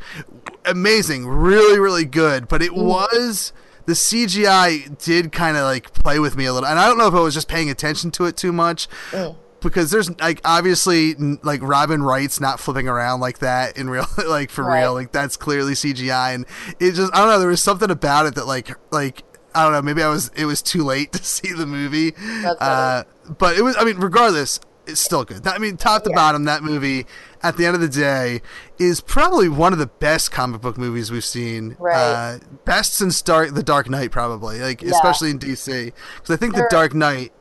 amazing 0.65 1.27
really 1.27 1.79
really 1.79 2.05
good 2.05 2.47
but 2.47 2.61
Mm-hmm. 2.61 2.79
it 2.79 2.85
was 2.85 3.51
the 3.85 3.93
cgi 3.93 4.97
did 5.03 5.31
kind 5.31 5.57
of 5.57 5.63
like 5.63 5.93
play 5.93 6.19
with 6.19 6.35
me 6.35 6.45
a 6.45 6.53
little 6.53 6.67
and 6.67 6.79
i 6.79 6.87
don't 6.87 6.97
know 6.97 7.07
if 7.07 7.13
i 7.13 7.19
was 7.19 7.33
just 7.33 7.47
paying 7.47 7.69
attention 7.69 8.11
to 8.11 8.25
it 8.25 8.37
too 8.37 8.51
much 8.51 8.87
Mm. 9.11 9.35
because 9.61 9.91
there's 9.91 10.09
like 10.19 10.39
obviously 10.43 11.13
like 11.43 11.61
Robin 11.61 12.01
Wright's 12.01 12.39
not 12.39 12.59
flipping 12.59 12.87
around 12.87 13.19
like 13.19 13.39
that 13.39 13.77
in 13.77 13.89
real 13.89 14.05
like 14.27 14.49
for 14.49 14.63
Right. 14.63 14.81
real 14.81 14.93
like 14.93 15.11
that's 15.11 15.37
clearly 15.37 15.73
CGI 15.73 16.33
and 16.35 16.45
it 16.79 16.93
just 16.93 17.13
I 17.13 17.19
don't 17.19 17.27
know 17.29 17.39
there 17.39 17.47
was 17.49 17.61
something 17.61 17.91
about 17.91 18.25
it 18.25 18.35
that 18.35 18.47
like 18.47 18.69
like 18.91 19.23
I 19.53 19.63
don't 19.63 19.73
know 19.73 19.81
maybe 19.81 20.01
I 20.01 20.07
was 20.09 20.31
it 20.35 20.45
was 20.45 20.61
too 20.61 20.83
late 20.83 21.11
to 21.17 21.23
see 21.23 21.53
the 21.53 21.65
movie 21.67 22.13
uh, 22.59 23.03
but 23.37 23.57
it 23.57 23.61
was 23.63 23.75
I 23.77 23.83
mean 23.83 23.97
regardless 23.97 24.59
it's 24.91 25.01
still 25.01 25.23
good 25.23 25.45
I 25.47 25.57
mean 25.57 25.77
top 25.77 26.03
to 26.03 26.09
Yeah. 26.09 26.15
bottom 26.15 26.43
that 26.45 26.63
movie 26.63 27.05
at 27.41 27.57
the 27.57 27.65
end 27.65 27.75
of 27.75 27.81
the 27.81 27.87
day 27.89 28.41
is 28.77 29.01
probably 29.01 29.49
one 29.49 29.73
of 29.73 29.79
the 29.79 29.87
best 29.87 30.31
comic 30.31 30.61
book 30.61 30.77
movies 30.77 31.11
we've 31.11 31.25
seen 31.25 31.75
Right. 31.79 31.95
uh, 31.95 32.39
best 32.65 32.93
since 32.93 33.21
Dark 33.21 33.53
the 33.53 33.63
Dark 33.63 33.89
Knight 33.89 34.11
probably 34.11 34.59
like 34.59 34.81
Yeah. 34.81 34.91
especially 34.91 35.31
in 35.31 35.39
DC 35.39 35.91
because 36.15 36.29
I 36.33 36.37
think 36.37 36.55
the 36.55 36.67
Dark 36.69 36.93
Knight 36.93 37.31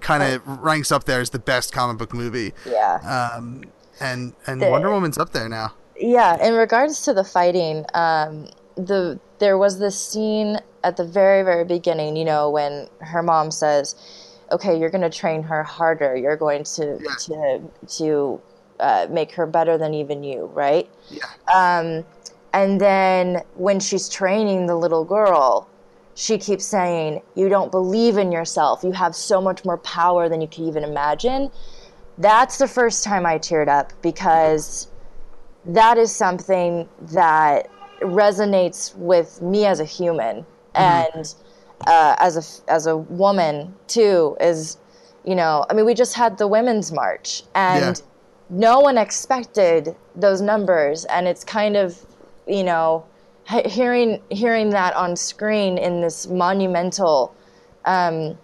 kind 0.00 0.22
of 0.22 0.46
ranks 0.62 0.90
up 0.92 1.04
there 1.04 1.20
as 1.20 1.30
the 1.30 1.38
best 1.38 1.72
comic 1.72 1.98
book 1.98 2.12
movie. 2.12 2.52
Yeah. 2.66 3.32
Um, 3.36 3.64
and 4.00 4.32
and 4.46 4.60
The- 4.60 4.70
Wonder 4.70 4.90
Woman's 4.90 5.18
up 5.18 5.30
there 5.32 5.48
now. 5.48 5.72
Yeah, 6.00 6.36
in 6.46 6.54
regards 6.54 7.02
to 7.02 7.12
the 7.14 7.24
fighting, 7.24 7.84
um, 7.94 8.46
the 8.76 9.18
there 9.40 9.56
was 9.58 9.78
this 9.80 9.98
scene 10.00 10.58
at 10.84 10.96
the 10.96 11.04
very 11.04 11.42
very 11.42 11.64
beginning. 11.64 12.16
You 12.16 12.24
know, 12.24 12.50
when 12.50 12.88
her 13.00 13.22
mom 13.22 13.50
says, 13.50 13.94
"Okay, 14.50 14.78
you're 14.78 14.90
going 14.90 15.02
to 15.02 15.10
train 15.10 15.42
her 15.44 15.62
harder. 15.62 16.16
You're 16.16 16.36
going 16.36 16.64
to 16.64 16.98
Yeah. 17.00 17.14
to 17.18 17.60
to 17.98 18.40
uh, 18.80 19.06
make 19.10 19.32
her 19.32 19.46
better 19.46 19.76
than 19.78 19.94
even 19.94 20.22
you, 20.22 20.50
right?" 20.54 20.88
Yeah. 21.10 21.24
Um, 21.52 22.04
and 22.52 22.80
then 22.80 23.42
when 23.56 23.80
she's 23.80 24.08
training 24.08 24.66
the 24.66 24.76
little 24.76 25.04
girl, 25.04 25.68
she 26.14 26.38
keeps 26.38 26.64
saying, 26.64 27.22
"You 27.34 27.48
don't 27.48 27.70
believe 27.70 28.16
in 28.18 28.32
yourself. 28.32 28.82
You 28.82 28.92
have 28.92 29.14
so 29.14 29.40
much 29.40 29.64
more 29.64 29.78
power 29.78 30.28
than 30.28 30.40
you 30.40 30.48
can 30.48 30.64
even 30.64 30.84
imagine." 30.84 31.50
That's 32.16 32.58
the 32.58 32.66
first 32.66 33.04
time 33.04 33.24
I 33.26 33.38
teared 33.38 33.68
up 33.68 33.92
because 34.02 34.88
that 35.64 35.98
is 35.98 36.14
something 36.14 36.88
that 37.12 37.68
resonates 38.00 38.94
with 38.96 39.40
me 39.42 39.66
as 39.66 39.80
a 39.80 39.84
human 39.84 40.46
and 40.74 41.34
uh, 41.86 42.16
as 42.18 42.36
a 42.36 42.70
as 42.72 42.86
a 42.86 42.96
woman 42.96 43.74
too. 43.86 44.36
Is 44.40 44.78
you 45.24 45.34
know, 45.34 45.64
I 45.68 45.74
mean, 45.74 45.84
we 45.84 45.94
just 45.94 46.14
had 46.14 46.38
the 46.38 46.48
women's 46.48 46.92
march 46.92 47.42
and 47.54 47.96
Yeah. 47.96 48.04
no 48.50 48.80
one 48.80 48.96
expected 48.96 49.94
those 50.14 50.40
numbers, 50.40 51.04
and 51.06 51.26
it's 51.28 51.44
kind 51.44 51.76
of 51.76 52.04
you 52.46 52.64
know 52.64 53.04
hearing 53.66 54.22
hearing 54.30 54.70
that 54.70 54.94
on 54.94 55.16
screen 55.16 55.78
in 55.78 56.00
this 56.00 56.26
monumental 56.26 57.34
um, 57.84 58.36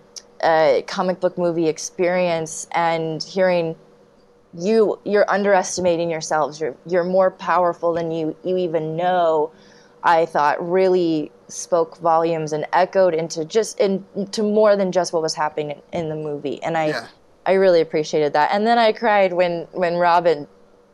uh, 0.42 0.80
comic 0.86 1.20
book 1.20 1.36
movie 1.36 1.68
experience 1.68 2.66
and 2.72 3.22
hearing 3.22 3.76
you 4.56 4.98
you're 5.04 5.28
underestimating 5.28 6.08
yourselves 6.08 6.60
you're 6.60 6.76
you're 6.86 7.04
more 7.04 7.30
powerful 7.30 7.92
than 7.92 8.10
you 8.10 8.36
you 8.44 8.56
even 8.56 8.94
know 8.96 9.50
i 10.04 10.24
thought 10.24 10.56
really 10.70 11.32
spoke 11.48 11.98
volumes 11.98 12.52
and 12.52 12.66
echoed 12.72 13.14
into 13.14 13.44
just 13.44 13.78
into 13.80 14.42
more 14.42 14.76
than 14.76 14.90
just 14.92 15.12
what 15.12 15.22
was 15.22 15.34
happening 15.34 15.80
in, 15.92 16.08
the 16.08 16.16
movie 16.16 16.62
and 16.62 16.76
i 16.76 16.86
Yeah. 16.88 17.06
i 17.46 17.52
really 17.52 17.80
appreciated 17.80 18.32
that 18.32 18.50
and 18.52 18.66
then 18.66 18.78
i 18.78 18.92
cried 18.92 19.32
when 19.32 19.66
when 19.72 19.96
robin 19.96 20.46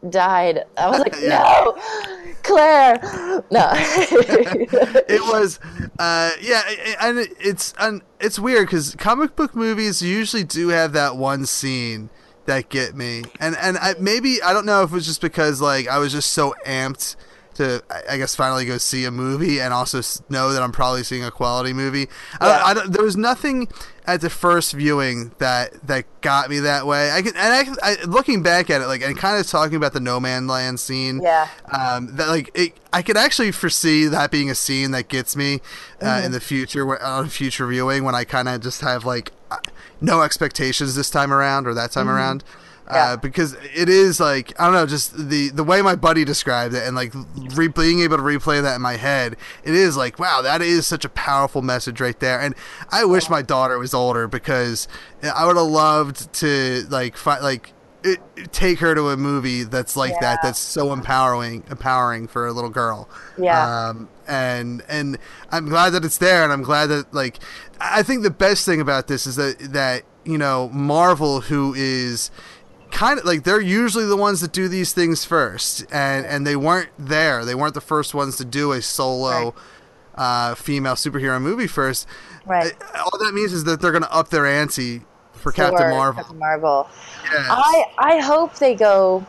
died 0.09 0.65
i 0.77 0.89
was 0.89 0.99
like 1.01 1.15
Yeah. 1.21 1.39
no 1.65 1.77
Claire. 2.43 2.99
No. 3.51 3.71
it 3.75 5.21
was 5.33 5.61
uh 5.99 6.31
yeah 6.41 6.63
and 7.01 7.19
it- 7.19 7.35
it's 7.39 7.75
and 7.79 8.03
it's 8.19 8.39
weird 8.39 8.67
because 8.67 8.95
comic 8.97 9.37
book 9.37 9.55
movies 9.55 10.01
usually 10.03 10.45
do 10.45 10.69
have 10.69 10.93
that 10.93 11.17
one 11.17 11.47
scene 11.47 12.11
that 12.47 12.69
get 12.69 12.95
me 12.97 13.23
and 13.39 13.57
and 13.59 13.77
I, 13.79 13.95
maybe 14.01 14.43
i 14.43 14.53
don't 14.53 14.67
know 14.67 14.83
if 14.83 14.91
it 14.91 14.95
was 14.95 15.07
just 15.07 15.21
because 15.21 15.61
like 15.61 15.87
i 15.89 15.99
was 15.99 16.13
just 16.13 16.33
so 16.33 16.55
amped 16.67 17.15
to 17.55 17.83
I- 17.91 18.03
i 18.15 18.17
guess 18.19 18.35
finally 18.35 18.65
go 18.65 18.79
see 18.79 19.05
a 19.05 19.11
movie 19.11 19.61
and 19.61 19.73
also 19.75 20.01
know 20.29 20.53
that 20.53 20.63
i'm 20.63 20.73
probably 20.73 21.03
seeing 21.03 21.25
a 21.25 21.31
quality 21.31 21.73
movie 21.73 22.09
Yeah. 22.41 22.63
I 22.65 22.75
don't 22.75 22.93
there 22.93 23.03
was 23.05 23.17
nothing 23.17 23.69
at 24.07 24.21
the 24.23 24.31
first 24.31 24.73
viewing 24.73 25.33
that 25.39 25.75
that 25.87 26.05
got 26.21 26.51
me 26.51 26.59
that 26.61 26.87
way 26.87 27.11
i 27.13 27.23
can 27.23 27.37
and 27.37 27.77
I, 27.83 27.93
I 27.93 28.05
looking 28.05 28.43
back 28.43 28.71
at 28.71 28.81
it 28.81 28.87
like 28.87 29.03
and 29.03 29.17
kind 29.17 29.39
of 29.41 29.47
talking 29.47 29.77
about 29.77 29.93
the 29.93 30.01
no 30.01 30.19
man 30.21 30.47
land 30.47 30.81
scene 30.81 31.21
Yeah. 31.23 31.49
um, 31.71 32.17
that 32.17 32.29
like 32.29 32.51
it, 32.55 32.73
I 32.93 33.03
could 33.03 33.17
actually 33.17 33.53
foresee 33.53 34.07
that 34.07 34.31
being 34.33 34.51
a 34.51 34.55
scene 34.55 34.91
that 34.93 35.09
gets 35.09 35.37
me 35.37 35.61
uh, 36.01 36.07
Mm-hmm. 36.07 36.27
in 36.27 36.33
the 36.33 36.41
future 36.41 37.01
on 37.03 37.29
future 37.29 37.67
viewing 37.67 38.03
when 38.05 38.15
I 38.17 38.25
kind 38.25 38.49
of 38.49 38.61
just 38.63 38.81
have 38.81 39.05
like 39.05 39.31
uh, 39.51 39.59
no 40.01 40.23
expectations 40.23 40.95
this 40.97 41.09
time 41.11 41.33
around 41.33 41.67
or 41.69 41.75
that 41.75 41.93
time 41.93 42.09
around. 42.09 42.43
Uh. 42.91 42.95
Yeah. 42.95 43.17
because 43.17 43.57
it 43.75 43.89
is 43.89 44.19
like 44.21 44.53
I 44.61 44.65
don't 44.65 44.75
know, 44.75 44.87
just 44.87 45.17
the 45.29 45.51
the 45.51 45.65
way 45.65 45.81
my 45.83 45.95
buddy 45.97 46.25
described 46.25 46.75
it, 46.75 46.85
and 46.87 46.97
like 46.97 47.13
re- 47.55 47.69
being 47.69 48.01
able 48.01 48.17
to 48.17 48.23
replay 48.23 48.61
that 48.63 48.77
in 48.77 48.83
my 48.83 48.97
head, 48.97 49.37
it 49.65 49.75
is 49.75 49.97
like 49.97 50.19
wow, 50.19 50.43
that 50.43 50.61
is 50.63 50.87
such 50.87 51.05
a 51.05 51.09
powerful 51.11 51.63
message 51.63 52.01
right 52.01 52.19
there. 52.21 52.41
And 52.41 52.55
I 52.91 53.05
wish 53.05 53.31
my 53.31 53.43
daughter 53.43 53.79
was 53.79 53.95
older 53.95 54.27
because 54.29 54.89
I 55.23 55.47
would 55.47 55.57
have 55.57 55.67
loved 55.67 56.33
to 56.35 56.85
like 56.91 57.25
like 57.27 57.73
it, 58.03 58.19
take 58.53 58.79
her 58.79 58.95
to 58.95 59.11
a 59.11 59.17
movie 59.17 59.63
that's 59.63 59.95
like 59.95 60.19
that 60.21 60.39
that's 60.43 60.59
so 60.59 60.91
empowering 60.93 61.65
empowering 61.71 62.27
for 62.29 62.47
a 62.47 62.53
little 62.53 62.71
girl 62.71 63.11
Yeah. 63.37 63.89
um 63.91 64.09
and 64.27 64.83
and 64.89 65.19
i'm 65.53 65.69
glad 65.69 65.91
that 65.91 66.03
it's 66.03 66.17
there 66.17 66.43
and 66.43 66.51
i'm 66.51 66.63
glad 66.63 66.87
that 66.87 67.13
like 67.13 67.41
i 67.79 68.03
think 68.03 68.23
the 68.23 68.31
best 68.31 68.65
thing 68.65 68.81
about 68.81 69.07
this 69.07 69.27
is 69.27 69.37
that 69.37 69.59
that 69.75 70.05
you 70.25 70.39
know 70.39 70.71
marvel 70.71 71.43
who 71.43 71.75
is 71.77 72.31
kind 72.91 73.19
of 73.19 73.25
like 73.25 73.45
they're 73.45 73.61
usually 73.61 74.07
the 74.07 74.17
ones 74.17 74.41
that 74.41 74.53
do 74.53 74.69
these 74.69 74.93
things 74.93 75.25
first 75.25 75.85
and 75.93 76.27
and 76.27 76.47
they 76.47 76.57
weren't 76.57 76.91
there 76.99 77.45
they 77.45 77.55
weren't 77.55 77.75
the 77.75 77.81
first 77.81 78.15
ones 78.15 78.37
to 78.37 78.45
do 78.45 78.73
a 78.73 78.83
solo 78.83 79.55
uh 80.17 80.55
female 80.55 80.95
superhero 80.95 81.41
movie 81.41 81.67
first 81.67 82.07
Right. 82.47 82.73
Uh, 82.95 83.03
all 83.05 83.19
that 83.19 83.33
means 83.35 83.53
is 83.53 83.65
that 83.65 83.81
they're 83.81 83.93
going 83.93 84.03
to 84.03 84.13
up 84.13 84.31
their 84.31 84.47
ante 84.47 85.03
for 85.35 85.53
captain 85.53 85.79
For 85.79 85.89
marvel 85.91 86.23
Captain 86.23 86.39
Marvel. 86.39 86.89
Yes. 87.25 87.47
I 87.49 87.85
I 87.99 88.19
hope 88.21 88.57
they 88.57 88.75
go. 88.75 89.25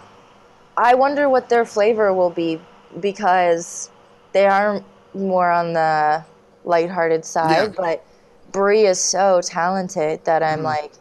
I 0.77 0.95
wonder 0.95 1.29
what 1.29 1.49
their 1.49 1.65
flavor 1.65 2.13
will 2.13 2.29
be 2.29 2.59
because 3.01 3.91
they 4.31 4.45
are 4.47 4.81
more 5.13 5.51
on 5.51 5.73
the 5.73 6.23
lighthearted 6.63 7.25
side, 7.25 7.51
Yeah. 7.51 7.73
but 7.77 8.05
Brie 8.51 8.85
is 8.85 8.99
so 8.99 9.41
talented 9.43 10.23
that. 10.25 10.41
I'm 10.41 10.63
like, 10.63 10.93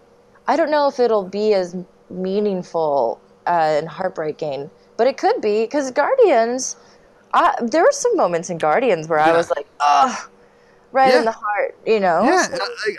I 0.48 0.56
don't 0.56 0.70
know 0.70 0.88
if 0.88 0.98
it'll 0.98 1.24
be 1.28 1.54
as 1.54 1.76
meaningful 2.10 3.20
uh, 3.46 3.50
and 3.78 3.88
heartbreaking, 3.88 4.70
but 4.96 5.06
it 5.06 5.16
could 5.16 5.40
be 5.40 5.64
because 5.64 5.90
Guardians. 5.90 6.76
I, 7.32 7.54
there 7.62 7.82
were 7.84 7.92
some 7.92 8.16
moments 8.16 8.50
in 8.50 8.58
Guardians 8.58 9.06
where 9.08 9.20
I 9.20 9.30
was 9.30 9.50
like, 9.50 9.66
ugh, 9.78 10.28
right 10.90 11.12
Yeah. 11.12 11.18
in 11.20 11.24
the 11.26 11.30
heart, 11.30 11.78
you 11.86 12.00
know? 12.00 12.24
Yeah, 12.24 12.46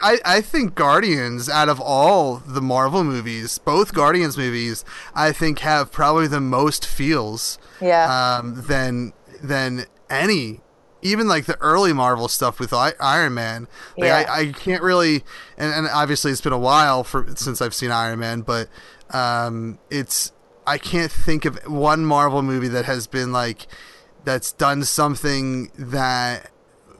I, 0.01 0.13
I 0.13 0.17
I 0.37 0.41
think 0.41 0.73
Guardians, 0.73 1.49
out 1.49 1.67
of 1.67 1.81
all 1.81 2.37
the 2.37 2.61
Marvel 2.61 3.03
movies, 3.03 3.57
both 3.57 3.93
Guardians 3.93 4.37
movies, 4.37 4.85
I 5.13 5.33
think 5.33 5.59
have 5.59 5.91
probably 5.91 6.27
the 6.27 6.39
most 6.39 6.85
feels 6.85 7.59
Yeah. 7.81 8.37
um, 8.39 8.63
than 8.67 9.11
than 9.43 9.85
any. 10.09 10.61
Even 11.03 11.27
like 11.27 11.45
the 11.45 11.57
early 11.61 11.91
Marvel 11.93 12.27
stuff 12.29 12.57
with 12.59 12.71
I- 12.71 12.93
Iron 13.01 13.33
Man, 13.33 13.67
like 13.97 14.07
Yeah. 14.07 14.25
I, 14.29 14.39
I 14.39 14.51
can't 14.53 14.83
really, 14.83 15.23
and, 15.57 15.73
and 15.73 15.87
obviously 15.87 16.31
it's 16.31 16.41
been 16.41 16.53
a 16.53 16.59
while 16.59 17.03
for 17.03 17.25
since 17.35 17.59
I've 17.61 17.73
seen 17.73 17.91
Iron 17.91 18.19
Man, 18.19 18.41
but 18.41 18.69
um, 19.13 19.79
it's 19.89 20.31
I 20.67 20.77
can't 20.77 21.11
think 21.11 21.45
of 21.45 21.57
one 21.65 22.05
Marvel 22.05 22.41
movie 22.41 22.67
that 22.69 22.85
has 22.85 23.07
been 23.07 23.31
like 23.31 23.67
that's 24.23 24.51
done 24.51 24.83
something 24.83 25.71
that 25.77 26.51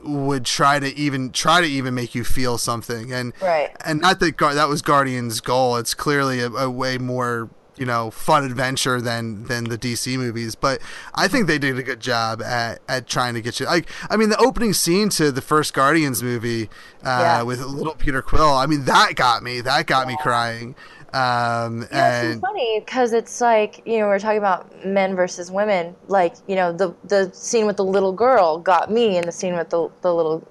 would 0.04 0.46
try 0.46 0.80
to 0.80 0.88
even 0.98 1.32
try 1.32 1.62
to 1.62 1.68
even 1.68 1.94
make 1.94 2.16
you 2.16 2.24
feel 2.24 2.58
something. 2.58 3.14
And 3.14 3.34
Right. 3.42 3.70
and 3.86 4.02
not 4.02 4.20
that 4.20 4.36
Gar- 4.38 4.56
that 4.56 4.68
was 4.68 4.82
Guardian's 4.82 5.40
goal. 5.42 5.78
It's 5.78 5.94
clearly 5.94 6.40
a, 6.40 6.48
a 6.50 6.70
way 6.70 6.98
more 6.98 7.50
you 7.78 7.86
know 7.86 8.12
fun 8.12 8.44
adventure 8.44 9.00
than 9.00 9.44
than 9.46 9.66
the 9.66 9.78
DC 9.78 10.18
movies. 10.18 10.56
But 10.56 10.82
I 11.14 11.28
think 11.28 11.46
they 11.46 11.60
did 11.60 11.78
a 11.78 11.84
good 11.84 12.00
job 12.00 12.42
at 12.42 12.80
at 12.90 13.08
trying 13.08 13.36
to 13.36 13.42
get 13.42 13.60
you 13.60 13.68
like 13.68 13.88
I 14.10 14.18
mean 14.18 14.30
the 14.30 14.38
opening 14.38 14.74
scene 14.74 15.10
to 15.10 15.32
the 15.32 15.42
first 15.42 15.74
Guardians 15.76 16.24
movie 16.24 16.64
uh, 17.04 17.20
Yeah. 17.22 17.42
with 17.44 17.62
little 17.62 17.94
Peter 17.96 18.24
Quill 18.24 18.54
I 18.56 18.66
mean 18.66 18.86
that 18.86 19.14
got 19.16 19.44
me 19.44 19.62
that 19.62 19.86
got 19.86 20.08
me 20.08 20.18
crying 20.20 20.76
um 21.14 21.88
Yeah, 21.92 22.22
it's 22.24 22.42
so 22.42 22.48
funny 22.48 22.80
because 22.80 23.14
it's 23.14 23.42
like 23.42 23.82
you 23.86 24.00
know 24.00 24.08
we're 24.08 24.20
talking 24.20 24.38
about 24.38 24.86
men 24.86 25.16
versus 25.16 25.52
women. 25.52 25.96
Like 26.08 26.36
you 26.48 26.56
know 26.56 26.72
the 26.72 26.96
the 27.04 27.32
scene 27.34 27.66
with 27.66 27.78
the 27.78 27.86
little 27.86 28.14
girl 28.14 28.58
got 28.60 28.92
me, 28.92 29.18
and 29.18 29.28
the 29.28 29.32
scene 29.32 29.56
with 29.56 29.70
the 29.70 29.90
the 30.02 30.14
little 30.14 30.48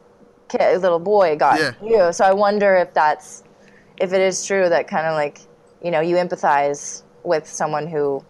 kid, 0.49 0.81
little 0.83 0.99
boy 0.99 1.37
got 1.37 1.59
Yeah. 1.59 1.73
you. 1.83 2.13
So 2.13 2.25
I 2.25 2.33
wonder 2.33 2.75
if 2.77 2.93
that's 2.93 3.43
if 3.99 4.13
it 4.13 4.21
is 4.21 4.45
true 4.45 4.69
that 4.69 4.89
kind 4.89 5.07
of 5.07 5.15
like 5.15 5.41
you 5.83 5.91
know 5.91 6.01
you 6.01 6.17
empathize 6.17 7.03
with 7.25 7.47
someone 7.47 7.87
who 7.87 8.25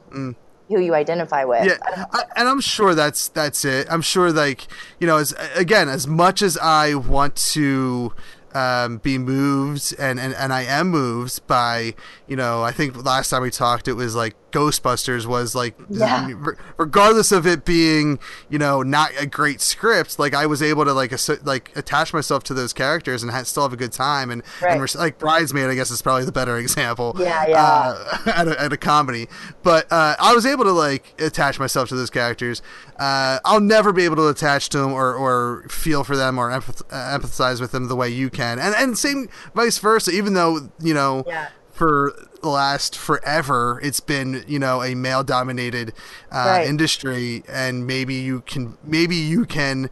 who 0.69 0.81
you 0.81 0.94
identify 0.94 1.44
with. 1.44 1.62
Mm. 1.62 1.66
Yeah, 1.66 2.05
I, 2.12 2.23
and 2.36 2.48
I'm 2.48 2.61
sure 2.61 2.94
that's 2.94 3.28
that's 3.28 3.65
it. 3.65 3.89
I'm 3.90 4.02
sure, 4.02 4.32
like 4.32 4.69
you 5.01 5.07
know, 5.07 5.16
as 5.16 5.35
again, 5.55 5.89
as 5.89 6.07
much 6.07 6.43
as 6.43 6.57
I 6.59 6.94
want 6.94 7.35
to 7.55 8.12
um, 8.55 8.98
be 8.98 9.18
moved, 9.18 9.94
and, 9.98 10.18
and 10.20 10.35
and 10.35 10.52
I 10.52 10.62
am 10.62 10.89
moved 10.89 11.47
by 11.47 11.94
you 12.27 12.36
know, 12.36 12.62
I 12.62 12.72
think 12.72 13.05
last 13.05 13.31
time 13.31 13.43
we 13.43 13.51
talked, 13.51 13.89
it 13.89 13.94
was 13.94 14.14
like 14.14 14.35
Ghostbusters 14.52 15.27
was 15.27 15.55
like, 15.55 15.74
Yeah. 15.89 16.28
regardless 16.77 17.32
of 17.32 17.47
it 17.47 17.64
being 17.64 18.18
you 18.48 18.59
know 18.59 18.82
not 18.82 19.10
a 19.18 19.27
great 19.27 19.60
script, 19.60 20.18
like 20.18 20.35
I 20.35 20.47
was 20.47 20.62
able 20.62 20.85
to 20.85 20.93
like 20.93 21.12
asso- 21.12 21.39
like 21.44 21.70
attach 21.77 22.12
myself 22.12 22.43
to 22.44 22.55
those 22.55 22.72
characters 22.72 23.22
and 23.22 23.31
ha- 23.32 23.43
still 23.44 23.62
have 23.64 23.72
a 23.72 23.77
good 23.77 23.93
time, 23.93 24.31
and 24.31 24.43
Right. 24.62 24.72
and 24.72 24.81
res- 24.82 24.94
like 24.97 25.18
Bridesmaid, 25.18 25.68
I 25.70 25.74
guess 25.74 25.90
is 25.90 26.02
probably 26.02 26.24
the 26.24 26.32
better 26.32 26.56
example. 26.64 27.16
Yeah, 27.18 27.47
yeah. 27.47 27.62
Uh, 27.64 28.18
at, 28.35 28.48
a, 28.48 28.60
at 28.60 28.72
a 28.72 28.77
comedy. 28.77 29.28
But 29.62 29.90
uh, 29.93 30.16
I 30.20 30.35
was 30.35 30.47
able 30.47 30.64
to 30.64 30.72
like 30.72 31.14
attach 31.20 31.59
myself 31.59 31.89
to 31.90 31.94
those 31.97 32.10
characters. 32.10 32.62
Uh, 32.98 33.39
I'll 33.44 33.60
never 33.60 33.93
be 33.93 34.05
able 34.05 34.16
to 34.16 34.28
attach 34.28 34.68
to 34.70 34.78
them 34.78 34.93
or, 34.93 35.14
or 35.14 35.64
feel 35.68 36.05
for 36.05 36.16
them 36.16 36.39
or 36.39 36.51
empath- 36.51 36.82
uh, 36.90 37.18
empathize 37.18 37.60
with 37.60 37.72
them 37.72 37.89
the 37.89 37.97
way 37.97 38.09
you 38.10 38.31
can, 38.31 38.59
and 38.59 38.74
and 38.74 38.98
same 38.98 39.28
vice 39.55 39.78
versa. 39.78 40.10
Even 40.10 40.35
though 40.35 40.70
you 40.81 40.94
know. 40.94 41.24
Yeah. 41.27 41.48
For 41.72 42.12
last 42.43 42.97
forever, 42.97 43.81
it's 43.83 44.01
been 44.01 44.45
you 44.47 44.59
know 44.59 44.83
a 44.83 44.95
male 44.95 45.23
dominated 45.23 45.93
uh, 46.33 46.45
Right. 46.59 46.67
industry, 46.67 47.43
and 47.49 47.87
maybe 47.87 48.15
you 48.15 48.41
can 48.43 48.77
maybe 48.85 49.17
you 49.17 49.45
can 49.45 49.91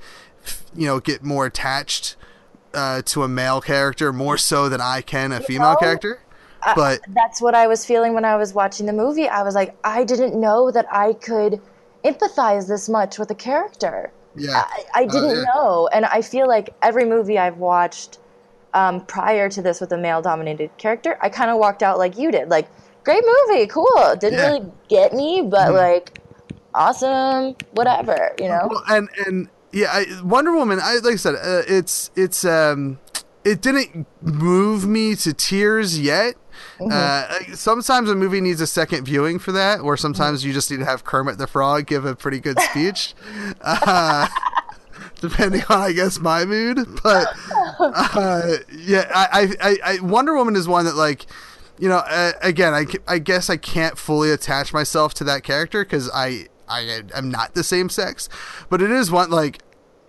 you 0.75 0.87
know 0.87 1.01
get 1.01 1.23
more 1.23 1.47
attached 1.47 2.17
uh, 2.75 3.03
to 3.03 3.23
a 3.23 3.29
male 3.29 3.61
character 3.61 4.13
more 4.13 4.37
so 4.39 4.69
than 4.69 4.81
I 4.81 5.01
can 5.03 5.33
a 5.33 5.41
female 5.41 5.73
know, 5.73 5.77
character. 5.77 6.21
But 6.75 7.01
that's 7.09 7.41
what 7.41 7.55
I 7.55 7.67
was 7.67 7.85
feeling 7.85 8.15
when 8.15 8.25
I 8.25 8.37
was 8.37 8.53
watching 8.53 8.87
the 8.87 8.93
movie. 8.93 9.29
I 9.29 9.43
was 9.43 9.55
like, 9.55 9.77
I 9.85 10.05
didn't 10.05 10.39
know 10.39 10.71
that 10.73 10.87
I 10.93 11.13
could 11.15 11.61
empathize 12.05 12.69
this 12.69 12.89
much 12.89 13.19
with 13.19 13.31
a 13.31 13.35
character. 13.35 14.11
Yeah. 14.37 14.65
I, 14.67 14.85
I 14.95 15.03
Oh, 15.05 15.09
didn't 15.09 15.37
yeah. 15.37 15.45
know. 15.55 15.89
And 15.93 16.05
I 16.05 16.21
feel 16.21 16.47
like 16.49 16.75
every 16.83 17.05
movie 17.05 17.39
I've 17.39 17.59
watched 17.59 18.19
um, 18.75 19.01
prior 19.07 19.49
to 19.51 19.63
this 19.63 19.81
with 19.81 19.93
a 19.93 19.99
male 19.99 20.23
dominated 20.23 20.71
character, 20.79 21.19
I 21.21 21.29
kind 21.29 21.51
of 21.51 21.59
walked 21.59 21.83
out 21.83 21.99
like 21.99 22.19
you 22.19 22.31
did. 22.31 22.49
Like, 22.51 22.69
great 23.05 23.23
movie, 23.49 23.67
cool. 23.67 24.17
Didn't 24.21 24.39
Yeah. 24.39 24.47
really 24.49 24.73
get 24.89 25.13
me, 25.15 25.43
but 25.43 25.69
Mhm. 25.69 25.75
like, 25.75 26.21
awesome, 26.75 27.57
whatever, 27.73 28.33
you 28.39 28.49
know? 28.49 28.69
Well, 28.71 28.83
and 28.89 29.09
and 29.27 29.49
yeah, 29.73 29.89
I, 29.93 30.07
Wonder 30.23 30.53
Woman. 30.53 30.79
I 30.83 30.99
like 31.03 31.15
I 31.15 31.17
said, 31.17 31.35
uh, 31.35 31.63
it's 31.67 32.11
it's 32.17 32.45
um, 32.45 32.99
it 33.45 33.61
didn't 33.61 34.07
move 34.23 34.87
me 34.87 35.15
to 35.17 35.33
tears 35.33 35.99
yet. 35.99 36.35
Mm-hmm. 36.81 36.91
Uh, 37.53 37.55
sometimes 37.55 38.11
a 38.11 38.15
movie 38.15 38.41
needs 38.41 38.61
a 38.61 38.67
second 38.67 39.05
viewing 39.05 39.39
for 39.39 39.53
that, 39.53 39.81
or 39.81 39.97
sometimes 39.97 40.45
you 40.45 40.53
just 40.53 40.71
need 40.71 40.79
to 40.79 40.85
have 40.85 41.05
Kermit 41.05 41.39
the 41.39 41.47
Frog 41.47 41.87
give 41.87 42.05
a 42.05 42.15
pretty 42.17 42.41
good 42.41 42.59
speech. 42.61 43.15
uh, 43.61 44.27
depending 45.21 45.63
on, 45.69 45.81
I 45.81 45.93
guess, 45.93 46.19
my 46.19 46.45
mood. 46.45 46.87
But 47.03 47.29
uh, 47.79 48.57
yeah, 48.73 49.11
I, 49.15 49.55
I, 49.61 49.77
I, 49.85 50.01
Wonder 50.01 50.35
Woman 50.35 50.57
is 50.57 50.69
one 50.69 50.85
that 50.85 50.97
like. 50.97 51.27
You 51.81 51.89
know, 51.89 51.99
uh, 51.99 52.33
again, 52.43 52.75
I, 52.75 52.87
I 53.07 53.21
guess 53.21 53.49
I 53.49 53.57
can't 53.57 53.97
fully 53.97 54.33
attach 54.33 54.73
myself 54.73 55.15
to 55.15 55.25
that 55.25 55.45
character 55.45 55.85
because 55.85 56.11
I 56.13 56.49
I 56.69 57.03
am 57.15 57.31
not 57.31 57.55
the 57.55 57.63
same 57.63 57.89
sex, 57.89 58.29
but 58.69 58.83
it 58.83 58.91
is 58.91 59.13
one 59.13 59.31
like 59.31 59.61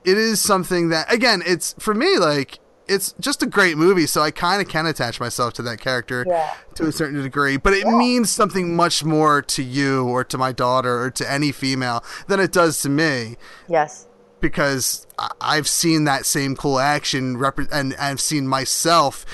it 0.04 0.18
is 0.18 0.42
something 0.42 0.90
that 0.90 1.14
again 1.14 1.44
it's 1.46 1.76
for 1.78 1.94
me 1.94 2.18
like 2.18 2.58
it's 2.88 3.14
just 3.20 3.44
a 3.44 3.46
great 3.46 3.78
movie. 3.78 4.08
So 4.08 4.22
I 4.22 4.32
kind 4.32 4.64
of 4.64 4.68
can 4.68 4.88
attach 4.88 5.20
myself 5.20 5.54
to 5.54 5.62
that 5.62 5.80
character 5.80 6.26
Yeah. 6.28 6.56
to 6.74 6.88
a 6.88 6.92
certain 6.92 7.22
degree. 7.22 7.58
But 7.58 7.74
it 7.74 7.86
means 7.86 8.32
something 8.32 8.76
much 8.76 9.04
more 9.04 9.44
to 9.44 9.62
you 9.62 10.08
or 10.08 10.24
to 10.24 10.40
my 10.40 10.52
daughter 10.52 11.04
or 11.04 11.12
to 11.12 11.32
any 11.32 11.52
female 11.52 12.04
than 12.26 12.40
it 12.40 12.52
does 12.52 12.82
to 12.82 12.90
me 12.90 13.38
Yes. 13.68 14.08
Because 14.42 15.06
I've 15.42 15.68
seen 15.68 16.04
that 16.06 16.26
same 16.26 16.56
cool 16.56 16.80
action 16.80 17.38
repre- 17.38 17.70
and 17.72 17.96
I've 18.00 18.22
seen 18.22 18.48
myself 18.48 19.26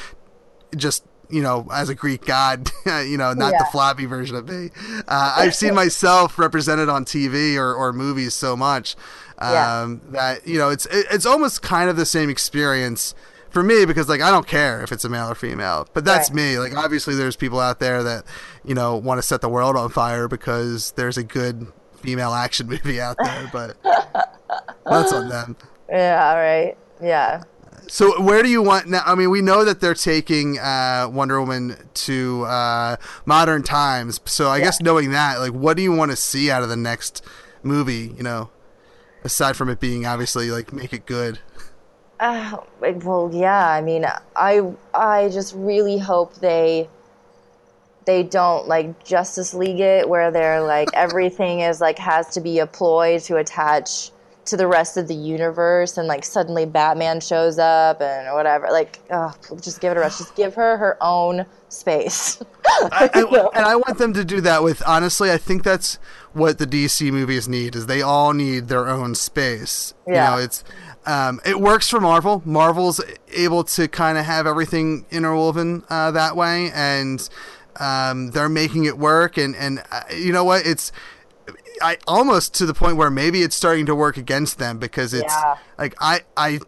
just 0.75 1.05
you 1.29 1.41
know 1.41 1.67
as 1.73 1.89
a 1.89 1.95
Greek 1.95 2.25
god, 2.25 2.69
you 2.85 3.17
know, 3.17 3.33
not 3.33 3.51
the 3.51 3.63
Yeah. 3.65 3.71
floppy 3.71 4.05
version 4.05 4.35
of 4.35 4.47
me. 4.49 4.69
Uh, 5.07 5.33
I've 5.37 5.55
seen 5.55 5.73
myself 5.73 6.37
represented 6.37 6.89
on 6.89 7.05
TV 7.05 7.55
or, 7.55 7.73
or 7.73 7.91
movies 7.93 8.33
so 8.33 8.55
much 8.55 8.95
Yeah. 9.41 9.81
um, 9.81 10.01
that 10.11 10.47
you 10.47 10.57
know 10.59 10.69
it's 10.69 10.85
it's 10.91 11.25
almost 11.25 11.61
kind 11.61 11.89
of 11.89 11.95
the 11.97 12.05
same 12.05 12.29
experience. 12.29 13.15
For 13.51 13.63
me, 13.63 13.85
because 13.85 14.09
like 14.09 14.19
I 14.19 14.31
don't 14.31 14.45
care 14.47 14.81
if 14.83 14.91
it's 14.91 15.05
a 15.05 15.09
male 15.09 15.31
or 15.31 15.35
female, 15.35 15.87
but 15.93 16.03
that's 16.03 16.29
Right. 16.29 16.35
me. 16.35 16.59
Like 16.59 16.75
obviously, 16.75 17.15
there's 17.15 17.37
people 17.37 17.61
out 17.61 17.79
there 17.79 18.03
that 18.03 18.25
you 18.65 18.75
know 18.75 18.97
want 18.97 19.17
to 19.17 19.21
set 19.21 19.39
the 19.39 19.47
world 19.47 19.77
on 19.77 19.89
fire 19.91 20.27
because 20.27 20.91
there's 20.97 21.17
a 21.17 21.23
good 21.23 21.67
female 22.05 22.33
action 22.33 22.67
movie 22.67 23.01
out 23.01 23.17
there, 23.17 23.49
but 23.53 23.77
that's 24.85 25.11
on 25.11 25.29
them. 25.29 25.55
Yeah. 25.89 26.35
Right. 26.35 26.77
Yeah. 27.01 27.43
So 27.87 28.19
where 28.21 28.41
do 28.41 28.49
you 28.49 28.61
want 28.61 28.87
now? 28.87 29.01
I 29.05 29.15
mean, 29.15 29.29
we 29.29 29.41
know 29.41 29.63
that 29.63 29.79
they're 29.79 29.93
taking 29.93 30.57
uh, 30.57 31.07
Wonder 31.11 31.39
Woman 31.39 31.75
to 31.93 32.43
uh, 32.45 32.97
modern 33.25 33.63
times. 33.63 34.19
So 34.25 34.49
I 34.49 34.59
guess 34.59 34.81
knowing 34.81 35.11
that, 35.11 35.39
like, 35.39 35.51
what 35.51 35.77
do 35.77 35.83
you 35.83 35.91
want 35.91 36.11
to 36.11 36.17
see 36.17 36.49
out 36.49 36.63
of 36.63 36.69
the 36.69 36.75
next 36.75 37.23
movie? 37.61 38.13
You 38.17 38.23
know, 38.23 38.49
aside 39.23 39.55
from 39.55 39.69
it 39.69 39.79
being 39.79 40.05
obviously 40.05 40.51
like 40.51 40.73
make 40.73 40.93
it 40.93 41.05
good. 41.05 41.39
Uh, 42.19 42.57
well, 42.79 43.29
yeah. 43.33 43.69
I 43.69 43.81
mean, 43.81 44.05
I 44.35 44.73
I 44.93 45.29
just 45.29 45.53
really 45.55 45.97
hope 45.97 46.35
they 46.35 46.89
they 48.05 48.23
don't 48.23 48.67
like 48.67 49.03
Justice 49.03 49.53
League 49.53 49.79
it, 49.79 50.07
where 50.07 50.31
they're 50.31 50.61
like 50.61 50.89
everything 50.93 51.61
is 51.61 51.81
like 51.81 51.97
has 51.99 52.29
to 52.29 52.41
be 52.41 52.59
a 52.59 52.67
ploy 52.67 53.19
to 53.19 53.37
attach 53.37 54.11
to 54.45 54.55
the 54.55 54.67
rest 54.67 54.95
of 54.95 55.07
the 55.07 55.15
universe, 55.15 55.97
and 55.97 56.07
like 56.07 56.23
suddenly 56.23 56.65
Batman 56.65 57.19
shows 57.19 57.57
up 57.57 57.99
and 58.01 58.33
whatever. 58.35 58.67
Like, 58.71 58.99
oh, 59.11 59.33
just 59.59 59.81
give 59.81 59.91
it 59.91 59.97
a 59.97 59.99
rest. 59.99 60.19
Just 60.19 60.35
give 60.35 60.53
her 60.53 60.77
her 60.77 60.97
own 61.01 61.45
space. 61.69 62.41
I, 62.91 63.09
I- 63.13 63.49
and 63.55 63.65
I 63.65 63.75
want 63.75 63.97
them 63.97 64.13
to 64.13 64.23
do 64.23 64.41
that 64.41 64.63
with 64.63 64.83
honestly. 64.85 65.31
I 65.31 65.37
think 65.37 65.63
that's 65.63 65.95
what 66.33 66.59
the 66.59 66.67
DC 66.67 67.11
movies 67.11 67.47
need. 67.47 67.75
Is 67.75 67.87
they 67.87 68.01
all 68.01 68.33
need 68.33 68.67
their 68.67 68.87
own 68.87 69.15
space. 69.15 69.93
Yeah. 70.07 70.13
You 70.13 70.37
know, 70.37 70.43
it's 70.43 70.63
um, 71.05 71.41
it 71.45 71.59
works 71.59 71.89
for 71.89 71.99
Marvel. 71.99 72.41
Marvel's 72.45 73.01
able 73.33 73.63
to 73.63 73.87
kind 73.87 74.17
of 74.17 74.25
have 74.25 74.45
everything 74.47 75.05
interwoven 75.11 75.83
uh, 75.89 76.11
that 76.11 76.35
way, 76.35 76.71
and 76.73 77.27
um, 77.79 78.31
they're 78.31 78.49
making 78.49 78.85
it 78.85 78.97
work. 78.97 79.37
And 79.37 79.55
and 79.55 79.83
uh, 79.91 80.01
you 80.15 80.31
know 80.31 80.43
what? 80.43 80.65
It's 80.65 80.91
I 81.81 81.97
almost 82.07 82.53
to 82.55 82.65
the 82.65 82.73
point 82.73 82.97
where 82.97 83.09
maybe 83.11 83.41
it's 83.41 83.55
starting 83.55 83.85
to 83.87 83.95
work 83.95 84.17
against 84.17 84.57
them 84.59 84.77
because 84.79 85.13
it's 85.13 85.33
Yeah. 85.33 85.57
like 85.77 85.95
I 85.99 86.21
I. 86.37 86.59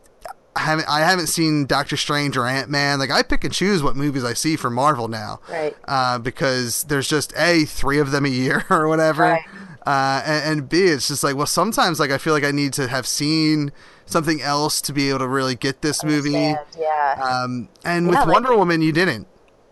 Haven't 0.56 0.90
I 0.90 1.02
haven't 1.02 1.28
seen 1.28 1.68
Doctor 1.68 1.96
Strange 1.96 2.36
or 2.36 2.48
Ant 2.48 2.68
Man. 2.68 2.98
Like 2.98 3.12
I 3.12 3.22
pick 3.22 3.44
and 3.44 3.54
choose 3.54 3.84
what 3.84 3.96
movies 3.96 4.24
I 4.24 4.34
see 4.34 4.56
for 4.56 4.72
Marvel 4.72 5.08
now 5.08 5.40
right. 5.48 5.76
uh, 5.88 6.18
because 6.18 6.82
there's 6.86 7.08
just 7.08 7.32
a 7.38 7.66
three 7.66 8.00
of 8.00 8.10
them 8.10 8.26
a 8.26 8.30
year 8.30 8.66
or 8.72 8.88
whatever, 8.88 9.22
Right. 9.22 9.44
uh, 9.86 10.24
and, 10.26 10.62
and 10.62 10.68
b 10.70 10.86
it's 10.86 11.10
just 11.10 11.24
like 11.24 11.36
well 11.36 11.46
sometimes 11.46 12.00
like 12.00 12.10
I 12.10 12.18
feel 12.18 12.34
like 12.34 12.44
I 12.44 12.50
need 12.50 12.74
to 12.74 12.88
have 12.88 13.06
seen 13.06 13.72
something 14.08 14.42
else 14.42 14.82
to 14.82 14.94
be 14.94 15.10
able 15.10 15.20
to 15.20 15.28
really 15.28 15.54
get 15.54 15.84
this 15.84 16.04
movie. 16.04 16.32
Yeah. 16.32 17.14
Um, 17.22 17.70
and 17.86 18.06
Yeah, 18.08 18.10
with 18.10 18.20
like- 18.22 18.28
Wonder 18.34 18.58
Woman, 18.58 18.82
you 18.82 18.92
didn't. 18.92 19.28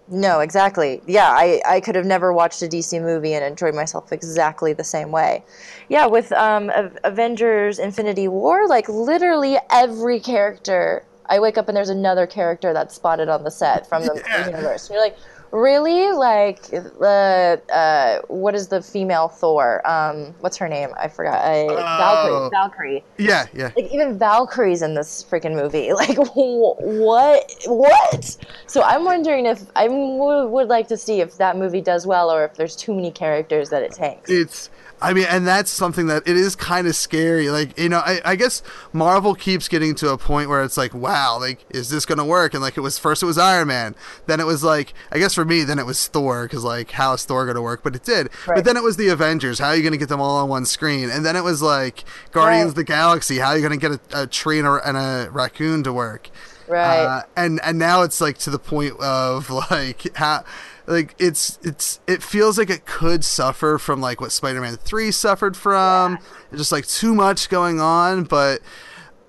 No, 0.07 0.39
exactly. 0.39 1.01
Yeah, 1.07 1.29
I, 1.29 1.61
I 1.65 1.79
could 1.79 1.95
have 1.95 2.05
never 2.05 2.31
watched 2.31 2.61
a 2.61 2.67
DC 2.67 3.01
movie 3.01 3.33
and 3.33 3.43
enjoyed 3.43 3.73
myself 3.73 4.11
exactly 4.11 4.71
the 4.71 4.83
same 4.83 5.11
way. 5.11 5.43
Yeah, 5.89 6.05
with 6.05 6.31
um, 6.33 6.69
Av- 6.69 6.97
Avengers 7.03 7.79
Infinity 7.79 8.27
War, 8.27 8.67
like 8.67 8.87
literally 8.87 9.57
every 9.71 10.19
character, 10.19 11.03
I 11.27 11.39
wake 11.39 11.57
up 11.57 11.67
and 11.67 11.75
there's 11.75 11.89
another 11.89 12.27
character 12.27 12.71
that's 12.71 12.93
spotted 12.93 13.29
on 13.29 13.43
the 13.43 13.51
set 13.51 13.87
from 13.87 14.03
the 14.03 14.21
Yeah. 14.29 14.45
universe. 14.45 14.87
And 14.89 14.93
you're 14.93 15.03
like, 15.03 15.17
really? 15.51 16.11
Like, 16.11 16.61
the, 16.63 17.61
uh, 17.73 18.25
what 18.27 18.55
is 18.55 18.67
the 18.67 18.81
female 18.81 19.27
Thor? 19.27 19.85
Um, 19.89 20.33
what's 20.39 20.57
her 20.57 20.67
name? 20.67 20.89
I 20.99 21.07
forgot. 21.07 21.35
I, 21.43 21.65
Oh. 21.67 22.49
Valkyrie. 22.49 22.49
Valkyrie 22.49 23.03
Yeah, 23.17 23.45
yeah. 23.53 23.71
like 23.75 23.91
even 23.91 24.17
Valkyrie's 24.19 24.81
in 24.81 24.93
this 24.95 25.23
freaking 25.29 25.55
movie. 25.55 25.91
Like 25.95 26.17
wh- 26.17 26.77
what? 26.79 27.51
What? 27.67 28.37
So 28.67 28.81
I'm 28.81 29.05
wondering 29.05 29.45
if 29.45 29.63
I 29.75 29.87
w- 29.87 30.47
would 30.47 30.67
like 30.67 30.87
to 30.89 30.97
see 30.97 31.21
if 31.21 31.37
that 31.37 31.57
movie 31.57 31.81
does 31.81 32.05
well 32.05 32.29
or 32.31 32.43
if 32.43 32.55
there's 32.55 32.75
too 32.75 32.93
many 32.93 33.11
characters 33.11 33.69
that 33.69 33.81
it 33.83 33.91
tanks. 33.93 34.29
It's 34.29 34.69
I 35.01 35.13
mean, 35.13 35.25
and 35.29 35.45
that's 35.45 35.69
something 35.69 36.07
that 36.07 36.27
it 36.27 36.37
is 36.37 36.55
kind 36.55 36.87
of 36.87 36.95
scary. 36.95 37.49
Like, 37.49 37.77
you 37.77 37.89
know, 37.89 37.99
I, 37.99 38.21
I 38.23 38.35
guess 38.35 38.63
Marvel 38.93 39.35
keeps 39.35 39.67
getting 39.67 39.93
to 39.95 40.09
a 40.11 40.17
point 40.17 40.49
where 40.49 40.63
it's 40.63 40.77
like, 40.77 40.93
wow, 40.93 41.37
like, 41.39 41.65
is 41.69 41.89
this 41.89 42.05
going 42.05 42.17
to 42.17 42.23
work? 42.25 42.53
And 42.53 42.63
like, 42.63 42.77
it 42.77 42.81
was 42.81 42.97
first 42.97 43.21
it 43.21 43.25
was 43.25 43.37
Iron 43.37 43.67
Man, 43.67 43.95
then 44.25 44.39
it 44.39 44.45
was 44.45 44.63
like, 44.63 44.93
I 45.11 45.19
guess 45.19 45.33
for 45.33 45.43
me, 45.45 45.63
then 45.63 45.79
it 45.79 45.85
was 45.85 46.07
Thor, 46.07 46.43
because 46.43 46.63
like, 46.63 46.91
how 46.91 47.13
is 47.13 47.25
Thor 47.25 47.45
going 47.45 47.55
to 47.55 47.61
work? 47.61 47.83
But 47.83 47.95
it 47.95 48.03
did. 48.03 48.29
Right. 48.47 48.55
But 48.55 48.65
then 48.65 48.77
it 48.77 48.83
was 48.83 48.97
the 48.97 49.09
Avengers. 49.09 49.59
How 49.59 49.67
are 49.69 49.75
you 49.75 49.81
going 49.83 49.91
to 49.91 49.97
get 49.99 50.09
them 50.09 50.21
all 50.21 50.37
on 50.37 50.49
one 50.49 50.65
screen? 50.65 51.09
And 51.09 51.25
then 51.25 51.35
it 51.35 51.43
was 51.43 51.61
like 51.61 52.03
Guardians 52.31 52.63
Right. 52.63 52.69
of 52.69 52.75
the 52.75 52.83
Galaxy. 52.85 53.37
How 53.37 53.49
are 53.49 53.57
you 53.57 53.67
going 53.67 53.79
to 53.79 53.89
get 53.89 53.99
a, 54.13 54.23
a 54.23 54.27
tree 54.27 54.59
and 54.59 54.67
a, 54.67 54.87
and 54.87 54.97
a 54.97 55.29
raccoon 55.31 55.83
to 55.83 55.91
work? 55.93 56.29
Right. 56.67 57.03
Uh, 57.03 57.21
and 57.35 57.59
and 57.63 57.77
now 57.77 58.01
it's 58.01 58.19
like 58.19 58.39
to 58.39 58.49
the 58.49 58.57
point 58.57 58.99
of 58.99 59.49
like 59.71 60.15
how 60.17 60.43
like 60.87 61.15
it's 61.17 61.59
it's 61.63 61.99
it 62.07 62.21
feels 62.21 62.57
like 62.57 62.69
it 62.69 62.85
could 62.85 63.23
suffer 63.23 63.77
from 63.77 64.01
like 64.01 64.21
what 64.21 64.31
Spider-Man 64.31 64.77
3 64.77 65.11
suffered 65.11 65.57
from 65.57 66.17
just 66.53 66.71
like 66.71 66.87
too 66.87 67.15
much 67.15 67.49
going 67.49 67.79
on 67.79 68.23
but 68.23 68.61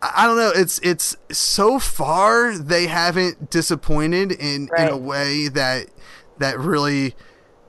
I 0.02 0.26
don't 0.26 0.36
know 0.36 0.52
it's 0.54 0.78
it's 0.80 1.16
so 1.30 1.78
far 1.78 2.56
they 2.56 2.86
haven't 2.86 3.50
disappointed 3.50 4.32
in 4.32 4.68
in 4.76 4.88
a 4.88 4.96
way 4.96 5.48
that 5.48 5.86
that 6.38 6.58
really 6.58 7.14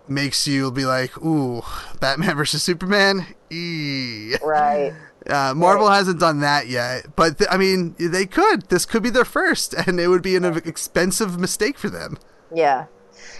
makes 0.07 0.47
you 0.47 0.71
be 0.71 0.85
like 0.85 1.17
ooh 1.21 1.61
Batman 1.99 2.35
versus 2.35 2.63
Superman 2.63 3.25
Eee. 3.51 4.35
right. 4.43 4.93
Uh, 5.29 5.53
Marvel 5.53 5.89
hasn't 5.89 6.21
done 6.21 6.39
that 6.39 6.67
yet, 6.67 7.05
but 7.17 7.37
th- 7.37 7.49
I 7.51 7.57
mean, 7.57 7.95
they 7.99 8.25
could. 8.25 8.69
This 8.69 8.85
could 8.85 9.03
be 9.03 9.09
their 9.09 9.25
first, 9.25 9.73
and 9.85 9.99
it 9.99 10.07
would 10.07 10.21
be 10.21 10.37
an 10.37 10.45
expensive 10.45 11.37
mistake 11.37 11.77
for 11.77 11.89
them. 11.89 12.17
Yeah. 12.53 12.85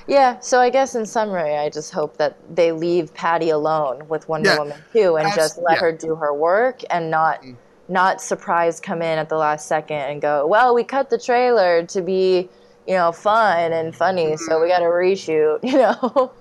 Yeah, 0.07 0.39
so 0.39 0.59
I 0.59 0.69
guess 0.69 0.95
in 0.95 1.05
summary, 1.05 1.55
I 1.55 1.69
just 1.69 1.91
hope 1.91 2.17
that 2.17 2.37
they 2.55 2.71
leave 2.71 3.13
Patty 3.13 3.49
alone 3.49 4.07
with 4.07 4.27
Wonder 4.29 4.51
Yeah. 4.51 4.59
Woman 4.59 4.77
2 4.93 5.17
and 5.17 5.33
just 5.35 5.57
let 5.57 5.75
yeah. 5.75 5.81
her 5.81 5.91
do 5.91 6.15
her 6.15 6.33
work 6.33 6.81
and 6.89 7.11
not 7.11 7.41
mm. 7.43 7.55
not 7.89 8.21
surprise 8.21 8.79
come 8.79 9.01
in 9.01 9.19
at 9.19 9.27
the 9.27 9.37
last 9.37 9.67
second 9.67 9.97
and 9.97 10.21
go, 10.21 10.47
"Well, 10.47 10.73
we 10.73 10.83
cut 10.83 11.09
the 11.09 11.17
trailer 11.17 11.85
to 11.87 12.01
be, 12.01 12.49
you 12.87 12.93
know, 12.93 13.11
fun 13.11 13.73
and 13.73 13.93
funny, 13.93 14.37
so 14.37 14.61
we 14.61 14.69
mm-hmm. 14.69 14.69
got 14.69 14.79
to 14.79 14.85
reshoot," 14.85 15.59
you 15.63 15.77
know. 15.77 16.31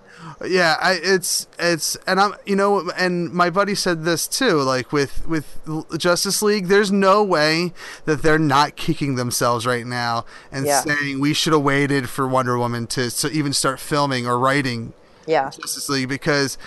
Yeah, 0.44 0.76
I, 0.80 0.98
it's 1.02 1.46
it's, 1.58 1.96
and 2.06 2.18
I'm, 2.20 2.34
you 2.44 2.56
know, 2.56 2.90
and 2.96 3.32
my 3.32 3.48
buddy 3.50 3.74
said 3.74 4.04
this 4.04 4.26
too. 4.28 4.60
Like 4.62 4.92
with 4.92 5.26
with 5.26 5.58
Justice 5.98 6.42
League, 6.42 6.66
there's 6.66 6.92
no 6.92 7.22
way 7.22 7.72
that 8.04 8.22
they're 8.22 8.38
not 8.38 8.76
kicking 8.76 9.14
themselves 9.16 9.66
right 9.66 9.86
now 9.86 10.24
and 10.52 10.66
Yeah. 10.66 10.80
saying 10.80 11.20
we 11.20 11.32
should 11.32 11.52
have 11.52 11.62
waited 11.62 12.08
for 12.08 12.26
Wonder 12.28 12.58
Woman 12.58 12.86
to 12.88 13.10
to 13.10 13.30
even 13.30 13.52
start 13.52 13.80
filming 13.80 14.26
or 14.26 14.38
writing 14.38 14.92
yeah. 15.26 15.50
Justice 15.50 15.88
League 15.88 16.08
because 16.08 16.58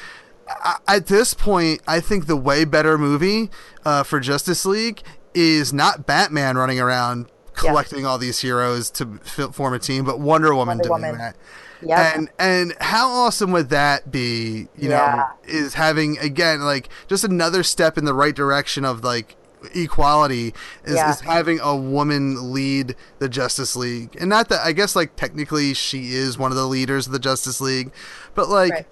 I, 0.48 0.78
at 0.88 1.07
this 1.07 1.34
point, 1.34 1.82
I 1.88 1.99
think 1.99 2.26
the 2.28 2.36
way 2.38 2.66
better 2.66 2.98
movie 2.98 3.52
uh, 3.86 4.03
for 4.03 4.20
Justice 4.20 4.66
League 4.66 5.02
is 5.36 5.72
not 5.72 6.06
Batman 6.07 6.57
running 6.57 6.80
around 6.80 7.28
Yeah. 7.64 7.70
collecting 7.70 8.06
all 8.06 8.18
these 8.18 8.40
heroes 8.40 8.90
to 8.91 9.20
f- 9.24 9.53
form 9.53 9.74
a 9.76 9.80
team, 9.80 10.06
but 10.06 10.20
Wonder 10.20 10.56
Woman 10.56 10.80
Wonder 10.80 10.84
doing 10.90 11.02
Woman. 11.03 11.18
that. 11.20 11.36
Yep. 11.81 12.15
And 12.18 12.30
and 12.39 12.73
how 12.81 13.10
awesome 13.10 13.51
would 13.51 13.69
that 13.69 14.11
be? 14.11 14.68
You 14.77 14.89
know, 14.89 15.26
is 15.45 15.76
having 15.76 16.18
again 16.19 16.61
like 16.61 16.89
just 17.07 17.23
another 17.23 17.64
step 17.64 17.97
in 17.97 18.06
the 18.06 18.14
right 18.14 18.35
direction 18.35 18.84
of 18.85 19.03
like 19.03 19.35
equality 19.73 20.53
is, 20.85 20.95
Yeah. 20.95 21.11
is 21.11 21.19
having 21.22 21.60
a 21.61 21.76
woman 21.76 22.53
lead 22.53 22.95
the 23.19 23.30
Justice 23.30 23.76
League, 23.76 24.15
and 24.19 24.30
not 24.30 24.49
that 24.49 24.65
I 24.65 24.72
guess 24.72 24.95
like 24.95 25.15
technically 25.15 25.73
she 25.73 26.14
is 26.14 26.38
one 26.38 26.51
of 26.51 26.57
the 26.57 26.65
leaders 26.68 27.07
of 27.07 27.14
the 27.14 27.19
Justice 27.19 27.60
League, 27.61 27.91
but 28.35 28.49
like 28.49 28.72
Right. 28.72 28.88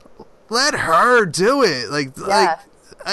let 0.50 0.74
her 0.76 1.26
do 1.26 1.64
it. 1.64 1.90
Like 1.90 2.12
Yeah. 2.18 2.26
like 2.28 2.60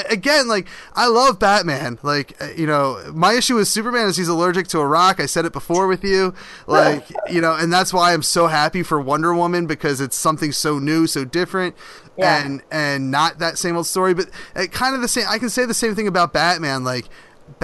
again 0.08 0.48
like 0.48 0.66
I 0.94 1.08
love 1.08 1.38
Batman. 1.38 1.98
Like 2.02 2.40
uh, 2.40 2.48
you 2.56 2.66
know 2.66 3.12
my 3.14 3.34
issue 3.34 3.56
with 3.56 3.68
Superman 3.68 4.08
is 4.08 4.16
he's 4.16 4.28
allergic 4.28 4.68
to 4.68 4.80
a 4.80 4.86
rock. 4.86 5.20
I 5.20 5.26
said 5.26 5.44
it 5.44 5.52
before 5.52 5.86
with 5.86 6.04
you. 6.04 6.34
Like 6.66 7.06
you 7.30 7.40
know, 7.40 7.54
and 7.54 7.72
that's 7.72 7.92
why 7.92 8.12
I'm 8.12 8.22
so 8.22 8.46
happy 8.46 8.82
for 8.82 9.00
Wonder 9.00 9.34
Woman 9.34 9.66
because 9.66 10.00
it's 10.00 10.16
something 10.16 10.52
so 10.52 10.78
new, 10.78 11.06
so 11.06 11.24
different. 11.24 11.74
Yeah. 12.16 12.44
And 12.44 12.62
and 12.70 13.10
not 13.10 13.38
that 13.38 13.58
same 13.58 13.76
old 13.76 13.86
story, 13.86 14.14
but 14.14 14.30
uh, 14.54 14.66
kind 14.66 14.94
of 14.94 15.00
the 15.00 15.08
same. 15.08 15.26
I 15.28 15.38
can 15.38 15.50
say 15.50 15.66
the 15.66 15.74
same 15.74 15.94
thing 15.94 16.06
about 16.06 16.32
Batman. 16.32 16.84
Like 16.84 17.06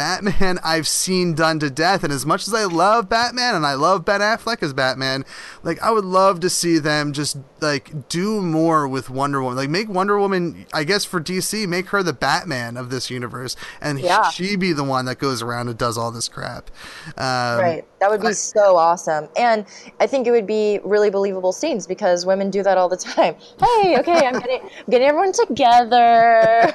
Batman 0.01 0.59
I've 0.65 0.89
seen 0.89 1.35
done 1.35 1.59
to 1.59 1.69
death. 1.69 2.03
And 2.05 2.11
as 2.11 2.25
much 2.25 2.49
as 2.49 2.55
I 2.55 2.65
love 2.65 3.11
Batman 3.11 3.55
and 3.55 3.67
I 3.67 3.75
love 3.75 4.07
Ben 4.07 4.23
Affleck 4.23 4.63
as 4.63 4.73
Batman, 4.73 5.27
like 5.63 5.79
I 5.83 5.91
would 5.91 6.07
love 6.07 6.41
to 6.41 6.49
see 6.49 6.79
them 6.79 7.13
just 7.13 7.37
like 7.61 8.09
do 8.09 8.41
more 8.41 8.89
with 8.89 9.11
Wonder 9.11 9.43
Woman. 9.43 9.59
Like 9.59 9.69
make 9.69 9.91
Wonder 9.91 10.19
Woman, 10.19 10.65
I 10.73 10.85
guess 10.85 11.05
for 11.05 11.21
DC, 11.21 11.69
make 11.69 11.89
her 11.89 12.03
the 12.03 12.15
Batman 12.15 12.79
of 12.79 12.89
this 12.89 13.11
universe, 13.11 13.57
and 13.79 14.01
Yeah. 14.01 14.31
she 14.31 14.57
be 14.57 14.73
the 14.73 14.85
one 14.85 15.05
that 15.05 15.19
goes 15.19 15.43
around 15.43 15.69
and 15.69 15.77
does 15.77 15.99
all 15.99 16.11
this 16.11 16.29
crap. 16.31 16.71
Um, 17.19 17.59
Right. 17.61 17.85
That 18.01 18.11
would 18.11 18.23
be 18.23 18.33
so 18.33 18.77
awesome. 18.77 19.29
And 19.37 19.67
I 20.01 20.07
think 20.07 20.27
it 20.27 20.31
would 20.31 20.47
be 20.47 20.81
really 20.85 21.11
believable 21.11 21.53
scenes 21.53 21.87
because 21.87 22.25
women 22.25 22.51
do 22.51 22.63
that 22.63 22.79
all 22.79 22.89
the 22.89 22.97
time. 22.97 23.37
Hey, 23.61 23.99
okay, 23.99 24.27
I'm 24.27 24.41
getting 24.41 24.63
I'm 24.63 24.85
getting 24.89 25.07
everyone 25.07 25.33
together. 25.33 26.73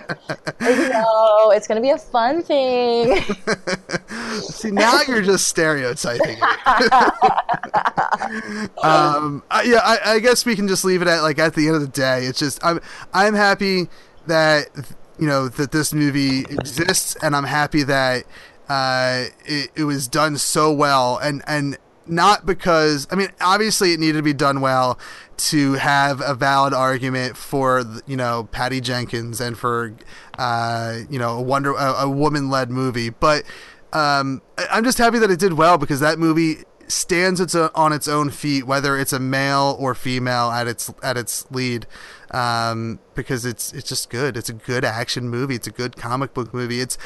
you 0.62 0.90
know, 0.90 1.52
it's 1.52 1.68
gonna 1.68 1.82
be 1.82 1.90
a 1.90 1.98
fun 1.98 2.44
thing. 2.44 3.22
See, 4.42 4.70
now 4.70 5.02
you're 5.08 5.24
just 5.24 5.48
stereotyping 5.48 6.38
it. 6.38 6.42
um, 8.84 9.42
I, 9.50 9.64
yeah, 9.64 9.80
I, 9.84 10.00
I 10.06 10.20
guess 10.20 10.46
we 10.46 10.56
can 10.56 10.68
just 10.68 10.86
leave 10.86 11.02
it 11.02 11.08
at 11.08 11.22
like 11.22 11.40
at 11.40 11.56
the 11.56 11.66
end 11.68 11.76
of 11.76 11.82
the 11.82 11.88
day. 11.88 12.26
It's 12.26 12.38
just 12.38 12.64
I'm 12.64 12.80
I'm 13.14 13.34
happy 13.34 13.90
that 14.28 14.68
you 15.18 15.26
know 15.26 15.48
that 15.48 15.72
this 15.72 15.92
movie 15.92 16.42
exists, 16.42 17.18
and 17.24 17.36
I'm 17.36 17.46
happy 17.46 17.82
that 17.84 18.26
uh, 18.70 19.26
it, 19.46 19.72
it 19.76 19.84
was 19.84 20.08
done 20.08 20.38
so 20.38 20.72
well, 20.72 21.18
and 21.18 21.44
and 21.48 21.78
not 22.08 22.46
because 22.46 23.08
I 23.10 23.16
mean 23.16 23.30
obviously 23.42 23.92
it 23.92 24.00
needed 24.00 24.18
to 24.18 24.24
be 24.24 24.34
done 24.34 24.62
well 24.62 25.00
to 25.38 25.74
have 25.74 26.22
a 26.22 26.36
valid 26.36 26.74
argument 26.74 27.36
for 27.36 27.84
you 28.06 28.16
know 28.16 28.48
Patty 28.52 28.82
Jenkins 28.82 29.42
and 29.42 29.58
for 29.58 29.94
uh, 30.38 31.00
you 31.10 31.20
know 31.20 31.38
a 31.38 31.42
wonder 31.42 31.74
a, 31.74 31.94
a 32.04 32.10
woman 32.10 32.50
led 32.50 32.70
movie, 32.70 33.10
but 33.10 33.44
um, 33.94 34.42
I'm 34.70 34.84
just 34.84 34.98
happy 34.98 35.20
that 35.20 35.32
it 35.32 35.40
did 35.40 35.54
well 35.54 35.78
because 35.78 36.00
that 36.02 36.20
movie 36.20 36.64
stands 36.88 37.40
its 37.40 37.56
o- 37.56 37.72
on 37.74 37.94
its 37.94 38.08
own 38.08 38.30
feet, 38.30 38.68
whether 38.68 38.98
it's 38.98 39.14
a 39.14 39.20
male 39.20 39.76
or 39.80 39.96
female 39.96 40.52
at 40.52 40.68
its 40.68 40.94
at 41.02 41.18
its 41.18 41.50
lead, 41.52 41.88
um, 42.32 43.00
because 43.14 43.46
it's 43.46 43.74
it's 43.74 43.88
just 43.88 44.10
good. 44.10 44.38
It's 44.38 44.50
a 44.50 44.54
good 44.54 44.84
action 44.86 45.30
movie. 45.30 45.56
It's 45.56 45.68
a 45.68 45.72
good 45.72 45.96
comic 45.96 46.34
book 46.34 46.54
movie. 46.54 46.82
It's 46.82 46.98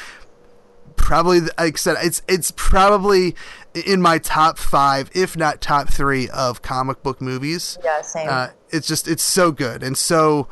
probably 1.00 1.40
like 1.40 1.52
I 1.58 1.70
said, 1.72 1.96
it's 2.02 2.22
it's 2.28 2.52
probably 2.52 3.34
in 3.74 4.00
my 4.00 4.18
top 4.18 4.58
five, 4.58 5.10
if 5.14 5.36
not 5.36 5.60
top 5.60 5.88
three, 5.88 6.28
of 6.28 6.62
comic 6.62 7.02
book 7.02 7.20
movies. 7.20 7.78
Yeah, 7.84 8.02
same. 8.02 8.28
Uh, 8.28 8.48
it's 8.72 8.86
just 8.86 9.08
it's 9.08 9.22
so 9.22 9.52
good 9.52 9.82
and 9.82 9.96
so 9.96 10.48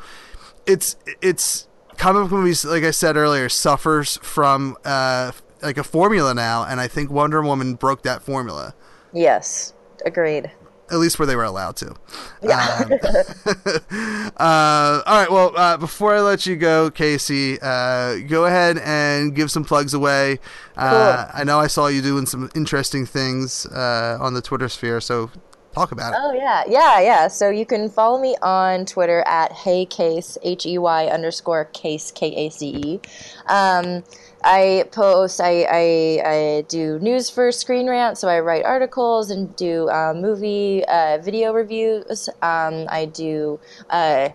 it's 0.65 0.95
it's 1.21 1.67
comic 1.97 2.23
book 2.23 2.31
movies 2.31 2.63
like 2.65 2.83
I 2.83 2.91
said 2.91 3.17
earlier 3.17 3.49
suffers 3.49 4.17
from 4.17 4.77
uh 4.85 5.31
like 5.61 5.77
a 5.77 5.83
formula 5.83 6.33
now 6.33 6.63
and 6.63 6.79
I 6.79 6.87
think 6.87 7.09
Wonder 7.09 7.41
Woman 7.41 7.75
broke 7.75 8.03
that 8.03 8.21
formula 8.21 8.73
yes. 9.13 9.73
Agreed. 10.05 10.51
At 10.91 10.97
least 10.97 11.19
where 11.19 11.25
they 11.25 11.35
were 11.35 11.43
allowed 11.43 11.75
to. 11.77 11.95
Yeah. 12.41 12.83
Um, 12.85 12.93
uh, 14.37 15.01
all 15.05 15.19
right. 15.19 15.31
Well, 15.31 15.55
uh, 15.55 15.77
before 15.77 16.15
I 16.15 16.21
let 16.21 16.45
you 16.45 16.55
go, 16.55 16.89
Casey, 16.91 17.59
uh, 17.61 18.17
go 18.27 18.45
ahead 18.45 18.77
and 18.79 19.35
give 19.35 19.51
some 19.51 19.63
plugs 19.63 19.93
away. 19.93 20.39
Uh, 20.75 21.29
I 21.33 21.43
know 21.43 21.59
I 21.59 21.67
saw 21.67 21.87
you 21.87 22.01
doing 22.01 22.25
some 22.25 22.49
interesting 22.55 23.05
things 23.05 23.65
uh, 23.65 24.17
on 24.19 24.33
the 24.33 24.41
Twitter 24.41 24.69
sphere, 24.69 25.01
so 25.01 25.29
talk 25.73 25.91
about 25.91 26.13
it. 26.13 26.19
Oh 26.21 26.33
yeah, 26.33 26.63
yeah, 26.67 26.99
yeah. 26.99 27.27
So 27.27 27.49
you 27.49 27.65
can 27.65 27.89
follow 27.89 28.19
me 28.19 28.35
on 28.41 28.85
Twitter 28.85 29.23
at 29.27 29.51
heycase 29.51 30.37
h 30.43 30.65
e 30.65 30.77
y 30.77 31.07
underscore 31.07 31.65
case 31.65 32.11
k 32.11 32.33
a 32.35 32.49
c 32.49 32.67
e. 32.67 32.99
Um, 33.47 34.03
I 34.43 34.85
post, 34.91 35.41
I, 35.41 35.63
I 35.69 36.21
I 36.25 36.65
do 36.67 36.97
news 36.99 37.29
for 37.29 37.51
Screen 37.51 37.89
Rant, 37.89 38.17
so 38.17 38.27
I 38.27 38.39
write 38.39 38.63
articles 38.63 39.31
and 39.31 39.53
do 39.55 39.89
uh, 39.89 40.13
movie 40.15 40.83
uh, 40.87 41.17
video 41.21 41.51
reviews. 41.51 42.29
Um, 42.41 42.85
I 42.89 43.09
do. 43.11 43.59
Uh, 43.89 44.29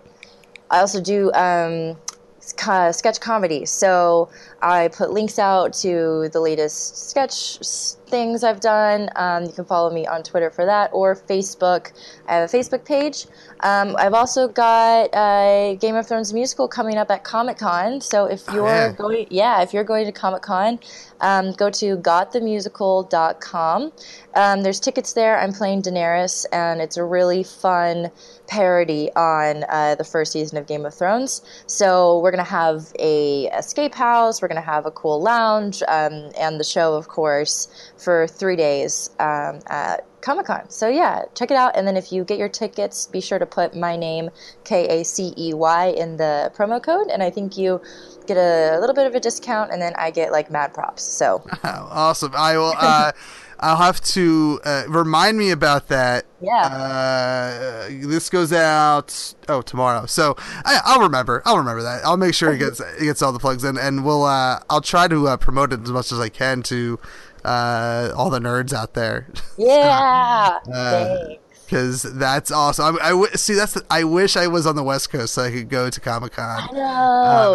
I 0.69 0.79
also 0.79 1.01
do 1.01 1.31
um, 1.33 1.97
sketch 2.39 3.19
comedy. 3.19 3.65
So 3.65 4.29
I 4.65 4.87
put 4.87 5.11
links 5.11 5.37
out 5.37 5.73
to 5.73 6.27
the 6.33 6.39
latest 6.39 7.09
sketch 7.11 7.59
things 8.07 8.43
I've 8.43 8.59
done. 8.59 9.09
Um, 9.15 9.43
you 9.43 9.51
can 9.51 9.65
follow 9.65 9.93
me 9.93 10.07
on 10.07 10.23
Twitter 10.23 10.49
for 10.49 10.65
that 10.65 10.89
or 10.91 11.15
Facebook. 11.15 11.91
I 12.27 12.35
have 12.35 12.51
a 12.51 12.57
Facebook 12.57 12.83
page. 12.83 13.27
Um, 13.59 13.95
I've 13.97 14.15
also 14.15 14.47
got 14.47 15.09
a 15.13 15.77
Game 15.79 15.95
of 15.95 16.07
Thrones 16.07 16.33
musical 16.33 16.67
coming 16.67 16.97
up 16.97 17.11
at 17.11 17.23
Comic 17.23 17.59
Con. 17.59 18.01
So 18.01 18.25
if 18.25 18.43
you're 18.51 18.67
yeah. 18.67 18.91
going, 18.91 19.27
yeah, 19.29 19.61
if 19.61 19.71
you're 19.71 19.83
going 19.83 20.07
to 20.07 20.11
Comic 20.11 20.41
Con, 20.41 20.79
um, 21.21 21.53
go 21.53 21.69
to 21.69 21.97
gotthemusical.com. 21.97 23.91
Um, 24.35 24.63
there's 24.63 24.79
tickets 24.79 25.13
there. 25.13 25.39
I'm 25.39 25.53
playing 25.53 25.83
Daenerys, 25.83 26.45
and 26.51 26.81
it's 26.81 26.97
a 26.97 27.03
really 27.03 27.43
fun 27.43 28.11
parody 28.47 29.09
on 29.15 29.63
uh, 29.69 29.95
the 29.95 30.03
first 30.03 30.33
season 30.33 30.57
of 30.57 30.67
Game 30.67 30.85
of 30.85 30.93
Thrones. 30.93 31.41
So 31.67 32.19
we're 32.19 32.31
gonna 32.31 32.43
have 32.43 32.91
a 32.99 33.45
escape 33.57 33.95
house. 33.95 34.41
We're 34.41 34.49
gonna 34.49 34.54
have 34.61 34.85
a 34.85 34.91
cool 34.91 35.21
lounge, 35.21 35.81
um, 35.87 36.31
and 36.39 36.59
the 36.59 36.63
show, 36.63 36.95
of 36.95 37.07
course, 37.07 37.67
for 37.97 38.27
three 38.27 38.55
days 38.55 39.09
um, 39.19 39.59
at 39.67 40.05
Comic 40.21 40.47
Con. 40.47 40.69
So 40.69 40.87
yeah, 40.87 41.23
check 41.35 41.51
it 41.51 41.57
out. 41.57 41.77
And 41.77 41.87
then 41.87 41.95
if 41.95 42.11
you 42.11 42.23
get 42.23 42.39
your 42.39 42.49
tickets, 42.49 43.05
be 43.05 43.21
sure 43.21 43.37
to 43.37 43.45
put 43.45 43.75
my 43.75 43.95
name 43.95 44.31
K 44.63 45.01
A 45.01 45.05
C 45.05 45.33
E 45.37 45.53
Y 45.53 45.87
in 45.87 46.17
the 46.17 46.51
promo 46.55 46.81
code, 46.81 47.07
and 47.07 47.21
I 47.21 47.29
think 47.29 47.57
you 47.57 47.81
get 48.25 48.37
a 48.37 48.79
little 48.79 48.95
bit 48.95 49.05
of 49.05 49.13
a 49.13 49.19
discount, 49.19 49.71
and 49.71 49.81
then 49.81 49.93
I 49.97 50.11
get 50.11 50.31
like 50.31 50.49
mad 50.49 50.73
props. 50.73 51.03
So 51.03 51.43
Oh, 51.45 51.59
awesome. 51.91 52.33
I 52.35 52.57
will. 52.57 52.73
Uh, 52.77 53.11
I'll 53.65 53.77
have 53.77 53.99
to 54.01 54.59
uh, 54.63 54.83
remind 54.87 55.37
me 55.37 55.49
about 55.51 55.87
that. 55.87 56.25
Yeah. 56.41 56.53
Uh, 56.65 57.87
this 58.07 58.29
goes 58.29 58.53
out 58.53 59.33
oh 59.49 59.61
tomorrow, 59.61 60.05
so 60.05 60.35
I, 60.39 60.79
I'll 60.85 61.01
remember. 61.01 61.41
I'll 61.45 61.57
remember 61.57 61.81
that. 61.83 62.05
I'll 62.05 62.17
make 62.17 62.33
sure 62.35 62.53
it 62.53 62.59
gets 62.59 62.79
it 62.79 63.03
gets 63.03 63.21
all 63.21 63.31
the 63.31 63.39
plugs 63.39 63.63
in, 63.63 63.77
and 63.77 64.05
we'll. 64.05 64.23
Uh, 64.23 64.59
I'll 64.69 64.81
try 64.81 65.07
to 65.07 65.27
uh, 65.29 65.37
promote 65.37 65.73
it 65.73 65.81
as 65.81 65.89
much 65.91 66.11
as 66.11 66.19
I 66.19 66.29
can 66.29 66.61
to 66.63 66.99
uh, 67.43 68.11
all 68.15 68.29
the 68.29 68.39
nerds 68.39 68.73
out 68.73 68.93
there. 68.93 69.27
yeah, 69.57 70.59
Uh, 70.71 70.91
thanks. 71.27 71.41
Because 71.65 72.03
that's 72.03 72.51
awesome. 72.51 72.97
I, 73.01 73.07
I 73.07 73.09
w- 73.09 73.31
see. 73.33 73.55
That's 73.55 73.73
the, 73.73 73.83
I 73.89 74.03
wish 74.03 74.37
I 74.37 74.45
was 74.45 74.67
on 74.67 74.75
the 74.75 74.83
West 74.83 75.09
Coast 75.09 75.33
so 75.33 75.41
I 75.43 75.49
could 75.51 75.69
go 75.69 75.89
to 75.89 75.99
Comic 75.99 76.33
Con. 76.33 76.69
No, 76.73 76.79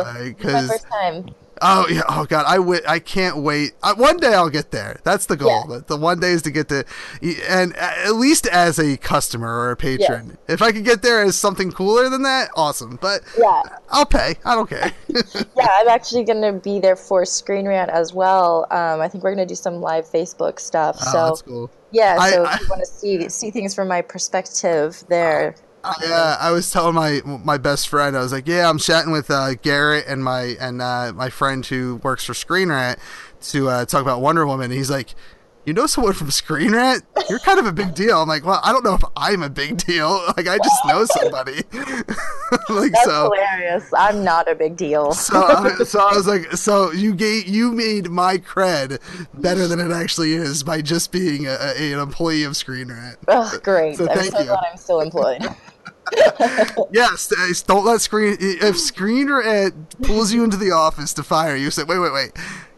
Uh, 0.05 0.15
it's 0.19 0.43
my 0.45 0.51
'cause- 0.51 0.69
first 0.71 0.87
time. 0.89 1.29
Oh 1.63 1.87
yeah! 1.91 2.03
Oh 2.09 2.25
god! 2.25 2.47
I 2.47 2.57
wi- 2.57 2.81
I 2.89 2.99
can't 2.99 3.37
wait. 3.39 3.73
Uh, 3.83 3.95
one 3.95 4.17
day 4.17 4.33
I'll 4.35 4.49
get 4.51 4.71
there. 4.71 4.99
That's 5.05 5.27
the 5.27 5.37
goal. 5.37 5.67
Yeah. 5.69 5.81
The, 5.87 5.97
one 5.97 6.19
day 6.21 6.31
is 6.31 6.43
to 6.43 6.51
get 6.51 6.69
to, 6.71 6.85
and 7.49 7.75
uh, 7.75 7.93
at 8.07 8.15
least 8.15 8.47
as 8.47 8.79
a 8.79 8.97
customer 8.97 9.49
or 9.49 9.71
a 9.73 9.77
patron. 9.77 10.39
If 10.49 10.63
I 10.63 10.73
could 10.73 10.85
get 10.85 11.03
there 11.03 11.23
as 11.23 11.37
something 11.37 11.71
cooler 11.71 12.09
than 12.09 12.23
that, 12.23 12.49
awesome. 12.57 12.99
But 13.01 13.21
Yeah. 13.39 13.63
I'll 13.91 14.07
pay. 14.07 14.37
I 14.45 14.55
don't 14.55 14.69
care. 14.71 14.93
Yeah, 15.57 15.69
I'm 15.75 15.89
actually 15.89 16.25
going 16.25 16.41
to 16.41 16.53
be 16.59 16.79
there 16.81 16.97
for 16.97 17.27
Screen 17.27 17.69
Rant 17.69 17.91
as 17.91 18.15
well. 18.15 18.67
Um, 18.71 19.01
I 19.03 19.09
think 19.09 19.23
we're 19.23 19.35
going 19.35 19.47
to 19.47 19.53
do 19.53 19.55
some 19.57 19.83
live 19.83 20.07
Facebook 20.07 20.59
stuff. 20.59 20.97
oh, 21.03 21.13
so 21.13 21.25
that's 21.27 21.43
cool. 21.43 21.71
yeah, 21.91 22.17
I- 22.19 22.31
so 22.31 22.45
I- 22.45 22.55
if 22.55 22.61
you 22.61 22.67
want 22.71 22.81
to 22.81 22.91
see 22.91 23.29
see 23.29 23.51
things 23.51 23.75
from 23.75 23.89
my 23.89 24.01
perspective 24.01 25.05
there. 25.09 25.55
Yeah, 26.03 26.37
I 26.39 26.51
was 26.51 26.71
telling 26.71 26.95
my 26.95 27.23
my 27.25 27.57
best 27.57 27.89
friend, 27.89 28.17
I 28.17 28.21
was 28.21 28.33
like, 28.33 28.47
"Yeah, 28.47 28.69
I'm 28.69 28.79
chatting 28.79 29.13
with 29.13 29.31
uh, 29.31 29.55
Garrett 29.55 30.05
and 30.07 30.23
my 30.23 30.57
and 30.61 30.83
uh, 30.83 31.13
my 31.15 31.31
friend 31.31 31.65
who 31.65 31.97
works 32.03 32.25
for 32.25 32.35
Screen 32.35 32.69
Rant 32.69 32.99
to 33.43 33.69
uh, 33.69 33.85
talk 33.87 34.03
about 34.03 34.21
Wonder 34.21 34.47
Woman." 34.47 34.65
And 34.67 34.75
he's 34.75 34.91
like, 34.91 35.15
"You 35.67 35.73
know 35.75 35.87
someone 35.87 36.13
from 36.15 36.31
Screen 36.31 36.73
Rant? 36.73 37.05
You're 37.29 37.39
kind 37.41 37.59
of 37.59 37.67
a 37.67 37.73
big 37.73 37.95
deal." 37.95 38.21
I'm 38.23 38.29
like, 38.29 38.45
"Well, 38.45 38.61
I 38.65 38.73
don't 38.73 38.85
know 38.85 38.95
if 38.95 39.03
I'm 39.17 39.43
a 39.43 39.51
big 39.51 39.77
deal. 39.79 40.23
Like, 40.37 40.49
I 40.49 40.59
just 40.59 40.85
know 40.87 41.05
somebody." 41.05 41.57
like 42.69 42.93
That's 42.93 43.05
so. 43.05 43.31
hilarious. 43.33 43.91
I'm 43.97 44.25
not 44.25 44.51
a 44.51 44.55
big 44.55 44.77
deal. 44.77 45.13
So, 45.13 45.43
I- 45.43 45.85
so 45.85 46.01
I 46.01 46.15
was 46.15 46.27
like, 46.27 46.53
so 46.53 46.93
you 46.93 47.15
gave 47.15 47.47
you 47.47 47.73
made 47.73 48.11
my 48.11 48.39
cred 48.39 48.99
better 49.35 49.67
than 49.69 49.81
it 49.81 49.91
actually 49.93 50.33
is 50.35 50.63
by 50.63 50.81
just 50.83 51.13
being 51.13 51.47
a, 51.47 51.51
a, 51.61 51.93
an 51.93 51.99
employee 52.01 52.45
of 52.45 52.57
Screen 52.57 52.89
Rant. 52.89 53.19
Oh, 53.29 53.59
great. 53.63 53.97
So 53.97 54.09
I'm 54.09 54.17
thank 54.19 54.33
so 54.33 54.39
you. 54.41 54.47
glad 54.47 54.61
I'm 54.71 54.77
still 54.79 55.01
employed. 55.01 55.43
Yes, 56.93 57.33
uh, 57.33 57.53
don't 57.67 57.85
let 57.85 58.01
screen 58.01 58.37
if 58.41 58.77
Screen 58.79 59.31
Rant 59.31 60.01
pulls 60.03 60.33
you 60.33 60.43
into 60.43 60.57
the 60.57 60.73
office 60.73 61.13
to 61.15 61.23
fire 61.23 61.55
you. 61.55 61.71
Say, 61.71 61.85
wait, 61.85 61.99
wait, 61.99 62.13
wait. 62.13 62.33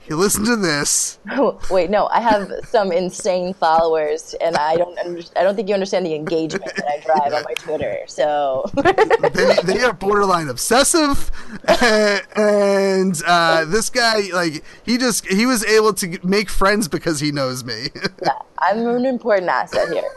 You 0.09 0.17
listen 0.17 0.45
to 0.47 0.57
this. 0.57 1.19
Wait, 1.71 1.89
no, 1.89 2.09
I 2.09 2.21
have 2.21 2.51
some 2.65 2.91
insane 2.91 3.55
followers, 3.55 4.35
and 4.41 4.57
I 4.57 4.77
don't 4.77 4.99
under- 4.99 5.23
I 5.37 5.43
don't 5.43 5.55
think 5.55 5.69
you 5.69 5.75
understand 5.75 6.05
the 6.05 6.15
engagement 6.15 6.65
that 6.77 6.87
I 6.87 7.01
drive 7.07 7.33
on 7.33 7.45
my 7.45 7.55
Twitter. 7.55 7.99
So 8.09 8.69
They, 8.75 9.55
they 9.75 9.81
are 9.83 9.93
borderline 9.93 10.49
obsessive, 10.49 11.31
and 12.37 13.23
uh, 13.27 13.65
this 13.67 13.91
guy, 13.91 14.23
like, 14.33 14.65
he 14.85 14.99
just 14.99 15.27
he 15.27 15.47
was 15.47 15.65
able 15.65 15.93
to 15.95 16.19
make 16.27 16.49
friends 16.51 16.89
because 16.89 17.21
he 17.21 17.31
knows 17.31 17.65
me. 17.65 17.87
yeah, 18.23 18.33
I'm 18.59 18.87
an 18.87 19.07
important 19.07 19.49
asset 19.49 19.89
here. 19.93 20.11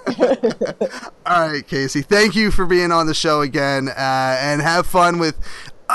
All 1.26 1.48
right, 1.49 1.66
Casey. 1.68 2.02
Thank 2.02 2.36
you 2.36 2.49
for 2.52 2.66
being 2.66 2.91
on 2.91 3.06
the 3.07 3.14
show 3.14 3.41
again, 3.41 3.90
uh, 3.90 3.94
and 4.40 4.62
have 4.62 4.88
fun 4.88 5.20
with. 5.20 5.38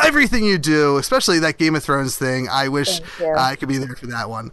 Everything 0.04 0.44
you 0.44 0.58
do, 0.58 0.96
especially 0.98 1.38
that 1.40 1.58
Game 1.58 1.74
of 1.74 1.82
Thrones 1.84 2.16
thing. 2.16 2.48
I 2.50 2.68
wish 2.68 3.00
uh, 3.20 3.34
I 3.36 3.56
could 3.56 3.68
be 3.68 3.78
there 3.78 3.94
for 3.96 4.06
that 4.08 4.28
one. 4.28 4.50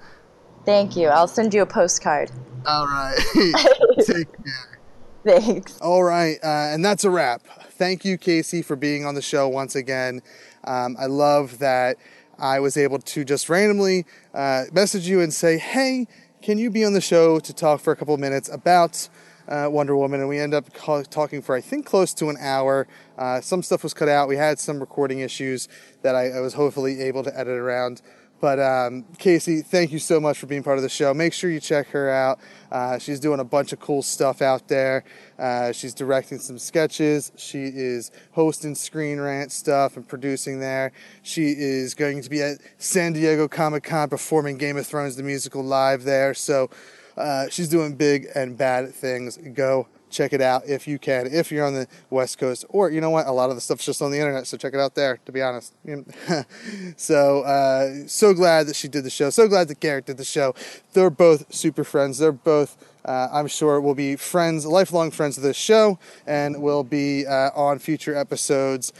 Thank 0.66 0.96
you. 0.98 1.08
I'll 1.08 1.28
send 1.28 1.54
you 1.54 1.62
a 1.62 1.66
postcard. 1.66 2.32
All 2.66 2.86
right. 2.88 3.18
Take 4.06 4.28
care. 4.44 4.80
Thanks. 5.24 5.80
All 5.82 6.04
right, 6.04 6.38
uh, 6.44 6.48
and 6.74 6.84
that's 6.86 7.04
a 7.04 7.10
wrap. 7.10 7.42
Thank 7.72 8.06
you, 8.06 8.18
Casey, 8.18 8.62
for 8.62 8.76
being 8.76 9.06
on 9.06 9.16
the 9.16 9.22
show 9.22 9.48
once 9.50 9.76
again. 9.76 10.22
Um, 10.64 10.96
I 11.00 11.06
love 11.08 11.60
that 11.60 11.98
I 12.40 12.60
was 12.60 12.78
able 12.78 13.00
to 13.00 13.26
just 13.26 13.50
randomly 13.50 14.06
uh, 14.34 14.66
message 14.72 15.08
you 15.08 15.20
and 15.22 15.34
say, 15.34 15.58
"Hey, 15.58 16.08
can 16.42 16.58
you 16.58 16.70
be 16.70 16.86
on 16.86 16.94
the 16.94 17.02
show 17.02 17.40
to 17.40 17.54
talk 17.54 17.82
for 17.82 17.92
a 17.92 17.96
couple 17.96 18.14
of 18.14 18.20
minutes 18.20 18.50
about 18.50 19.10
uh, 19.50 19.68
Wonder 19.70 19.98
Woman?" 19.98 20.22
And 20.22 20.30
we 20.30 20.40
end 20.40 20.54
up 20.54 20.74
ca- 20.74 21.04
talking 21.04 21.42
for 21.42 21.56
I 21.56 21.62
think 21.62 21.86
close 21.86 22.14
to 22.16 22.30
an 22.30 22.38
hour. 22.40 22.88
Uh, 23.18 23.42
some 23.42 23.64
stuff 23.64 23.84
was 23.84 23.94
cut 23.94 24.10
out. 24.10 24.28
We 24.28 24.38
had 24.38 24.60
some 24.60 24.80
recording 24.80 25.20
issues 25.20 25.68
that 26.02 26.16
I, 26.16 26.30
I 26.30 26.40
was 26.40 26.54
hopefully 26.54 27.02
able 27.02 27.24
to 27.24 27.38
edit 27.38 27.58
around. 27.58 28.02
But 28.40 28.60
um, 28.60 29.06
Casey, 29.18 29.62
thank 29.62 29.92
you 29.92 29.98
so 29.98 30.20
much 30.20 30.38
for 30.38 30.46
being 30.46 30.62
part 30.62 30.78
of 30.78 30.84
the 30.84 30.90
show. 30.90 31.12
Make 31.14 31.34
sure 31.34 31.50
you 31.50 31.60
check 31.60 31.88
her 31.88 32.10
out. 32.10 32.40
Uh, 32.72 33.00
she's 33.00 33.20
doing 33.20 33.40
a 33.40 33.44
bunch 33.44 33.74
of 33.74 33.80
cool 33.80 34.04
stuff 34.04 34.44
out 34.44 34.68
there. 34.68 35.04
Uh, 35.40 35.72
she's 35.72 35.94
directing 35.94 36.38
some 36.38 36.60
sketches. 36.60 37.32
She 37.36 37.64
is 37.64 38.12
hosting 38.34 38.76
Screen 38.76 39.20
Rant 39.20 39.52
stuff 39.52 39.98
and 39.98 40.08
producing 40.08 40.60
there. 40.60 40.92
She 41.24 41.48
is 41.58 41.96
going 41.96 42.22
to 42.22 42.30
be 42.30 42.44
at 42.44 42.60
San 42.78 43.14
Diego 43.14 43.48
Comic 43.48 43.84
Con 43.84 44.10
performing 44.10 44.58
Game 44.58 44.78
of 44.78 44.86
Thrones 44.86 45.16
the 45.16 45.24
musical 45.24 45.64
live 45.64 46.04
there. 46.04 46.36
So 46.36 46.70
uh, 47.18 47.50
she's 47.50 47.70
doing 47.70 47.96
big 47.96 48.28
and 48.36 48.56
bad 48.56 48.94
things. 48.94 49.38
Go 49.38 49.88
check 50.10 50.34
it 50.34 50.42
out 50.42 50.64
if 50.68 50.88
you 50.88 51.00
can, 51.00 51.28
if 51.28 51.52
you're 51.52 51.66
on 51.66 51.74
the 51.74 51.88
West 52.10 52.38
Coast, 52.38 52.66
or 52.70 52.90
you 52.90 53.02
know 53.02 53.10
what, 53.10 53.28
a 53.28 53.32
lot 53.32 53.50
of 53.50 53.56
the 53.56 53.62
stuff's 53.62 53.86
just 53.86 54.02
on 54.02 54.12
the 54.12 54.18
internet, 54.18 54.48
so 54.48 54.58
check 54.58 54.74
it 54.74 54.80
out 54.80 54.96
there. 54.96 55.20
To 55.26 55.32
be 55.32 55.42
honest, 55.42 55.74
so 56.98 57.42
uh, 57.42 58.08
so 58.08 58.34
glad 58.34 58.68
that 58.68 58.76
she 58.76 58.88
did 58.88 59.04
the 59.04 59.10
show. 59.10 59.30
So 59.30 59.48
glad 59.48 59.68
that 59.68 59.80
Garrett 59.80 60.06
did 60.06 60.18
the 60.18 60.26
show. 60.26 60.56
They're 60.94 61.10
both 61.10 61.54
super 61.54 61.84
friends. 61.84 62.18
They're 62.18 62.32
both. 62.32 62.78
Uh, 63.06 63.30
I'm 63.32 63.48
sure 63.48 63.80
will 63.80 63.96
be 63.96 64.18
friends, 64.18 64.66
lifelong 64.66 65.12
friends 65.12 65.38
of 65.38 65.44
this 65.44 65.56
show, 65.56 65.98
and 66.26 66.62
will 66.62 66.84
be 66.84 67.26
uh, 67.26 67.52
on 67.56 67.80
future 67.80 68.14
episodes. 68.14 68.92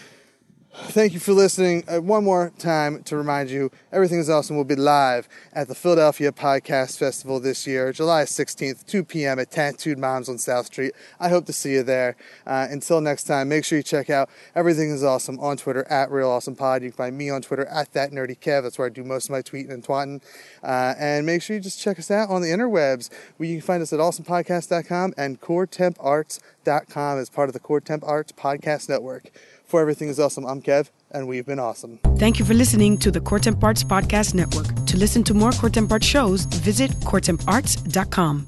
Thank 0.80 1.14
you 1.14 1.20
for 1.20 1.34
listening. 1.34 1.84
Uh, 1.88 2.02
one 2.02 2.24
more 2.24 2.52
time 2.60 3.02
to 3.04 3.18
remind 3.18 3.50
you, 3.50 3.72
Everything 3.92 4.20
is 4.20 4.30
Awesome 4.30 4.56
will 4.56 4.64
be 4.64 4.76
live 4.76 5.28
at 5.52 5.68
the 5.68 5.74
Philadelphia 5.74 6.32
Podcast 6.32 7.00
Festival 7.00 7.40
this 7.40 7.66
year, 7.66 7.92
July 7.92 8.24
16th, 8.24 8.86
2 8.86 9.04
p.m. 9.04 9.40
at 9.40 9.50
Tattooed 9.50 9.98
Moms 9.98 10.30
on 10.30 10.38
South 10.38 10.68
Street. 10.68 10.94
I 11.20 11.30
hope 11.30 11.48
to 11.48 11.54
see 11.54 11.74
you 11.74 11.84
there. 11.84 12.16
Uh, 12.46 12.68
until 12.70 13.02
next 13.02 13.24
time, 13.24 13.50
make 13.50 13.66
sure 13.66 13.80
you 13.80 13.84
check 13.84 14.12
out 14.12 14.30
Everything 14.56 14.92
is 14.92 15.04
Awesome 15.04 15.40
on 15.40 15.58
Twitter 15.58 15.84
at 15.90 16.12
Real 16.12 16.30
Awesome 16.30 16.56
Pod. 16.56 16.84
You 16.84 16.90
can 16.92 16.98
find 16.98 17.18
me 17.18 17.32
on 17.32 17.42
Twitter 17.42 17.66
at 17.66 17.92
That 17.94 18.12
Nerdy 18.12 18.38
Kev. 18.38 18.62
That's 18.62 18.78
where 18.78 18.86
I 18.86 18.90
do 18.90 19.04
most 19.04 19.26
of 19.26 19.32
my 19.32 19.42
tweeting 19.42 19.72
and 19.72 19.84
twatting. 19.84 20.22
Uh, 20.64 20.94
and 21.00 21.26
make 21.26 21.42
sure 21.42 21.56
you 21.56 21.62
just 21.62 21.82
check 21.82 21.98
us 21.98 22.12
out 22.12 22.30
on 22.30 22.44
the 22.44 22.50
interwebs. 22.50 23.10
Where 23.38 23.50
you 23.50 23.56
can 23.56 23.66
find 23.66 23.82
us 23.82 23.94
at 23.94 24.00
awesomepodcast.com 24.00 25.16
and 25.18 25.42
coretemparts.com 25.42 27.18
as 27.18 27.30
part 27.32 27.50
of 27.50 27.54
the 27.54 27.60
Core 27.60 27.82
Temp 27.82 28.04
Arts 28.06 28.32
Podcast 28.32 28.90
Network. 28.90 29.32
For 29.68 29.82
Everything 29.82 30.08
is 30.08 30.18
Awesome, 30.18 30.46
I'm 30.46 30.62
Kev, 30.62 30.92
and 31.12 31.28
we've 31.28 31.46
been 31.46 31.60
awesome. 31.60 32.00
Thank 32.18 32.40
you 32.40 32.46
for 32.46 32.54
listening 32.54 32.98
to 33.00 33.12
the 33.12 33.20
Court 33.20 33.48
and 33.48 33.60
Parts 33.60 33.84
Podcast 33.84 34.34
Network. 34.34 34.74
To 34.86 34.98
listen 34.98 35.26
to 35.26 35.34
more 35.34 35.52
Court 35.52 35.76
and 35.76 35.90
Parts 35.90 36.06
shows, 36.06 36.46
visit 36.46 36.90
courtamparts.com. 37.02 38.48